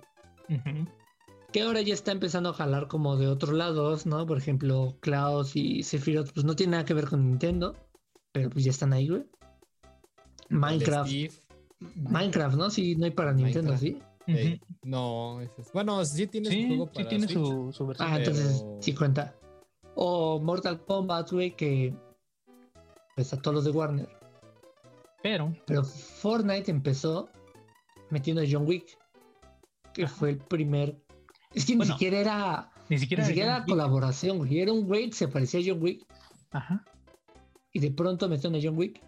Que 1.51 1.61
ahora 1.61 1.81
ya 1.81 1.93
está 1.93 2.11
empezando 2.11 2.49
a 2.49 2.53
jalar 2.53 2.87
como 2.87 3.15
de 3.17 3.27
otros 3.27 3.53
lados, 3.53 4.05
¿no? 4.05 4.25
Por 4.25 4.37
ejemplo, 4.37 4.97
Klaus 4.99 5.55
y 5.55 5.83
Sephiroth, 5.83 6.33
pues 6.33 6.45
no 6.45 6.55
tiene 6.55 6.71
nada 6.71 6.85
que 6.85 6.93
ver 6.93 7.05
con 7.05 7.25
Nintendo. 7.25 7.75
Pero 8.31 8.49
pues 8.49 8.65
ya 8.65 8.71
están 8.71 8.93
ahí, 8.93 9.07
güey. 9.07 9.25
Minecraft. 10.49 11.11
Minecraft, 11.95 12.57
¿no? 12.57 12.69
Sí, 12.69 12.95
no 12.95 13.05
hay 13.05 13.11
para 13.11 13.31
Nintendo, 13.31 13.73
Minecraft. 13.73 14.14
¿Sí? 14.27 14.61
No, 14.83 15.39
es- 15.41 15.51
bueno, 15.73 16.03
sí 16.05 16.27
tiene 16.27 16.47
su 16.47 16.53
Sí, 16.53 16.67
juego 16.67 16.85
sí 16.87 16.91
para 16.95 17.09
tiene 17.09 17.27
Switch. 17.27 17.37
su, 17.37 17.71
su 17.73 17.87
versión. 17.87 18.09
Ah, 18.11 18.17
entonces 18.17 18.61
Pero- 18.61 18.77
sí 18.81 18.93
cuenta. 18.95 19.35
O 19.95 20.39
Mortal 20.39 20.83
Kombat, 20.85 21.31
güey, 21.31 21.55
que 21.55 21.95
pues 23.15 23.31
a 23.33 23.41
todos 23.41 23.55
los 23.55 23.65
de 23.65 23.71
Warner. 23.71 24.09
Pero, 25.23 25.55
Pero 25.65 25.83
Fortnite 25.83 26.69
empezó 26.69 27.29
metiendo 28.09 28.41
a 28.41 28.45
John 28.49 28.67
Wick, 28.67 28.97
que 29.93 30.03
Ajá. 30.03 30.13
fue 30.15 30.29
el 30.31 30.37
primer. 30.37 31.01
Es 31.53 31.65
que 31.65 31.71
ni 31.73 31.77
Bueno, 31.77 31.93
siquiera 31.93 32.17
era, 32.19 32.71
ni 32.89 32.95
ni 32.97 32.99
siquiera. 32.99 33.25
siquiera 33.25 33.55
era 33.57 33.65
colaboración, 33.65 34.37
güey. 34.39 34.59
Era 34.59 34.73
un 34.73 34.85
güey 34.85 35.09
que 35.09 35.15
se 35.15 35.27
parecía 35.29 35.61
a 35.61 35.63
John 35.65 35.81
Wick 35.81 36.05
Ajá. 36.51 36.83
y 37.71 37.79
de 37.79 37.91
pronto 37.91 38.27
metieron 38.27 38.55
a 38.55 38.59
John 38.61 38.77
Wick 38.77 39.01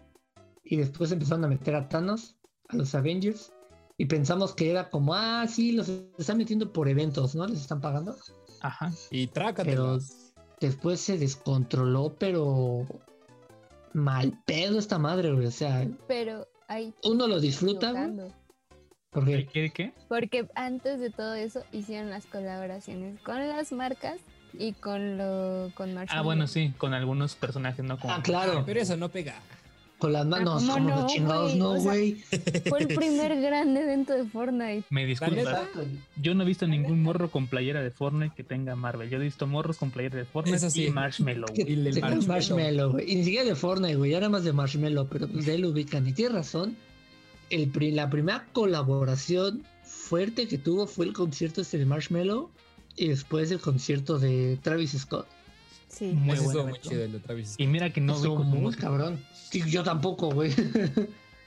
y 0.64 0.76
después 0.76 1.12
empezaron 1.12 1.44
a 1.44 1.48
meter 1.48 1.74
a 1.74 1.88
Thanos, 1.88 2.36
a 2.68 2.76
los 2.76 2.94
Avengers. 2.94 3.52
Y 4.00 4.06
pensamos 4.06 4.54
que 4.54 4.70
era 4.70 4.88
como, 4.90 5.12
ah, 5.14 5.44
sí, 5.48 5.72
los 5.72 5.88
están 6.18 6.38
metiendo 6.38 6.72
por 6.72 6.88
eventos, 6.88 7.34
¿no? 7.34 7.46
Les 7.46 7.60
están 7.60 7.80
pagando. 7.80 8.16
Ajá. 8.60 8.92
Y 9.10 9.26
Pero 9.26 9.32
trácatelas. 9.34 10.32
después 10.60 11.00
se 11.00 11.18
descontroló, 11.18 12.14
pero 12.18 12.86
mal 13.92 14.32
pedo 14.46 14.78
esta 14.78 14.98
madre, 14.98 15.32
güey. 15.32 15.46
O 15.46 15.50
sea, 15.50 15.86
Pero 16.06 16.46
ahí 16.68 16.94
uno 17.04 17.26
lo 17.26 17.40
disfruta, 17.40 17.90
güey, 17.90 18.04
equivocando. 18.04 18.34
porque 19.10 19.46
¿Qué? 19.52 19.70
¿Qué? 19.70 19.92
Porque 20.08 20.48
antes 20.54 21.00
de 21.00 21.10
todo 21.10 21.34
eso 21.34 21.62
hicieron 21.72 22.10
las 22.10 22.26
colaboraciones 22.26 23.20
con 23.22 23.48
las 23.48 23.72
marcas 23.72 24.20
y 24.52 24.72
con 24.74 25.18
lo 25.18 25.70
con 25.74 25.90
Ah, 25.90 25.94
Marshmallow. 25.94 26.24
bueno, 26.24 26.46
sí, 26.46 26.72
con 26.78 26.94
algunos 26.94 27.34
personajes, 27.34 27.84
¿no? 27.84 27.98
Como, 27.98 28.14
Ah, 28.14 28.22
claro, 28.22 28.62
Pero 28.64 28.80
eso 28.80 28.96
no 28.96 29.08
pega. 29.08 29.34
Con 29.98 30.12
las 30.12 30.26
manos, 30.26 30.62
¿cómo 30.62 30.72
como 30.74 30.88
no, 30.90 31.02
los 31.02 31.12
chingados, 31.12 31.48
güey? 31.50 31.58
no, 31.58 31.70
O 31.72 31.80
sea, 31.80 31.92
güey. 31.92 32.14
Fue 32.68 32.78
el 32.80 32.88
primer 32.88 33.40
gran 33.40 33.76
evento 33.76 34.12
de 34.14 34.24
Fortnite. 34.26 34.84
Me 34.90 35.04
disculpas. 35.06 35.36
neta. 35.44 35.68
Yo 36.22 36.34
no 36.34 36.44
he 36.44 36.46
visto 36.46 36.66
ningún 36.68 37.02
morro 37.02 37.30
con 37.30 37.46
playera 37.48 37.82
de 37.82 37.90
Fortnite 37.90 38.34
que 38.36 38.44
tenga 38.44 38.76
Marvel. 38.76 39.10
Yo 39.10 39.16
he 39.18 39.20
visto 39.24 39.46
morros 39.46 39.76
con 39.76 39.90
playera 39.90 40.16
de 40.18 40.24
Fortnite 40.24 40.56
Eso 40.56 40.70
sí. 40.70 40.84
y 40.86 40.90
Marshmallow. 40.90 41.48
Y 41.54 41.62
el 41.72 41.84
llama 41.92 42.08
marshmallow. 42.10 42.26
marshmallow, 42.28 42.92
güey. 42.92 43.10
Y 43.12 43.16
ni 43.16 43.24
siquiera 43.24 43.44
de 43.44 43.54
Fortnite, 43.56 43.96
güey. 43.96 44.10
Ya 44.12 44.18
nada 44.18 44.30
más 44.30 44.44
de 44.44 44.52
marshmallow, 44.52 45.08
pero 45.10 45.26
pues 45.28 45.44
de 45.46 45.58
lo 45.58 45.70
ubican. 45.70 46.06
Y 46.06 46.12
tienes 46.12 46.34
razón. 46.34 46.76
El, 47.50 47.68
pri- 47.70 47.92
la 47.92 48.08
primera 48.10 48.46
colaboración 48.52 49.64
fuerte 49.84 50.46
que 50.48 50.58
tuvo 50.58 50.86
fue 50.86 51.06
el 51.06 51.12
concierto 51.12 51.60
este 51.60 51.78
de 51.78 51.86
Marshmallow. 51.86 52.50
Y 52.96 53.08
después 53.08 53.50
el 53.50 53.60
concierto 53.60 54.18
de 54.18 54.58
Travis 54.62 54.92
Scott. 54.98 55.26
Sí. 55.88 56.06
Muy 56.06 56.34
Ese 56.34 56.44
buen 56.44 56.56
estuvo 56.58 56.68
muy 56.68 56.78
chido 56.80 57.04
el 57.04 57.12
de 57.12 57.18
Travis 57.20 57.48
Scott. 57.50 57.60
Y 57.60 57.66
mira 57.66 57.90
que 57.90 58.00
no 58.00 58.16
su 58.18 58.34
muy 58.36 58.74
cabrón. 58.74 59.18
Sí, 59.50 59.62
yo 59.68 59.82
tampoco, 59.82 60.30
güey. 60.30 60.52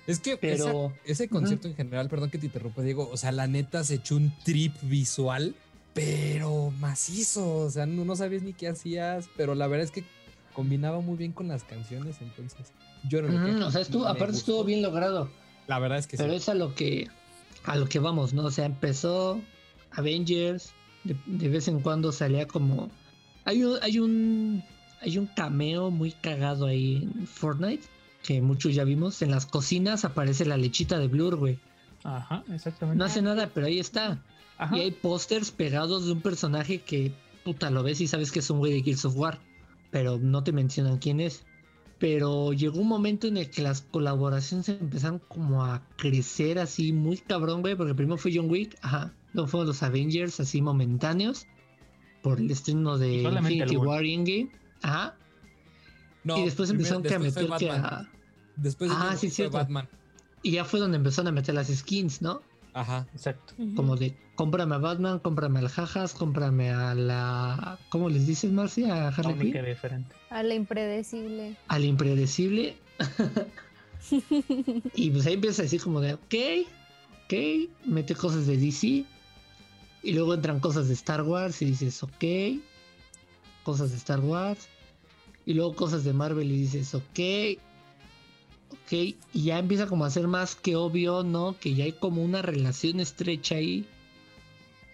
Es 0.08 0.20
que 0.20 0.36
Pero- 0.38 0.94
esa- 1.06 1.12
ese 1.12 1.28
concierto 1.30 1.68
en 1.68 1.76
general, 1.76 2.10
perdón 2.10 2.32
que 2.32 2.38
te 2.40 2.48
interrumpa, 2.48 2.82
Diego, 2.82 3.08
o 3.12 3.18
sea, 3.18 3.32
la 3.32 3.48
neta 3.48 3.84
se 3.84 3.96
echó 3.96 4.16
un 4.16 4.34
trip 4.44 4.74
visual 4.82 5.56
pero 5.94 6.72
macizo, 6.80 7.58
o 7.58 7.70
sea, 7.70 7.86
no, 7.86 8.06
no 8.06 8.16
sabías 8.16 8.44
ni 8.44 8.54
qué 8.54 8.70
hacías, 8.70 9.30
pero 9.36 9.56
la 9.56 9.68
verdad 9.68 9.84
es 9.86 9.92
que 9.92 10.06
combinaba 10.54 11.02
muy 11.02 11.18
bien 11.18 11.34
con 11.34 11.50
las 11.50 11.64
canciones, 11.66 12.16
entonces 12.22 12.72
yo 13.10 13.22
no 13.22 13.36
Ujú, 13.36 13.46
quejo, 13.58 13.68
o 13.68 13.72
sea, 13.72 13.82
estuvo, 13.82 14.08
aparte 14.08 14.38
estuvo 14.38 14.64
bien 14.64 14.82
logrado. 14.82 15.30
La 15.68 15.80
verdad 15.80 15.98
es 16.00 16.08
que 16.08 16.16
Pero 16.18 16.32
sí. 16.32 16.38
es 16.38 16.50
a 16.50 16.54
lo 16.56 16.74
que 16.76 17.08
a 17.66 17.76
lo 17.76 17.88
que 17.88 18.00
vamos, 18.00 18.34
¿no? 18.34 18.46
O 18.46 18.52
sea, 18.52 18.66
empezó 18.66 19.40
Avengers, 19.92 20.72
de, 21.04 21.16
de 21.26 21.50
vez 21.50 21.68
en 21.68 21.80
cuando 21.82 22.12
salía 22.12 22.48
como 22.48 22.90
hay 23.46 23.64
un 23.64 23.78
hay 23.82 24.00
un 24.00 24.64
hay 25.02 25.18
un 25.18 25.28
cameo 25.28 25.92
muy 25.92 26.12
cagado 26.12 26.66
ahí 26.68 27.10
en 27.16 27.28
Fortnite 27.28 27.84
que 28.24 28.42
muchos 28.42 28.76
ya 28.76 28.84
vimos, 28.84 29.22
en 29.22 29.32
las 29.32 29.46
cocinas 29.46 30.06
aparece 30.06 30.46
la 30.46 30.58
lechita 30.58 31.00
de 31.00 31.08
Blur, 31.08 31.36
güey. 31.38 31.60
Ajá, 32.04 32.44
exactamente. 32.54 32.98
No 32.98 33.06
hace 33.06 33.22
nada, 33.22 33.50
pero 33.54 33.68
ahí 33.68 33.80
está. 33.80 34.24
Ajá. 34.58 34.78
Y 34.78 34.82
hay 34.82 34.92
pósters 34.92 35.52
pegados 35.52 36.06
de 36.06 36.12
un 36.12 36.22
personaje 36.22 36.82
que 36.82 37.12
puta 37.44 37.72
lo 37.72 37.84
ves 37.84 38.00
y 38.02 38.08
sabes 38.08 38.32
que 38.32 38.40
es 38.40 38.50
un 38.50 38.60
güey 38.60 38.74
de 38.74 38.84
Gears 38.84 39.06
of 39.06 39.18
War, 39.18 39.40
pero 39.90 40.20
no 40.20 40.44
te 40.44 40.52
mencionan 40.52 41.00
quién 41.00 41.20
es. 41.20 41.44
Pero 41.98 42.54
llegó 42.54 42.80
un 42.80 42.88
momento 42.88 43.28
en 43.28 43.38
el 43.38 43.50
que 43.50 43.62
las 43.62 43.82
colaboraciones 43.82 44.70
empezaron 44.70 45.20
como 45.20 45.64
a 45.64 45.84
crecer 45.98 46.60
así 46.60 46.94
muy 46.94 47.18
cabrón, 47.18 47.62
güey, 47.62 47.76
porque 47.76 47.94
primero 47.94 48.18
fue 48.18 48.32
John 48.36 48.50
Wick, 48.50 48.78
ajá, 48.82 49.14
luego 49.34 49.48
fueron 49.48 49.68
los 49.68 49.84
Avengers 49.84 50.40
así 50.40 50.62
momentáneos 50.62 51.46
por 52.22 52.40
el 52.40 52.50
estreno 52.50 52.98
de 52.98 53.24
Solamente 53.24 53.64
Infinity. 53.64 53.78
War 53.78 54.04
Endgame, 54.04 54.50
ajá, 54.82 55.16
No, 56.24 56.38
y 56.38 56.46
después 56.46 56.70
primero- 56.70 56.96
empezaron 56.98 57.04
que 57.04 57.16
a 57.16 57.20
después 57.20 57.48
fue 57.48 57.54
meter 57.54 57.70
que 57.70 57.76
a... 57.88 58.10
Después 58.58 58.90
de 58.92 58.96
Ah, 59.00 59.16
sí, 59.18 59.30
cierto. 59.30 59.58
Batman. 59.58 59.88
Y 60.44 60.52
ya 60.52 60.66
fue 60.66 60.80
donde 60.80 60.98
empezaron 60.98 61.28
a 61.30 61.32
meter 61.32 61.56
las 61.56 61.68
skins, 61.68 62.22
¿no? 62.22 62.42
Ajá. 62.74 63.08
Exacto. 63.14 63.54
Como 63.76 63.96
de 63.98 64.16
cómprame 64.36 64.76
a 64.76 64.78
Batman, 64.78 65.20
cómprame 65.20 65.60
al 65.60 65.68
Jajas, 65.70 66.14
cómprame 66.14 66.70
a 66.72 66.96
la. 66.96 67.80
¿Cómo 67.90 68.10
les 68.10 68.26
dices, 68.28 68.52
Marcia? 68.52 69.08
A 69.08 69.10
Harley 69.10 69.52
Quinn. 69.52 69.66
diferente. 69.66 70.16
A 70.30 70.42
la 70.44 70.54
impredecible. 70.54 71.58
Al 71.68 71.84
impredecible. 71.86 72.78
y 74.96 75.10
pues 75.12 75.26
ahí 75.26 75.34
empieza 75.34 75.62
a 75.62 75.64
decir 75.64 75.82
como 75.82 76.02
de, 76.02 76.14
ok, 76.16 76.36
ok, 77.26 77.34
mete 77.86 78.16
cosas 78.16 78.48
de 78.48 78.58
DC. 78.58 79.06
Y 80.04 80.14
luego 80.14 80.34
entran 80.34 80.60
cosas 80.60 80.88
de 80.88 80.94
Star 80.96 81.22
Wars 81.22 81.62
y 81.62 81.66
dices, 81.66 82.02
ok, 82.04 82.24
cosas 83.64 83.92
de 83.92 83.98
Star 83.98 84.20
Wars. 84.20 84.68
Y 85.46 85.54
luego 85.54 85.76
cosas 85.76 86.04
de 86.04 86.14
Marvel 86.14 86.52
y 86.52 86.58
dices, 86.58 86.94
ok, 86.94 87.20
ok. 88.70 88.92
Y 88.92 89.44
ya 89.44 89.60
empieza 89.60 89.88
como 89.88 90.06
a 90.06 90.10
ser 90.10 90.28
más 90.28 90.56
que 90.56 90.76
obvio, 90.76 91.24
¿no? 91.24 91.56
Que 91.60 91.74
ya 91.74 91.86
hay 91.86 91.94
como 91.94 92.24
una 92.24 92.42
relación 92.42 93.00
estrecha 93.00 93.56
ahí. 93.56 93.86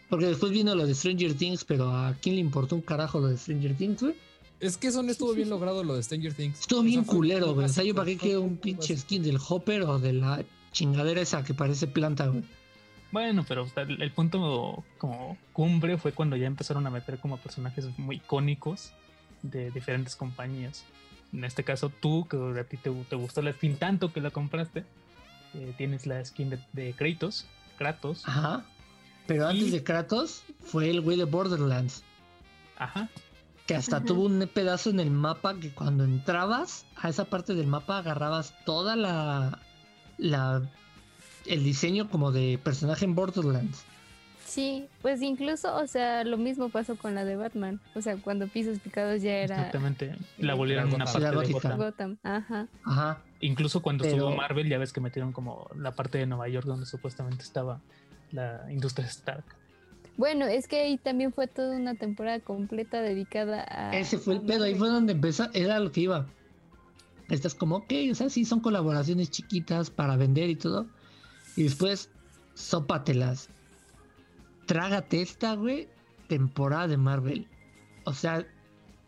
Porque 0.09 0.27
después 0.27 0.51
vino 0.51 0.73
lo 0.73 0.87
de 0.87 0.95
Stranger 0.95 1.33
Things, 1.33 1.65
pero 1.65 1.91
¿a 1.91 2.15
quién 2.21 2.35
le 2.35 2.41
importó 2.41 2.75
un 2.75 2.81
carajo 2.81 3.19
lo 3.19 3.27
de 3.27 3.37
Stranger 3.37 3.75
Things, 3.75 4.01
güey? 4.01 4.15
Es 4.59 4.77
que 4.77 4.87
eso 4.87 5.03
no 5.03 5.11
estuvo 5.11 5.33
bien 5.33 5.49
logrado 5.49 5.83
lo 5.83 5.95
de 5.95 6.03
Stranger 6.03 6.33
Things. 6.33 6.61
Estuvo 6.61 6.79
O 6.79 6.83
sea, 6.83 6.89
bien 6.89 7.03
culero, 7.03 7.53
güey. 7.53 7.65
O 7.65 7.69
sea, 7.69 7.83
yo 7.83 7.93
para 7.93 8.07
qué 8.07 8.17
quiero 8.17 8.41
un 8.41 8.57
pinche 8.57 8.97
skin 8.97 9.21
del 9.21 9.37
Hopper 9.47 9.83
o 9.83 9.99
de 9.99 10.13
la 10.13 10.43
chingadera 10.71 11.21
esa 11.21 11.43
que 11.43 11.53
parece 11.53 11.87
planta, 11.87 12.27
güey. 12.27 12.43
Bueno, 13.11 13.45
pero 13.47 13.63
o 13.63 13.67
sea, 13.67 13.83
el, 13.83 14.01
el 14.01 14.11
punto 14.11 14.83
como 14.97 15.37
cumbre 15.53 15.97
fue 15.97 16.11
cuando 16.11 16.35
ya 16.35 16.45
empezaron 16.47 16.85
a 16.87 16.89
meter 16.89 17.19
como 17.19 17.37
personajes 17.37 17.87
muy 17.97 18.17
icónicos 18.17 18.91
de 19.43 19.71
diferentes 19.71 20.15
compañías. 20.15 20.83
En 21.33 21.43
este 21.45 21.63
caso, 21.63 21.89
tú, 21.89 22.27
que 22.27 22.37
a 22.59 22.63
ti 22.63 22.77
te, 22.77 22.89
te 22.91 23.15
gustó 23.15 23.41
la 23.41 23.53
skin 23.53 23.77
tanto 23.77 24.11
que 24.13 24.21
la 24.21 24.31
compraste, 24.31 24.83
eh, 25.53 25.73
tienes 25.77 26.05
la 26.05 26.23
skin 26.23 26.49
de, 26.49 26.59
de 26.73 26.93
Kratos, 26.93 27.45
Kratos, 27.77 28.27
Ajá. 28.27 28.65
Pero 29.25 29.47
antes 29.47 29.67
Y- 29.67 29.71
de 29.71 29.83
Kratos 29.83 30.43
fue 30.63 30.89
el 30.89 31.01
güey 31.01 31.17
de 31.17 31.25
Borderlands. 31.25 32.03
ajá, 32.77 33.09
Que 33.65 33.75
hasta 33.75 33.97
Ajá. 33.97 34.05
tuvo 34.05 34.25
un 34.25 34.49
pedazo 34.53 34.89
en 34.89 34.99
el 35.01 35.11
mapa 35.11 35.55
que 35.59 35.71
cuando 35.73 36.05
entrabas 36.05 36.85
a 36.95 37.09
esa 37.09 37.25
parte 37.25 37.53
del 37.53 37.67
mapa 37.67 37.97
agarrabas 37.99 38.53
toda 38.65 38.95
la. 38.95 39.59
la 40.17 40.61
el 41.49 41.63
diseño 41.63 42.09
como 42.09 42.31
de 42.31 42.59
personaje 42.63 43.05
en 43.05 43.15
Borderlands. 43.15 43.83
Sí, 44.45 44.87
pues 45.01 45.21
incluso, 45.21 45.75
o 45.75 45.87
sea, 45.87 46.23
lo 46.23 46.37
mismo 46.37 46.69
pasó 46.69 46.95
con 46.95 47.13
la 47.15 47.25
de 47.25 47.35
Batman. 47.35 47.81
O 47.95 48.01
sea, 48.01 48.15
cuando 48.15 48.47
Pisos 48.47 48.79
Picados 48.79 49.21
ya 49.21 49.33
era 49.33 49.55
exactamente. 49.57 50.15
La 50.37 50.53
volvieron 50.55 50.87
una 50.93 51.03
parte 51.03 51.19
La 51.19 51.31
de. 51.31 51.51
Gotham. 51.51 51.77
Gotham. 51.77 52.17
Ajá. 52.23 52.67
Ajá. 52.85 53.21
Incluso 53.41 53.81
cuando 53.81 54.03
Pero- 54.05 54.15
estuvo 54.15 54.35
Marvel, 54.35 54.69
ya 54.69 54.77
ves 54.77 54.93
que 54.93 55.01
metieron 55.01 55.33
como 55.33 55.69
la 55.75 55.91
parte 55.91 56.17
de 56.17 56.25
Nueva 56.27 56.47
York 56.47 56.65
donde 56.65 56.85
supuestamente 56.85 57.43
estaba 57.43 57.81
la 58.31 58.65
industria 58.71 59.07
Stark. 59.07 59.43
Bueno, 60.15 60.45
es 60.47 60.67
que 60.67 60.79
ahí 60.79 60.97
también 60.97 61.33
fue 61.33 61.47
toda 61.47 61.75
una 61.77 61.95
temporada 61.95 62.39
completa 62.39 63.01
dedicada 63.01 63.65
a. 63.69 63.95
Ese 63.97 64.17
fue 64.17 64.35
el 64.35 64.41
pedo, 64.41 64.63
ahí 64.63 64.75
fue 64.75 64.87
donde 64.89 65.11
empezó, 65.13 65.49
era 65.53 65.77
lo 65.79 65.91
que 65.91 66.01
iba. 66.01 66.25
Estás 67.29 67.53
como, 67.53 67.75
ok, 67.77 67.93
o 68.11 68.15
sea, 68.15 68.29
sí 68.29 68.45
son 68.45 68.61
colaboraciones 68.61 69.29
chiquitas 69.29 69.89
para 69.89 70.15
vender 70.15 70.49
y 70.49 70.55
todo. 70.55 70.87
Y 71.57 71.63
después, 71.63 72.09
sópatelas. 72.53 73.49
Trágate 74.65 75.21
esta, 75.21 75.55
güey, 75.55 75.89
temporada 76.29 76.87
de 76.87 76.97
Marvel. 76.97 77.47
O 78.05 78.13
sea, 78.13 78.45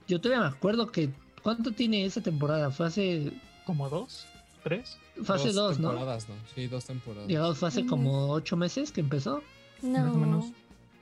yo 0.08 0.20
todavía 0.20 0.50
me 0.50 0.56
acuerdo 0.56 0.92
que, 0.92 1.10
¿cuánto 1.42 1.72
tiene 1.72 2.04
esa 2.04 2.22
temporada? 2.22 2.72
Fue 2.72 2.88
hace, 2.88 3.32
¿Como 3.66 3.88
dos? 3.88 4.26
¿Tres? 4.64 4.98
fue 5.24 5.36
hace 5.36 5.52
dos, 5.52 5.80
¿no? 5.80 5.90
temporadas, 5.90 6.28
¿no? 6.28 6.36
Sí, 6.56 6.68
dos 6.68 6.86
temporadas. 6.86 7.28
Digamos, 7.28 7.58
fue 7.60 7.68
hace 7.68 7.86
como 7.86 8.32
ocho 8.32 8.58
meses 8.58 8.92
que 8.92 9.02
empezó. 9.02 9.44
No. 9.82 10.00
Más 10.00 10.16
o 10.16 10.18
menos. 10.18 10.46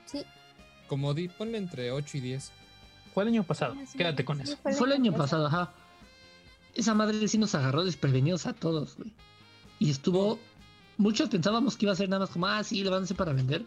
Sí. 0.06 0.24
Como 0.88 1.14
di, 1.14 1.30
ponle 1.30 1.58
entre 1.58 1.92
8 1.92 2.18
y 2.18 2.20
10. 2.20 2.52
Fue 3.14 3.24
el 3.24 3.30
año 3.30 3.44
pasado. 3.44 3.74
o 3.74 3.98
Quédate 3.98 4.26
con 4.26 4.46
sí, 4.46 4.54
eso. 4.54 4.78
Fue 4.78 4.88
el 4.88 4.94
año 4.94 5.14
pasado, 5.14 5.48
ajá. 5.48 5.74
Esa 6.76 6.94
madre 6.94 7.26
sí 7.28 7.38
nos 7.38 7.56
agarró 7.56 7.84
desprevenidos 7.84 8.46
a 8.46 8.54
todos, 8.54 8.98
güey. 8.98 9.14
Y 9.80 9.90
estuvo. 9.90 10.40
Muchos 10.98 11.30
pensábamos 11.30 11.78
que 11.78 11.86
iba 11.86 11.94
a 11.94 11.96
ser 11.96 12.10
nada 12.10 12.22
más 12.22 12.30
como, 12.30 12.48
ah, 12.48 12.64
sí, 12.64 12.84
van 12.84 13.02
a 13.02 13.04
hacer 13.04 13.18
para 13.18 13.34
vender. 13.34 13.64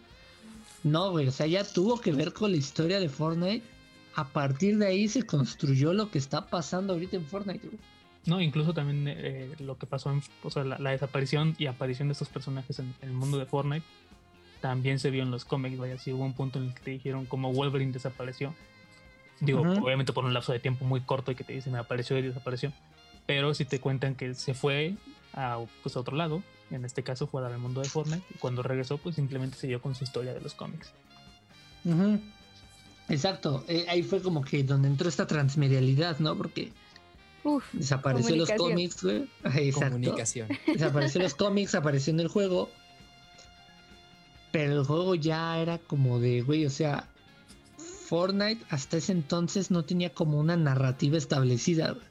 No, 0.83 1.11
güey, 1.11 1.29
o 1.29 1.33
sea, 1.33 1.47
ya 1.47 1.65
tuvo 1.65 2.01
que 2.01 2.13
ver 2.13 2.33
con 2.33 2.51
la 2.51 2.57
historia 2.57 2.99
de 2.99 3.09
Fortnite. 3.09 3.65
A 4.15 4.29
partir 4.29 4.79
de 4.79 4.87
ahí 4.87 5.09
se 5.09 5.25
construyó 5.25 5.93
lo 5.93 6.11
que 6.11 6.19
está 6.19 6.47
pasando 6.47 6.95
ahorita 6.95 7.17
en 7.17 7.27
Fortnite, 7.27 7.67
güey. 7.67 7.79
No, 8.27 8.41
incluso 8.41 8.75
también 8.75 9.05
eh, 9.07 9.55
lo 9.61 9.79
que 9.79 9.87
pasó, 9.87 10.11
en, 10.11 10.23
o 10.43 10.51
sea, 10.51 10.65
la, 10.65 10.79
la 10.79 10.91
desaparición 10.91 11.55
y 11.59 11.67
aparición 11.67 12.09
de 12.09 12.13
estos 12.13 12.29
personajes 12.29 12.79
en, 12.79 12.95
en 13.01 13.11
el 13.11 13.15
mundo 13.15 13.39
de 13.39 13.47
Fortnite 13.47 13.87
también 14.61 14.99
se 14.99 15.11
vio 15.11 15.23
en 15.23 15.31
los 15.31 15.45
cómics. 15.45 15.79
Vaya, 15.79 15.99
si 15.99 16.13
hubo 16.13 16.25
un 16.25 16.35
punto 16.35 16.59
en 16.59 16.67
el 16.67 16.75
que 16.75 16.81
te 16.81 16.91
dijeron 16.91 17.25
como 17.27 17.53
Wolverine 17.53 17.93
desapareció. 17.93 18.55
Digo, 19.41 19.63
obviamente 19.63 20.13
por 20.13 20.27
un 20.27 20.35
lapso 20.35 20.53
de 20.53 20.61
tiempo 20.61 20.85
muy 20.85 21.01
corto 21.01 21.33
y 21.33 21.35
que 21.35 21.45
te 21.45 21.55
dicen 21.55 21.75
apareció 21.77 22.19
y 22.19 22.23
desapareció. 22.23 22.75
Pero 23.25 23.55
si 23.55 23.65
te 23.65 23.81
cuentan 23.81 24.15
que 24.15 24.35
se 24.35 24.53
fue 24.53 24.97
a, 25.33 25.59
pues, 25.83 25.97
a 25.97 26.01
otro 26.01 26.15
lado, 26.15 26.43
en 26.71 26.85
este 26.85 27.03
caso 27.03 27.27
fue 27.27 27.45
al 27.45 27.59
mundo 27.59 27.81
de 27.81 27.89
Fortnite, 27.89 28.25
y 28.35 28.39
cuando 28.39 28.63
regresó, 28.63 28.99
pues 28.99 29.17
simplemente 29.17 29.57
siguió 29.57 29.81
con 29.81 29.95
su 29.95 30.05
historia 30.05 30.35
de 30.35 30.41
los 30.41 30.55
cómics. 30.55 30.93
Exacto, 33.09 33.65
eh, 33.69 33.87
ahí 33.89 34.03
fue 34.03 34.23
como 34.23 34.43
que 34.43 34.63
donde 34.63 34.89
entró 34.89 35.09
esta 35.09 35.27
transmedialidad, 35.27 36.19
¿no? 36.21 36.37
Porque 36.37 36.73
Uf, 37.43 37.65
desapareció 37.73 38.37
los 38.37 38.51
cómics, 38.53 39.03
güey. 39.03 39.29
Exacto. 39.45 39.97
Comunicación. 39.97 40.49
Desapareció 40.67 41.21
los 41.23 41.35
cómics, 41.35 41.75
apareció 41.75 42.13
en 42.13 42.21
el 42.21 42.29
juego. 42.29 42.71
Pero 44.53 44.81
el 44.81 44.85
juego 44.85 45.15
ya 45.15 45.59
era 45.59 45.79
como 45.79 46.19
de, 46.19 46.43
güey, 46.43 46.67
o 46.67 46.71
sea, 46.71 47.09
Fortnite 47.79 48.65
hasta 48.69 48.97
ese 48.97 49.13
entonces 49.13 49.71
no 49.71 49.85
tenía 49.85 50.13
como 50.13 50.39
una 50.39 50.57
narrativa 50.57 51.17
establecida. 51.17 51.93
güey. 51.93 52.10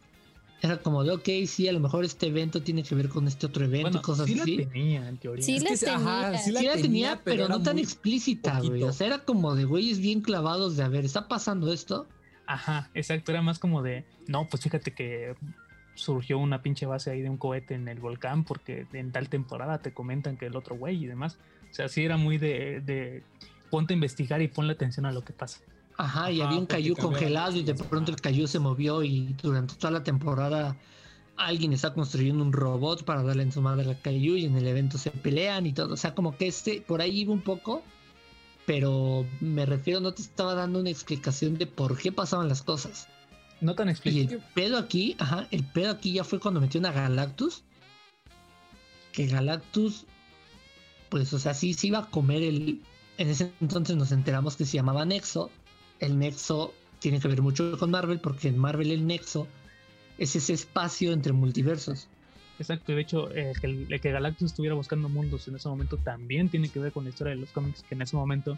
Era 0.61 0.77
como 0.77 1.03
de, 1.03 1.11
ok, 1.11 1.29
sí, 1.47 1.67
a 1.67 1.71
lo 1.71 1.79
mejor 1.79 2.03
este 2.03 2.27
evento 2.27 2.61
tiene 2.61 2.83
que 2.83 2.93
ver 2.93 3.07
con 3.07 3.27
este 3.27 3.45
otro 3.45 3.63
evento 3.63 3.87
Bueno, 3.87 3.99
y 3.99 4.01
cosas 4.01 4.27
sí 4.27 4.39
así. 4.39 4.57
la 4.57 4.69
tenía 4.69 5.07
en 5.07 5.17
teoría. 5.17 5.43
Sí 5.45 5.59
la 5.59 5.69
que 5.69 5.77
sí, 5.77 5.85
ajá, 5.85 6.21
tenía. 6.25 6.39
sí 6.39 6.51
la 6.51 6.59
Sí 6.59 6.65
la 6.65 6.75
tenía, 6.75 7.21
pero, 7.23 7.45
era 7.45 7.55
no 7.55 7.63
tan 7.63 7.79
explícita, 7.79 8.59
güey. 8.59 8.83
O 8.83 8.91
sea, 8.91 9.07
era 9.07 9.19
como 9.19 9.55
de 9.55 9.63
güeyes 9.63 9.99
bien 9.99 10.21
clavados 10.21 10.75
de, 10.75 10.83
a 10.83 10.89
ver, 10.89 11.05
¿está 11.05 11.27
pasando 11.27 11.71
esto? 11.71 12.07
Ajá, 12.45 12.89
exacto. 12.93 13.31
Era 13.31 13.41
más 13.41 13.59
como 13.59 13.81
de, 13.81 14.05
no, 14.27 14.47
pues 14.49 14.63
fíjate 14.63 14.91
que 14.91 15.35
surgió 15.95 16.37
una 16.39 16.61
pinche 16.61 16.85
base 16.85 17.11
ahí 17.11 17.21
de 17.21 17.29
un 17.29 17.37
cohete 17.37 17.75
en 17.75 17.87
el 17.87 17.99
volcán 17.99 18.45
porque 18.45 18.87
en 18.93 19.11
tal 19.11 19.27
temporada 19.29 19.79
te 19.79 19.93
comentan 19.93 20.37
que 20.37 20.47
el 20.47 20.55
otro 20.55 20.75
güey 20.75 21.03
y 21.03 21.07
demás. 21.07 21.37
O 21.69 21.73
sea, 21.73 21.87
sí 21.87 22.03
era 22.03 22.17
muy 22.17 22.37
de, 22.37 22.81
de 22.81 23.23
ponte 23.69 23.93
a 23.93 23.95
investigar 23.95 24.41
y 24.41 24.47
ponle 24.47 24.73
atención 24.73 25.05
a 25.05 25.11
lo 25.11 25.23
que 25.23 25.33
pasa. 25.33 25.61
Ajá, 25.99 26.31
y 26.31 26.39
Ajá, 26.39 26.47
había 26.47 26.59
un 26.59 26.65
cayú 26.65 26.95
congelado 26.95 27.57
y 27.57 27.63
de 27.63 27.75
pronto 27.75 28.09
el 28.09 28.21
cayú 28.21 28.47
se 28.47 28.57
movió 28.57 29.03
y 29.03 29.35
durante 29.43 29.75
toda 29.75 29.91
la 29.91 30.01
temporada 30.01 30.77
alguien 31.35 31.73
está 31.73 31.93
construyendo 31.93 32.41
un 32.41 32.53
robot 32.53 33.03
para 33.03 33.21
darle 33.21 33.43
en 33.43 33.51
su 33.51 33.61
madre 33.61 33.89
al 33.89 34.01
cayú 34.01 34.37
y 34.37 34.45
en 34.45 34.55
el 34.55 34.65
evento 34.65 34.97
se 34.97 35.11
pelean 35.11 35.65
y 35.65 35.73
todo. 35.73 35.93
O 35.93 35.97
sea, 35.97 36.15
como 36.15 36.37
que 36.37 36.47
este, 36.47 36.79
por 36.81 37.01
ahí 37.01 37.19
iba 37.19 37.33
un 37.33 37.41
poco, 37.41 37.83
pero 38.65 39.25
me 39.41 39.65
refiero, 39.65 39.99
no 39.99 40.13
te 40.13 40.21
estaba 40.21 40.53
dando 40.53 40.79
una 40.79 40.89
explicación 40.89 41.57
de 41.57 41.67
por 41.67 41.97
qué 41.97 42.13
pasaban 42.13 42.47
las 42.47 42.61
cosas. 42.63 43.07
No 43.59 43.75
tan 43.75 43.89
Y 43.89 43.91
explícito. 43.91 44.35
el 44.35 44.41
pedo 44.53 44.77
aquí, 44.77 45.17
ajá, 45.19 45.49
el 45.51 45.65
pedo 45.65 45.91
aquí 45.91 46.13
ya 46.13 46.23
fue 46.23 46.39
cuando 46.39 46.61
metió 46.61 46.79
a 46.87 46.91
Galactus. 46.93 47.63
Que 49.11 49.27
Galactus, 49.27 50.05
pues, 51.09 51.33
o 51.33 51.39
sea, 51.39 51.53
sí 51.53 51.73
se 51.73 51.87
iba 51.87 51.99
a 51.99 52.09
comer 52.09 52.41
el, 52.41 52.81
En 53.17 53.29
ese 53.29 53.51
entonces 53.59 53.97
nos 53.97 54.13
enteramos 54.13 54.55
que 54.55 54.63
se 54.65 54.77
llamaba 54.77 55.03
Nexo. 55.03 55.51
El 55.99 56.19
Nexo 56.19 56.73
tiene 56.99 57.19
que 57.19 57.27
ver 57.27 57.41
mucho 57.41 57.77
con 57.77 57.91
Marvel 57.91 58.19
porque 58.19 58.47
en 58.47 58.57
Marvel 58.57 58.91
el 58.91 59.05
Nexo 59.05 59.47
es 60.17 60.35
ese 60.35 60.53
espacio 60.53 61.13
entre 61.13 61.33
multiversos. 61.33 62.07
Exacto, 62.59 62.91
y 62.91 62.95
de 62.95 63.01
hecho, 63.01 63.31
eh, 63.33 63.53
que, 63.59 63.67
el, 63.67 64.01
que 64.01 64.11
Galactus 64.11 64.51
estuviera 64.51 64.75
buscando 64.75 65.07
mundos 65.07 65.47
en 65.47 65.55
ese 65.55 65.69
momento 65.69 65.95
también 65.97 66.49
tiene 66.49 66.67
que 66.67 66.79
ver 66.79 66.91
con 66.91 67.05
la 67.05 67.09
historia 67.09 67.33
de 67.33 67.39
los 67.39 67.51
cómics, 67.51 67.83
que 67.87 67.95
en 67.95 68.01
ese 68.01 68.17
momento 68.17 68.57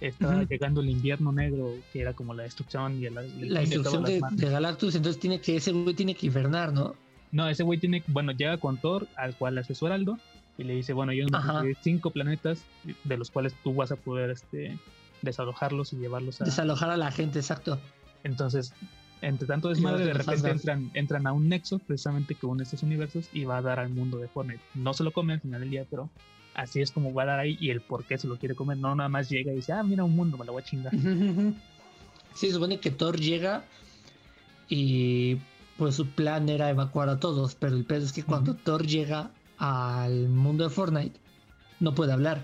estaba 0.00 0.44
llegando 0.44 0.80
el 0.80 0.90
invierno 0.90 1.32
negro, 1.32 1.74
que 1.92 2.00
era 2.00 2.12
como 2.12 2.34
la 2.34 2.44
destrucción 2.44 3.00
y 3.00 3.06
el, 3.06 3.18
el 3.18 3.52
La 3.52 3.62
fin 3.62 3.82
de 3.82 4.20
de, 4.32 4.50
Galactus, 4.50 4.94
entonces 4.94 5.20
tiene 5.20 5.40
que, 5.40 5.56
ese 5.56 5.72
güey 5.72 5.94
tiene 5.94 6.14
que 6.14 6.26
hibernar, 6.26 6.72
¿no? 6.72 6.94
No, 7.32 7.48
ese 7.48 7.62
güey 7.64 7.80
tiene, 7.80 8.04
bueno, 8.06 8.32
llega 8.32 8.58
con 8.58 8.78
Thor, 8.78 9.08
al 9.16 9.36
cual 9.36 9.58
asesora 9.58 9.96
Aldo, 9.96 10.18
y 10.58 10.64
le 10.64 10.74
dice, 10.74 10.92
bueno, 10.92 11.12
yo 11.12 11.26
conseguí 11.28 11.74
cinco 11.82 12.10
planetas 12.10 12.64
de 13.04 13.16
los 13.16 13.30
cuales 13.30 13.54
tú 13.64 13.74
vas 13.74 13.90
a 13.90 13.96
poder 13.96 14.30
este, 14.30 14.78
desalojarlos 15.22 15.92
y 15.92 15.96
llevarlos 15.96 16.40
a... 16.40 16.44
Desalojar 16.44 16.90
a 16.90 16.96
la 16.96 17.10
gente, 17.10 17.38
exacto. 17.38 17.78
Entonces, 18.24 18.74
entre 19.22 19.46
tanto 19.46 19.68
desmadre, 19.68 20.04
de 20.04 20.12
repente 20.12 20.50
entran, 20.50 20.90
entran 20.94 21.26
a 21.26 21.32
un 21.32 21.48
nexo 21.48 21.78
precisamente 21.78 22.34
que 22.34 22.46
une 22.46 22.64
estos 22.64 22.82
universos 22.82 23.28
y 23.32 23.44
va 23.44 23.58
a 23.58 23.62
dar 23.62 23.78
al 23.78 23.88
mundo 23.88 24.18
de 24.18 24.28
Fortnite. 24.28 24.62
No 24.74 24.92
se 24.94 25.04
lo 25.04 25.12
come 25.12 25.34
al 25.34 25.40
final 25.40 25.60
del 25.60 25.70
día, 25.70 25.86
pero 25.88 26.10
así 26.54 26.80
es 26.80 26.90
como 26.90 27.14
va 27.14 27.22
a 27.22 27.26
dar 27.26 27.38
ahí 27.38 27.56
y 27.60 27.70
el 27.70 27.80
por 27.80 28.04
qué 28.04 28.18
se 28.18 28.26
lo 28.26 28.36
quiere 28.36 28.54
comer. 28.54 28.78
No 28.78 28.94
nada 28.94 29.08
más 29.08 29.28
llega 29.28 29.52
y 29.52 29.56
dice, 29.56 29.72
ah, 29.72 29.82
mira 29.82 30.04
un 30.04 30.14
mundo, 30.14 30.36
me 30.36 30.44
lo 30.44 30.52
voy 30.52 30.62
a 30.62 30.64
chingar. 30.64 30.92
Sí, 32.34 32.46
se 32.46 32.54
supone 32.54 32.80
que 32.80 32.90
Thor 32.90 33.20
llega 33.20 33.62
y 34.66 35.36
pues 35.76 35.96
su 35.96 36.06
plan 36.06 36.48
era 36.48 36.70
evacuar 36.70 37.10
a 37.10 37.20
todos, 37.20 37.54
pero 37.54 37.76
el 37.76 37.84
pedo 37.84 38.06
es 38.06 38.12
que 38.14 38.22
cuando. 38.22 38.54
Thor 38.54 38.86
llega 38.86 39.30
al 39.58 40.30
mundo 40.30 40.64
de 40.64 40.70
Fortnite, 40.70 41.20
no 41.78 41.94
puede 41.94 42.12
hablar. 42.12 42.42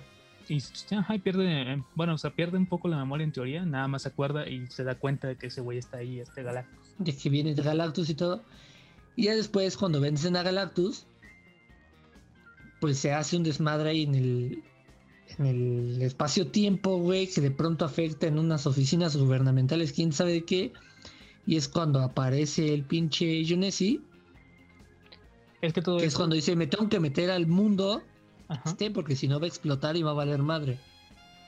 Y 0.48 1.18
pierde, 1.18 1.74
eh, 1.74 1.82
bueno, 1.94 2.14
o 2.14 2.18
sea, 2.18 2.30
pierde 2.30 2.56
un 2.56 2.66
poco 2.66 2.88
la 2.88 2.96
memoria 2.96 3.24
en 3.24 3.32
teoría, 3.32 3.66
nada 3.66 3.86
más 3.86 4.02
se 4.02 4.08
acuerda 4.08 4.48
y 4.48 4.66
se 4.68 4.82
da 4.82 4.94
cuenta 4.94 5.28
de 5.28 5.36
que 5.36 5.48
ese 5.48 5.60
güey 5.60 5.76
está 5.76 5.98
ahí, 5.98 6.20
este 6.20 6.42
Galactus. 6.42 6.94
de 6.98 7.14
que 7.14 7.28
viene 7.28 7.54
de 7.54 7.62
Galactus 7.62 8.08
y 8.08 8.14
todo. 8.14 8.42
Y 9.14 9.24
ya 9.24 9.34
después, 9.34 9.76
cuando 9.76 10.00
vencen 10.00 10.36
a 10.36 10.42
Galactus, 10.42 11.06
pues 12.80 12.98
se 12.98 13.12
hace 13.12 13.36
un 13.36 13.42
desmadre 13.42 13.90
ahí 13.90 14.02
en 14.04 14.14
el, 14.14 14.62
en 15.38 15.46
el 15.46 16.02
espacio-tiempo, 16.02 16.96
güey, 16.96 17.26
que 17.26 17.42
de 17.42 17.50
pronto 17.50 17.84
afecta 17.84 18.26
en 18.26 18.38
unas 18.38 18.66
oficinas 18.66 19.16
gubernamentales, 19.16 19.92
quién 19.92 20.12
sabe 20.12 20.32
de 20.32 20.44
qué. 20.44 20.72
Y 21.46 21.56
es 21.56 21.68
cuando 21.68 22.00
aparece 22.00 22.72
el 22.72 22.84
pinche 22.84 23.44
Yonesi, 23.44 24.02
Es 25.60 25.72
que 25.72 25.82
todo 25.82 25.98
que 25.98 26.06
es 26.06 26.14
cuando 26.14 26.36
dice, 26.36 26.56
me 26.56 26.66
tengo 26.66 26.88
que 26.88 27.00
meter 27.00 27.30
al 27.30 27.46
mundo 27.46 28.02
ajá, 28.48 28.70
este, 28.70 28.90
porque 28.90 29.16
si 29.16 29.28
no 29.28 29.38
va 29.38 29.46
a 29.46 29.48
explotar 29.48 29.96
y 29.96 30.02
va 30.02 30.10
a 30.10 30.14
valer 30.14 30.42
madre. 30.42 30.78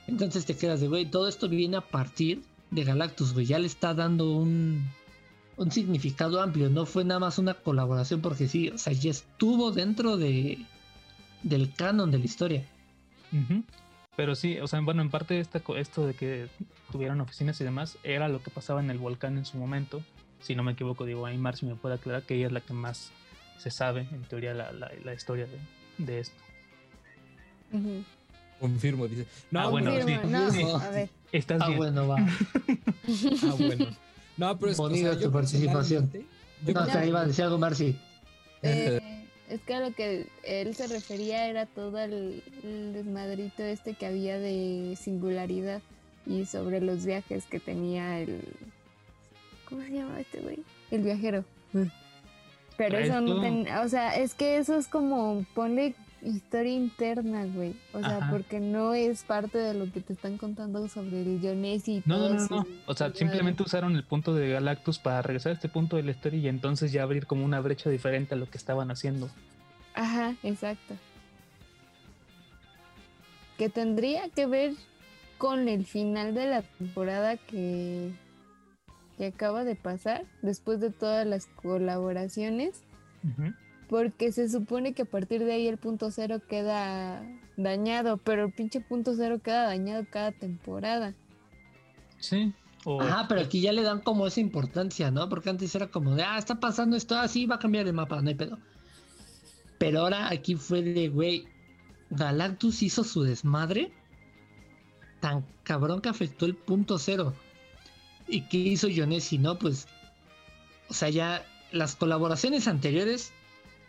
Entonces 0.06 0.44
te 0.44 0.56
quedas 0.56 0.80
de, 0.80 0.88
güey, 0.88 1.06
todo 1.06 1.28
esto 1.28 1.48
viene 1.48 1.76
a 1.76 1.80
partir 1.82 2.42
de 2.70 2.84
Galactus, 2.84 3.32
güey. 3.32 3.46
Ya 3.46 3.58
le 3.58 3.66
está 3.66 3.94
dando 3.94 4.30
un, 4.30 4.88
un 5.56 5.70
significado 5.70 6.40
amplio. 6.42 6.68
No 6.70 6.86
fue 6.86 7.04
nada 7.04 7.20
más 7.20 7.38
una 7.38 7.54
colaboración 7.54 8.20
porque 8.20 8.48
sí, 8.48 8.70
o 8.70 8.78
sea, 8.78 8.92
ya 8.92 9.10
estuvo 9.10 9.70
dentro 9.70 10.16
de 10.16 10.58
del 11.42 11.72
canon 11.72 12.10
de 12.10 12.18
la 12.18 12.24
historia. 12.24 12.64
Pero 14.16 14.34
sí, 14.34 14.58
o 14.58 14.66
sea, 14.66 14.80
bueno, 14.80 15.02
en 15.02 15.10
parte 15.10 15.40
esta, 15.40 15.62
esto 15.76 16.06
de 16.06 16.14
que 16.14 16.48
tuvieran 16.92 17.20
oficinas 17.20 17.60
y 17.60 17.64
demás 17.64 17.96
era 18.02 18.28
lo 18.28 18.42
que 18.42 18.50
pasaba 18.50 18.80
en 18.80 18.90
el 18.90 18.98
volcán 18.98 19.38
en 19.38 19.44
su 19.44 19.56
momento. 19.56 20.02
Si 20.40 20.54
no 20.54 20.62
me 20.62 20.72
equivoco, 20.72 21.04
digo, 21.04 21.26
ahí 21.26 21.38
Marcy 21.38 21.66
me 21.66 21.76
puede 21.76 21.94
aclarar 21.94 22.22
que 22.22 22.34
ella 22.34 22.46
es 22.46 22.52
la 22.52 22.60
que 22.60 22.72
más 22.72 23.12
se 23.58 23.70
sabe, 23.70 24.08
en 24.10 24.22
teoría, 24.24 24.54
la, 24.54 24.72
la, 24.72 24.90
la 25.04 25.14
historia 25.14 25.46
de, 25.46 26.04
de 26.04 26.20
esto. 26.20 26.42
Confirmo, 28.58 29.06
dice. 29.08 29.26
No, 29.50 29.60
Ah, 29.60 29.66
bueno, 29.68 29.90
Confirmo, 29.94 30.22
sí, 30.22 30.28
no, 30.28 30.50
sí. 30.50 30.62
a 30.86 30.90
ver. 30.90 31.08
Estás 31.32 31.60
Ah, 31.62 31.66
bien. 31.66 31.78
bueno, 31.78 32.08
va. 32.08 32.16
Ah, 33.42 33.54
bueno. 33.58 33.86
No, 34.36 34.58
pero 34.58 34.70
es 34.72 34.76
que, 34.76 34.82
o 34.82 34.88
Bonita 34.88 35.12
sea, 35.14 35.22
tu 35.22 35.32
participación. 35.32 36.10
yo 36.64 36.72
No, 36.74 36.82
o 36.82 36.86
sea, 36.86 37.04
iba 37.06 37.20
a 37.20 37.26
decir 37.26 37.44
algo, 37.44 37.58
Marcy. 37.58 37.96
Eh, 38.62 39.00
es 39.48 39.60
que 39.62 39.74
a 39.74 39.80
lo 39.80 39.92
que 39.94 40.26
él 40.44 40.74
se 40.74 40.86
refería 40.86 41.46
era 41.48 41.66
todo 41.66 41.98
el, 41.98 42.42
el 42.62 42.92
desmadrito 42.92 43.62
este 43.62 43.94
que 43.94 44.06
había 44.06 44.38
de 44.38 44.96
singularidad 45.00 45.80
y 46.26 46.44
sobre 46.46 46.80
los 46.80 47.04
viajes 47.06 47.44
que 47.46 47.58
tenía 47.60 48.20
el... 48.20 48.40
¿Cómo 49.68 49.82
se 49.82 49.90
llama 49.92 50.20
este 50.20 50.40
güey? 50.40 50.58
El 50.90 51.02
viajero. 51.02 51.44
Pero 52.76 52.98
eso 52.98 53.20
no 53.20 53.40
ten- 53.40 53.66
O 53.84 53.88
sea, 53.88 54.16
es 54.16 54.34
que 54.34 54.58
eso 54.58 54.76
es 54.76 54.86
como... 54.88 55.44
Ponle 55.54 55.94
historia 56.22 56.72
interna, 56.72 57.46
güey. 57.46 57.74
O 57.92 58.00
sea, 58.00 58.18
Ajá. 58.18 58.30
porque 58.30 58.60
no 58.60 58.94
es 58.94 59.22
parte 59.24 59.58
de 59.58 59.74
lo 59.74 59.90
que 59.92 60.00
te 60.00 60.12
están 60.12 60.36
contando 60.38 60.86
sobre 60.88 61.22
el 61.22 61.28
y 61.28 62.02
No, 62.06 62.16
todo 62.16 62.34
no, 62.34 62.40
no, 62.40 62.48
no. 62.50 62.66
O 62.86 62.94
sea, 62.94 63.12
simplemente 63.14 63.62
usaron 63.62 63.96
el 63.96 64.04
punto 64.04 64.34
de 64.34 64.50
Galactus 64.50 64.98
para 64.98 65.22
regresar 65.22 65.50
a 65.50 65.54
este 65.54 65.68
punto 65.68 65.96
de 65.96 66.02
la 66.02 66.10
historia 66.10 66.40
y 66.40 66.48
entonces 66.48 66.92
ya 66.92 67.02
abrir 67.02 67.26
como 67.26 67.44
una 67.44 67.60
brecha 67.60 67.90
diferente 67.90 68.34
a 68.34 68.38
lo 68.38 68.48
que 68.48 68.58
estaban 68.58 68.90
haciendo. 68.90 69.30
Ajá, 69.94 70.34
exacto. 70.42 70.94
Que 73.58 73.68
tendría 73.68 74.28
que 74.28 74.46
ver 74.46 74.72
con 75.38 75.68
el 75.68 75.86
final 75.86 76.34
de 76.34 76.46
la 76.46 76.62
temporada 76.62 77.36
que, 77.36 78.12
que 79.16 79.26
acaba 79.26 79.64
de 79.64 79.74
pasar, 79.74 80.24
después 80.42 80.80
de 80.80 80.90
todas 80.90 81.26
las 81.26 81.46
colaboraciones, 81.46 82.82
Ujú. 83.24 83.52
Porque 83.90 84.30
se 84.30 84.48
supone 84.48 84.94
que 84.94 85.02
a 85.02 85.04
partir 85.04 85.44
de 85.44 85.52
ahí 85.52 85.66
el 85.66 85.76
punto 85.76 86.12
cero 86.12 86.40
queda 86.48 87.26
dañado, 87.56 88.18
pero 88.18 88.46
el 88.46 88.52
pinche 88.52 88.80
punto 88.80 89.14
cero 89.16 89.40
queda 89.42 89.64
dañado 89.64 90.06
cada 90.08 90.30
temporada. 90.30 91.12
Sí. 92.20 92.54
O, 92.84 93.02
Ajá, 93.02 93.26
pero 93.28 93.40
aquí 93.40 93.60
ya 93.60 93.72
le 93.72 93.82
dan 93.82 94.00
como 94.00 94.28
esa 94.28 94.40
importancia, 94.40 95.10
¿no? 95.10 95.28
Porque 95.28 95.50
antes 95.50 95.74
era 95.74 95.88
como 95.88 96.14
de, 96.14 96.22
ah, 96.22 96.38
está 96.38 96.60
pasando 96.60 96.96
esto, 96.96 97.16
así 97.16 97.46
va 97.46 97.56
a 97.56 97.58
cambiar 97.58 97.88
el 97.88 97.92
mapa, 97.92 98.22
no 98.22 98.28
hay 98.28 98.36
pedo. 98.36 98.58
Pero 99.78 100.02
ahora 100.02 100.30
aquí 100.30 100.54
fue 100.54 100.82
de, 100.82 101.08
güey, 101.08 101.48
Galactus 102.10 102.84
hizo 102.84 103.02
su 103.02 103.24
desmadre 103.24 103.92
tan 105.18 105.44
cabrón 105.64 106.00
que 106.00 106.08
afectó 106.08 106.46
el 106.46 106.54
punto 106.54 106.96
cero. 106.96 107.34
¿Y 108.28 108.42
qué 108.42 108.58
hizo 108.58 108.86
Yonesi? 108.86 109.38
No, 109.38 109.58
pues, 109.58 109.88
o 110.88 110.94
sea, 110.94 111.10
ya 111.10 111.44
las 111.72 111.96
colaboraciones 111.96 112.68
anteriores, 112.68 113.32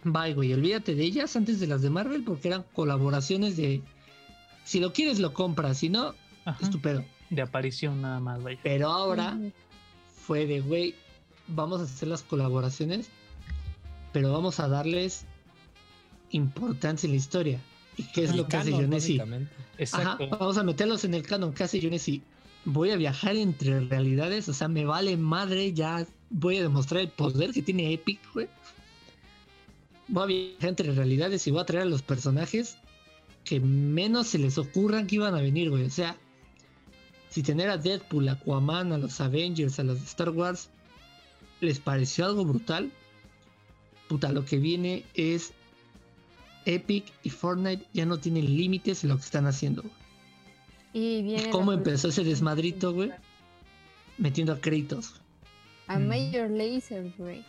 bye, 0.03 0.33
güey, 0.33 0.53
olvídate 0.53 0.95
de 0.95 1.03
ellas 1.03 1.35
antes 1.35 1.59
de 1.59 1.67
las 1.67 1.81
de 1.81 1.89
Marvel 1.89 2.23
porque 2.23 2.47
eran 2.47 2.63
colaboraciones 2.73 3.57
de, 3.57 3.81
si 4.63 4.79
lo 4.79 4.93
quieres 4.93 5.19
lo 5.19 5.33
compras, 5.33 5.77
si 5.79 5.89
no, 5.89 6.13
ajá, 6.45 6.63
estupendo. 6.63 7.03
de 7.29 7.41
aparición 7.41 8.01
nada 8.01 8.19
más, 8.19 8.41
vaya. 8.43 8.59
Pero 8.63 8.89
ahora 8.89 9.37
fue 10.25 10.45
de, 10.45 10.61
güey, 10.61 10.95
vamos 11.47 11.81
a 11.81 11.83
hacer 11.83 12.07
las 12.07 12.23
colaboraciones, 12.23 13.09
pero 14.13 14.31
vamos 14.31 14.59
a 14.59 14.67
darles 14.67 15.25
importancia 16.31 17.07
en 17.07 17.11
la 17.11 17.17
historia. 17.17 17.59
¿Y 17.97 18.03
qué 18.03 18.23
es 18.23 18.31
El 18.31 18.37
lo 18.37 18.47
que 18.47 18.57
hace 18.57 18.71
canon, 18.71 18.85
Yonesi? 18.85 19.17
básicamente. 19.17 19.53
Ajá, 19.55 19.73
Exacto. 19.77 20.29
vamos 20.29 20.57
a 20.57 20.63
meterlos 20.63 21.03
en 21.03 21.13
el 21.13 21.23
canon. 21.23 21.53
¿Qué 21.53 21.63
hace 21.63 21.79
Yonesi? 21.79 22.21
Voy 22.63 22.91
a 22.91 22.95
viajar 22.95 23.35
entre 23.35 23.79
realidades, 23.81 24.47
o 24.47 24.53
sea, 24.53 24.67
me 24.67 24.85
vale 24.85 25.17
madre, 25.17 25.73
ya 25.73 26.05
voy 26.29 26.57
a 26.57 26.61
demostrar 26.61 27.01
el 27.01 27.09
poder 27.09 27.51
que 27.51 27.61
tiene 27.61 27.91
Epic, 27.93 28.19
güey. 28.33 28.47
Voy 30.11 30.23
a 30.23 30.25
viajar 30.27 30.69
entre 30.69 30.91
realidades 30.91 31.47
y 31.47 31.51
voy 31.51 31.61
a 31.61 31.65
traer 31.65 31.83
a 31.87 31.89
los 31.89 32.01
personajes 32.01 32.77
que 33.43 33.59
menos 33.59 34.27
se 34.27 34.37
les 34.37 34.57
ocurran 34.57 35.07
que 35.07 35.15
iban 35.15 35.33
a 35.33 35.41
venir, 35.41 35.69
güey. 35.69 35.85
O 35.85 35.89
sea, 35.89 36.15
si 37.29 37.41
tener 37.41 37.69
a 37.69 37.77
Deadpool, 37.77 38.29
a 38.29 38.33
Aquaman, 38.33 38.91
a 38.91 38.97
los 38.97 39.19
Avengers, 39.21 39.79
a 39.79 39.83
los 39.83 39.99
de 39.99 40.05
Star 40.05 40.29
Wars, 40.29 40.69
les 41.61 41.79
pareció 41.79 42.25
algo 42.25 42.45
brutal, 42.45 42.91
puta, 44.07 44.31
lo 44.31 44.45
que 44.45 44.57
viene 44.57 45.05
es 45.13 45.53
Epic 46.65 47.05
y 47.23 47.29
Fortnite 47.29 47.85
ya 47.93 48.05
no 48.05 48.19
tienen 48.19 48.45
límites 48.57 49.03
en 49.03 49.09
lo 49.09 49.15
que 49.15 49.23
están 49.23 49.47
haciendo. 49.47 49.81
güey. 49.83 49.93
Y 50.93 51.23
viene 51.23 51.49
¿Cómo 51.51 51.71
empezó 51.71 52.09
ese 52.09 52.23
desmadrito, 52.23 52.93
güey? 52.93 53.11
Metiendo 54.17 54.53
a 54.53 54.59
créditos. 54.59 55.13
A 55.87 55.97
Mm. 55.97 56.07
Major 56.07 56.49
Lazer, 56.51 57.13
güey. 57.17 57.43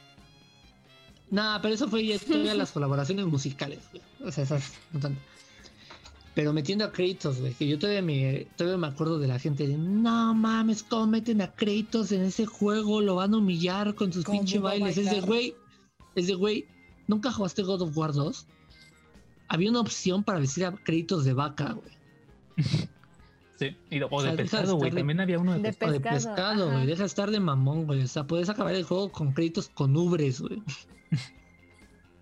Nah, 1.33 1.59
pero 1.61 1.75
eso 1.75 1.89
fue 1.89 2.07
ya 2.07 2.19
todavía 2.21 2.55
las 2.55 2.71
colaboraciones 2.71 3.27
musicales, 3.27 3.81
güey. 3.91 4.03
O 4.25 4.31
sea, 4.31 4.45
esas 4.45 4.75
no 4.93 5.01
tanto. 5.01 5.21
Pero 6.35 6.53
metiendo 6.53 6.85
a 6.85 6.93
créditos, 6.93 7.41
güey, 7.41 7.53
que 7.55 7.67
yo 7.67 7.79
todavía 7.79 8.01
me, 8.03 8.47
todavía 8.57 8.79
me 8.79 8.87
acuerdo 8.87 9.19
de 9.19 9.29
la 9.29 9.39
gente 9.39 9.67
de, 9.67 9.77
no 9.77 10.33
mames, 10.35 10.83
¿cómo 10.83 11.07
meten 11.07 11.43
a 11.43 11.53
créditos 11.53 12.13
en 12.13 12.23
ese 12.23 12.47
juego? 12.47 13.01
Lo 13.01 13.17
van 13.17 13.35
a 13.35 13.39
humillar 13.39 13.95
con 13.95 14.13
sus 14.13 14.25
¿Cómo 14.25 14.39
pinches 14.41 14.63
va 14.63 14.69
a 14.69 14.73
bailes. 14.73 14.97
Es 14.97 15.11
de, 15.11 15.21
güey, 15.21 15.55
es 16.15 16.27
de, 16.27 16.35
güey, 16.35 16.67
¿nunca 17.07 17.33
jugaste 17.33 17.63
God 17.63 17.83
of 17.83 17.97
War 17.97 18.13
2? 18.13 18.47
Había 19.49 19.71
una 19.71 19.81
opción 19.81 20.23
para 20.25 20.39
vestir 20.39 20.65
a 20.65 20.73
créditos 20.73 21.25
de 21.25 21.33
vaca, 21.33 21.73
güey. 21.73 21.93
Sí. 23.59 23.77
Y, 23.91 24.01
o 24.03 24.23
de 24.23 24.33
pescado, 24.33 24.75
güey. 24.75 24.91
de- 24.91 24.97
También 24.97 25.21
había 25.21 25.39
uno 25.39 25.53
de, 25.53 25.61
De 25.61 25.73
pescado. 25.73 25.91
O 25.91 25.93
de 25.93 26.01
Pescado, 26.01 26.73
güey. 26.73 26.87
Deja 26.87 27.03
de 27.03 27.07
estar 27.07 27.31
de 27.31 27.39
mamón, 27.39 27.87
güey. 27.87 28.03
O 28.03 28.09
sea, 28.09 28.27
puedes 28.27 28.49
acabar 28.49 28.75
el 28.75 28.83
juego 28.83 29.13
con 29.13 29.33
créditos 29.33 29.69
con 29.69 29.97
ubres, 29.97 30.41
güey. 30.41 30.61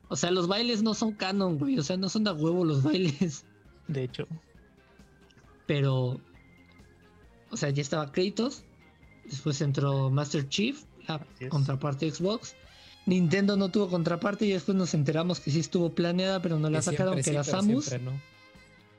O 0.09 0.17
sea, 0.17 0.31
los 0.33 0.49
bailes 0.49 0.83
no 0.83 0.95
son 0.95 1.13
canon, 1.13 1.59
güey. 1.59 1.79
O 1.79 1.83
sea, 1.83 1.97
no 1.97 2.09
son 2.09 2.25
de 2.25 2.33
huevo 2.33 2.65
los 2.65 2.83
bailes. 2.83 3.45
De 3.87 4.05
hecho. 4.05 4.27
Pero 5.67 6.21
O 7.51 7.57
sea, 7.57 7.71
ya 7.71 7.83
estaba 7.83 8.11
Kratos. 8.11 8.65
Después 9.25 9.61
entró 9.61 10.11
Master 10.11 10.49
Chief, 10.49 10.83
la 11.07 11.25
contraparte 11.49 12.07
de 12.07 12.13
Xbox. 12.13 12.57
Nintendo 13.07 13.57
no 13.57 13.71
tuvo 13.71 13.89
contraparte 13.89 14.47
y 14.47 14.53
después 14.53 14.77
nos 14.77 14.95
enteramos 14.95 15.41
que 15.41 15.51
sí 15.51 15.61
estuvo 15.61 15.91
planeada, 15.91 16.43
pero 16.43 16.59
no 16.59 16.69
la 16.71 16.79
Que 16.79 16.85
sacaron, 16.85 17.15
siempre 17.15 17.33
que 17.33 17.37
era 17.37 17.45
Samus. 17.45 17.93
no. 18.03 18.21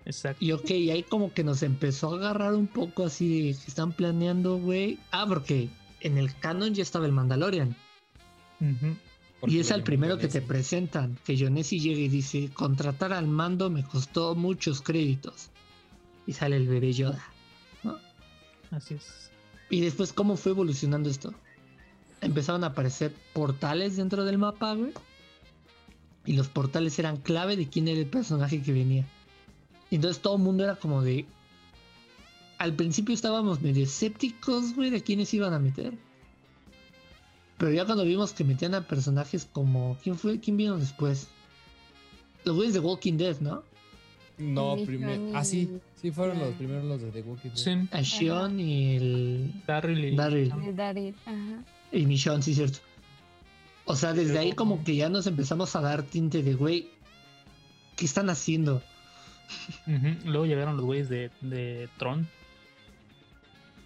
Exacto. 0.05 0.43
Y 0.43 0.51
ok, 0.51 0.69
ahí 0.69 1.03
como 1.03 1.33
que 1.33 1.43
nos 1.43 1.61
empezó 1.61 2.13
a 2.13 2.17
agarrar 2.17 2.55
un 2.55 2.67
poco 2.67 3.05
así 3.05 3.51
de 3.51 3.57
que 3.57 3.67
están 3.67 3.91
planeando, 3.91 4.57
güey. 4.57 4.97
Ah, 5.11 5.25
porque 5.27 5.69
en 5.99 6.17
el 6.17 6.35
canon 6.37 6.73
ya 6.73 6.81
estaba 6.81 7.05
el 7.05 7.11
Mandalorian. 7.11 7.75
Porque 8.59 8.95
y 9.47 9.59
es 9.59 9.69
llamó 9.69 9.83
primero 9.83 10.17
que 10.17 10.27
te 10.27 10.41
presentan. 10.41 11.17
Que 11.25 11.37
Jonesi 11.37 11.79
llega 11.79 11.99
y 11.99 12.07
dice, 12.07 12.49
contratar 12.53 13.13
al 13.13 13.27
mando 13.27 13.69
me 13.69 13.83
costó 13.83 14.35
muchos 14.35 14.81
créditos. 14.81 15.49
Y 16.27 16.33
sale 16.33 16.57
el 16.57 16.67
bebé 16.67 16.93
Yoda. 16.93 17.23
Así 18.69 18.93
es. 18.93 19.29
Y 19.69 19.81
después, 19.81 20.13
¿cómo 20.13 20.37
fue 20.37 20.53
evolucionando 20.53 21.09
esto? 21.09 21.33
Empezaron 22.21 22.63
a 22.63 22.67
aparecer 22.67 23.13
portales 23.33 23.97
dentro 23.97 24.23
del 24.23 24.37
mapa, 24.37 24.73
güey. 24.75 24.93
Y 26.25 26.33
los 26.33 26.47
portales 26.47 26.97
eran 26.99 27.17
clave 27.17 27.57
de 27.57 27.67
quién 27.67 27.87
era 27.87 27.99
el 27.99 28.05
personaje 28.05 28.61
que 28.61 28.71
venía. 28.71 29.05
Y 29.89 29.95
entonces 29.95 30.21
todo 30.21 30.37
el 30.37 30.43
mundo 30.43 30.63
era 30.63 30.75
como 30.75 31.01
de. 31.01 31.25
Al 32.59 32.75
principio 32.75 33.15
estábamos 33.15 33.61
medio 33.61 33.83
escépticos, 33.83 34.75
güey, 34.75 34.91
de 34.91 35.01
quiénes 35.01 35.33
iban 35.33 35.53
a 35.53 35.59
meter. 35.59 35.97
Pero 37.61 37.73
ya 37.73 37.85
cuando 37.85 38.03
vimos 38.03 38.33
que 38.33 38.43
metían 38.43 38.73
a 38.73 38.81
personajes 38.81 39.47
como. 39.51 39.95
¿Quién 40.01 40.17
fue? 40.17 40.39
¿Quién 40.39 40.57
vino 40.57 40.79
después? 40.79 41.27
Los 42.43 42.55
güeyes 42.55 42.73
de 42.73 42.79
Walking 42.79 43.17
Dead, 43.17 43.39
¿no? 43.39 43.61
No, 44.39 44.77
primero. 44.83 45.37
Ah, 45.37 45.45
sí. 45.45 45.69
Sí, 46.01 46.09
fueron 46.09 46.39
los 46.39 46.55
primeros 46.55 46.85
los 46.85 46.99
de 47.03 47.11
The 47.11 47.21
Walking 47.21 47.49
Dead. 47.49 47.57
Sí. 47.57 47.87
A 47.91 48.01
Shion 48.01 48.59
y 48.59 48.95
el. 48.95 49.63
Darryl 49.67 50.05
y 50.05 50.15
Darryl. 50.15 50.51
El 50.65 50.75
Daryl, 50.75 51.15
ajá. 51.23 51.63
Y 51.91 52.07
Michonne, 52.07 52.41
sí, 52.41 52.55
cierto. 52.55 52.79
O 53.85 53.95
sea, 53.95 54.13
desde 54.13 54.39
ahí 54.39 54.53
como 54.53 54.83
que 54.83 54.95
ya 54.95 55.09
nos 55.09 55.27
empezamos 55.27 55.75
a 55.75 55.81
dar 55.81 56.01
tinte 56.01 56.41
de, 56.41 56.55
güey, 56.55 56.89
¿qué 57.95 58.05
están 58.05 58.31
haciendo? 58.31 58.81
Luego 60.25 60.47
llegaron 60.47 60.77
los 60.77 60.85
güeyes 60.85 61.09
de, 61.09 61.29
de 61.41 61.89
Tron. 61.99 62.27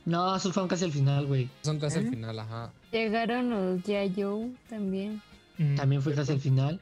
No, 0.06 0.34
esos 0.34 0.53
fueron 0.53 0.69
casi 0.69 0.85
al 0.85 0.91
final, 0.93 1.26
güey. 1.26 1.49
Son 1.64 1.77
casi 1.77 1.97
¿Eh? 1.97 2.03
al 2.03 2.10
final, 2.10 2.39
ajá. 2.39 2.72
Llegaron 2.96 3.50
los 3.50 3.82
Joe 3.84 4.54
también. 4.70 5.22
Mm, 5.58 5.76
También 5.76 6.02
fue 6.02 6.14
casi 6.14 6.32
al 6.32 6.40
final. 6.40 6.80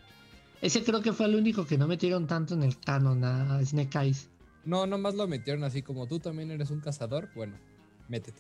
Ese 0.62 0.84
creo 0.84 1.02
que 1.02 1.12
fue 1.12 1.26
el 1.26 1.34
único 1.34 1.66
que 1.66 1.76
no 1.76 1.88
metieron 1.88 2.28
tanto 2.28 2.54
en 2.54 2.62
el 2.62 2.80
canon 2.80 3.24
a 3.24 3.60
Snake 3.66 3.98
Eyes. 3.98 4.30
No, 4.64 4.86
nomás 4.86 5.16
lo 5.16 5.28
metieron 5.28 5.64
así 5.64 5.82
como 5.82 6.06
tú 6.06 6.20
también 6.20 6.52
eres 6.52 6.70
un 6.70 6.82
cazador. 6.82 7.30
Bueno, 7.34 7.56
métete. 8.10 8.40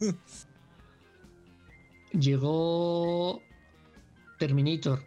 Llegó 2.18 3.42
Terminator 4.38 5.02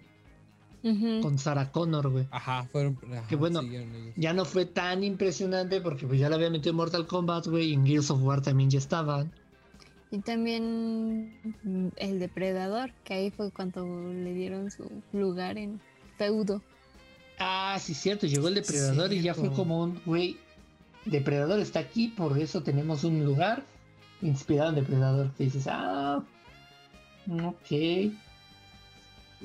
con 1.23 1.39
Sarah 1.39 1.71
Connor, 1.71 2.09
güey. 2.09 2.27
Ajá, 2.29 2.67
fueron. 2.71 2.99
ajá, 3.11 3.25
Qué 3.27 3.35
bueno. 3.35 3.61
Ya 4.15 4.33
no 4.33 4.45
fue 4.45 4.65
tan 4.65 5.03
impresionante 5.03 5.81
porque 5.81 6.05
pues 6.05 6.19
ya 6.19 6.29
lo 6.29 6.35
había 6.35 6.51
metido 6.51 6.69
en 6.69 6.75
Mortal 6.77 7.07
Kombat, 7.07 7.47
güey, 7.47 7.71
y 7.71 7.73
en 7.73 7.83
Gears 7.87 8.11
of 8.11 8.21
War 8.21 8.43
también 8.43 8.69
ya 8.69 8.77
estaban. 8.77 9.33
Y 10.15 10.19
también 10.19 11.33
mm, 11.63 11.87
el 11.97 12.19
depredador, 12.19 12.93
que 13.03 13.15
ahí 13.15 13.31
fue 13.31 13.51
cuando 13.51 13.85
le 14.13 14.33
dieron 14.33 14.71
su 14.71 14.89
lugar 15.11 15.57
en 15.57 15.81
feudo. 16.17 16.61
Ah, 17.37 17.77
sí, 17.81 17.93
cierto, 17.93 18.25
llegó 18.25 18.47
el 18.47 18.55
depredador 18.55 19.11
y 19.11 19.21
ya 19.21 19.33
fue 19.33 19.51
como 19.51 19.83
un, 19.83 20.01
güey, 20.05 20.37
depredador 21.03 21.59
está 21.59 21.79
aquí, 21.79 22.07
por 22.07 22.39
eso 22.39 22.63
tenemos 22.63 23.03
un 23.03 23.25
lugar 23.25 23.65
inspirado 24.21 24.69
en 24.69 24.75
depredador. 24.75 25.33
Que 25.33 25.43
dices, 25.43 25.67
ah, 25.69 26.23
ok. 27.29 28.13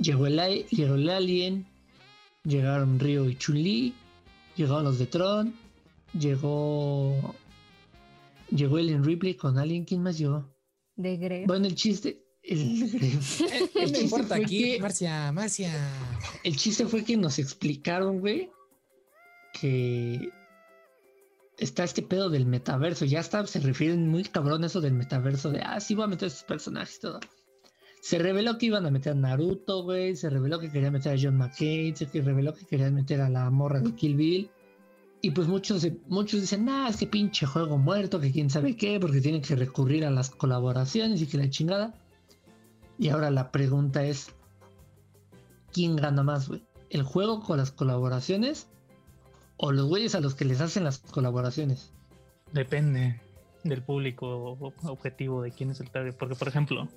Llegó 0.01 0.29
el, 0.29 0.67
llegó 0.71 0.95
el 0.95 1.11
alien, 1.11 1.67
llegaron 2.45 3.01
Ryo 3.01 3.29
y 3.29 3.35
Chun-Li, 3.35 3.93
llegaron 4.55 4.85
los 4.85 5.01
de 5.01 5.07
Tron, 5.07 5.53
llegó... 6.17 7.35
Llegó 8.53 8.79
Ellen 8.79 9.05
Ripley 9.05 9.35
con 9.35 9.59
Alien, 9.59 9.85
¿quién 9.85 10.03
más 10.03 10.19
llegó? 10.19 10.50
De 11.03 11.17
Gref. 11.17 11.47
Bueno, 11.47 11.67
el 11.67 11.75
chiste... 11.75 12.23
El, 12.43 12.83
el 12.83 12.91
¿Qué 13.73 13.85
chiste 13.85 14.01
importa 14.03 14.37
fue 14.37 14.45
aquí? 14.45 14.63
que- 14.75 14.81
Marcia, 14.81 15.31
Marcia. 15.33 15.73
el 16.43 16.57
chiste 16.57 16.87
fue 16.87 17.05
que 17.05 17.17
nos 17.17 17.39
explicaron, 17.39 18.21
güey, 18.21 18.51
que 19.61 20.31
está 21.59 21.85
este 21.85 22.03
pedo 22.03 22.31
del 22.31 22.47
metaverso. 22.47 23.05
Ya 23.05 23.21
está, 23.21 23.47
se 23.47 23.61
refieren 23.61 24.09
muy 24.09 24.25
cabrón 24.25 24.63
a 24.65 24.69
eso 24.69 24.81
del 24.81 24.95
metaverso, 24.95 25.51
de, 25.51 25.61
ah, 25.61 25.81
sí, 25.81 25.95
voy 25.95 26.05
a 26.05 26.09
meter 26.09 26.29
estos 26.29 26.45
personajes 26.45 26.97
y 26.97 27.01
todo. 27.01 27.21
Se 28.03 28.19
reveló 28.19 28.57
que 28.57 28.67
iban 28.67 28.87
a 28.87 28.91
meter 28.91 29.13
a 29.13 29.17
Naruto, 29.17 29.83
güey. 29.83 30.17
Se 30.17 30.31
reveló 30.31 30.59
que 30.59 30.71
querían 30.73 30.95
meter 30.95 31.13
a 31.13 31.21
John 31.21 31.37
McCain. 31.37 31.95
Se 31.95 32.07
reveló 32.23 32.55
que 32.55 32.65
querían 32.65 32.95
meter 32.95 33.21
a 33.21 33.29
la 33.29 33.51
morra 33.51 33.81
de 33.81 33.95
Kill 33.95 34.17
Bill. 34.17 34.51
Y 35.23 35.33
pues 35.33 35.49
muchos, 35.49 35.87
muchos 36.09 36.41
dicen, 36.41 36.65
nah, 36.65 36.89
es 36.89 36.97
que 36.97 37.07
pinche 37.07 37.45
juego 37.45 37.77
muerto, 37.77 38.21
que 38.21 38.33
quién 38.33 38.49
sabe 38.49 38.77
qué, 38.77 38.99
porque 38.99 39.21
tienen 39.21 39.43
que 39.43 39.55
recurrir 39.55 40.05
a 40.07 40.11
las 40.11 40.31
colaboraciones 40.31 41.21
y 41.21 41.27
que 41.27 41.37
la 41.37 41.51
chingada. 41.51 41.95
Y 42.99 43.11
ahora 43.11 43.31
la 43.31 43.51
pregunta 43.51 44.03
es, 44.05 44.33
¿quién 45.73 45.97
gana 45.97 46.23
más, 46.23 46.49
güey? 46.49 46.63
¿El 46.89 47.03
juego 47.03 47.41
con 47.43 47.59
las 47.59 47.71
colaboraciones 47.71 48.69
o 49.59 49.73
los 49.73 49.87
güeyes 49.87 50.15
a 50.15 50.21
los 50.21 50.35
que 50.35 50.47
les 50.47 50.61
hacen 50.63 50.85
las 50.85 50.99
colaboraciones? 50.99 51.93
Depende 52.53 53.21
del 53.63 53.83
público 53.83 54.57
objetivo 54.85 55.43
de 55.43 55.53
quién 55.53 55.71
es 55.71 55.81
el 55.81 55.91
target. 55.91 56.15
Porque, 56.15 56.35
por 56.35 56.49
ejemplo, 56.49 56.89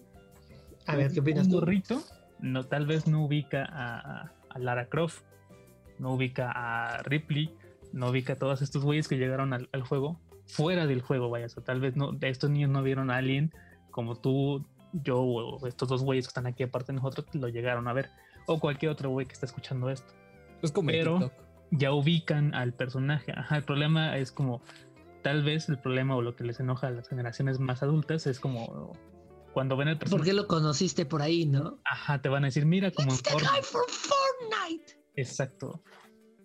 A 0.85 0.95
ver, 0.95 1.11
¿qué 1.11 1.19
opinas 1.19 1.47
un 1.47 1.83
tú? 1.83 2.01
no, 2.39 2.65
tal 2.65 2.85
vez 2.85 3.05
no 3.05 3.25
ubica 3.25 3.65
a, 3.69 4.31
a 4.49 4.59
Lara 4.59 4.87
Croft, 4.87 5.23
no 5.99 6.13
ubica 6.13 6.51
a 6.51 7.03
Ripley, 7.03 7.53
no 7.93 8.09
ubica 8.09 8.33
a 8.33 8.35
todos 8.35 8.61
estos 8.61 8.83
güeyes 8.83 9.07
que 9.07 9.17
llegaron 9.17 9.53
al, 9.53 9.69
al 9.71 9.81
juego 9.83 10.19
fuera 10.45 10.85
del 10.87 11.01
juego, 11.01 11.29
vaya. 11.29 11.45
O 11.45 11.49
sea, 11.49 11.63
tal 11.63 11.79
vez 11.79 11.95
no, 11.95 12.11
de 12.11 12.27
estos 12.29 12.49
niños 12.49 12.69
no 12.69 12.83
vieron 12.83 13.09
a 13.09 13.17
alguien 13.17 13.53
como 13.91 14.15
tú, 14.19 14.65
yo 14.91 15.19
o 15.21 15.65
estos 15.67 15.87
dos 15.87 16.03
güeyes 16.03 16.25
que 16.25 16.29
están 16.31 16.47
aquí 16.47 16.63
aparte 16.63 16.91
de 16.91 16.97
nosotros 16.99 17.25
lo 17.33 17.47
llegaron 17.47 17.87
a 17.87 17.93
ver. 17.93 18.09
O 18.47 18.59
cualquier 18.59 18.91
otro 18.91 19.09
güey 19.09 19.25
que 19.25 19.33
está 19.33 19.45
escuchando 19.45 19.89
esto. 19.89 20.11
Es 20.61 20.71
como 20.71 20.87
Pero- 20.87 21.19
TikTok. 21.19 21.33
ya 21.71 21.93
ubican 21.93 22.53
al 22.53 22.73
personaje. 22.73 23.31
Ajá, 23.35 23.55
el 23.57 23.63
problema 23.63 24.17
es 24.17 24.31
como, 24.31 24.61
tal 25.21 25.43
vez 25.43 25.69
el 25.69 25.77
problema 25.79 26.15
o 26.15 26.21
lo 26.21 26.35
que 26.35 26.43
les 26.43 26.59
enoja 26.59 26.87
a 26.87 26.91
las 26.91 27.07
generaciones 27.07 27.59
más 27.59 27.81
adultas 27.83 28.27
es 28.27 28.39
como 28.39 28.91
cuando 29.53 29.77
ven 29.77 29.87
el 29.87 29.95
¿Por 29.95 29.99
personaje, 30.09 30.29
qué 30.31 30.33
lo 30.33 30.47
conociste 30.47 31.05
por 31.05 31.21
ahí, 31.21 31.45
no? 31.45 31.79
ajá, 31.85 32.21
te 32.21 32.27
van 32.27 32.43
a 32.43 32.47
decir, 32.47 32.65
mira 32.65 32.91
como 32.91 33.13
It's 33.13 33.21
the 33.23 33.29
Fortnite". 33.31 33.53
guy 33.53 33.61
from 33.63 33.85
Fortnite. 33.87 34.99
Exacto. 35.15 35.83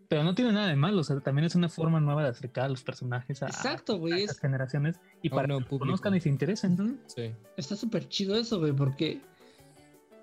Pero 0.08 0.24
no 0.24 0.34
tiene 0.34 0.52
nada 0.52 0.68
de 0.68 0.76
malo, 0.76 1.00
o 1.02 1.04
sea, 1.04 1.20
también 1.20 1.44
es 1.44 1.54
una 1.54 1.68
forma 1.68 2.00
nueva 2.00 2.22
de 2.22 2.30
acercar 2.30 2.64
a 2.64 2.68
los 2.70 2.82
personajes 2.82 3.42
a, 3.42 3.46
Exacto, 3.48 3.92
a 3.94 3.96
güey. 3.96 4.22
esas 4.22 4.36
es- 4.36 4.40
generaciones 4.40 4.96
y 5.22 5.28
A 5.28 5.30
para 5.32 5.48
que 5.48 5.52
los 5.54 5.66
conozcan 5.66 6.14
y 6.14 6.20
se 6.20 6.30
interesen. 6.30 6.80
Ujú. 6.80 6.96
Sí. 7.06 7.30
Está 7.58 7.76
súper 7.76 8.08
chido 8.08 8.34
eso, 8.36 8.58
güey, 8.58 8.72
porque 8.72 9.20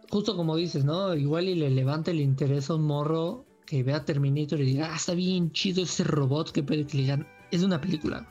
justo 0.09 0.35
como 0.35 0.55
dices, 0.55 0.85
¿no? 0.85 1.13
Igual 1.13 1.49
y 1.49 1.55
le 1.55 1.69
levanta 1.69 2.09
el 2.11 2.19
interés 2.19 2.69
a 2.71 2.75
un 2.75 2.83
morro 2.83 3.45
que 3.67 3.83
vea 3.83 4.03
Terminator 4.05 4.59
y 4.59 4.65
diga, 4.65 4.89
ah, 4.91 4.95
está 4.95 5.13
bien 5.13 5.51
chido 5.51 5.83
ese 5.83 6.03
robot 6.03 6.51
que 6.51 6.63
puede 6.63 6.85
que 6.87 6.97
le 6.97 7.03
digan, 7.03 7.27
es 7.51 7.61
una 7.63 7.79
película. 7.79 8.27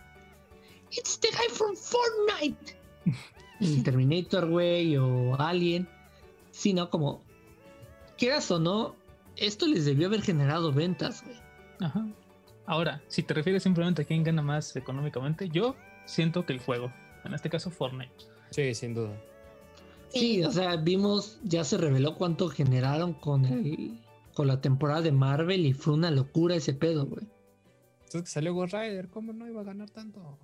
It's 0.91 1.19
the 1.21 1.29
guy 1.29 1.49
from 1.53 1.75
Fortnite. 1.77 2.77
y 3.61 3.81
Terminator, 3.83 4.49
güey, 4.49 4.97
o 4.97 5.37
Alien. 5.41 5.89
Sí, 6.51 6.73
¿no? 6.73 6.91
Como, 6.91 7.23
quieras 8.19 8.51
o 8.51 8.59
no, 8.61 8.95
esto 9.37 9.67
les 9.67 9.85
debió 9.85 10.07
haber 10.09 10.23
generado 10.23 10.73
ventas, 10.73 11.23
güey. 11.25 11.44
Ajá. 11.81 12.07
Ahora, 12.67 13.03
si 13.09 13.23
te 13.23 13.35
refieres 13.35 13.63
simplemente 13.63 14.03
a 14.03 14.05
quién 14.05 14.25
gana 14.25 14.43
más 14.43 14.75
económicamente, 14.77 15.49
yo 15.49 15.77
siento 16.07 16.47
que 16.47 16.53
el 16.55 16.61
juego, 16.61 16.93
en 17.25 17.35
este 17.35 17.51
caso 17.51 17.71
Fortnite. 17.71 18.13
Sí, 18.51 18.75
sin 18.75 18.95
duda. 18.95 19.21
Sí, 20.09 20.43
o 20.45 20.51
sea, 20.51 20.77
vimos, 20.77 21.41
ya 21.43 21.65
se 21.65 21.77
reveló 21.77 22.17
cuánto 22.17 22.49
generaron 22.49 23.15
con 23.15 23.45
el, 23.45 23.99
con 24.33 24.47
la 24.47 24.61
temporada 24.61 25.03
de 25.03 25.13
Marvel 25.13 25.67
y 25.67 25.73
fue 25.73 25.95
una 25.95 26.11
locura 26.11 26.55
ese 26.55 26.73
pedo, 26.73 27.07
güey. 27.07 27.27
Entonces 28.05 28.23
que 28.23 28.27
salió 28.29 28.55
Ghost 28.55 28.75
Rider, 28.75 29.09
¿cómo 29.09 29.33
no 29.33 29.49
iba 29.49 29.61
a 29.61 29.65
ganar 29.65 29.91
tanto? 29.91 30.39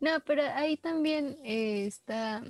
No, 0.00 0.10
pero 0.26 0.42
ahí 0.54 0.76
también 0.76 1.38
eh, 1.44 1.86
está 1.86 2.42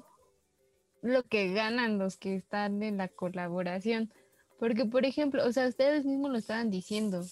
lo 1.02 1.22
que 1.24 1.52
ganan 1.52 1.98
los 1.98 2.16
que 2.16 2.36
están 2.36 2.82
en 2.82 2.96
la 2.96 3.08
colaboración. 3.08 4.12
Porque, 4.58 4.84
por 4.84 5.04
ejemplo, 5.04 5.46
o 5.46 5.52
sea, 5.52 5.68
ustedes 5.68 6.04
mismos 6.04 6.30
lo 6.30 6.38
estaban 6.38 6.70
diciendo. 6.70 7.24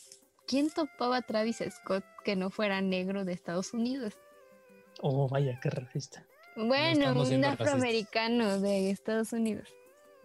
¿Quién 0.46 0.70
topaba 0.70 1.18
a 1.18 1.22
Travis 1.22 1.62
Scott 1.70 2.04
que 2.24 2.36
no 2.36 2.50
fuera 2.50 2.80
negro 2.80 3.24
de 3.24 3.32
Estados 3.32 3.74
Unidos? 3.74 4.14
Oh, 5.02 5.28
vaya, 5.28 5.58
qué 5.62 5.70
racista. 5.70 6.24
Bueno, 6.56 7.10
un 7.12 7.18
racistas. 7.18 7.60
afroamericano 7.60 8.60
de 8.60 8.90
Estados 8.90 9.32
Unidos. 9.32 9.68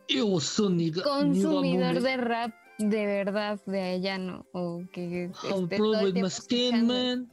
Yo 0.08 0.40
soy 0.40 0.74
niga- 0.76 1.04
Consumidor 1.04 2.02
de 2.02 2.18
rap 2.18 2.54
de 2.78 3.06
verdad 3.06 3.60
de 3.66 3.82
allá, 3.82 4.18
¿no? 4.18 4.46
O 4.54 4.82
que 4.92 5.30
How 5.44 5.64
esté 5.64 5.76
proud 5.78 5.94
todo 5.94 6.00
el 6.00 6.06
with 6.06 6.14
my 6.14 6.30
tiempo 6.30 6.30
skin, 6.30 6.88
man. 6.88 7.32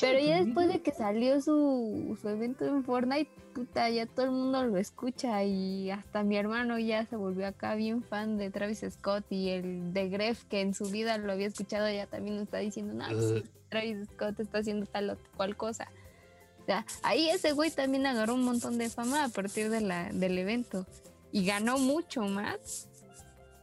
Pero 0.00 0.18
ya 0.20 0.42
después 0.42 0.68
de 0.68 0.82
que 0.82 0.92
salió 0.92 1.40
su, 1.40 2.16
su 2.20 2.28
evento 2.28 2.64
en 2.64 2.84
Fortnite, 2.84 3.30
puta, 3.54 3.90
ya 3.90 4.06
todo 4.06 4.26
el 4.26 4.32
mundo 4.32 4.64
lo 4.64 4.76
escucha 4.78 5.42
y 5.42 5.90
hasta 5.90 6.22
mi 6.22 6.36
hermano 6.36 6.78
ya 6.78 7.06
se 7.06 7.16
volvió 7.16 7.46
acá 7.46 7.74
bien 7.74 8.02
fan 8.02 8.36
de 8.36 8.50
Travis 8.50 8.84
Scott 8.88 9.24
y 9.30 9.50
el 9.50 9.92
de 9.92 10.08
Gref 10.08 10.44
que 10.44 10.60
en 10.60 10.74
su 10.74 10.84
vida 10.90 11.18
lo 11.18 11.32
había 11.32 11.48
escuchado 11.48 11.90
ya 11.90 12.06
también 12.06 12.38
está 12.38 12.58
diciendo, 12.58 12.94
no, 12.94 13.06
pues, 13.08 13.44
Travis 13.68 14.08
Scott 14.14 14.38
está 14.38 14.58
haciendo 14.58 14.86
tal 14.86 15.10
o 15.10 15.18
cual 15.36 15.56
cosa. 15.56 15.88
O 16.62 16.66
sea, 16.66 16.86
ahí 17.02 17.28
ese 17.28 17.52
güey 17.52 17.70
también 17.70 18.06
agarró 18.06 18.34
un 18.34 18.44
montón 18.44 18.78
de 18.78 18.88
fama 18.88 19.24
a 19.24 19.28
partir 19.28 19.70
de 19.70 19.80
la, 19.80 20.10
del 20.12 20.38
evento 20.38 20.86
y 21.32 21.44
ganó 21.44 21.78
mucho 21.78 22.22
más 22.22 22.88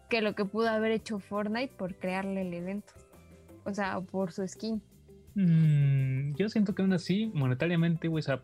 que 0.10 0.22
lo 0.22 0.36
que 0.36 0.44
pudo 0.44 0.68
haber 0.68 0.92
hecho 0.92 1.20
Fortnite 1.20 1.74
por 1.74 1.96
crearle 1.96 2.42
el 2.42 2.54
evento. 2.54 2.94
O 3.64 3.74
sea, 3.74 4.02
por 4.02 4.34
su 4.34 4.46
skin. 4.46 4.82
Mm, 5.36 6.36
yo 6.36 6.50
siento 6.50 6.76
que 6.76 6.82
aún 6.82 6.94
así, 6.94 7.28
monetariamente, 7.34 8.08
güey, 8.08 8.20
o 8.20 8.24
sea, 8.24 8.44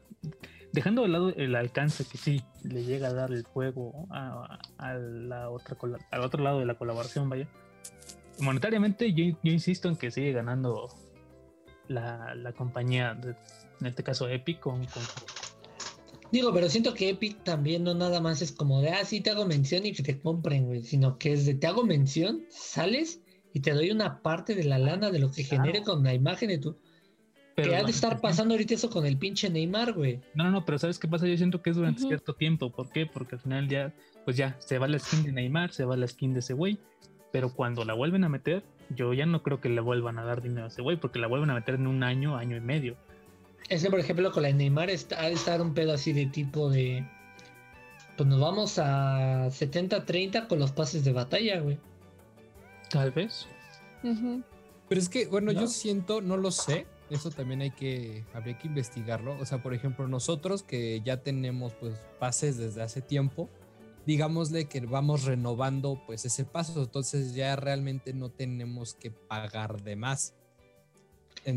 dejando 0.72 1.02
de 1.04 1.10
lado 1.10 1.30
el 1.30 1.56
alcance 1.56 2.06
que 2.06 2.18
sí 2.18 2.44
le 2.64 2.84
llega 2.84 3.10
a 3.10 3.14
dar 3.14 3.32
el 3.32 3.44
juego 3.44 4.08
a, 4.12 4.60
la 4.98 5.50
otra 5.50 5.78
al 6.12 6.22
otro 6.22 6.44
lado 6.44 6.60
de 6.60 6.66
la 6.66 6.76
colaboración, 6.76 7.30
vaya. 7.30 7.48
Monetariamente, 8.40 9.14
yo, 9.14 9.36
insisto 9.44 9.90
en 9.90 9.96
que 9.96 10.12
sigue 10.12 10.32
ganando 10.32 10.88
la, 11.88 12.54
compañía, 12.56 13.18
en 13.80 13.86
este 13.86 14.04
caso 14.04 14.30
Epic, 14.30 14.60
Digo, 16.32 16.54
pero 16.54 16.68
siento 16.68 16.94
que 16.94 17.10
Epic 17.10 17.44
también 17.44 17.84
no 17.84 17.94
nada 17.94 18.20
más 18.20 18.42
es 18.42 18.52
como 18.52 18.82
de, 18.82 18.90
ah, 18.90 19.06
sí, 19.06 19.22
te 19.22 19.30
hago 19.30 19.46
mención 19.46 19.86
y 19.86 19.94
que 19.94 20.04
te 20.04 20.20
compren, 20.20 20.66
güey, 20.66 20.84
sino 20.84 21.18
que 21.18 21.34
es 21.34 21.46
de, 21.46 21.56
te 21.56 21.68
hago 21.68 21.84
mención, 21.84 22.44
sales 22.50 23.22
y 23.58 23.60
te 23.60 23.74
doy 23.74 23.90
una 23.90 24.22
parte 24.22 24.54
de 24.54 24.64
la 24.66 24.78
lana 24.78 25.10
de 25.10 25.18
lo 25.18 25.32
que 25.32 25.44
genere 25.44 25.82
con 25.82 26.04
la 26.04 26.14
imagen 26.14 26.50
de 26.50 26.60
tu... 26.60 26.78
Pero 27.56 27.72
que 27.72 27.76
ha 27.76 27.84
de 27.84 27.90
estar 27.90 28.22
pasando 28.22 28.54
ahorita 28.54 28.76
eso 28.76 28.88
con 28.88 29.04
el 29.04 29.18
pinche 29.18 29.50
Neymar, 29.50 29.94
güey. 29.94 30.20
No, 30.36 30.44
no, 30.44 30.52
no, 30.52 30.64
pero 30.64 30.78
¿sabes 30.78 31.00
qué 31.00 31.08
pasa? 31.08 31.26
Yo 31.26 31.36
siento 31.38 31.64
que 31.64 31.72
es 31.72 31.76
durante 31.76 32.04
cierto 32.04 32.36
tiempo. 32.36 32.70
¿Por 32.70 32.92
qué? 32.92 33.08
Porque 33.08 33.34
al 33.34 33.42
final 33.42 33.68
ya, 33.68 33.96
pues 34.26 34.38
ya, 34.38 34.56
se 34.60 34.78
va 34.78 34.88
la 34.88 35.00
skin 35.00 35.24
de 35.24 35.32
Neymar, 35.32 35.72
se 35.72 35.86
va 35.86 35.98
la 35.98 36.08
skin 36.08 36.34
de 36.34 36.42
ese 36.42 36.54
güey. 36.54 36.78
Pero 37.32 37.52
cuando 37.52 37.84
la 37.84 37.96
vuelven 37.96 38.24
a 38.26 38.30
meter, 38.30 38.62
yo 38.96 39.12
ya 39.16 39.26
no 39.26 39.42
creo 39.42 39.60
que 39.60 39.70
le 39.70 39.82
vuelvan 39.82 40.20
a 40.20 40.24
dar 40.24 40.44
dinero 40.44 40.66
a 40.66 40.68
ese 40.68 40.84
güey, 40.84 40.98
porque 40.98 41.18
la 41.18 41.26
vuelven 41.26 41.50
a 41.50 41.56
meter 41.56 41.74
en 41.74 41.88
un 41.88 42.04
año, 42.04 42.38
año 42.38 42.58
y 42.58 42.62
medio. 42.62 42.96
Es 43.70 43.82
que, 43.82 43.90
por 43.90 44.00
ejemplo, 44.00 44.32
con 44.32 44.44
la 44.44 44.50
de 44.50 44.54
Neymar 44.54 44.92
está, 44.92 45.20
ha 45.20 45.26
de 45.26 45.34
estar 45.34 45.60
un 45.60 45.74
pedo 45.74 45.94
así 45.94 46.14
de 46.14 46.28
tipo 46.28 46.70
de. 46.70 47.08
Pues 48.18 48.30
nos 48.30 48.40
vamos 48.40 48.78
a 48.78 49.48
70-30 49.48 50.46
con 50.46 50.60
los 50.60 50.72
pases 50.74 51.04
de 51.04 51.12
batalla, 51.12 51.60
güey. 51.60 51.80
Tal 52.90 53.12
vez. 53.12 53.48
Pero 54.02 55.02
es 55.02 55.10
que, 55.10 55.28
bueno, 55.28 55.52
yo 55.52 55.68
siento, 55.68 56.22
no 56.22 56.38
lo 56.38 56.52
sé, 56.52 56.88
eso 57.10 57.30
también 57.30 57.62
hay 57.62 57.72
que, 57.72 58.26
habría 58.34 58.58
que 58.58 58.68
investigarlo. 58.68 59.38
O 59.40 59.46
sea, 59.46 59.62
por 59.62 59.74
ejemplo, 59.74 60.08
nosotros 60.08 60.64
que 60.64 61.02
ya 61.02 61.24
tenemos 61.24 61.74
pues 61.74 61.96
pases 62.20 62.58
desde 62.58 62.82
hace 62.82 63.02
tiempo, 63.02 63.50
digámosle 64.06 64.66
que 64.66 64.80
vamos 64.82 65.26
renovando 65.26 66.02
pues 66.06 66.26
ese 66.26 66.46
paso, 66.46 66.84
entonces 66.84 67.34
ya 67.34 67.56
realmente 67.56 68.14
no 68.14 68.30
tenemos 68.30 68.94
que 68.94 69.12
pagar 69.12 69.84
de 69.84 69.96
más. 69.96 70.34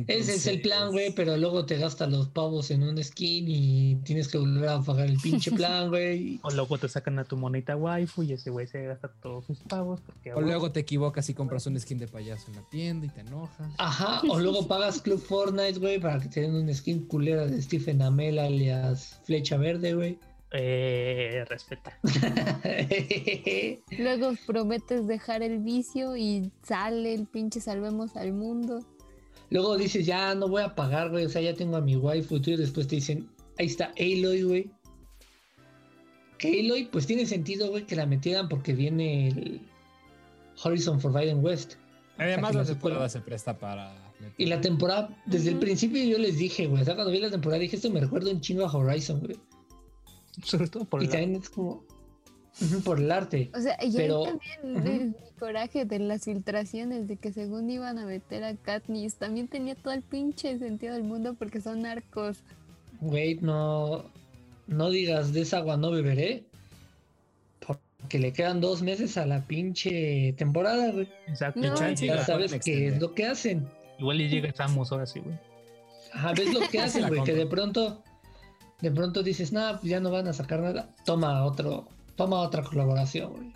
Ese 0.06 0.34
es 0.36 0.46
el 0.46 0.60
plan, 0.60 0.92
güey, 0.92 1.12
pero 1.12 1.36
luego 1.36 1.66
te 1.66 1.76
gastas 1.76 2.08
los 2.10 2.28
pavos 2.28 2.70
en 2.70 2.84
un 2.84 3.02
skin 3.02 3.44
y 3.48 3.96
tienes 4.04 4.28
que 4.28 4.38
volver 4.38 4.68
a 4.68 4.80
pagar 4.80 5.08
el 5.08 5.18
pinche 5.18 5.50
plan, 5.50 5.88
güey. 5.88 6.38
O 6.42 6.50
luego 6.50 6.78
te 6.78 6.88
sacan 6.88 7.18
a 7.18 7.24
tu 7.24 7.36
monita 7.36 7.74
waifu 7.74 8.22
y 8.22 8.34
ese 8.34 8.50
güey 8.50 8.68
se 8.68 8.84
gasta 8.84 9.08
todos 9.20 9.46
sus 9.46 9.58
pavos. 9.58 10.00
Porque, 10.00 10.32
o 10.32 10.40
luego 10.40 10.70
te 10.70 10.78
equivocas 10.78 11.28
y 11.28 11.34
compras 11.34 11.66
un 11.66 11.78
skin 11.80 11.98
de 11.98 12.06
payaso 12.06 12.50
en 12.50 12.56
la 12.56 12.62
tienda 12.70 13.06
y 13.06 13.08
te 13.08 13.22
enojas. 13.22 13.72
Ajá, 13.78 14.22
o 14.28 14.38
luego 14.38 14.68
pagas 14.68 15.02
Club 15.02 15.20
Fortnite, 15.20 15.80
güey, 15.80 15.98
para 15.98 16.20
que 16.20 16.28
te 16.28 16.42
den 16.42 16.54
un 16.54 16.72
skin 16.72 17.06
culera 17.06 17.46
de 17.46 17.60
Stephen 17.60 18.00
Amell 18.00 18.38
alias 18.38 19.20
Flecha 19.24 19.56
Verde, 19.56 19.94
güey. 19.94 20.18
Eh, 20.52 21.44
respeta. 21.48 21.98
luego 23.98 24.32
prometes 24.46 25.06
dejar 25.06 25.42
el 25.42 25.58
vicio 25.58 26.16
y 26.16 26.52
sale 26.62 27.14
el 27.14 27.26
pinche 27.26 27.60
salvemos 27.60 28.16
al 28.16 28.32
mundo. 28.32 28.84
Luego 29.51 29.77
dices, 29.77 30.06
ya 30.06 30.35
no 30.35 30.48
voy 30.48 30.62
a 30.62 30.74
pagar, 30.74 31.10
güey. 31.10 31.27
O 31.27 31.28
sea, 31.28 31.43
ya 31.43 31.55
tengo 31.55 31.77
a 31.77 31.81
mi 31.81 31.97
waifu. 31.97 32.36
Y 32.36 32.56
después 32.56 32.86
te 32.86 32.97
dicen, 32.97 33.28
ahí 33.59 33.66
está 33.66 33.93
Aloy, 33.98 34.43
güey. 34.43 34.70
Que 36.39 36.60
Aloy, 36.60 36.85
pues 36.85 37.06
tiene 37.06 37.27
sentido, 37.27 37.68
güey, 37.68 37.85
que 37.85 37.97
la 37.97 38.06
metieran 38.06 38.48
porque 38.48 38.72
viene 38.72 39.28
el 39.28 39.60
Horizon 40.62 41.01
Forbidden 41.01 41.44
West. 41.44 41.74
Además, 42.16 42.55
la 42.55 42.64
temporada 42.64 43.09
se 43.09 43.20
presta 43.20 43.59
para. 43.59 43.93
Y 44.36 44.47
la 44.47 44.60
temporada, 44.60 45.09
desde 45.27 45.51
el 45.51 45.59
principio 45.59 46.05
yo 46.05 46.18
les 46.18 46.39
dije, 46.39 46.66
güey. 46.66 46.82
O 46.82 46.85
sea, 46.85 46.94
cuando 46.94 47.10
vi 47.10 47.18
la 47.18 47.31
temporada 47.31 47.60
dije, 47.60 47.77
esto 47.77 47.90
me 47.90 48.01
recuerda 48.01 48.31
un 48.31 48.40
chingo 48.40 48.64
a 48.66 48.72
Horizon, 48.72 49.20
güey. 49.20 49.36
Sobre 50.44 50.68
todo 50.68 50.85
por 50.85 51.02
Y 51.02 51.09
también 51.09 51.36
es 51.36 51.51
como. 51.51 51.85
Por 52.85 52.98
el 52.98 53.10
arte. 53.10 53.51
O 53.55 53.60
sea, 53.60 53.77
y 53.82 53.93
Pero, 53.93 54.24
también 54.24 55.10
mi 55.10 55.31
coraje 55.39 55.85
de 55.85 55.98
las 55.98 56.24
filtraciones 56.24 57.09
de 57.09 57.16
que 57.16 57.32
según 57.32 57.70
iban 57.70 57.98
a 57.98 58.06
meter 58.06 58.44
a 58.44 58.55
Katniss, 58.55 59.14
también 59.14 59.48
tenía 59.48 59.74
todo 59.74 59.94
el 59.94 60.02
pinche 60.02 60.59
sentido 60.59 60.94
del 60.94 61.05
mundo 61.05 61.35
porque 61.35 61.60
son 61.60 61.82
narcos. 61.82 62.39
Güey, 63.01 63.36
no, 63.36 64.05
no 64.66 64.90
digas 64.90 65.32
de 65.32 65.43
esa 65.43 65.59
agua 65.59 65.77
no 65.77 65.90
beberé. 65.90 66.44
Porque 67.66 68.18
le 68.18 68.32
quedan 68.32 68.60
dos 68.60 68.82
meses 68.82 69.16
a 69.16 69.27
la 69.27 69.43
pinche 69.43 70.35
temporada, 70.36 70.90
güey. 70.90 71.09
Exacto. 71.28 71.60
ya 71.60 72.24
sabes 72.24 72.59
qué 72.64 72.89
es 72.89 73.01
lo 73.01 73.14
que 73.14 73.27
hacen. 73.27 73.68
Igual 73.98 74.20
y 74.20 74.28
llega 74.28 74.52
Samus 74.52 74.93
ahora 74.93 75.06
sí, 75.06 75.20
güey. 75.20 75.39
Ajá, 76.12 76.32
ves 76.32 76.52
lo 76.52 76.60
que 76.68 76.81
hacen, 76.81 77.09
güey, 77.09 77.22
que 77.22 77.35
de 77.35 77.47
pronto, 77.47 78.02
de 78.81 78.90
pronto 78.90 79.22
dices, 79.22 79.52
nada, 79.52 79.78
pues 79.78 79.90
ya 79.90 80.01
no 80.01 80.10
van 80.10 80.28
a 80.28 80.32
sacar 80.32 80.60
nada. 80.60 80.94
Toma 81.05 81.44
otro, 81.44 81.89
toma 82.20 82.42
otra 82.42 82.62
colaboración, 82.62 83.32
güey. 83.32 83.52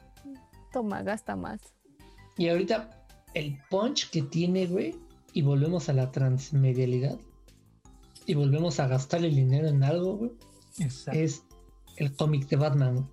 Toma, 0.72 1.02
gasta 1.02 1.36
más. 1.36 1.60
Y 2.38 2.48
ahorita 2.48 3.06
el 3.34 3.58
punch 3.68 4.08
que 4.08 4.22
tiene, 4.22 4.66
güey, 4.66 4.96
y 5.34 5.42
volvemos 5.42 5.90
a 5.90 5.92
la 5.92 6.10
transmedialidad, 6.10 7.18
y 8.24 8.32
volvemos 8.32 8.80
a 8.80 8.88
gastar 8.88 9.22
el 9.22 9.36
dinero 9.36 9.68
en 9.68 9.84
algo, 9.84 10.16
güey, 10.16 10.30
es 11.12 11.42
el 11.98 12.16
cómic 12.16 12.48
de 12.48 12.56
Batman. 12.56 13.06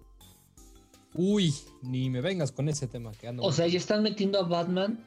Uy, 1.16 1.54
ni 1.82 2.10
me 2.10 2.22
vengas 2.22 2.54
con 2.54 2.70
ese 2.70 2.88
tema 2.88 3.12
que 3.12 3.28
ando. 3.28 3.44
O 3.44 3.52
sea, 3.52 3.68
ya 3.68 3.78
están 3.78 4.04
metiendo 4.04 4.40
a 4.40 4.44
Batman. 4.44 5.06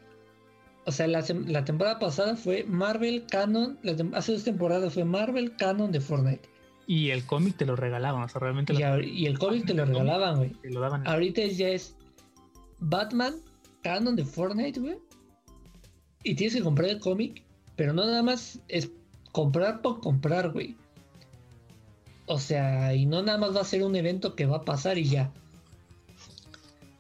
O 0.85 0.93
sea, 0.93 1.07
la, 1.07 1.25
temporada 1.65 1.99
pasada 1.99 2.37
fue 2.37 2.65
Marvel 2.65 3.25
Canon. 3.31 3.79
hace 4.13 4.33
dos 4.33 4.45
temporadas 4.45 4.93
fue 4.93 5.07
Marvel 5.07 5.57
Canon 5.57 5.91
de 5.91 6.03
Fortnite. 6.03 6.54
Y 6.87 7.11
el 7.11 7.25
cómic 7.25 7.57
te 7.57 7.65
lo 7.65 7.77
regalaban, 7.77 8.23
o 8.23 8.29
sea, 8.29 8.41
realmente. 8.41 8.75
Y, 8.75 9.27
el 9.27 9.39
cómic 9.39 9.67
te 9.67 9.75
lo 9.75 9.85
regalaban, 9.85 10.37
güey. 10.37 10.51
Te 10.51 10.71
lo 10.71 10.81
daban. 10.81 11.07
Ahorita 11.07 11.45
ya 11.47 11.69
es 11.69 11.97
Batman, 12.79 13.35
canon 13.83 14.17
de 14.17 14.25
Fortnite, 14.25 14.81
güey. 14.81 14.99
Y 16.23 16.35
tienes 16.35 16.57
que 16.57 16.63
comprar 16.63 16.91
el 16.91 17.01
cómic, 17.01 17.43
pero 17.77 17.93
no 17.93 18.05
nada 18.05 18.23
más 18.23 18.61
es 18.69 18.91
comprar 19.33 19.83
por 19.83 20.01
comprar, 20.01 20.53
güey. 20.53 20.77
O 22.27 22.39
sea, 22.39 22.95
y 22.95 23.05
no 23.07 23.23
nada 23.23 23.39
más 23.39 23.55
va 23.55 23.61
a 23.61 23.65
ser 23.65 23.83
un 23.83 23.97
evento 23.97 24.35
que 24.35 24.47
va 24.47 24.59
a 24.59 24.65
pasar 24.65 24.99
y 24.99 25.05
ya. 25.05 25.33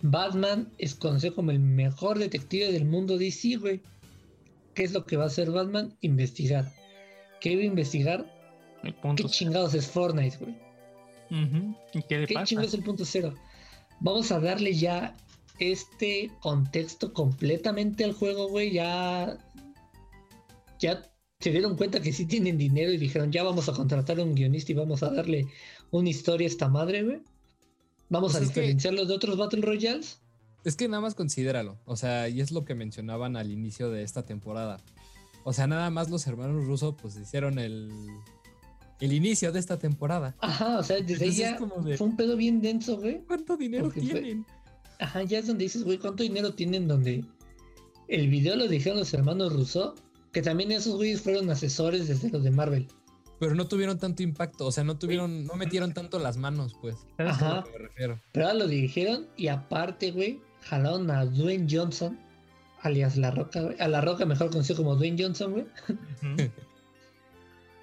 Batman 0.02 0.70
es 0.76 0.94
conocido 0.94 1.34
como 1.34 1.50
el 1.50 1.60
mejor 1.60 2.18
detective 2.18 2.70
del 2.70 2.84
mundo 2.84 3.16
DC, 3.16 3.56
güey. 3.56 3.80
¿Qué 4.74 4.84
es 4.84 4.92
lo 4.92 5.06
que 5.06 5.16
va 5.16 5.24
a 5.24 5.28
hacer 5.28 5.50
Batman? 5.50 5.96
Investigar. 6.02 6.70
¿Qué 7.40 7.56
va 7.56 7.62
a 7.62 7.66
investigar? 7.66 8.33
¿Qué 9.16 9.24
chingados 9.24 9.74
es 9.74 9.86
Fortnite, 9.88 10.38
güey? 10.38 10.54
¿Qué, 12.08 12.26
chingados 12.44 12.68
es 12.68 12.74
el 12.74 12.84
punto 12.84 13.04
cero? 13.04 13.34
Vamos 14.00 14.30
a 14.30 14.40
darle 14.40 14.74
ya 14.74 15.16
este 15.58 16.30
contexto 16.40 17.12
completamente 17.12 18.04
al 18.04 18.12
juego, 18.12 18.48
güey. 18.48 18.72
Ya. 18.72 19.38
Ya 20.80 21.02
se 21.40 21.50
dieron 21.50 21.76
cuenta 21.76 22.00
que 22.00 22.12
sí 22.12 22.26
tienen 22.26 22.58
dinero 22.58 22.92
y 22.92 22.96
dijeron, 22.96 23.30
ya 23.30 23.42
vamos 23.42 23.68
a 23.68 23.72
contratar 23.72 24.18
a 24.18 24.22
un 24.22 24.34
guionista 24.34 24.72
y 24.72 24.74
vamos 24.74 25.02
a 25.02 25.10
darle 25.10 25.46
una 25.90 26.08
historia 26.08 26.46
a 26.46 26.50
esta 26.50 26.68
madre, 26.68 27.02
güey. 27.02 27.22
Vamos 28.08 28.32
pues 28.32 28.42
a 28.42 28.46
diferenciarlos 28.46 29.08
de 29.08 29.14
otros 29.14 29.36
Battle 29.36 29.62
Royales. 29.62 30.20
Es 30.64 30.76
que 30.76 30.88
nada 30.88 31.02
más 31.02 31.14
considéralo. 31.14 31.78
O 31.84 31.96
sea, 31.96 32.28
y 32.28 32.40
es 32.40 32.50
lo 32.50 32.64
que 32.64 32.74
mencionaban 32.74 33.36
al 33.36 33.50
inicio 33.50 33.90
de 33.90 34.02
esta 34.02 34.24
temporada. 34.24 34.80
O 35.44 35.52
sea, 35.52 35.66
nada 35.66 35.90
más 35.90 36.10
los 36.10 36.26
hermanos 36.26 36.64
rusos 36.64 36.94
pues 37.00 37.16
hicieron 37.16 37.58
el, 37.58 37.92
el 39.00 39.12
inicio 39.12 39.52
de 39.52 39.58
esta 39.58 39.78
temporada. 39.78 40.34
Ajá, 40.40 40.78
o 40.78 40.82
sea, 40.82 41.00
desde 41.00 41.26
ella 41.26 41.58
fue 41.58 42.06
un 42.06 42.16
pedo 42.16 42.36
bien 42.36 42.60
denso, 42.60 42.96
güey. 42.98 43.20
¿Cuánto 43.26 43.56
dinero 43.56 43.90
tienen? 43.90 44.46
Ajá, 45.00 45.22
ya 45.22 45.38
es 45.38 45.46
donde 45.46 45.64
dices, 45.64 45.84
güey, 45.84 45.98
¿cuánto 45.98 46.22
dinero 46.22 46.54
tienen? 46.54 46.86
Donde 46.86 47.24
el 48.08 48.28
video 48.28 48.56
lo 48.56 48.68
dijeron 48.68 48.98
los 48.98 49.12
hermanos 49.12 49.52
Russo, 49.52 49.94
que 50.32 50.42
también 50.42 50.72
esos 50.72 50.96
güeyes 50.96 51.20
fueron 51.20 51.50
asesores 51.50 52.08
desde 52.08 52.30
los 52.30 52.42
de 52.44 52.50
Marvel. 52.50 52.86
Pero 53.40 53.54
no 53.54 53.66
tuvieron 53.66 53.98
tanto 53.98 54.22
impacto, 54.22 54.66
o 54.66 54.72
sea, 54.72 54.84
no 54.84 54.96
tuvieron, 54.96 55.44
no 55.44 55.54
metieron 55.54 55.92
tanto 55.92 56.18
las 56.18 56.36
manos, 56.36 56.76
pues. 56.80 56.96
Ajá. 57.18 57.64
me 57.72 57.78
refiero. 57.78 58.20
Pero 58.32 58.46
ahora 58.46 58.58
lo 58.60 58.68
dirigieron 58.68 59.26
y 59.36 59.48
aparte, 59.48 60.12
güey, 60.12 60.40
jalaron 60.62 61.10
a 61.10 61.24
Dwayne 61.26 61.66
Johnson, 61.68 62.18
alias 62.82 63.16
La 63.16 63.32
Roca, 63.32 63.60
güey. 63.60 63.76
A 63.80 63.88
La 63.88 64.00
Roca 64.00 64.24
mejor 64.24 64.50
conocido 64.50 64.76
como 64.76 64.94
Dwayne 64.94 65.22
Johnson, 65.22 65.52
güey. 65.52 65.66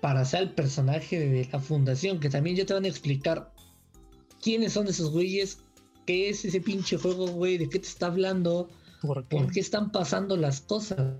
para 0.01 0.25
ser 0.25 0.41
el 0.41 0.49
personaje 0.51 1.19
de 1.19 1.47
la 1.51 1.59
fundación, 1.59 2.19
que 2.19 2.29
también 2.29 2.55
ya 2.55 2.65
te 2.65 2.73
van 2.73 2.85
a 2.85 2.87
explicar 2.87 3.53
quiénes 4.41 4.73
son 4.73 4.87
esos 4.87 5.11
güeyes, 5.11 5.59
qué 6.05 6.29
es 6.29 6.43
ese 6.43 6.59
pinche 6.59 6.97
juego, 6.97 7.27
güey, 7.27 7.57
de 7.57 7.69
qué 7.69 7.79
te 7.79 7.87
está 7.87 8.07
hablando, 8.07 8.69
¿Por 9.01 9.25
qué? 9.27 9.37
por 9.37 9.51
qué 9.51 9.59
están 9.59 9.91
pasando 9.91 10.35
las 10.35 10.61
cosas. 10.61 11.13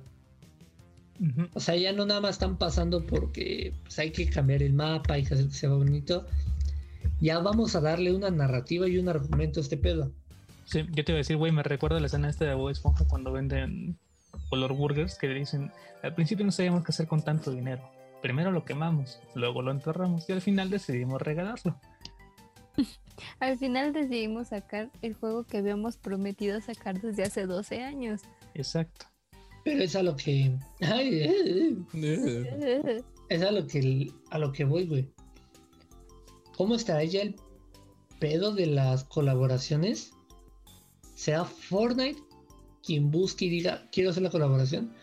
O 1.54 1.60
sea, 1.60 1.76
ya 1.76 1.94
no 1.94 2.08
nada 2.08 2.20
más 2.20 2.32
están 2.32 2.58
pasando 2.58 3.06
porque 3.06 3.76
pues, 3.84 4.00
hay 4.00 4.12
que 4.12 4.28
cambiar 4.28 4.64
el 4.64 4.74
mapa, 4.74 5.14
hay 5.14 5.24
que 5.24 5.36
hacer 5.36 5.48
que 5.48 5.54
sea 5.54 5.70
bonito. 5.70 6.26
Ya 7.20 7.38
vamos 7.38 7.76
a 7.76 7.82
darle 7.82 8.12
una 8.12 8.32
narrativa 8.32 8.88
y 8.88 8.98
un 8.98 9.08
argumento 9.08 9.60
a 9.60 9.64
este 9.64 9.78
pedo. 9.78 10.12
Sí, 10.66 10.84
yo 10.92 11.06
te 11.06 11.12
iba 11.12 11.18
a 11.18 11.20
decir, 11.20 11.38
güey, 11.38 11.52
me 11.52 11.62
recuerda 11.62 12.00
la 12.00 12.08
escena 12.08 12.28
esta 12.28 12.46
de 12.46 12.56
Bob 12.56 12.70
Esponja 12.70 13.06
cuando 13.08 13.32
venden 13.32 14.00
color 14.50 14.74
burgers 14.74 15.16
que 15.16 15.28
le 15.28 15.36
dicen, 15.36 15.72
al 16.02 16.16
principio 16.16 16.44
no 16.44 16.52
sabíamos 16.52 16.84
qué 16.84 16.92
hacer 16.92 17.08
con 17.08 17.22
tanto 17.22 17.52
dinero. 17.52 17.88
Primero 18.22 18.52
lo 18.52 18.66
quemamos, 18.66 19.20
luego 19.34 19.62
lo 19.62 19.72
enterramos 19.72 20.30
y 20.30 20.34
al 20.34 20.42
final 20.42 20.70
decidimos 20.70 21.22
regalarlo. 21.22 21.80
Al 23.40 23.58
final 23.58 23.94
decidimos 23.94 24.48
sacar 24.48 24.90
el 25.02 25.14
juego 25.14 25.44
que 25.44 25.58
habíamos 25.58 25.98
prometido 25.98 26.60
sacar 26.62 27.00
desde 27.02 27.24
hace 27.24 27.46
12 27.46 27.84
años. 27.84 28.22
Exacto. 28.56 29.06
Pero 29.64 29.84
es 29.84 29.96
a 29.96 30.04
lo 30.04 30.16
que. 30.16 30.58
Ay, 30.82 31.20
eh, 31.20 31.76
eh, 31.94 32.46
Eh, 32.64 33.04
es 33.30 33.42
a 33.44 33.52
lo 33.52 33.68
que 33.68 34.12
a 34.32 34.40
lo 34.40 34.52
que 34.52 34.64
voy, 34.66 34.88
güey. 34.88 35.10
¿Cómo 36.58 36.76
estará 36.76 37.04
ya 37.04 37.22
el 37.22 37.36
pedo 38.20 38.54
de 38.54 38.66
las 38.66 39.04
colaboraciones? 39.04 40.14
¿Sea 41.16 41.46
Fortnite 41.46 42.20
quien 42.84 43.12
busque 43.12 43.46
y 43.46 43.50
diga 43.50 43.88
quiero 43.92 44.10
hacer 44.10 44.24
la 44.24 44.32
colaboración? 44.32 44.94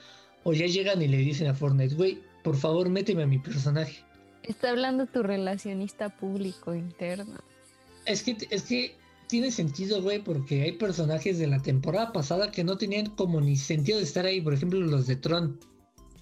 O 0.45 0.53
ya 0.53 0.67
llegan 0.67 1.03
y 1.03 1.09
le 1.09 1.19
dicen 1.19 1.47
a 1.47 1.55
Fortnite, 1.55 1.95
güey, 1.95 2.23
por 2.49 2.57
favor 2.57 2.89
méteme 2.89 3.25
a 3.25 3.27
mi 3.27 3.39
personaje. 3.39 3.99
Está 4.43 4.71
hablando 4.71 5.05
tu 5.05 5.23
relacionista 5.23 6.09
público 6.09 6.75
interno. 6.75 7.35
Es 8.07 8.23
que, 8.23 8.39
es 8.49 8.63
que 8.63 8.97
tiene 9.27 9.51
sentido, 9.51 10.01
güey, 10.01 10.21
porque 10.21 10.63
hay 10.63 10.73
personajes 10.73 11.39
de 11.39 11.47
la 11.47 11.61
temporada 11.61 12.11
pasada 12.11 12.51
que 12.51 12.65
no 12.65 12.79
tenían 12.79 13.11
como 13.11 13.43
ni 13.43 13.57
sentido 13.57 13.99
de 13.99 14.05
estar 14.05 14.25
ahí. 14.25 14.41
Por 14.41 14.55
ejemplo, 14.55 14.81
los 14.81 15.07
de 15.07 15.17
Tron. 15.17 15.61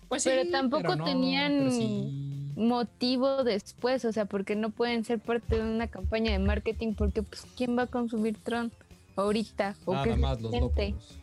Pues 0.09 0.24
Pero 0.24 0.51
tampoco 0.51 0.97
tenían- 1.05 1.59
pero 1.59 1.70
sí. 1.70 2.43
Motivo 2.57 3.44
después, 3.44 4.05
o 4.05 4.12
sea, 4.12 4.24
porque 4.24 4.57
no 4.57 4.70
pueden 4.70 5.05
ser 5.05 5.20
parte 5.20 5.55
de 5.55 5.62
una 5.62 5.86
campaña 5.86 6.32
de 6.32 6.40
marketing, 6.40 6.94
porque 6.94 7.23
pues 7.23 7.47
¿quién 7.57 7.78
va 7.78 7.82
a 7.82 7.86
consumir 7.86 8.36
Tron 8.43 8.73
ahorita? 9.15 9.77
¿O 9.85 9.93
qué 9.93 9.97
Nada 9.97 10.15
se 10.15 10.16
más 10.16 10.43
los 10.43 10.53
locos. 10.53 11.19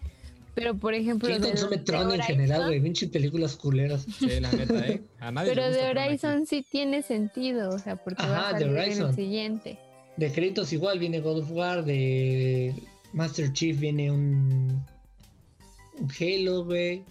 Pero 0.56 0.76
por 0.78 0.94
ejemplo, 0.94 1.28
¿Quién 1.30 1.42
de- 1.42 1.50
consume 1.50 1.78
de 1.78 1.84
Tron 1.84 2.12
en 2.14 2.22
general, 2.22 2.66
güey? 2.68 2.80
Pinches 2.80 3.10
películas 3.10 3.56
culeras. 3.56 4.06
Sí, 4.20 4.40
la 4.40 4.52
neta, 4.52 4.88
¿eh? 4.88 5.02
A 5.20 5.32
nadie 5.32 5.50
Pero 5.54 5.70
de. 5.72 5.90
Horizon 5.90 6.46
sí 6.46 6.64
tiene 6.70 7.02
sentido, 7.02 7.70
o 7.70 7.80
sea, 7.80 7.96
porque 7.96 8.22
va 8.24 8.50
Ajá, 8.50 8.50
a 8.50 8.54
de 8.54 8.60
salir 8.66 8.78
en 8.78 8.84
Horizon. 8.84 9.10
el 9.10 9.16
siguiente. 9.16 9.80
De 10.18 10.32
créditos 10.32 10.72
igual 10.74 11.00
viene 11.00 11.22
God 11.22 11.40
of 11.40 11.52
War, 11.52 11.84
de 11.84 12.76
Master 13.14 13.52
Chief 13.52 13.80
viene 13.80 14.12
un, 14.12 14.84
un 16.00 16.10
Halo, 16.20 16.66
güey. 16.66 17.04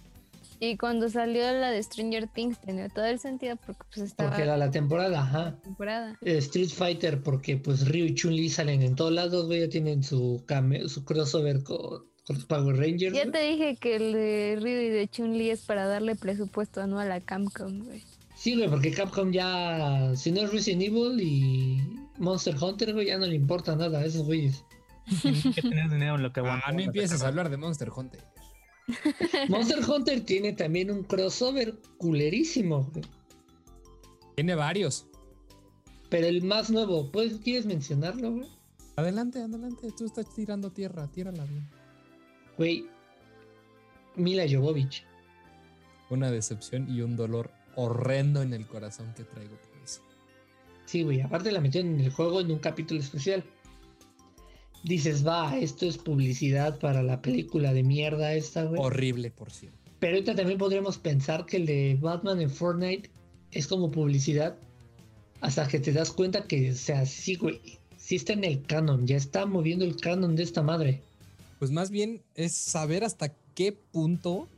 Y 0.61 0.77
cuando 0.77 1.09
salió 1.09 1.41
la 1.51 1.71
de 1.71 1.83
Stranger 1.83 2.27
Things 2.29 2.57
tenía 2.61 2.87
todo 2.87 3.03
el 3.03 3.19
sentido 3.19 3.57
porque 3.57 3.81
pues 3.93 4.05
estaba 4.11 4.29
Porque 4.29 4.43
era 4.43 4.55
la 4.55 4.71
temporada, 4.71 5.21
ajá. 5.21 5.57
temporada. 5.61 6.17
Eh, 6.21 6.37
Street 6.37 6.69
Fighter, 6.69 7.21
porque 7.21 7.57
pues 7.57 7.85
Ryu 7.89 8.05
y 8.05 8.15
Chun-Li 8.15 8.47
salen 8.47 8.81
en 8.81 8.95
todos 8.95 9.11
lados, 9.11 9.47
güey. 9.47 9.59
Ya 9.59 9.67
tienen 9.67 10.03
su, 10.03 10.41
cameo, 10.45 10.87
su 10.87 11.03
crossover 11.03 11.61
con, 11.63 12.05
con 12.25 12.35
los 12.37 12.45
Power 12.45 12.75
Rangers. 12.77 13.15
Ya 13.15 13.29
te 13.29 13.41
dije 13.41 13.75
que 13.75 13.95
el 13.95 14.13
de 14.13 14.57
Ryu 14.59 14.67
y 14.69 14.89
de 14.89 15.07
Chun-Li 15.07 15.49
es 15.49 15.61
para 15.61 15.85
darle 15.85 16.15
presupuesto 16.15 16.81
anual 16.81 17.11
a 17.11 17.19
Capcom, 17.19 17.83
güey. 17.83 18.03
Sí, 18.35 18.55
güey, 18.55 18.69
porque 18.69 18.91
Capcom 18.91 19.31
ya, 19.31 20.15
si 20.15 20.31
no 20.31 20.41
es 20.41 20.51
Resident 20.51 20.83
Evil 20.83 21.19
y 21.21 21.81
Monster 22.17 22.55
Hunter, 22.61 22.93
güey, 22.93 23.07
ya 23.07 23.17
no 23.17 23.25
le 23.25 23.35
importa 23.35 23.75
nada 23.75 23.99
a 23.99 24.05
esos 24.05 24.25
güeyes. 24.25 24.63
Que 25.21 25.61
tener 25.61 25.89
dinero 25.89 26.15
en 26.15 26.23
lo 26.23 26.31
que 26.31 26.41
Ah, 26.41 26.71
no 26.73 26.79
empieces 26.79 27.21
a 27.23 27.27
hablar 27.27 27.49
de 27.49 27.57
Monster 27.57 27.89
Hunter. 27.89 28.23
Monster 29.49 29.79
Hunter 29.87 30.21
tiene 30.25 30.53
también 30.53 30.91
un 30.91 31.03
crossover 31.03 31.75
culerísimo, 31.97 32.89
güey. 32.91 33.05
Tiene 34.35 34.55
varios. 34.55 35.07
Pero 36.09 36.27
el 36.27 36.43
más 36.43 36.69
nuevo, 36.69 37.11
¿puedes, 37.11 37.39
¿quieres 37.39 37.65
mencionarlo, 37.65 38.31
güey? 38.31 38.47
Adelante, 38.95 39.39
adelante. 39.39 39.91
Tú 39.97 40.05
estás 40.05 40.33
tirando 40.33 40.69
tierra. 40.71 41.07
Tírala 41.07 41.45
bien. 41.45 41.67
Güey, 42.57 42.85
Mila 44.15 44.45
Jovovich. 44.49 45.03
Una 46.09 46.31
decepción 46.31 46.87
y 46.89 47.01
un 47.01 47.15
dolor 47.15 47.51
horrendo 47.75 48.41
en 48.41 48.53
el 48.53 48.67
corazón 48.67 49.13
que 49.15 49.23
traigo 49.23 49.55
por 49.55 49.83
eso. 49.83 50.01
Sí, 50.85 51.03
güey, 51.03 51.21
aparte 51.21 51.51
la 51.51 51.61
metieron 51.61 51.95
en 51.95 52.01
el 52.01 52.11
juego 52.11 52.41
en 52.41 52.51
un 52.51 52.59
capítulo 52.59 52.99
especial. 52.99 53.43
Dices, 54.83 55.25
va, 55.25 55.57
esto 55.57 55.87
es 55.87 55.97
publicidad 55.97 56.77
para 56.79 57.01
la 57.01 57.21
película 57.21 57.73
de 57.73 57.83
mierda 57.83 58.33
esta, 58.33 58.65
güey. 58.65 58.81
Horrible, 58.81 59.31
por 59.31 59.49
cierto. 59.49 59.77
Pero 59.99 60.15
ahorita 60.15 60.35
también 60.35 60.57
podríamos 60.57 60.97
pensar 60.97 61.45
que 61.45 61.57
el 61.57 61.65
de 61.65 61.97
Batman 61.99 62.41
en 62.41 62.49
Fortnite 62.49 63.09
es 63.51 63.67
como 63.67 63.89
publicidad 63.89 64.57
hasta 65.39 65.67
que 65.67 65.79
te 65.79 65.93
das 65.93 66.11
cuenta 66.11 66.45
que, 66.45 66.71
o 66.71 66.75
sea, 66.75 67.05
sí, 67.05 67.35
güey, 67.35 67.61
sí 67.97 68.15
está 68.15 68.33
en 68.33 68.43
el 68.43 68.61
canon, 68.63 69.07
ya 69.07 69.17
está 69.17 69.45
moviendo 69.45 69.85
el 69.85 69.95
canon 69.97 70.35
de 70.35 70.43
esta 70.43 70.61
madre. 70.61 71.01
Pues 71.63 71.71
más 71.71 71.91
bien 71.91 72.25
es 72.35 72.53
saber 72.53 73.05
hasta 73.05 73.37
qué 73.55 73.71
punto 73.71 74.49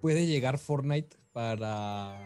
puede 0.00 0.26
llegar 0.26 0.56
Fortnite 0.56 1.18
para, 1.34 2.18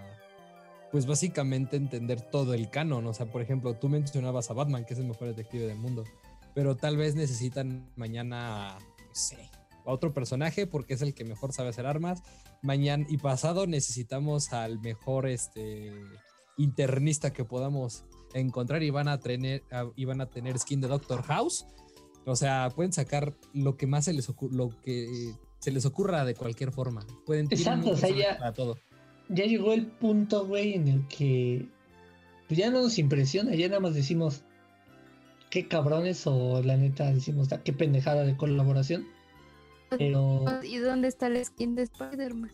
pues 0.92 1.06
básicamente 1.06 1.74
entender 1.76 2.20
todo 2.20 2.54
el 2.54 2.70
canon. 2.70 3.04
O 3.08 3.14
sea, 3.14 3.26
por 3.26 3.42
ejemplo, 3.42 3.74
tú 3.74 3.88
mencionabas 3.88 4.48
a 4.48 4.54
Batman, 4.54 4.84
que 4.84 4.94
es 4.94 5.00
el 5.00 5.08
mejor 5.08 5.26
detective 5.26 5.66
del 5.66 5.78
mundo, 5.78 6.04
pero 6.54 6.76
tal 6.76 6.96
vez 6.96 7.16
necesitan 7.16 7.90
mañana, 7.96 8.78
no 8.78 9.12
sé, 9.12 9.50
a 9.84 9.90
otro 9.90 10.14
personaje 10.14 10.68
porque 10.68 10.94
es 10.94 11.02
el 11.02 11.14
que 11.14 11.24
mejor 11.24 11.52
sabe 11.52 11.70
hacer 11.70 11.86
armas. 11.86 12.22
Mañana 12.62 13.04
y 13.08 13.16
pasado 13.16 13.66
necesitamos 13.66 14.52
al 14.52 14.78
mejor 14.78 15.26
este 15.26 15.92
internista 16.58 17.32
que 17.32 17.44
podamos 17.44 18.04
encontrar 18.34 18.84
y 18.84 18.90
van 18.90 19.08
a 19.08 19.18
tener, 19.18 19.64
y 19.96 20.04
van 20.04 20.20
a 20.20 20.30
tener 20.30 20.56
skin 20.60 20.80
de 20.80 20.86
Doctor 20.86 21.24
House. 21.24 21.66
O 22.24 22.36
sea, 22.36 22.70
pueden 22.74 22.92
sacar 22.92 23.34
lo 23.52 23.76
que 23.76 23.86
más 23.86 24.04
se 24.04 24.12
les 24.12 24.28
ocurra, 24.28 24.54
lo 24.54 24.68
que 24.82 25.32
se 25.58 25.70
les 25.72 25.84
ocurra 25.86 26.24
de 26.24 26.34
cualquier 26.34 26.70
forma. 26.72 27.04
Pueden 27.26 27.46
Exacto, 27.50 27.90
o 27.90 27.96
sea, 27.96 28.10
ya- 28.10 28.38
para 28.38 28.52
todo. 28.52 28.78
Ya 29.28 29.44
llegó 29.44 29.72
el 29.72 29.86
punto, 29.86 30.46
güey, 30.46 30.74
en 30.74 30.88
el 30.88 31.06
que 31.08 31.66
pues 32.48 32.58
ya 32.58 32.70
no 32.70 32.82
nos 32.82 32.98
impresiona, 32.98 33.54
ya 33.54 33.68
nada 33.68 33.80
más 33.80 33.94
decimos 33.94 34.42
qué 35.50 35.68
cabrones 35.68 36.26
o 36.26 36.62
la 36.62 36.76
neta 36.76 37.12
decimos 37.12 37.50
"Ah, 37.52 37.62
qué 37.62 37.72
pendejada 37.72 38.24
de 38.24 38.36
colaboración. 38.36 39.06
Pero, 39.90 40.44
¿Y 40.62 40.78
dónde 40.78 41.08
está 41.08 41.28
la 41.28 41.44
skin 41.44 41.74
de 41.74 41.82
Spider-Man? 41.82 42.50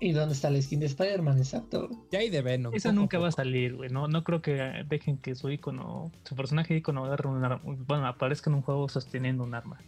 ¿Y 0.00 0.12
dónde 0.12 0.34
está 0.34 0.50
la 0.50 0.60
skin 0.60 0.80
de 0.80 0.86
Spider-Man? 0.86 1.38
Exacto. 1.38 1.88
Ya 2.10 2.20
hay 2.20 2.30
de 2.30 2.42
Venom. 2.42 2.74
Esa 2.74 2.88
poco 2.90 3.00
nunca 3.00 3.18
va 3.18 3.28
a 3.28 3.32
salir, 3.32 3.74
güey. 3.76 3.90
No, 3.90 4.08
no 4.08 4.24
creo 4.24 4.40
que 4.42 4.52
dejen 4.88 5.18
que 5.18 5.34
su 5.34 5.50
icono, 5.50 6.10
su 6.24 6.34
personaje 6.34 6.76
icono 6.76 7.04
agarre 7.04 7.28
un 7.28 7.44
arma. 7.44 7.60
Bueno, 7.64 8.06
aparezca 8.06 8.50
en 8.50 8.56
un 8.56 8.62
juego 8.62 8.88
sosteniendo 8.88 9.44
un 9.44 9.54
arma. 9.54 9.78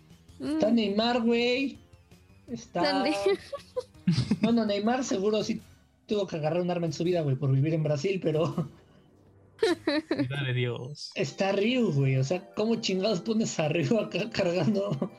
Está 0.40 0.70
Mm, 0.70 0.74
Neymar, 0.74 1.22
güey. 1.22 1.78
Está. 2.48 3.05
Bueno, 4.40 4.66
Neymar 4.66 5.05
seguro 5.05 5.44
sí 5.44 5.60
tuvo 6.06 6.26
que 6.26 6.34
agarrar 6.36 6.60
un 6.60 6.70
arma 6.70 6.86
en 6.86 6.93
su 6.93 7.05
vida, 7.05 7.20
güey, 7.22 7.36
por 7.36 7.52
vivir 7.52 7.72
en 7.72 7.84
Brasil, 7.84 8.18
pero 8.20 8.68
Vida 10.10 10.43
de 10.44 10.52
Dios. 10.52 11.12
está 11.14 11.52
Ryu, 11.52 11.93
güey. 11.93 12.16
O 12.16 12.24
sea, 12.24 12.44
¿cómo 12.55 12.74
chingados 12.76 13.20
pones 13.20 13.59
a 13.60 13.68
Ryu 13.68 13.98
acá 13.98 14.28
cargando 14.30 15.12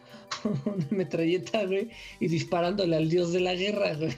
una 0.66 0.88
metralleta, 0.92 1.66
güey? 1.66 1.90
Y 2.20 2.28
disparándole 2.28 2.96
al 2.98 3.10
dios 3.10 3.32
de 3.32 3.40
la 3.40 3.56
guerra, 3.56 3.96
güey. 3.96 4.14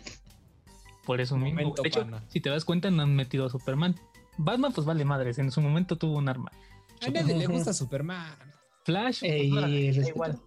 Por 1.05 1.21
eso 1.21 1.37
mismo. 1.37 1.59
Momento, 1.61 1.81
De 1.81 1.87
hecho, 1.89 2.01
pana. 2.01 2.23
si 2.27 2.41
te 2.41 2.49
das 2.49 2.65
cuenta, 2.65 2.89
no 2.91 3.03
han 3.03 3.15
metido 3.15 3.45
a 3.45 3.49
Superman. 3.49 3.95
Batman, 4.37 4.73
pues 4.73 4.85
vale 4.85 5.05
madres. 5.05 5.37
En 5.39 5.51
su 5.51 5.61
momento 5.61 5.97
tuvo 5.97 6.17
un 6.17 6.27
arma. 6.29 6.51
A 7.05 7.09
nadie 7.09 7.37
le 7.37 7.47
gusta 7.47 7.73
Superman. 7.73 8.35
Flash, 8.83 9.19
pues, 9.21 9.31
Ey, 9.31 9.51
da 9.51 9.67
respeto. 9.67 10.09
igual. 10.09 10.39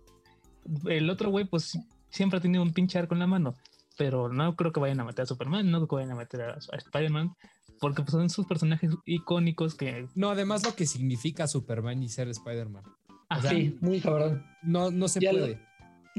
El 0.86 1.08
otro 1.10 1.30
güey, 1.30 1.44
pues 1.44 1.78
siempre 2.10 2.38
ha 2.38 2.42
tenido 2.42 2.62
un 2.62 2.72
pinche 2.72 2.98
arco 2.98 3.14
en 3.14 3.20
la 3.20 3.26
mano. 3.26 3.54
Pero 3.96 4.28
no 4.28 4.54
creo 4.54 4.72
que 4.72 4.78
vayan 4.80 5.00
a 5.00 5.04
meter 5.04 5.24
a 5.24 5.26
Superman, 5.26 5.70
no 5.70 5.78
creo 5.78 5.88
que 5.88 5.94
vayan 5.96 6.12
a 6.12 6.16
meter 6.16 6.40
a, 6.42 6.54
a 6.54 6.76
Spider-Man. 6.76 7.34
Porque 7.80 8.02
pues, 8.02 8.12
son 8.12 8.28
sus 8.30 8.46
personajes 8.46 8.90
icónicos 9.04 9.74
que. 9.74 10.06
No, 10.14 10.30
además 10.30 10.64
lo 10.64 10.74
que 10.74 10.86
significa 10.86 11.46
Superman 11.48 12.02
y 12.02 12.08
ser 12.08 12.28
Spider-Man. 12.28 12.82
Ah, 13.28 13.38
O 13.38 13.42
sea, 13.42 13.50
Sí, 13.50 13.76
muy 13.80 14.00
cabrón. 14.00 14.44
No, 14.62 14.90
no 14.90 15.08
se 15.08 15.20
Ya 15.20 15.32
lo- 15.32 15.40
puede. 15.40 15.60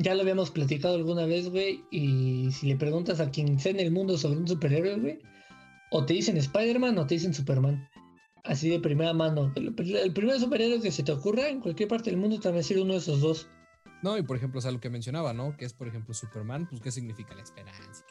Ya 0.01 0.15
lo 0.15 0.21
habíamos 0.21 0.49
platicado 0.49 0.95
alguna 0.95 1.25
vez, 1.25 1.49
güey. 1.49 1.83
Y 1.91 2.51
si 2.53 2.67
le 2.67 2.77
preguntas 2.77 3.19
a 3.19 3.31
quien 3.31 3.59
sea 3.59 3.73
en 3.73 3.81
el 3.81 3.91
mundo 3.91 4.17
sobre 4.17 4.37
un 4.39 4.47
superhéroe, 4.47 4.95
güey, 4.97 5.19
o 5.91 6.05
te 6.05 6.13
dicen 6.13 6.37
Spider-Man 6.37 6.97
o 6.97 7.05
te 7.05 7.15
dicen 7.15 7.33
Superman. 7.33 7.89
Así 8.45 8.69
de 8.69 8.79
primera 8.79 9.13
mano. 9.13 9.51
El, 9.55 9.73
primer 9.73 10.39
superhéroe 10.39 10.81
que 10.81 10.91
se 10.91 11.03
te 11.03 11.11
ocurra 11.11 11.49
en 11.49 11.59
cualquier 11.59 11.89
parte 11.89 12.11
del 12.11 12.19
mundo 12.19 12.39
te 12.39 12.47
va 12.47 12.55
a 12.55 12.57
decir 12.57 12.79
uno 12.79 12.93
de 12.93 12.99
esos 12.99 13.19
dos. 13.19 13.49
No, 14.01 14.17
y 14.17 14.23
por 14.23 14.37
ejemplo, 14.37 14.59
o 14.59 14.61
sea, 14.61 14.71
lo 14.71 14.79
que 14.79 14.89
mencionaba, 14.89 15.33
¿no? 15.33 15.57
Que 15.57 15.65
es, 15.65 15.73
por 15.73 15.89
ejemplo, 15.89 16.13
Superman, 16.13 16.65
pues, 16.69 16.81
¿qué 16.81 16.91
significa 16.91 17.35
la 17.35 17.43
esperanza? 17.43 18.05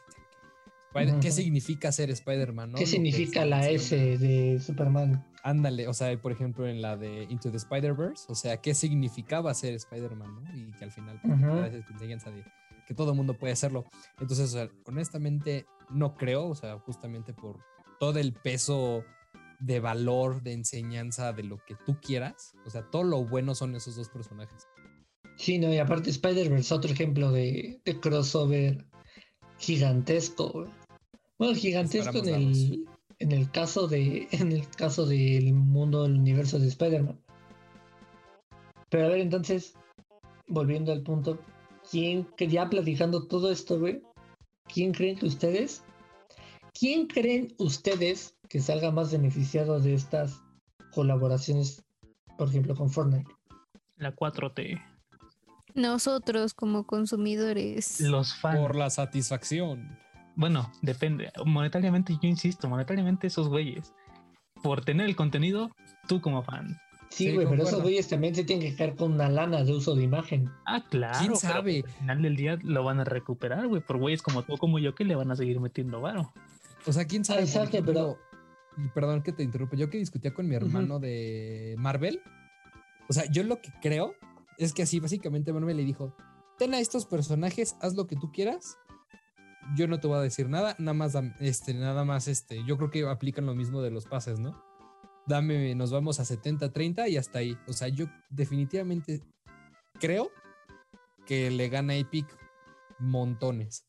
¿Qué 1.20 1.31
significa 1.31 1.93
ser 1.93 2.10
Spider-Man? 2.10 2.73
no? 2.73 2.78
¿Qué 2.78 2.86
significa 2.86 3.44
la. 3.44 3.69
S 3.69 3.94
de 3.97 4.59
Superman? 4.60 5.24
Ándale, 5.43 5.86
o 5.86 5.94
sea, 5.94 6.20
por 6.20 6.32
ejemplo, 6.32 6.66
en 6.66 6.82
la 6.82 6.97
de 6.97 7.24
Into 7.24 7.51
the 7.51 7.59
Spider-Verse, 7.59 8.24
o 8.28 8.35
sea, 8.35 8.56
¿qué 8.59 8.74
significaba 8.74 9.52
ser 9.55 9.74
Spider-Man, 9.74 10.35
no? 10.35 10.56
Y 10.56 10.73
que 10.73 10.85
al 10.85 10.90
final, 10.90 11.20
pues, 11.23 11.74
esa 11.74 11.93
enseñanza 11.93 12.31
de 12.31 12.44
que 12.86 12.94
todo 12.94 13.15
mundo 13.15 13.35
puede 13.35 13.52
hacerlo. 13.52 13.85
Entonces, 14.19 14.55
o 14.55 14.59
sea, 14.59 14.69
honestamente, 14.86 15.66
no 15.90 16.16
creo, 16.16 16.48
o 16.48 16.55
sea, 16.55 16.78
justamente 16.78 17.35
por 17.35 17.59
todo 18.01 18.19
el 18.19 18.32
peso 18.32 19.05
de 19.60 19.81
valor, 19.81 20.43
de 20.43 20.55
enseñanza, 20.55 21.32
de 21.32 21.43
lo 21.43 21.59
que 21.66 21.74
tú 21.85 21.98
quieras, 22.01 22.55
o 22.65 22.70
sea, 22.70 22.82
todo 22.90 23.02
lo 23.02 23.24
bueno 23.24 23.55
son 23.55 23.74
esos 23.74 23.97
dos 23.97 24.09
personajes. 24.09 24.66
Sí, 25.36 25.59
no, 25.59 25.73
y 25.73 25.78
aparte 25.78 26.10
Spider-Verse, 26.10 26.74
otro 26.74 26.90
ejemplo 26.90 27.31
de, 27.31 27.81
de 27.85 28.01
crossover 28.01 28.86
gigantesco. 29.59 30.65
Bueno, 31.39 31.55
gigantesco 31.55 32.19
en 32.19 32.28
el, 32.28 32.89
en 33.20 33.32
el 33.32 33.51
caso 33.51 33.86
de 33.86 34.28
en 34.32 34.52
el 34.52 34.69
caso 34.70 35.06
del 35.06 35.55
mundo 35.55 36.02
del 36.02 36.15
universo 36.15 36.59
de 36.59 36.69
Spider-Man. 36.69 37.20
Pero 38.90 39.06
a 39.06 39.09
ver, 39.09 39.20
entonces, 39.20 39.74
volviendo 40.47 40.93
al 40.93 41.02
punto, 41.02 41.39
¿quién, 41.90 42.24
que 42.36 42.48
ya 42.48 42.69
platicando 42.69 43.27
todo 43.27 43.52
esto, 43.52 43.78
güey? 43.78 44.02
¿Quién 44.73 44.93
creen 44.93 45.19
que 45.19 45.27
ustedes? 45.27 45.82
¿Quién 46.73 47.06
creen 47.06 47.55
ustedes 47.59 48.35
que 48.48 48.60
salga 48.60 48.90
más 48.90 49.12
beneficiado 49.12 49.78
de 49.78 49.94
estas 49.94 50.43
colaboraciones, 50.93 51.85
por 52.36 52.48
ejemplo, 52.48 52.74
con 52.74 52.90
Fortnite? 52.90 53.31
La 53.97 54.15
4T. 54.15 54.81
Nosotros 55.74 56.55
como 56.55 56.86
consumidores. 56.86 58.01
Los 58.01 58.35
fans. 58.35 58.59
Por 58.59 58.77
la 58.77 58.90
satisfacción. 58.90 59.98
Bueno, 60.39 60.70
depende. 60.82 61.32
Monetariamente, 61.44 62.12
yo 62.23 62.28
insisto, 62.28 62.69
monetariamente 62.69 63.27
esos 63.27 63.48
güeyes. 63.48 63.93
Por 64.62 64.85
tener 64.85 65.06
el 65.06 65.16
contenido, 65.16 65.73
tú 66.06 66.20
como 66.20 66.44
fan. 66.44 66.78
Sí, 67.10 67.24
Sí, 67.24 67.35
güey, 67.35 67.48
pero 67.48 67.65
esos 67.65 67.82
güeyes 67.82 68.06
también 68.06 68.36
se 68.36 68.44
tienen 68.44 68.70
que 68.70 68.77
quedar 68.77 68.94
con 68.94 69.15
una 69.15 69.28
lana 69.28 69.65
de 69.65 69.73
uso 69.73 69.97
de 69.97 70.05
imagen. 70.05 70.48
Ah, 70.65 70.85
claro. 70.89 71.19
¿Quién 71.19 71.32
pero 71.32 71.40
sabe? 71.40 71.82
Al 71.85 71.90
final 71.90 72.23
del 72.23 72.36
día 72.36 72.56
lo 72.62 72.85
van 72.85 73.01
a 73.01 73.05
recuperar, 73.05 73.66
güey. 73.66 73.82
Por 73.82 73.98
güeyes 73.98 74.23
como 74.23 74.44
tú, 74.44 74.56
como 74.59 74.78
yo, 74.78 74.94
que 74.94 75.05
le 75.05 75.16
van 75.16 75.31
a 75.32 75.36
seguir 75.36 75.59
metiendo 75.59 76.01
varo. 76.01 76.32
O 76.86 76.93
sea, 76.93 77.05
quién 77.05 77.24
sabe. 77.24 77.40
exacto, 77.40 77.78
ejemplo, 77.78 78.16
y 78.77 78.89
Perdón 78.90 79.23
que 79.23 79.32
te 79.32 79.43
interrumpa. 79.43 79.74
Yo 79.74 79.90
que 79.90 79.98
discutía 79.98 80.32
con 80.32 80.47
mi 80.47 80.55
hermano 80.55 81.01
de 81.01 81.74
Marvel. 81.78 82.20
O 83.09 83.12
sea, 83.12 83.24
yo 83.28 83.43
lo 83.43 83.60
que 83.60 83.73
creo 83.82 84.15
es 84.56 84.73
que 84.73 84.82
así 84.82 85.01
básicamente 85.01 85.52
Marvel 85.52 85.78
le 85.78 85.85
dijo: 85.85 86.15
Ten 86.59 86.74
a 86.74 86.78
estos 86.78 87.06
personajes, 87.06 87.74
haz 87.81 87.94
lo 87.94 88.06
que 88.06 88.15
tú 88.15 88.31
quieras. 88.31 88.78
Yo 89.76 89.86
no 89.86 90.00
te 90.00 90.06
voy 90.06 90.18
a 90.18 90.22
decir 90.22 90.48
nada, 90.48 90.74
nada 90.78 90.94
más, 90.94 91.14
este, 91.40 91.74
nada 91.74 92.04
más, 92.04 92.28
este, 92.28 92.64
yo 92.64 92.76
creo 92.76 92.90
que 92.90 93.06
aplican 93.06 93.46
lo 93.46 93.54
mismo 93.54 93.82
de 93.82 93.90
los 93.90 94.06
pases, 94.06 94.38
¿no? 94.38 94.62
Dame, 95.26 95.74
nos 95.74 95.90
vamos 95.92 96.20
a 96.20 96.24
70-30 96.24 97.08
y 97.10 97.16
hasta 97.18 97.40
ahí. 97.40 97.56
O 97.66 97.72
sea, 97.72 97.88
yo 97.88 98.06
definitivamente 98.30 99.22
creo 100.00 100.30
que 101.26 101.50
le 101.50 101.68
gana 101.68 101.94
Epic 101.96 102.26
montones. 102.98 103.84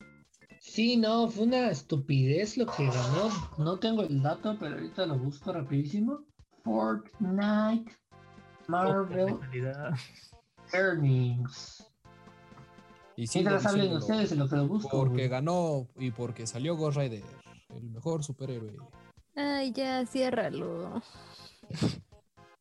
Sí, 0.60 0.98
no, 0.98 1.28
fue 1.30 1.44
una 1.44 1.70
estupidez 1.70 2.58
lo 2.58 2.66
que 2.66 2.84
ganó. 2.86 3.30
No 3.56 3.78
tengo 3.78 4.02
el 4.02 4.22
dato, 4.22 4.56
pero 4.60 4.74
ahorita 4.74 5.06
lo 5.06 5.18
busco 5.18 5.52
rapidísimo. 5.52 6.20
Fortnite 6.62 7.90
Marvel 8.68 9.38
Oh. 9.40 9.94
Earnings. 10.72 11.89
Y 13.20 13.26
sí, 13.26 13.40
Mientras 13.40 13.66
hablen 13.66 13.92
ustedes 13.92 14.34
lo 14.34 14.48
que 14.48 14.56
lo 14.56 14.66
busco. 14.66 14.88
Porque 14.88 15.12
güey. 15.12 15.28
ganó 15.28 15.86
y 15.98 16.10
porque 16.10 16.46
salió 16.46 16.74
Ghost 16.74 16.96
Rider, 16.96 17.22
el 17.76 17.90
mejor 17.90 18.24
superhéroe. 18.24 18.78
Ay, 19.36 19.72
ya, 19.72 20.06
ciérralo. 20.06 21.02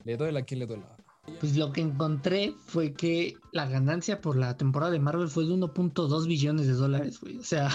Le 0.04 0.18
duela 0.18 0.42
a 0.42 0.44
quien 0.44 0.60
le 0.60 0.66
duela. 0.66 0.98
Pues 1.40 1.56
lo 1.56 1.72
que 1.72 1.80
encontré 1.80 2.54
fue 2.66 2.92
que 2.92 3.36
la 3.54 3.70
ganancia 3.70 4.20
por 4.20 4.36
la 4.36 4.58
temporada 4.58 4.92
de 4.92 5.00
Marvel 5.00 5.30
fue 5.30 5.46
de 5.46 5.54
1.2 5.54 6.28
billones 6.28 6.68
de 6.68 6.74
dólares, 6.74 7.22
güey. 7.22 7.38
O 7.38 7.44
sea, 7.44 7.70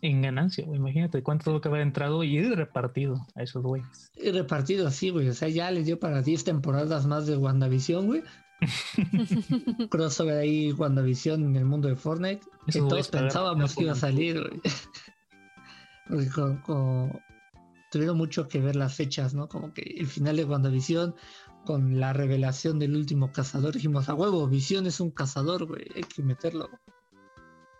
En 0.00 0.22
ganancia, 0.22 0.64
güey. 0.66 0.78
Imagínate 0.78 1.24
cuánto 1.24 1.46
tuvo 1.46 1.60
que 1.60 1.66
haber 1.66 1.80
entrado 1.80 2.22
y 2.22 2.40
repartido 2.54 3.26
a 3.34 3.42
esos 3.42 3.64
güeyes. 3.64 4.12
y 4.14 4.30
repartido 4.30 4.86
así, 4.86 5.10
güey. 5.10 5.28
O 5.30 5.34
sea, 5.34 5.48
ya 5.48 5.68
les 5.72 5.86
dio 5.86 5.98
para 5.98 6.22
10 6.22 6.44
temporadas 6.44 7.06
más 7.06 7.26
de 7.26 7.36
WandaVision, 7.36 8.06
güey. 8.06 8.22
Crossover 9.90 10.38
ahí, 10.38 10.72
WandaVision 10.72 11.44
en 11.44 11.56
el 11.56 11.64
mundo 11.64 11.88
de 11.88 11.96
Fortnite. 11.96 12.40
Que 12.64 12.78
Esos 12.78 12.88
todos 12.88 13.08
pensábamos 13.08 13.74
que 13.74 13.84
iba 13.84 13.92
a 13.92 13.96
salir. 13.96 14.60
Porque 16.08 16.30
tuvieron 17.90 18.16
mucho 18.16 18.48
que 18.48 18.60
ver 18.60 18.76
las 18.76 18.94
fechas, 18.94 19.34
¿no? 19.34 19.48
Como 19.48 19.72
que 19.72 19.82
el 19.82 20.06
final 20.06 20.36
de 20.36 20.44
WandaVision 20.44 21.14
con 21.64 22.00
la 22.00 22.12
revelación 22.12 22.78
del 22.78 22.96
último 22.96 23.32
cazador. 23.32 23.74
Dijimos, 23.74 24.08
a 24.08 24.14
huevo, 24.14 24.46
Visión 24.48 24.86
es 24.86 25.00
un 25.00 25.10
cazador, 25.10 25.66
güey. 25.66 25.86
Hay 25.94 26.02
que 26.02 26.22
meterlo. 26.22 26.70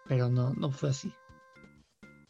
Pero 0.07 0.29
no, 0.29 0.53
no 0.55 0.71
fue 0.71 0.91
así. 0.91 1.13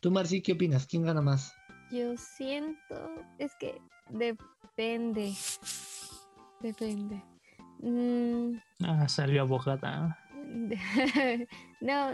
Tú, 0.00 0.10
Marci, 0.10 0.40
¿qué 0.40 0.52
opinas? 0.52 0.86
¿Quién 0.86 1.02
gana 1.02 1.20
más? 1.20 1.52
Yo 1.90 2.16
siento, 2.16 2.94
es 3.38 3.52
que 3.58 3.80
depende. 4.10 5.34
Depende. 6.60 7.24
Mm, 7.80 8.58
Ah, 8.84 9.08
salió 9.08 9.42
abogada. 9.42 10.18
no, 11.80 12.10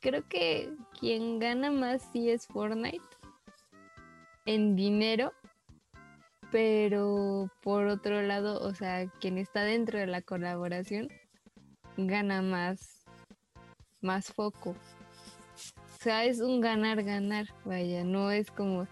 creo 0.00 0.26
que 0.28 0.72
quien 0.98 1.38
gana 1.38 1.70
más 1.70 2.02
sí 2.12 2.30
es 2.30 2.46
Fortnite 2.46 3.04
en 4.46 4.76
dinero, 4.76 5.32
pero 6.50 7.50
por 7.62 7.86
otro 7.86 8.22
lado, 8.22 8.60
o 8.60 8.74
sea, 8.74 9.08
quien 9.20 9.38
está 9.38 9.62
dentro 9.62 9.98
de 9.98 10.06
la 10.06 10.22
colaboración 10.22 11.08
gana 11.96 12.42
más, 12.42 13.04
más 14.00 14.32
foco. 14.32 14.70
O 14.70 16.02
sea, 16.02 16.24
es 16.24 16.40
un 16.40 16.60
ganar-ganar, 16.60 17.46
vaya, 17.64 18.02
no 18.04 18.30
es 18.30 18.50
como 18.50 18.86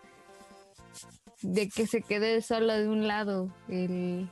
de 1.43 1.69
que 1.69 1.87
se 1.87 2.03
quede 2.03 2.43
solo 2.43 2.75
de 2.75 2.89
un 2.89 3.09
lado 3.09 3.49
el, 3.69 4.29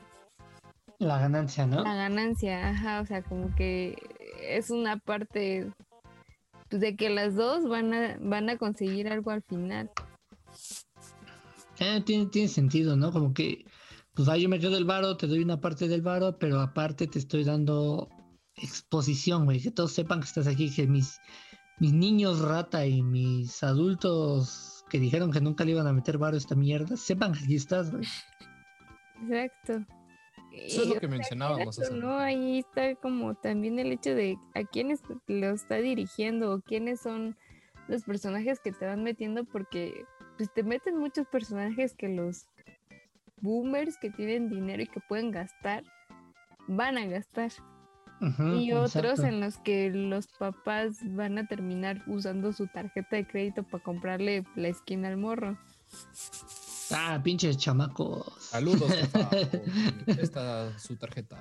La 0.99 1.19
ganancia, 1.21 1.67
¿no? 1.67 1.85
la 1.85 1.95
ganancia, 1.95 2.71
ajá, 2.71 3.01
o 3.01 3.07
sea, 3.07 3.23
como 3.23 3.55
que 3.55 3.97
es 4.43 4.71
una 4.71 4.99
parte 4.99 5.71
pues, 6.69 6.81
de 6.81 6.97
que 6.97 7.09
las 7.09 7.37
dos 7.37 7.69
van 7.69 7.95
a, 7.95 8.17
van 8.21 8.51
a 8.51 8.57
conseguir 8.57 9.09
algo 9.09 9.31
al 9.31 9.43
final. 9.43 9.91
Eh, 11.79 12.03
tiene, 12.05 12.27
tiene 12.27 12.49
sentido, 12.49 12.97
¿no? 12.97 13.13
Como 13.13 13.33
que, 13.33 13.65
pues 14.15 14.29
ah, 14.29 14.37
yo 14.37 14.49
me 14.49 14.59
quedo 14.59 14.77
el 14.77 14.85
varo, 14.85 15.17
te 15.17 15.29
doy 15.29 15.43
una 15.43 15.61
parte 15.61 15.87
del 15.87 16.03
varo, 16.03 16.37
pero 16.39 16.61
aparte 16.61 17.07
te 17.07 17.21
estoy 17.21 17.45
dando 17.45 18.09
exposición, 18.57 19.45
güey. 19.45 19.61
Que 19.61 19.71
todos 19.71 19.93
sepan 19.93 20.21
que 20.21 20.27
estás 20.27 20.49
aquí, 20.49 20.75
que 20.75 20.89
mis, 20.89 21.21
mis 21.79 21.93
niños 21.93 22.41
rata 22.41 22.85
y 22.87 23.03
mis 23.03 23.63
adultos 23.63 24.85
que 24.91 24.99
dijeron 24.99 25.31
que 25.31 25.41
nunca 25.41 25.65
le 25.65 25.73
iban 25.73 25.87
a 25.87 25.93
meter 25.93 26.19
varo 26.19 26.35
a 26.35 26.39
esta 26.39 26.57
mierda, 26.57 26.97
sepan 26.97 27.33
que 27.33 27.45
aquí 27.45 27.55
estás, 27.55 27.93
güey. 27.93 28.05
Exacto. 29.23 29.98
Eso 30.67 30.83
es 30.83 30.89
lo 30.89 31.01
que 31.01 31.09
mencionábamos 31.09 31.79
No, 31.93 32.19
ahí 32.19 32.59
está 32.59 32.95
como 32.97 33.35
también 33.35 33.79
el 33.79 33.93
hecho 33.93 34.15
de 34.15 34.37
a 34.55 34.65
quiénes 34.65 35.01
lo 35.27 35.51
está 35.51 35.77
dirigiendo 35.77 36.53
o 36.53 36.61
quiénes 36.61 37.01
son 37.01 37.37
los 37.89 38.05
personajes 38.05 38.61
que 38.61 38.73
te 38.73 38.87
van 38.87 39.03
metiendo 39.03 39.45
porque 39.45 40.05
pues 40.37 40.53
te 40.53 40.63
meten 40.63 40.97
muchos 40.97 41.27
personajes 41.27 41.95
que 41.95 42.09
los 42.09 42.47
boomers 43.41 43.97
que 43.99 44.11
tienen 44.11 44.49
dinero 44.49 44.83
y 44.83 44.87
que 44.87 45.01
pueden 45.01 45.31
gastar 45.31 45.85
van 46.67 46.99
a 46.99 47.07
gastar 47.07 47.51
y 48.21 48.73
otros 48.73 49.21
exacto. 49.21 49.27
en 49.27 49.41
los 49.41 49.59
que 49.59 49.91
los 49.91 50.27
papás 50.27 50.99
van 51.15 51.39
a 51.39 51.47
terminar 51.47 52.03
usando 52.07 52.53
su 52.53 52.67
tarjeta 52.67 53.17
de 53.17 53.27
crédito 53.27 53.63
para 53.63 53.83
comprarle 53.83 54.45
la 54.57 54.69
esquina 54.69 55.09
al 55.09 55.17
morro. 55.17 55.57
Ah, 56.93 57.21
pinches 57.23 57.57
chamacos. 57.59 58.25
Saludos, 58.41 58.91
jefa, 58.93 59.29
por- 59.31 60.19
Esta 60.19 60.69
es 60.71 60.83
su 60.83 60.97
tarjeta. 60.97 61.37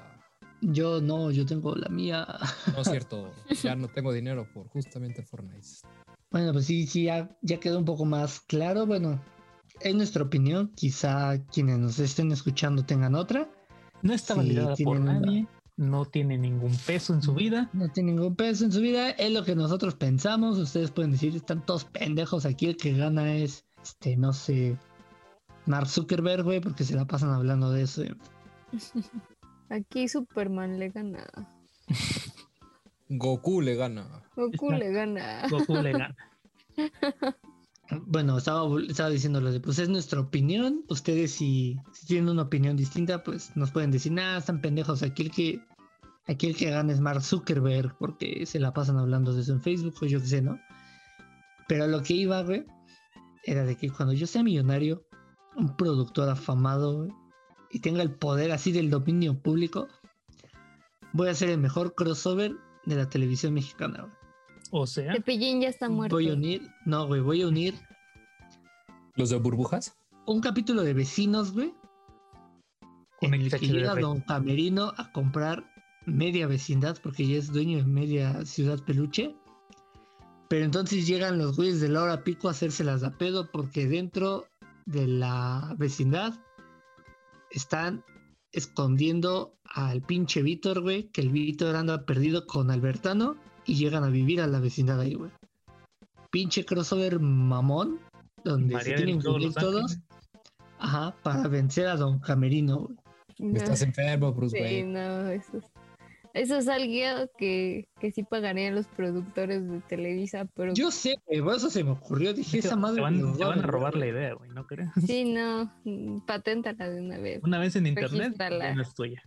Yo 0.62 1.02
no, 1.02 1.30
yo 1.32 1.46
tengo 1.46 1.76
la 1.76 1.90
mía. 1.90 2.28
No 2.74 2.82
es 2.82 2.88
cierto, 2.90 3.32
ya 3.64 3.76
no 3.76 3.88
tengo 3.88 4.12
dinero 4.12 4.48
por 4.54 4.68
justamente 4.70 5.22
Fortnite. 5.24 5.68
Bueno, 6.32 6.52
pues 6.54 6.66
sí, 6.66 6.88
sí, 6.88 7.04
ya, 7.04 7.30
ya 7.42 7.60
quedó 7.60 7.78
un 7.80 7.86
poco 7.86 8.06
más 8.06 8.40
claro. 8.42 8.86
Bueno, 8.86 9.22
es 9.80 9.96
nuestra 9.96 10.24
opinión. 10.24 10.72
Quizá 10.76 11.38
quienes 11.54 11.78
nos 11.78 12.00
estén 12.00 12.32
escuchando 12.32 12.84
tengan 12.84 13.16
otra. 13.16 13.50
No 14.02 14.14
está 14.14 14.34
Sí, 14.34 14.40
validada 14.40 14.76
por 14.84 14.98
una- 15.00 15.20
nadie. 15.20 15.48
No 15.78 16.06
tiene 16.06 16.40
ningún 16.40 16.76
peso 16.88 17.14
en 17.14 17.22
su 17.22 17.36
vida. 17.36 17.70
No 17.72 17.88
tiene 17.92 18.12
ningún 18.14 18.36
peso 18.36 18.66
en 18.66 18.72
su 18.72 18.82
vida. 18.82 19.12
Es 19.12 19.32
lo 19.32 19.44
que 19.46 19.56
nosotros 19.56 19.94
pensamos. 19.94 20.58
Ustedes 20.58 20.90
pueden 20.90 21.12
decir, 21.12 21.36
están 21.36 21.64
todos 21.68 21.86
pendejos. 21.86 22.48
Aquí 22.48 22.66
el 22.66 22.78
que 22.78 22.94
gana 22.94 23.36
es, 23.36 23.64
este, 23.84 24.18
no 24.18 24.34
sé, 24.34 24.76
Mark 25.68 25.88
Zuckerberg, 25.88 26.44
güey, 26.44 26.62
porque 26.62 26.84
se 26.84 26.96
la 26.96 27.06
pasan 27.06 27.30
hablando 27.30 27.72
de 27.72 27.84
eso. 27.84 28.04
Aquí 29.70 30.08
Superman 30.08 30.80
le 30.80 30.90
gana. 30.90 31.28
Goku 33.10 33.62
le 33.62 33.76
gana. 33.76 34.24
Goku 34.36 34.72
le 34.72 34.92
gana. 34.92 35.48
Goku 35.50 35.76
le 35.76 35.92
gana. 35.92 36.16
Bueno, 38.06 38.38
estaba, 38.38 38.68
estaba 38.82 39.10
diciéndolo 39.10 39.50
de, 39.50 39.62
pues 39.62 39.80
es 39.80 39.88
nuestra 39.88 40.20
opinión. 40.20 40.84
Ustedes 40.90 41.32
si, 41.32 41.78
si 41.94 42.06
tienen 42.06 42.28
una 42.28 42.42
opinión 42.42 42.76
distinta, 42.76 43.24
pues 43.24 43.56
nos 43.56 43.72
pueden 43.72 43.92
decir, 43.92 44.12
nada, 44.12 44.40
están 44.40 44.60
pendejos. 44.60 45.04
Aquí 45.04 45.24
el 45.24 45.32
que, 45.32 45.62
aquí 46.26 46.48
el 46.48 46.58
que 46.58 46.70
gana 46.70 46.92
es 46.92 47.00
Mark 47.00 47.22
Zuckerberg 47.22 47.98
porque 47.98 48.46
se 48.46 48.60
la 48.60 48.74
pasan 48.74 48.98
hablando 48.98 49.34
de 49.34 49.42
eso 49.42 49.54
en 49.54 49.62
Facebook 49.62 49.96
o 50.02 50.06
yo 50.06 50.20
qué 50.20 50.28
sé, 50.28 50.42
¿no? 50.42 50.60
Pero 51.70 51.88
lo 51.88 52.04
que 52.04 52.14
iba, 52.14 52.44
güey, 52.44 52.66
era 53.46 53.64
de 53.64 53.78
que 53.78 53.90
cuando 53.90 54.14
yo 54.14 54.28
sea 54.28 54.44
millonario, 54.44 55.07
un 55.58 55.76
productor 55.76 56.30
afamado, 56.30 57.08
y 57.72 57.80
tenga 57.80 58.02
el 58.02 58.12
poder 58.12 58.52
así 58.52 58.72
del 58.72 58.90
dominio 58.90 59.38
público, 59.38 59.88
voy 61.14 61.28
a 61.28 61.34
ser 61.36 61.50
el 61.50 61.58
mejor 61.58 61.96
crossover 61.96 62.56
de 62.86 62.96
la 62.96 63.10
televisión 63.10 63.54
mexicana, 63.54 64.02
güey. 64.04 64.14
O 64.72 64.86
sea, 64.86 65.14
Cepillín 65.14 65.62
ya 65.62 65.70
está 65.70 65.90
muerto. 65.90 66.16
Voy 66.16 66.30
a 66.30 66.34
unir, 66.34 66.70
no, 66.86 67.08
güey, 67.08 67.22
voy 67.22 67.42
a 67.42 67.48
unir 67.48 67.76
¿Los 69.16 69.30
de 69.30 69.38
burbujas? 69.38 69.98
un 70.28 70.42
capítulo 70.42 70.84
de 70.84 70.94
vecinos, 70.94 71.54
güey. 71.54 71.74
Con 73.20 73.34
en 73.34 73.42
el 73.42 73.54
el 73.54 73.60
que 73.60 73.68
llega. 73.68 73.96
Don 73.96 74.22
Camerino 74.22 74.94
a 74.98 75.12
comprar 75.12 75.66
media 76.06 76.48
vecindad 76.48 76.98
porque 77.02 77.26
ya 77.26 77.38
es 77.38 77.52
dueño 77.52 77.78
de 77.78 77.86
media 77.86 78.46
ciudad 78.46 78.80
peluche. 78.84 79.36
Pero 80.50 80.66
entonces 80.66 81.08
llegan 81.08 81.38
los 81.38 81.56
güeyes 81.58 81.82
de 81.82 81.90
la 81.90 82.04
hora 82.04 82.24
pico 82.24 82.48
a 82.48 82.52
hacérselas 82.52 83.04
a 83.04 83.18
pedo 83.18 83.50
porque 83.52 83.88
dentro 83.88 84.46
de 84.88 85.06
la 85.06 85.76
vecindad 85.78 86.34
están 87.52 88.04
escondiendo 88.54 89.54
al 89.66 90.02
pinche 90.02 90.42
Víctor, 90.42 90.82
güey, 90.82 91.10
que 91.10 91.22
el 91.22 91.30
Víctor 91.30 91.76
anda 91.76 92.06
perdido 92.06 92.48
con 92.48 92.72
Albertano 92.72 93.36
y 93.66 93.76
llegan 93.76 94.04
a 94.06 94.10
vivir 94.10 94.42
a 94.42 94.48
la 94.48 94.60
vecindad 94.60 95.00
ahí, 95.02 95.14
güey. 95.14 95.32
Pinche 96.32 96.66
crossover 96.66 97.20
mamón, 97.20 98.00
donde 98.44 98.76
María 98.76 98.98
se 98.98 99.04
tienen 99.04 99.20
que 99.20 99.24
todos 99.24 99.36
unir 99.36 99.54
todos, 99.54 99.98
ajá, 100.80 101.16
para 101.22 101.48
vencer 101.50 101.88
a 101.88 101.98
Don 101.98 102.20
Camerino, 102.20 102.80
güey. 102.80 102.98
No, 103.40 103.58
Estás 103.58 103.82
enfermo, 103.82 104.34
Bruce 104.34 104.58
sí, 104.58 104.64
Wayne. 104.64 104.94
no, 104.94 105.30
eso 105.30 105.58
es, 105.58 105.66
eso 106.38 106.58
es 106.58 106.68
algo 106.68 107.30
que, 107.38 107.88
que 108.00 108.12
sí 108.12 108.24
pagarían 108.24 108.76
los 108.76 108.88
productores 108.88 109.68
de 109.70 109.80
Televisa, 109.82 110.46
pero 110.56 110.74
Yo 110.74 110.92
sé, 110.92 111.16
eso 111.28 111.70
se 111.70 111.84
me 111.84 111.92
ocurrió, 111.92 112.34
dije, 112.34 112.60
esa 112.60 112.76
madre 112.76 112.98
te 112.98 113.44
van, 113.44 113.60
a 113.60 113.64
robar 113.64 113.96
la 113.96 114.06
güey". 114.06 114.10
idea, 114.12 114.34
güey, 114.34 114.50
¿no 114.52 114.66
crees? 114.66 114.90
sí, 115.06 115.26
no, 115.26 115.72
mm, 115.84 116.20
paténtala 116.26 116.90
de 116.90 117.02
una 117.02 117.18
vez. 117.18 117.44
Una 117.44 117.60
vez 117.60 117.76
en 117.76 117.88
internet, 117.88 118.36
ya 118.38 118.74
no 118.74 118.82
es 118.82 118.94
tuya. 118.94 119.22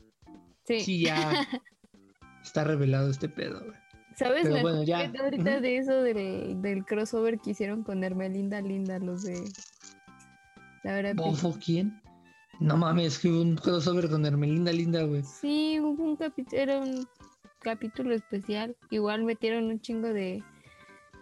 Sí, 0.64 0.80
Sí, 0.80 1.04
ya 1.04 1.14
está 2.42 2.64
revelado 2.64 3.10
este 3.10 3.28
pedo, 3.28 3.60
güey. 3.64 3.78
¿sabes? 4.16 4.42
pero 4.42 4.54
Me 4.56 4.62
bueno, 4.62 4.82
ya. 4.84 5.10
ahorita 5.18 5.60
de 5.60 5.76
eso 5.78 6.02
del, 6.02 6.60
del 6.60 6.84
crossover 6.84 7.38
que 7.38 7.50
hicieron 7.50 7.82
con 7.82 8.04
Hermelinda 8.04 8.60
Linda, 8.60 8.98
los 8.98 9.22
de... 9.22 9.42
La 10.82 10.94
verdad, 10.94 11.14
¿Bofo 11.14 11.56
quién? 11.62 11.99
No 12.60 12.76
mames, 12.76 13.18
que 13.18 13.28
hubo 13.28 13.40
un 13.40 13.56
crossover 13.56 14.10
con 14.10 14.24
Hermelinda 14.26 14.72
Linda, 14.72 15.02
güey. 15.04 15.22
Sí, 15.22 15.80
hubo 15.80 16.04
un 16.04 16.16
capítulo, 16.16 16.60
era 16.60 16.78
un 16.78 17.08
capítulo 17.60 18.14
especial. 18.14 18.76
Igual 18.90 19.24
metieron 19.24 19.64
un 19.64 19.80
chingo 19.80 20.08
de, 20.08 20.42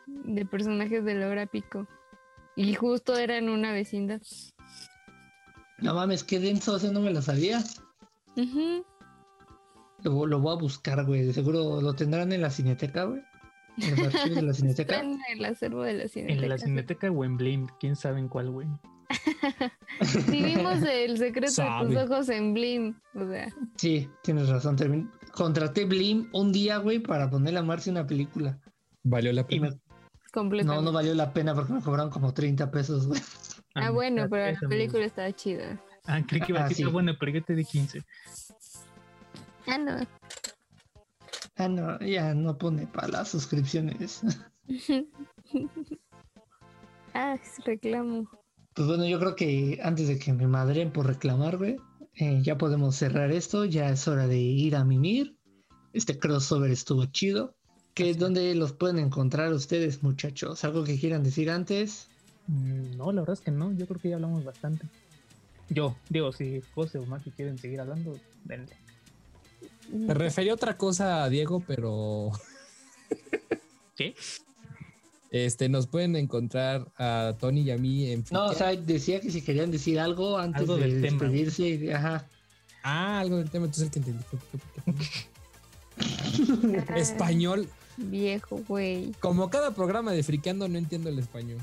de 0.06 0.46
personajes 0.46 1.04
de 1.04 1.14
la 1.14 1.28
hora 1.28 1.46
pico. 1.46 1.86
Y 2.56 2.74
justo 2.74 3.16
era 3.16 3.38
en 3.38 3.48
una 3.48 3.72
vecindad. 3.72 4.20
No 5.78 5.94
mames, 5.94 6.24
qué 6.24 6.40
denso, 6.40 6.76
eso 6.76 6.92
no 6.92 7.00
me 7.00 7.12
lo 7.12 7.22
sabía. 7.22 7.62
Ujú. 8.36 8.84
Lo, 10.02 10.26
lo 10.26 10.40
voy 10.40 10.56
a 10.56 10.60
buscar, 10.60 11.04
güey. 11.06 11.24
De 11.24 11.32
seguro 11.32 11.80
lo 11.80 11.94
tendrán 11.94 12.32
en 12.32 12.42
la 12.42 12.50
cineteca, 12.50 13.04
güey. 13.04 13.22
En 13.76 13.90
los 13.90 14.12
archivos 14.12 14.36
de 14.36 14.42
la 14.42 14.54
cineteca. 14.54 15.00
en 15.00 15.20
el 15.30 15.44
acervo 15.44 15.82
de 15.82 15.94
la 15.94 16.08
cineteca. 16.08 16.42
En 16.42 16.48
la 16.48 16.58
cineteca 16.58 17.10
o 17.12 17.24
en 17.24 17.36
Blim, 17.36 17.68
quién 17.78 17.94
sabe 17.94 18.18
en 18.18 18.26
cuál, 18.26 18.50
güey. 18.50 18.66
Sí, 20.02 20.42
vimos 20.42 20.82
el 20.82 21.18
secreto 21.18 21.62
de 21.62 21.86
tus 21.86 21.96
ojos 21.96 22.28
en 22.28 22.54
Blim. 22.54 22.94
O 23.14 23.26
sea, 23.28 23.48
Sí, 23.76 24.08
tienes 24.22 24.48
razón. 24.48 24.76
termin- 24.76 25.10
Contraté 25.32 25.84
Blim 25.86 26.28
un 26.32 26.52
día, 26.52 26.78
güey, 26.78 26.98
para 27.00 27.28
ponerle 27.30 27.58
a 27.58 27.62
Marcy 27.62 27.90
una 27.90 28.06
película. 28.06 28.58
Valió 29.02 29.32
la 29.32 29.46
pena. 29.46 29.70
me- 29.70 30.62
no, 30.62 30.82
no 30.82 30.92
valió 30.92 31.14
la 31.14 31.32
pena 31.32 31.54
porque 31.54 31.72
me 31.72 31.80
cobraron 31.82 32.10
como 32.10 32.32
30 32.34 32.70
pesos, 32.70 33.06
güey. 33.06 33.20
Ah, 33.74 33.90
bueno, 33.90 34.22
esa- 34.22 34.30
pero 34.30 34.58
la 34.60 34.68
película 34.68 35.04
estaba 35.04 35.32
chida. 35.32 35.80
Ah, 36.06 36.20
creí 36.26 36.40
que 36.40 36.52
iba 36.52 36.60
a 36.60 36.64
Ah, 36.64 36.68
decir, 36.68 36.86
sí. 36.86 36.92
bueno, 36.92 37.12
pero 37.18 37.32
yo 37.32 37.42
te 37.42 37.54
di 37.54 37.64
15. 37.64 38.02
Ah, 39.66 39.78
no. 39.78 39.98
Ah, 41.56 41.68
no, 41.68 41.98
ya 42.00 42.34
no 42.34 42.56
pone 42.56 42.86
para 42.86 43.08
las 43.08 43.28
suscripciones. 43.30 44.22
ah, 47.14 47.34
es 47.34 47.64
reclamo. 47.64 48.28
Pues 48.78 48.86
bueno, 48.86 49.08
yo 49.08 49.18
creo 49.18 49.34
que 49.34 49.80
antes 49.82 50.06
de 50.06 50.20
que 50.20 50.32
me 50.32 50.46
madren 50.46 50.92
por 50.92 51.04
reclamar, 51.04 51.56
güey, 51.56 51.78
eh, 52.14 52.38
ya 52.44 52.56
podemos 52.56 52.94
cerrar 52.94 53.32
esto. 53.32 53.64
Ya 53.64 53.90
es 53.90 54.06
hora 54.06 54.28
de 54.28 54.38
ir 54.38 54.76
a 54.76 54.84
mimir. 54.84 55.36
Este 55.92 56.16
crossover 56.16 56.70
estuvo 56.70 57.04
chido. 57.06 57.56
¿Qué, 57.94 58.14
¿Dónde 58.14 58.54
los 58.54 58.72
pueden 58.72 59.00
encontrar 59.00 59.52
ustedes, 59.52 60.04
muchachos? 60.04 60.62
¿Algo 60.62 60.84
que 60.84 60.96
quieran 60.96 61.24
decir 61.24 61.50
antes? 61.50 62.06
Mm, 62.46 62.96
No, 62.96 63.10
la 63.10 63.22
verdad 63.22 63.34
es 63.34 63.40
que 63.40 63.50
no, 63.50 63.72
yo 63.72 63.84
creo 63.88 64.00
que 64.00 64.10
ya 64.10 64.14
hablamos 64.14 64.44
bastante. 64.44 64.86
Yo, 65.68 65.96
digo, 66.08 66.30
si 66.30 66.62
José 66.72 67.00
o 67.00 67.06
Maki 67.06 67.32
quieren 67.32 67.58
seguir 67.58 67.80
hablando, 67.80 68.16
denle. 68.44 68.76
Me 69.90 70.14
refería 70.14 70.52
a 70.52 70.54
otra 70.54 70.76
cosa 70.76 71.24
a 71.24 71.28
Diego, 71.28 71.64
pero 71.66 72.30
¿Qué? 73.96 74.14
Este 75.30 75.68
nos 75.68 75.86
pueden 75.86 76.16
encontrar 76.16 76.90
a 76.96 77.34
Tony 77.38 77.60
y 77.62 77.70
a 77.70 77.76
mí 77.78 78.10
en 78.10 78.24
No, 78.30 78.46
o 78.46 78.54
sea, 78.54 78.74
decía 78.74 79.20
que 79.20 79.30
si 79.30 79.42
querían 79.42 79.70
decir 79.70 80.00
algo 80.00 80.38
antes 80.38 80.62
Algo 80.62 80.76
de 80.76 80.88
tema. 81.00 81.02
despedirse. 81.02 81.68
y 81.68 81.90
Ajá. 81.90 82.26
Ah, 82.82 83.20
algo 83.20 83.36
del 83.36 83.50
tema, 83.50 83.66
entonces 83.66 83.84
el 83.84 83.90
que 83.90 83.98
entendí 83.98 84.24
Español. 86.96 87.68
Viejo, 87.96 88.60
güey. 88.68 89.12
Como 89.20 89.50
cada 89.50 89.74
programa 89.74 90.12
de 90.12 90.22
friqueando, 90.22 90.68
no 90.68 90.78
entiendo 90.78 91.08
el 91.08 91.18
español. 91.18 91.58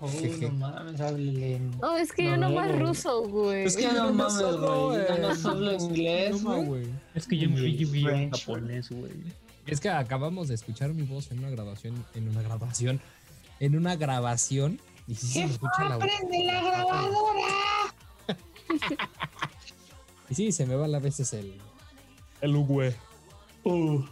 Oh, 0.00 0.10
no 0.40 0.50
mames, 0.50 1.00
háblele 1.00 1.54
en- 1.56 1.70
Oh, 1.80 1.96
es 1.96 2.12
que 2.12 2.24
yo 2.24 2.36
No, 2.36 2.48
nomás 2.50 2.66
güey. 2.68 2.78
ruso, 2.80 3.22
güey. 3.28 3.64
Es 3.64 3.76
que 3.76 3.86
no 3.86 4.10
no 4.10 4.12
mames, 4.12 4.56
güey. 4.58 5.20
No 5.20 5.34
solo 5.36 5.72
inglés, 5.72 6.42
No, 6.42 6.62
güey. 6.64 6.86
Es 7.14 7.26
que 7.26 7.38
yo 7.38 7.48
me 7.48 7.60
vi 7.62 8.04
japonés, 8.30 8.90
güey. 8.90 9.12
Es 9.66 9.80
que 9.80 9.88
acabamos 9.88 10.48
de 10.48 10.54
escuchar 10.54 10.92
mi 10.92 11.02
voz 11.02 11.30
en 11.30 11.38
una 11.38 11.50
grabación, 11.50 12.04
en 12.14 12.28
una 12.28 12.42
grabación, 12.42 13.00
en 13.60 13.76
una 13.76 13.96
grabación. 13.96 14.80
Y 15.06 15.14
sí 15.14 15.26
se 15.26 15.46
me 15.46 15.52
escucha 15.52 15.88
la 15.88 15.96
voz. 15.96 16.06
la 16.06 16.62
grabadora! 16.62 17.48
Y 20.30 20.34
sí, 20.34 20.52
se 20.52 20.64
me 20.64 20.74
va 20.74 20.86
a 20.86 21.00
veces 21.00 21.34
el. 21.34 21.60
El 22.40 22.56
güey. 22.56 22.94
Uh, 23.64 24.02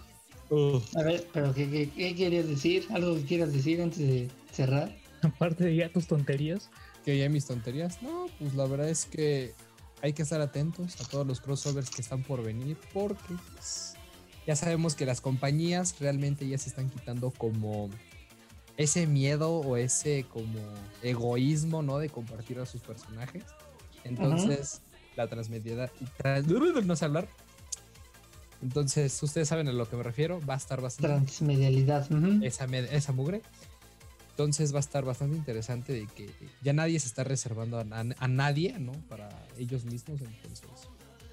Uh. 0.53 0.83
a 0.97 1.03
ver, 1.03 1.27
pero 1.33 1.55
¿qué, 1.55 1.71
qué, 1.71 1.89
qué 1.89 2.15
querías 2.15 2.47
decir? 2.47 2.87
¿Algo 2.91 3.15
que 3.15 3.23
quieras 3.23 3.55
decir 3.55 3.81
antes 3.81 3.99
de 3.99 4.31
cerrar? 4.53 4.95
Aparte 5.23 5.65
de 5.65 5.77
ya 5.77 5.91
tus 5.91 6.07
tonterías, 6.07 6.69
Que 7.07 7.17
ya 7.17 7.31
mis 7.31 7.47
tonterías. 7.47 8.03
No, 8.03 8.27
pues 8.39 8.55
la 8.55 8.67
verdad 8.67 8.91
es 8.91 9.07
que 9.07 9.55
hay 10.03 10.13
que 10.13 10.23
estar 10.23 10.43
atentos 10.43 11.01
a 11.01 11.09
todos 11.09 11.27
los 11.27 11.41
crossovers 11.41 11.89
que 11.89 12.03
están 12.03 12.23
por 12.23 12.43
venir. 12.43 12.77
Porque 12.93 13.35
pues, 13.55 13.95
ya 14.47 14.57
sabemos 14.57 14.95
que 14.95 15.07
las 15.07 15.21
compañías 15.21 15.97
realmente 16.01 16.47
ya 16.49 16.59
se 16.59 16.69
están 16.69 16.91
quitando 16.91 17.31
como 17.31 17.89
ese 18.77 19.07
miedo 19.07 19.53
o 19.57 19.77
ese 19.77 20.25
como 20.33 20.59
egoísmo, 21.03 21.83
¿no? 21.83 21.99
De 21.99 22.09
compartir 22.09 22.59
a 22.59 22.67
sus 22.67 22.81
personajes. 22.81 23.45
Entonces, 24.05 24.81
la 25.17 25.29
transmedialidad. 25.29 25.91
Tras, 26.17 26.47
no 26.47 26.97
sé 26.97 27.05
hablar. 27.05 27.29
Entonces, 28.63 29.21
ustedes 29.23 29.49
saben 29.49 29.69
a 29.69 29.73
lo 29.73 29.89
que 29.89 29.97
me 29.97 30.03
refiero. 30.03 30.41
Va 30.49 30.55
a 30.55 30.57
estar 30.57 30.81
bastante 30.81 31.09
Transmedialidad. 31.09 32.11
ujú. 32.11 32.45
esa, 32.45 32.67
med- 32.67 32.89
esa 32.93 33.13
mugre. 33.13 33.43
Entonces 34.31 34.73
va 34.73 34.79
a 34.79 34.81
estar 34.81 35.05
bastante 35.05 35.37
interesante 35.37 35.93
de 35.93 36.07
que 36.07 36.31
ya 36.63 36.73
nadie 36.73 36.99
se 36.99 37.07
está 37.07 37.23
reservando 37.23 37.79
a, 37.79 37.83
a 37.83 38.29
nadie, 38.29 38.79
¿no? 38.79 38.93
Para 39.09 39.29
ellos 39.59 39.85
mismos. 39.85 40.21
Entonces, 40.23 40.67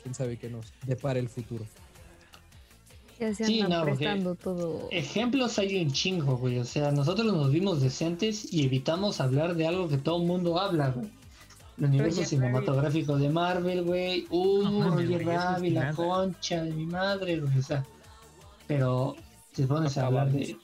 quién 0.03 0.13
sabe 0.13 0.37
qué 0.37 0.49
nos 0.49 0.73
depara 0.85 1.19
el 1.19 1.29
futuro. 1.29 1.65
Ya 3.19 3.33
se 3.33 3.45
Sí, 3.45 3.61
no, 3.61 3.81
porque- 3.81 3.95
prestando 3.97 4.35
todo. 4.35 4.87
Ejemplos 4.91 5.59
hay 5.59 5.83
un 5.83 5.91
chingo, 5.91 6.37
güey. 6.37 6.59
O 6.59 6.65
sea, 6.65 6.91
nosotros 6.91 7.33
nos 7.33 7.51
vimos 7.51 7.81
decentes 7.81 8.53
y 8.53 8.65
evitamos 8.65 9.19
hablar 9.19 9.55
de 9.55 9.67
algo 9.67 9.89
que 9.89 9.97
todo 9.97 10.21
el 10.21 10.27
mundo 10.27 10.59
habla, 10.59 10.89
güey. 10.91 11.09
El 11.77 11.85
universo 11.85 12.23
cinematográfico 12.25 13.17
de 13.17 13.29
Marvel, 13.29 13.83
güey. 13.83 14.25
Uh, 14.29 14.63
No 14.63 14.89
Roger 14.91 15.25
Rabbit, 15.25 15.73
la 15.73 15.81
nada. 15.81 15.93
concha 15.95 16.63
de 16.63 16.71
mi 16.73 16.85
madre, 16.85 17.39
güey. 17.39 17.57
O 17.57 17.61
sea, 17.61 17.85
pero 18.67 19.15
si 19.53 19.63
pones 19.63 19.97
a 19.97 20.07
hablar 20.07 20.31
de, 20.31 20.57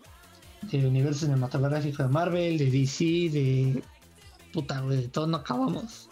de 0.64 0.88
universo 0.88 1.26
cinematográfico 1.26 2.04
de 2.04 2.10
Marvel, 2.10 2.58
de 2.58 2.70
DC, 2.72 3.04
de 3.32 3.84
puta, 4.54 4.82
güey, 4.82 4.98
de 5.04 5.08
todo 5.08 5.28
no 5.28 5.38
acabamos. 5.38 6.10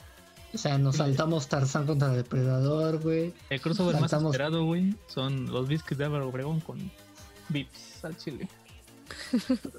O 0.54 0.58
sea, 0.58 0.78
nos 0.78 0.98
saltamos 0.98 1.48
Tarzán 1.48 1.88
contra 1.88 2.10
Depredador, 2.10 3.00
güey. 3.02 3.34
el 3.50 3.60
crossover 3.60 4.00
más 4.00 4.14
esperado, 4.14 4.66
güey, 4.66 4.94
son 5.08 5.52
los 5.52 5.68
biscuits 5.68 5.98
de 5.98 6.06
Álvaro 6.06 6.30
Obregón 6.30 6.60
con 6.60 6.92
Vips 7.50 8.06
al 8.06 8.16
chile. 8.18 8.48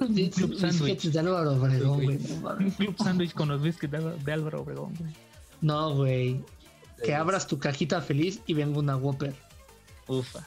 Un 0.01 0.15
club 0.31 0.51
Los 0.51 0.61
sándwich. 0.61 1.03
de 1.05 1.19
Álvaro 1.19 1.53
Obregón, 1.53 2.03
güey. 2.03 2.19
Un 2.19 2.71
club 2.71 2.95
sándwich 2.99 3.33
con 3.33 3.49
los 3.49 3.63
biscuits 3.63 3.93
de, 4.25 4.33
Álvaro 4.33 4.63
Obregón, 4.63 4.95
güey. 4.99 5.13
No, 5.61 5.95
güey. 5.95 6.45
Que 7.03 7.15
abras 7.15 7.47
tu 7.47 7.59
cajita 7.59 8.01
feliz 8.01 8.41
y 8.47 8.55
venga 8.55 8.79
una 8.79 8.97
Whopper. 8.97 9.35
Ufa. 10.07 10.47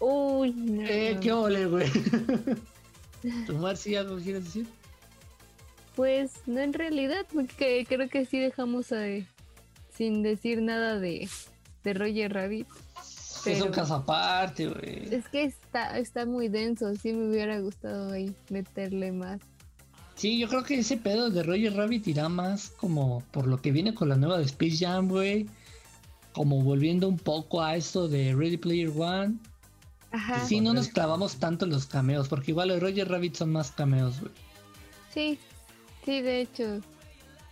Uy, 0.00 0.52
no. 0.52 0.82
Eh, 0.82 1.18
qué 1.20 1.32
ole, 1.32 1.66
güey. 1.66 1.90
¿Tu 3.46 3.54
Marci 3.56 3.96
algo 3.96 4.16
quieres 4.16 4.44
decir? 4.44 4.66
Pues 5.96 6.32
no 6.46 6.60
en 6.60 6.72
realidad, 6.72 7.26
porque 7.32 7.86
creo 7.88 8.08
que 8.08 8.26
sí 8.26 8.38
dejamos 8.38 8.90
eh, 8.92 9.26
sin 9.96 10.22
decir 10.22 10.62
nada 10.62 10.98
de, 10.98 11.28
de 11.82 11.94
Roger 11.94 12.32
Rabbit. 12.32 12.66
Es 13.46 13.60
un 13.60 13.70
caso 13.72 13.94
aparte, 13.94 14.68
güey. 14.68 15.14
Es 15.14 15.28
que 15.28 15.44
está, 15.44 15.98
está 15.98 16.24
muy 16.24 16.48
denso, 16.48 16.94
sí 16.94 17.12
me 17.12 17.28
hubiera 17.28 17.58
gustado 17.60 18.12
ahí 18.12 18.34
meterle 18.48 19.12
más. 19.12 19.40
Sí, 20.14 20.38
yo 20.38 20.48
creo 20.48 20.62
que 20.62 20.78
ese 20.78 20.96
pedo 20.96 21.28
de 21.28 21.42
Roger 21.42 21.74
Rabbit 21.74 22.06
irá 22.06 22.28
más 22.28 22.70
como 22.70 23.22
por 23.32 23.46
lo 23.46 23.60
que 23.60 23.72
viene 23.72 23.94
con 23.94 24.08
la 24.08 24.16
nueva 24.16 24.38
de 24.38 24.44
Space 24.44 24.78
Jam, 24.78 25.08
güey. 25.08 25.46
Como 26.32 26.62
volviendo 26.62 27.08
un 27.08 27.18
poco 27.18 27.62
a 27.62 27.76
esto 27.76 28.08
de 28.08 28.34
Ready 28.34 28.56
Player 28.56 28.90
One. 28.96 29.34
Ajá, 30.10 30.46
Sí, 30.46 30.60
no 30.60 30.72
nos 30.72 30.88
clavamos 30.88 31.36
tanto 31.36 31.64
en 31.64 31.72
los 31.72 31.86
cameos, 31.86 32.28
porque 32.28 32.52
igual 32.52 32.68
los 32.68 32.80
Roger 32.80 33.08
Rabbit 33.08 33.34
son 33.34 33.52
más 33.52 33.72
cameos, 33.72 34.20
güey. 34.20 34.32
sí, 35.12 35.38
sí, 36.04 36.22
de 36.22 36.40
hecho. 36.40 36.80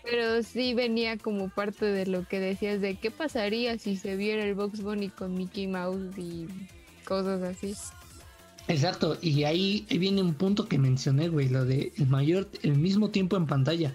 Pero 0.03 0.43
sí 0.43 0.75
venía 0.75 1.17
como 1.17 1.49
parte 1.49 1.87
de 1.87 2.07
lo 2.07 2.27
que 2.27 2.41
decías 2.41 2.81
de 2.81 2.97
qué 2.97 3.11
pasaría 3.11 3.79
si 3.79 3.97
se 3.97 4.17
viera 4.17 4.45
el 4.45 4.55
Box 4.55 4.83
Bunny 4.83 5.11
con 5.11 5.35
Mickey 5.35 5.69
Mouse 5.69 6.19
y 6.19 6.47
cosas 7.05 7.43
así. 7.43 7.75
Exacto, 8.69 9.19
y 9.21 9.45
ahí, 9.45 9.87
viene 9.91 10.23
un 10.23 10.35
punto 10.35 10.69
que 10.69 10.79
mencioné, 10.79 11.29
güey, 11.29 11.49
lo 11.49 11.65
de 11.65 11.93
el 11.97 12.07
mayor, 12.07 12.49
el 12.63 12.79
mismo 12.79 13.11
tiempo 13.11 13.37
en 13.37 13.47
pantalla. 13.47 13.95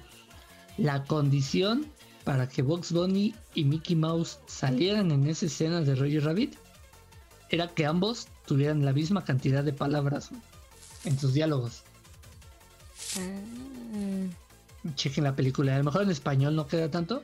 La 0.77 1.03
condición 1.05 1.88
para 2.23 2.47
que 2.47 2.61
Box 2.61 2.91
Bunny 2.91 3.34
y 3.55 3.63
Mickey 3.63 3.95
Mouse 3.95 4.39
salieran 4.47 5.11
en 5.11 5.27
esa 5.27 5.45
escena 5.45 5.81
de 5.81 5.95
Roger 5.95 6.25
Rabbit 6.25 6.55
era 7.49 7.67
que 7.69 7.85
ambos 7.85 8.27
tuvieran 8.45 8.84
la 8.84 8.93
misma 8.93 9.23
cantidad 9.23 9.63
de 9.63 9.73
palabras 9.73 10.31
en 11.05 11.17
sus 11.17 11.34
diálogos. 11.34 11.84
Ah, 13.17 14.46
Chequen 14.95 15.23
la 15.23 15.35
película, 15.35 15.75
a 15.75 15.77
lo 15.79 15.83
mejor 15.83 16.03
en 16.03 16.11
español 16.11 16.55
no 16.55 16.67
queda 16.67 16.89
tanto, 16.89 17.23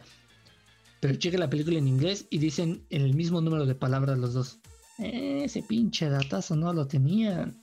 pero 0.99 1.15
chequen 1.15 1.39
la 1.39 1.49
película 1.49 1.77
en 1.77 1.87
inglés 1.87 2.25
y 2.29 2.37
dicen 2.39 2.85
el 2.89 3.13
mismo 3.13 3.41
número 3.41 3.65
de 3.65 3.75
palabras 3.75 4.17
los 4.17 4.33
dos. 4.33 4.59
Eh, 4.99 5.41
ese 5.45 5.63
pinche 5.63 6.09
datazo 6.09 6.55
no 6.55 6.71
lo 6.73 6.87
tenían. 6.87 7.55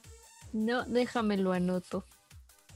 no, 0.52 0.84
déjame 0.84 1.36
lo 1.36 1.52
anoto. 1.52 2.04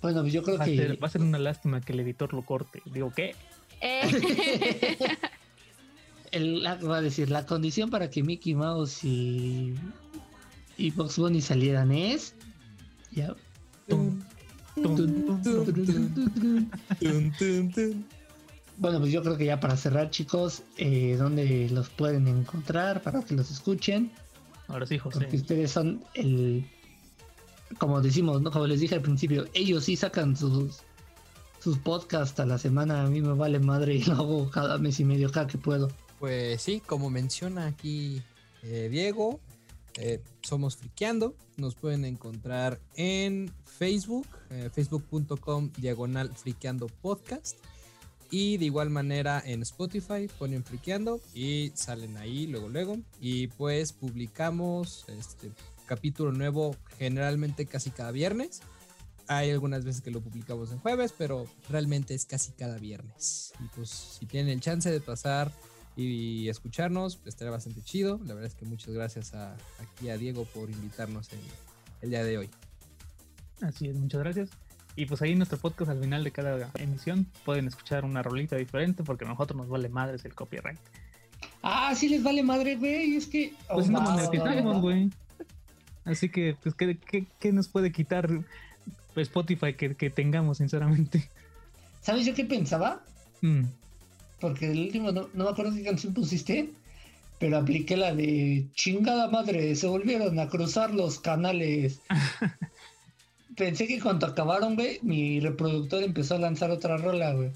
Bueno, 0.02 0.20
pues 0.20 0.32
yo 0.34 0.42
creo 0.42 0.58
Va 0.58 0.64
que 0.66 0.76
ser, 0.76 1.02
va 1.02 1.06
a 1.06 1.10
ser 1.10 1.22
una 1.22 1.38
lástima 1.38 1.80
que 1.80 1.92
el 1.94 2.00
editor 2.00 2.34
lo 2.34 2.42
corte. 2.44 2.82
Digo, 2.92 3.10
¿qué? 3.14 3.34
Eh, 3.80 4.02
el, 6.32 6.62
la- 6.62 6.74
va 6.76 6.98
a 6.98 7.00
decir, 7.02 7.30
la 7.30 7.46
condición 7.46 7.90
para 7.90 8.10
que 8.10 8.22
Mickey 8.22 8.54
Mouse 8.54 9.02
y, 9.04 9.74
y 10.76 10.90
Box 10.90 11.18
Bunny 11.18 11.40
salieran 11.40 11.90
es... 11.92 12.34
Ya. 13.12 13.34
Bueno, 18.76 18.98
pues 18.98 19.12
yo 19.12 19.22
creo 19.22 19.36
que 19.36 19.44
ya 19.44 19.60
para 19.60 19.76
cerrar, 19.76 20.10
chicos, 20.10 20.62
eh, 20.78 21.16
¿dónde 21.16 21.68
los 21.70 21.88
pueden 21.90 22.26
encontrar 22.26 23.02
para 23.02 23.22
que 23.22 23.34
los 23.34 23.50
escuchen? 23.50 24.10
Ahora 24.66 24.86
sí, 24.86 24.98
Porque 24.98 25.26
José. 25.26 25.36
ustedes 25.36 25.70
son 25.70 26.02
el... 26.14 26.66
Como 27.78 28.00
decimos, 28.00 28.42
¿no? 28.42 28.50
como 28.50 28.66
les 28.66 28.80
dije 28.80 28.94
al 28.96 29.00
principio, 29.00 29.46
ellos 29.54 29.84
sí 29.84 29.96
sacan 29.96 30.36
sus, 30.36 30.80
sus 31.60 31.78
podcasts 31.78 32.38
a 32.40 32.46
la 32.46 32.58
semana. 32.58 33.02
A 33.02 33.06
mí 33.08 33.20
me 33.20 33.32
vale 33.34 33.58
madre 33.58 33.94
y 33.96 34.04
lo 34.04 34.14
hago 34.14 34.50
cada 34.50 34.78
mes 34.78 35.00
y 35.00 35.04
medio, 35.04 35.30
cada 35.30 35.46
que 35.46 35.58
puedo. 35.58 35.90
Pues 36.18 36.62
sí, 36.62 36.80
como 36.84 37.10
menciona 37.10 37.66
aquí 37.66 38.22
eh, 38.62 38.88
Diego, 38.90 39.40
eh, 39.98 40.22
somos 40.42 40.76
Friqueando. 40.76 41.36
Nos 41.56 41.74
pueden 41.74 42.04
encontrar 42.04 42.80
en 42.96 43.52
Facebook, 43.64 44.26
eh, 44.50 44.70
facebook.com 44.72 45.70
diagonal 45.76 46.34
Friqueando 46.34 46.86
Podcast. 46.86 47.56
Y 48.30 48.56
de 48.56 48.64
igual 48.64 48.90
manera 48.90 49.42
en 49.44 49.62
Spotify 49.62 50.28
ponen 50.38 50.64
Friqueando 50.64 51.20
y 51.34 51.70
salen 51.74 52.16
ahí 52.16 52.46
luego, 52.46 52.68
luego. 52.68 52.98
Y 53.20 53.48
pues 53.48 53.92
publicamos 53.92 55.04
este 55.08 55.52
capítulo 55.86 56.32
nuevo 56.32 56.74
generalmente 56.98 57.66
casi 57.66 57.90
cada 57.90 58.10
viernes. 58.10 58.60
Hay 59.26 59.50
algunas 59.50 59.84
veces 59.84 60.02
que 60.02 60.10
lo 60.10 60.20
publicamos 60.20 60.72
en 60.72 60.78
jueves, 60.78 61.14
pero 61.16 61.46
realmente 61.70 62.14
es 62.14 62.26
casi 62.26 62.52
cada 62.52 62.78
viernes. 62.78 63.52
Y 63.60 63.68
pues 63.76 63.90
si 63.90 64.26
tienen 64.26 64.52
el 64.52 64.60
chance 64.60 64.90
de 64.90 65.00
pasar 65.00 65.52
y 65.96 66.48
escucharnos, 66.48 67.16
pues, 67.16 67.34
estaría 67.34 67.50
bastante 67.50 67.82
chido. 67.82 68.20
La 68.24 68.34
verdad 68.34 68.46
es 68.46 68.54
que 68.54 68.64
muchas 68.64 68.94
gracias 68.94 69.34
a, 69.34 69.56
aquí 69.78 70.08
a 70.08 70.16
Diego 70.16 70.44
por 70.44 70.70
invitarnos 70.70 71.32
el, 71.32 71.38
el 72.02 72.10
día 72.10 72.24
de 72.24 72.38
hoy. 72.38 72.50
Así 73.60 73.88
es, 73.88 73.96
muchas 73.96 74.20
gracias. 74.20 74.50
Y 74.96 75.06
pues 75.06 75.22
ahí 75.22 75.32
en 75.32 75.38
nuestro 75.38 75.58
podcast 75.58 75.90
al 75.90 76.00
final 76.00 76.22
de 76.22 76.30
cada 76.30 76.70
emisión 76.78 77.26
pueden 77.44 77.66
escuchar 77.66 78.04
una 78.04 78.22
rolita 78.22 78.56
diferente 78.56 79.02
porque 79.02 79.24
a 79.24 79.28
nosotros 79.28 79.56
nos 79.56 79.68
vale 79.68 79.88
madres 79.88 80.24
el 80.24 80.34
copyright. 80.34 80.78
Ah, 81.62 81.94
sí 81.94 82.08
les 82.08 82.22
vale 82.22 82.42
madre, 82.42 82.76
güey. 82.76 83.16
Es 83.16 83.26
que... 83.26 83.54
Pues 83.72 83.88
Oh, 83.88 83.90
no 83.90 84.00
monetizamos, 84.00 84.80
güey. 84.80 85.10
Así 86.04 86.28
que, 86.28 86.56
pues, 86.62 86.74
¿qué, 86.74 86.98
qué, 86.98 87.26
qué 87.40 87.52
nos 87.52 87.68
puede 87.68 87.90
quitar 87.90 88.28
Spotify 89.16 89.74
que, 89.74 89.94
que 89.94 90.10
tengamos, 90.10 90.58
sinceramente? 90.58 91.30
¿Sabes 92.02 92.26
yo 92.26 92.34
qué 92.34 92.44
pensaba? 92.44 93.02
Mm. 93.40 93.64
Porque 94.40 94.70
el 94.70 94.80
último, 94.80 95.12
no, 95.12 95.28
no 95.34 95.44
me 95.44 95.50
acuerdo 95.50 95.74
qué 95.74 95.82
canción 95.84 96.12
pusiste, 96.14 96.70
pero 97.38 97.58
apliqué 97.58 97.96
la 97.96 98.14
de 98.14 98.66
chingada 98.74 99.28
madre, 99.28 99.74
se 99.76 99.86
volvieron 99.86 100.38
a 100.38 100.48
cruzar 100.48 100.92
los 100.94 101.18
canales. 101.18 102.00
Pensé 103.56 103.86
que 103.86 104.00
cuando 104.00 104.26
acabaron, 104.26 104.74
güey, 104.74 104.98
mi 105.02 105.38
reproductor 105.40 106.02
empezó 106.02 106.34
a 106.34 106.38
lanzar 106.38 106.70
otra 106.70 106.96
rola, 106.96 107.32
güey. 107.34 107.50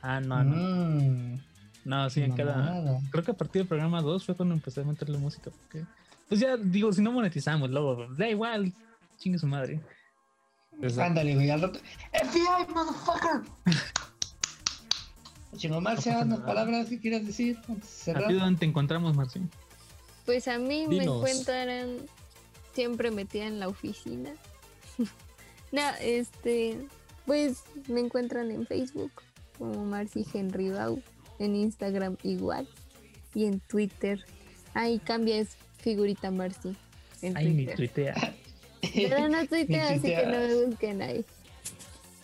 Ah, 0.00 0.20
no, 0.20 0.42
no. 0.42 0.56
Mm, 0.56 1.40
No, 1.84 2.08
sí, 2.08 2.22
en 2.22 2.32
cada. 2.32 2.82
Creo 3.10 3.24
que 3.24 3.32
a 3.32 3.36
partir 3.36 3.60
del 3.62 3.68
programa 3.68 4.00
2 4.00 4.24
fue 4.24 4.34
cuando 4.34 4.54
empecé 4.54 4.80
a 4.80 4.84
meterle 4.84 5.18
música. 5.18 5.50
Porque, 5.50 5.84
pues 6.28 6.40
ya 6.40 6.56
digo, 6.56 6.92
si 6.92 7.02
no 7.02 7.12
monetizamos, 7.12 7.68
luego, 7.70 8.06
da 8.16 8.28
igual, 8.28 8.72
chingue 9.18 9.38
su 9.38 9.46
madre. 9.46 9.80
Ándale, 10.98 11.34
güey, 11.34 11.50
al 11.50 11.60
rato. 11.60 11.80
FBI, 12.12 12.72
motherfucker. 12.72 13.42
Chingo 15.58 15.80
Marcia, 15.80 16.20
unas 16.20 16.40
palabras 16.40 16.88
que 16.88 16.98
quieras 16.98 17.26
decir 17.26 17.58
antes 17.68 17.90
de 17.90 17.96
cerrar. 17.96 18.24
¿A 18.24 18.28
ti 18.28 18.34
dónde 18.34 18.58
te 18.60 18.66
encontramos, 18.66 19.14
Marcín? 19.14 19.50
Pues 20.24 20.48
a 20.48 20.58
mí 20.58 20.86
me 20.88 21.04
encuentran 21.04 21.98
siempre 22.74 23.10
metida 23.10 23.46
en 23.46 23.60
la 23.60 23.68
oficina. 23.68 24.30
no, 25.72 25.82
este, 26.00 26.78
pues 27.26 27.62
me 27.88 28.00
encuentran 28.00 28.50
en 28.50 28.66
Facebook 28.66 29.12
como 29.58 29.84
Marcy 29.84 30.24
Henry 30.32 30.70
Bau, 30.70 31.02
en 31.38 31.56
Instagram 31.56 32.16
igual 32.22 32.68
y 33.34 33.44
en 33.46 33.60
Twitter. 33.60 34.24
Ahí 34.74 34.98
cambia 34.98 35.38
es 35.38 35.56
figurita 35.78 36.30
Marcy 36.30 36.76
en 37.22 37.36
Ay, 37.36 37.48
mi 37.48 37.66
Twitter. 37.66 37.76
tuitea. 37.76 38.34
Pero 38.94 39.28
no 39.28 39.46
tuiteo, 39.48 39.88
así 39.88 40.02
que 40.02 40.26
no 40.26 40.38
me 40.38 40.66
busquen 40.66 41.02
ahí. 41.02 41.24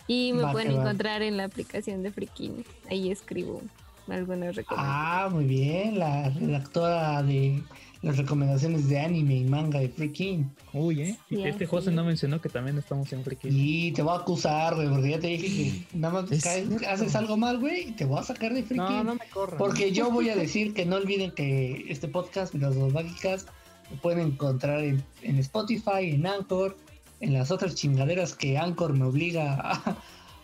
Y 0.07 0.33
me 0.33 0.43
Va 0.43 0.51
pueden 0.51 0.75
va. 0.77 0.81
encontrar 0.81 1.21
en 1.21 1.37
la 1.37 1.45
aplicación 1.45 2.03
de 2.03 2.11
Frikin. 2.11 2.63
Ahí 2.89 3.11
escribo 3.11 3.61
algunas 4.07 4.55
recomendaciones. 4.55 4.67
Ah, 4.77 5.29
muy 5.31 5.45
bien, 5.45 5.97
la 5.97 6.29
redactora 6.29 7.23
de 7.23 7.63
las 8.03 8.17
recomendaciones 8.17 8.87
de 8.87 8.99
anime 8.99 9.37
y 9.37 9.43
manga 9.45 9.79
de 9.79 9.89
Freaking. 9.89 10.47
Uy, 10.73 11.01
¿eh? 11.01 11.17
Y 11.31 11.37
Sí, 11.37 11.43
este 11.45 11.65
José 11.65 11.89
no 11.89 12.03
mencionó 12.03 12.39
que 12.39 12.49
también 12.49 12.77
estamos 12.77 13.11
en 13.13 13.23
Friki. 13.23 13.47
Y 13.49 13.91
te 13.93 14.03
voy 14.03 14.13
a 14.15 14.19
acusar, 14.19 14.75
güey, 14.75 14.87
porque 14.89 15.09
ya 15.09 15.19
te 15.19 15.25
dije 15.27 15.47
que 15.91 15.97
nada 15.97 16.21
más 16.21 16.31
Es 16.31 16.43
caes- 16.45 16.85
haces 16.87 17.15
algo 17.15 17.35
mal, 17.35 17.57
güey, 17.59 17.89
y 17.89 17.91
te 17.93 18.05
voy 18.05 18.19
a 18.19 18.23
sacar 18.23 18.53
de 18.53 18.61
Freaking. 18.61 18.77
No, 18.97 19.03
no 19.05 19.15
me 19.15 19.27
corran. 19.33 19.57
Porque 19.57 19.91
yo 19.91 20.11
voy 20.11 20.29
a 20.29 20.35
decir 20.35 20.75
que 20.75 20.85
no 20.85 20.97
olviden 20.97 21.31
que 21.31 21.85
este 21.89 22.07
podcast, 22.07 22.53
Las 22.53 22.75
Dos 22.75 22.93
Mágicas, 22.93 23.47
lo 23.89 23.97
pueden 23.97 24.19
encontrar 24.19 24.81
en, 24.83 25.03
en 25.23 25.39
Spotify, 25.39 26.11
en 26.11 26.27
Anchor, 26.27 26.77
en 27.19 27.33
las 27.33 27.51
otras 27.51 27.75
chingaderas 27.75 28.33
que 28.35 28.57
Anchor 28.57 28.93
me 28.93 29.05
obliga 29.05 29.55
a, 29.59 29.97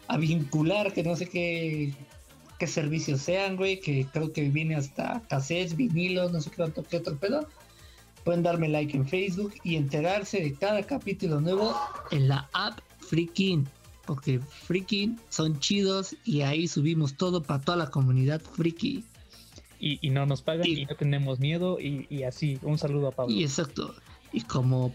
a 0.08 0.18
vincular, 0.18 0.94
que 0.94 1.04
no 1.04 1.16
sé 1.16 1.28
qué, 1.30 1.94
qué 2.60 2.68
servicios 2.68 3.22
sean, 3.22 3.56
güey, 3.58 3.80
que 3.80 4.06
creo 4.12 4.32
que 4.34 4.50
viene 4.50 4.76
hasta 4.76 5.22
cassettes, 5.30 5.76
vinilos, 5.76 6.32
no 6.32 6.42
sé 6.42 6.52
qué 6.52 6.64
otro, 6.64 6.84
qué 6.84 6.98
otro 6.98 7.18
pedo. 7.18 7.48
Pueden 8.24 8.44
darme 8.44 8.70
like 8.70 8.96
en 8.96 9.08
Facebook 9.08 9.54
y 9.64 9.76
enterarse 9.78 10.40
de 10.42 10.54
cada 10.54 10.84
capítulo 10.84 11.42
nuevo 11.42 11.76
en 12.12 12.28
la 12.28 12.50
app 12.54 12.80
Freaking. 13.00 13.68
Porque 14.06 14.40
Freaking 14.40 15.20
son 15.30 15.60
chidos 15.60 16.16
y 16.26 16.42
ahí 16.42 16.68
subimos 16.68 17.16
todo 17.16 17.42
para 17.44 17.62
toda 17.62 17.78
la 17.78 17.90
comunidad 17.90 18.42
Freaky. 18.42 19.04
Y, 19.80 19.98
y 20.06 20.12
no 20.12 20.28
nos 20.28 20.44
pagan 20.44 20.68
Y- 20.68 20.82
y 20.82 20.86
no 20.86 20.96
tenemos 20.96 21.40
miedo 21.40 21.80
y, 21.80 22.06
y 22.12 22.24
así. 22.24 22.60
Un 22.62 22.78
saludo 22.78 23.08
a 23.08 23.12
Pablo. 23.12 23.34
Y 23.34 23.44
exacto. 23.44 23.96
Y 24.32 24.42
como 24.42 24.94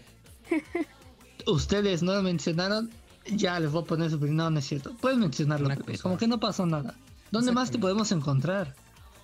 ustedes 1.47 2.03
no 2.03 2.13
lo 2.13 2.21
mencionaron, 2.21 2.89
Ya 3.35 3.59
les 3.59 3.71
voy 3.71 3.83
a 3.83 3.85
poner 3.85 4.09
su 4.09 4.19
no, 4.19 4.49
no 4.49 4.59
es 4.59 4.65
cierto. 4.65 4.95
Puedes 5.01 5.17
mencionarlo, 5.17 5.69
cosa. 5.75 6.03
como 6.03 6.17
que 6.17 6.27
no 6.27 6.39
pasó 6.39 6.65
nada. 6.65 6.95
¿Dónde 7.31 7.51
más 7.51 7.71
te 7.71 7.77
podemos 7.77 8.11
encontrar? 8.13 8.73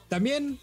También, 0.10 0.60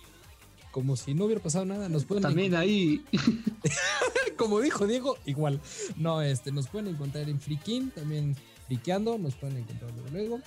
como 0.70 0.94
si 0.96 1.14
no 1.14 1.24
hubiera 1.24 1.42
pasado 1.42 1.64
nada, 1.64 1.88
nos 1.88 2.04
pueden 2.04 2.22
También 2.22 2.54
ahí. 2.54 3.02
como 4.36 4.60
dijo 4.60 4.86
Diego, 4.86 5.16
igual. 5.24 5.60
No, 5.96 6.20
este, 6.20 6.52
nos 6.52 6.68
pueden 6.68 6.88
encontrar 6.88 7.28
en 7.28 7.40
Frikin, 7.40 7.90
también 7.92 8.36
friqueando, 8.66 9.16
nos 9.16 9.36
pueden 9.36 9.56
encontrar 9.56 9.90
luego, 9.92 10.08
luego. 10.10 10.40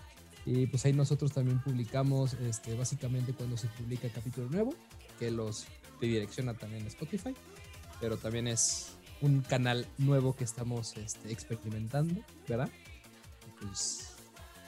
Y 0.45 0.68
pues 0.68 0.85
ahí 0.85 0.94
nosotros 0.94 1.31
también 1.31 1.60
publicamos, 1.60 2.34
este, 2.34 2.76
básicamente 2.76 3.34
cuando 3.34 3.57
se 3.57 3.68
publica 3.69 4.07
capítulo 4.10 4.49
nuevo, 4.49 4.76
que 5.18 5.31
los 5.31 5.65
redirecciona 5.99 6.53
también 6.53 6.84
a 6.84 6.88
Spotify, 6.88 7.34
pero 7.99 8.18
también 8.18 8.48
es 8.48 8.94
un 9.24 9.41
canal 9.41 9.88
nuevo 9.98 10.36
que 10.36 10.44
estamos 10.44 10.95
este, 10.98 11.32
experimentando, 11.32 12.22
¿verdad? 12.48 12.70
Pues, 13.60 14.10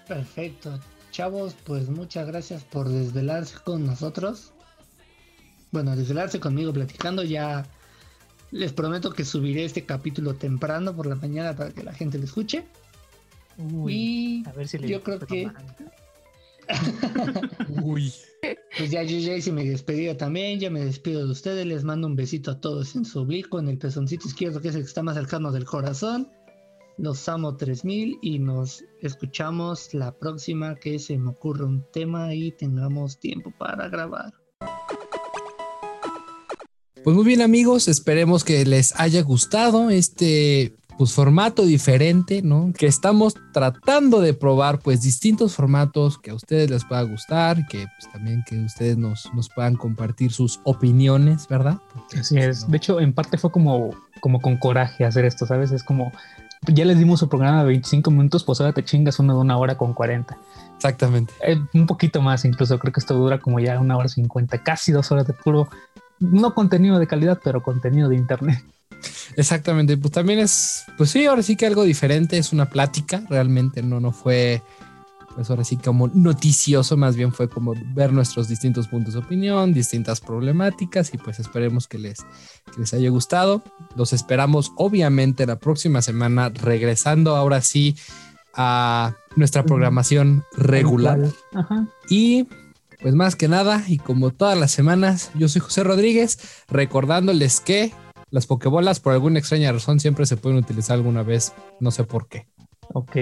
Perfecto. 0.08 0.80
Chavos, 1.12 1.56
pues 1.66 1.90
muchas 1.90 2.26
gracias 2.28 2.64
por 2.64 2.90
desvelarse 2.90 3.56
con 3.64 3.86
nosotros. 3.86 4.54
Bueno, 5.72 5.96
desvelarse 5.96 6.40
conmigo 6.40 6.72
platicando. 6.74 7.24
Ya 7.24 7.66
les 8.52 8.72
prometo 8.72 9.12
que 9.12 9.26
subiré 9.26 9.66
este 9.66 9.86
capítulo 9.86 10.36
temprano 10.36 10.96
por 10.96 11.06
la 11.08 11.16
mañana 11.16 11.56
para 11.56 11.72
que 11.72 11.84
la 11.84 11.94
gente 11.94 12.18
lo 12.18 12.24
escuche. 12.26 12.66
Uy, 13.58 13.94
y 13.94 14.44
a 14.48 14.52
ver 14.54 14.68
si 14.68 14.78
le 14.78 14.88
yo 14.88 15.04
creo 15.04 15.20
que- 15.20 15.52
uy. 17.84 18.14
Pues 18.78 18.92
ya 18.92 19.04
yo 19.04 19.18
ya 19.18 19.36
hice 19.36 19.52
mi 19.52 19.68
despedida 19.68 20.18
también. 20.18 20.60
Ya 20.60 20.70
me 20.70 20.84
despido 20.84 21.26
de 21.26 21.32
ustedes. 21.32 21.66
Les 21.66 21.84
mando 21.84 22.08
un 22.08 22.16
besito 22.16 22.52
a 22.52 22.60
todos 22.60 22.96
en 22.96 23.06
su 23.06 23.20
oblicuo, 23.20 23.60
en 23.60 23.70
el 23.70 23.78
pezoncito 23.78 24.28
izquierdo, 24.28 24.62
que 24.62 24.70
es 24.70 24.76
el 24.76 24.82
que 24.82 24.88
está 24.88 25.04
más 25.04 25.16
cercano 25.16 25.52
del 25.52 25.66
corazón. 25.66 26.30
Los 26.98 27.28
amo 27.28 27.58
3000 27.58 28.20
y 28.22 28.40
nos 28.40 28.84
escuchamos 29.02 29.94
la 29.94 30.18
próxima 30.18 30.76
que 30.76 30.98
se 31.00 31.18
me 31.18 31.30
ocurra 31.30 31.66
un 31.66 31.86
tema 31.92 32.34
y 32.34 32.52
tengamos 32.52 33.20
tiempo 33.20 33.54
para 33.58 33.90
grabar. 33.90 34.34
Pues 37.04 37.16
muy 37.16 37.26
bien 37.26 37.42
amigos, 37.42 37.88
esperemos 37.88 38.44
que 38.44 38.66
les 38.66 39.00
haya 39.00 39.22
gustado 39.22 39.90
este 39.90 40.74
pues 40.98 41.12
formato 41.14 41.64
diferente, 41.66 42.42
¿no? 42.42 42.72
Que 42.78 42.86
estamos 42.88 43.34
tratando 43.52 44.22
de 44.22 44.34
probar 44.34 44.80
pues 44.80 45.02
distintos 45.02 45.54
formatos 45.54 46.18
que 46.18 46.32
a 46.32 46.34
ustedes 46.36 46.70
les 46.70 46.86
pueda 46.86 47.02
gustar, 47.04 47.68
que 47.68 47.86
pues 48.00 48.12
también 48.14 48.44
que 48.48 48.58
ustedes 48.60 48.98
nos, 48.98 49.30
nos 49.34 49.50
puedan 49.50 49.76
compartir 49.76 50.32
sus 50.32 50.60
opiniones, 50.64 51.48
¿verdad? 51.50 51.78
Porque, 51.94 52.20
Así 52.20 52.36
pues, 52.36 52.48
es. 52.48 52.64
no- 52.64 52.70
De 52.72 52.78
hecho, 52.78 53.00
en 53.02 53.14
parte 53.14 53.38
fue 53.38 53.52
como, 53.52 53.90
como 54.22 54.40
con 54.42 54.58
coraje 54.58 55.04
hacer 55.06 55.26
esto, 55.26 55.46
¿sabes? 55.46 55.72
Es 55.72 55.84
como, 55.84 56.12
ya 56.68 56.86
les 56.86 56.98
dimos 56.98 57.20
su 57.20 57.28
programa 57.28 57.60
de 57.60 57.68
25 57.68 58.10
minutos, 58.12 58.44
pues 58.46 58.62
ahora 58.62 58.72
te 58.74 58.84
chingas 58.86 59.20
uno 59.20 59.34
de 59.36 59.40
una 59.42 59.58
hora 59.58 59.78
con 59.78 59.94
40. 59.94 60.38
Exactamente. 60.78 61.34
Eh, 61.46 61.58
un 61.74 61.86
poquito 61.88 62.22
más, 62.22 62.46
incluso 62.46 62.80
creo 62.80 62.94
que 62.94 63.00
esto 63.02 63.14
dura 63.16 63.40
como 63.40 63.60
ya 63.60 63.80
una 63.80 63.98
hora 63.98 64.08
50, 64.08 64.64
casi 64.64 64.92
dos 64.94 65.12
horas 65.12 65.28
de 65.28 65.34
puro, 65.34 65.68
no 66.20 66.54
contenido 66.56 67.00
de 67.00 67.08
calidad, 67.08 67.40
pero 67.44 67.62
contenido 67.62 68.08
de 68.10 68.16
internet. 68.16 68.64
Exactamente, 69.36 69.98
pues 69.98 70.12
también 70.14 70.40
es, 70.40 70.86
pues 70.98 71.10
sí, 71.12 71.26
ahora 71.26 71.44
sí 71.44 71.56
que 71.56 71.66
algo 71.66 71.84
diferente, 71.84 72.38
es 72.38 72.54
una 72.54 72.70
plática, 72.70 73.24
realmente 73.30 73.84
no, 73.84 74.00
no 74.00 74.12
fue, 74.12 74.62
pues 75.36 75.50
ahora 75.50 75.66
sí 75.66 75.76
como 75.76 76.08
noticioso, 76.08 76.96
más 76.96 77.16
bien 77.16 77.34
fue 77.34 77.50
como 77.50 77.74
ver 77.94 78.14
nuestros 78.14 78.48
distintos 78.48 78.88
puntos 78.88 79.14
de 79.14 79.20
opinión, 79.20 79.74
distintas 79.74 80.22
problemáticas 80.22 81.14
y 81.14 81.18
pues 81.18 81.40
esperemos 81.40 81.88
que 81.88 81.98
les, 81.98 82.20
que 82.74 82.80
les 82.80 82.94
haya 82.94 83.10
gustado. 83.10 83.62
Los 83.96 84.14
esperamos 84.14 84.72
obviamente 84.78 85.46
la 85.46 85.58
próxima 85.58 86.02
semana, 86.02 86.50
regresando 86.50 87.36
ahora 87.36 87.62
sí 87.62 87.98
a 88.54 89.16
nuestra 89.36 89.64
programación 89.64 90.46
regular. 90.56 91.20
Ajá. 91.54 91.88
Y 92.10 92.48
pues 93.02 93.14
más 93.14 93.36
que 93.36 93.50
nada, 93.50 93.84
y 93.86 93.98
como 93.98 94.32
todas 94.32 94.58
las 94.58 94.72
semanas, 94.72 95.32
yo 95.36 95.50
soy 95.50 95.60
José 95.60 95.84
Rodríguez, 95.84 96.40
recordándoles 96.70 97.60
que 97.60 97.92
las 98.32 98.48
pokebolas 98.48 99.00
por 99.00 99.14
alguna 99.14 99.40
extraña 99.40 99.72
razón 99.72 100.00
siempre 100.00 100.26
se 100.26 100.38
pueden 100.38 100.58
utilizar 100.60 100.96
alguna 100.96 101.24
vez, 101.24 101.54
no 101.80 101.92
sé 101.92 102.04
por 102.04 102.28
qué. 102.28 102.48
Ok, 102.94 103.16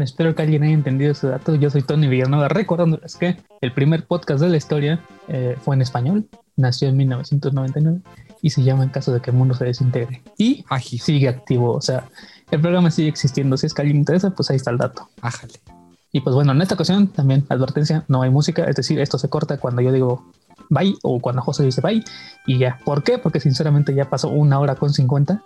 espero 0.00 0.34
que 0.34 0.42
alguien 0.42 0.64
haya 0.64 0.74
entendido 0.74 1.12
ese 1.12 1.28
dato. 1.28 1.54
Yo 1.54 1.70
soy 1.70 1.82
Tony 1.82 2.08
Villanueva, 2.08 2.48
recordándoles 2.48 3.16
que 3.16 3.36
el 3.60 3.72
primer 3.72 4.06
podcast 4.06 4.40
de 4.40 4.48
la 4.48 4.56
historia 4.56 5.04
eh, 5.28 5.56
fue 5.60 5.76
en 5.76 5.82
español, 5.82 6.28
nació 6.56 6.88
en 6.88 6.96
1999 6.96 8.00
y 8.42 8.50
se 8.50 8.62
llama 8.62 8.84
En 8.84 8.90
caso 8.90 9.12
de 9.12 9.20
que 9.20 9.30
el 9.30 9.36
mundo 9.36 9.54
se 9.54 9.64
desintegre. 9.64 10.22
Y 10.36 10.64
Ají, 10.68 10.98
sigue 10.98 11.28
activo, 11.28 11.72
o 11.72 11.80
sea, 11.80 12.08
el 12.50 12.60
programa 12.60 12.90
sigue 12.90 13.08
existiendo. 13.08 13.56
Si 13.56 13.66
es 13.66 13.74
que 13.74 13.82
alguien 13.82 13.98
interesa, 13.98 14.30
pues 14.30 14.50
ahí 14.50 14.56
está 14.56 14.70
el 14.70 14.78
dato. 14.78 15.08
ájale. 15.22 15.54
Y 16.10 16.20
pues 16.20 16.34
bueno, 16.34 16.52
en 16.52 16.62
esta 16.62 16.74
ocasión 16.74 17.08
también 17.08 17.44
advertencia, 17.50 18.04
no 18.08 18.22
hay 18.22 18.30
música, 18.30 18.64
es 18.64 18.76
decir, 18.76 18.98
esto 18.98 19.18
se 19.18 19.28
corta 19.28 19.58
cuando 19.58 19.82
yo 19.82 19.92
digo 19.92 20.24
bye 20.70 20.94
o 21.02 21.20
cuando 21.20 21.42
José 21.42 21.64
dice 21.64 21.80
bye 21.80 22.02
y 22.46 22.58
ya. 22.58 22.78
¿Por 22.84 23.02
qué? 23.02 23.18
Porque 23.18 23.40
sinceramente 23.40 23.94
ya 23.94 24.08
pasó 24.08 24.28
una 24.28 24.58
hora 24.58 24.74
con 24.74 24.92
50 24.92 25.42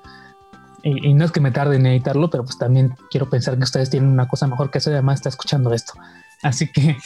y, 0.82 1.08
y 1.08 1.14
no 1.14 1.24
es 1.24 1.32
que 1.32 1.40
me 1.40 1.50
tarde 1.50 1.76
en 1.76 1.86
editarlo, 1.86 2.30
pero 2.30 2.44
pues 2.44 2.58
también 2.58 2.94
quiero 3.10 3.30
pensar 3.30 3.56
que 3.56 3.64
ustedes 3.64 3.90
tienen 3.90 4.10
una 4.10 4.28
cosa 4.28 4.46
mejor 4.46 4.70
que 4.70 4.78
hacer, 4.78 4.92
además 4.94 5.16
está 5.20 5.28
escuchando 5.28 5.72
esto. 5.72 5.94
Así 6.42 6.70
que 6.72 6.96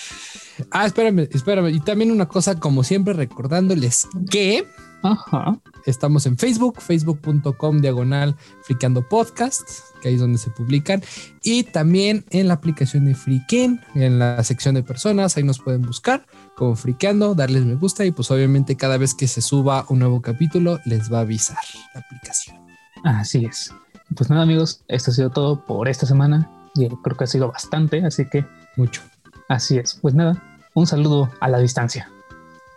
Ah, 0.71 0.87
espérame, 0.87 1.29
espérame. 1.31 1.69
Y 1.69 1.81
también 1.81 2.11
una 2.11 2.27
cosa, 2.27 2.59
como 2.59 2.83
siempre, 2.83 3.15
recordándoles 3.15 4.09
que 4.31 4.67
Ajá. 5.03 5.59
estamos 5.85 6.27
en 6.27 6.39
Facebook, 6.39 6.81
facebook.com 6.81 7.81
diagonal 7.81 8.37
Friqueando 8.63 9.07
Podcast, 9.07 9.69
que 10.01 10.09
ahí 10.09 10.15
es 10.15 10.21
donde 10.21 10.39
se 10.39 10.51
publican. 10.51 11.03
Y 11.43 11.65
también 11.65 12.25
en 12.31 12.49
la 12.49 12.55
aplicación 12.55 13.05
de 13.05 13.15
Friquen, 13.15 13.81
en 13.95 14.19
la 14.19 14.43
sección 14.45 14.75
de 14.75 14.83
personas, 14.83 15.37
ahí 15.37 15.43
nos 15.43 15.59
pueden 15.59 15.83
buscar 15.83 16.27
como 16.57 16.75
Friqueando, 16.75 17.35
darles 17.35 17.65
me 17.65 17.75
gusta 17.75 18.05
y 18.05 18.11
pues 18.11 18.31
obviamente 18.31 18.77
cada 18.77 18.97
vez 18.97 19.15
que 19.15 19.29
se 19.29 19.43
suba 19.43 19.85
un 19.89 19.99
nuevo 19.99 20.23
capítulo 20.23 20.81
les 20.87 21.13
va 21.13 21.19
a 21.19 21.21
avisar 21.21 21.59
la 21.95 22.01
aplicación. 22.01 22.57
Así 23.05 23.45
es. 23.45 23.73
Pues 24.17 24.31
nada, 24.31 24.43
amigos, 24.43 24.83
esto 24.89 25.11
ha 25.11 25.15
sido 25.15 25.31
todo 25.31 25.65
por 25.65 25.89
esta 25.89 26.07
semana. 26.07 26.51
Y 26.75 26.89
creo 26.89 27.17
que 27.17 27.25
ha 27.25 27.27
sido 27.27 27.51
bastante, 27.53 28.05
así 28.05 28.29
que 28.29 28.45
Mucho. 28.77 29.03
así 29.49 29.79
es. 29.79 29.99
Pues 30.01 30.15
nada, 30.15 30.43
un 30.75 30.87
saludo 30.87 31.31
a 31.41 31.49
la 31.49 31.59
distancia. 31.59 32.11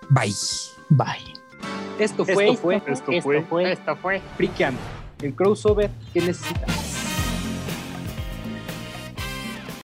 Bye. 0.09 0.33
Bye. 0.89 1.33
Esto 1.99 2.25
fue, 2.25 2.49
Esto 2.49 2.61
fue, 2.61 2.75
esto 2.77 2.91
esto 2.91 3.11
fue, 3.21 3.41
fue, 3.43 3.71
esto 3.71 3.95
fue 3.97 4.21
Friqueando, 4.37 4.79
el 5.21 5.35
crossover 5.35 5.91
que 6.13 6.21
necesitas. 6.21 6.88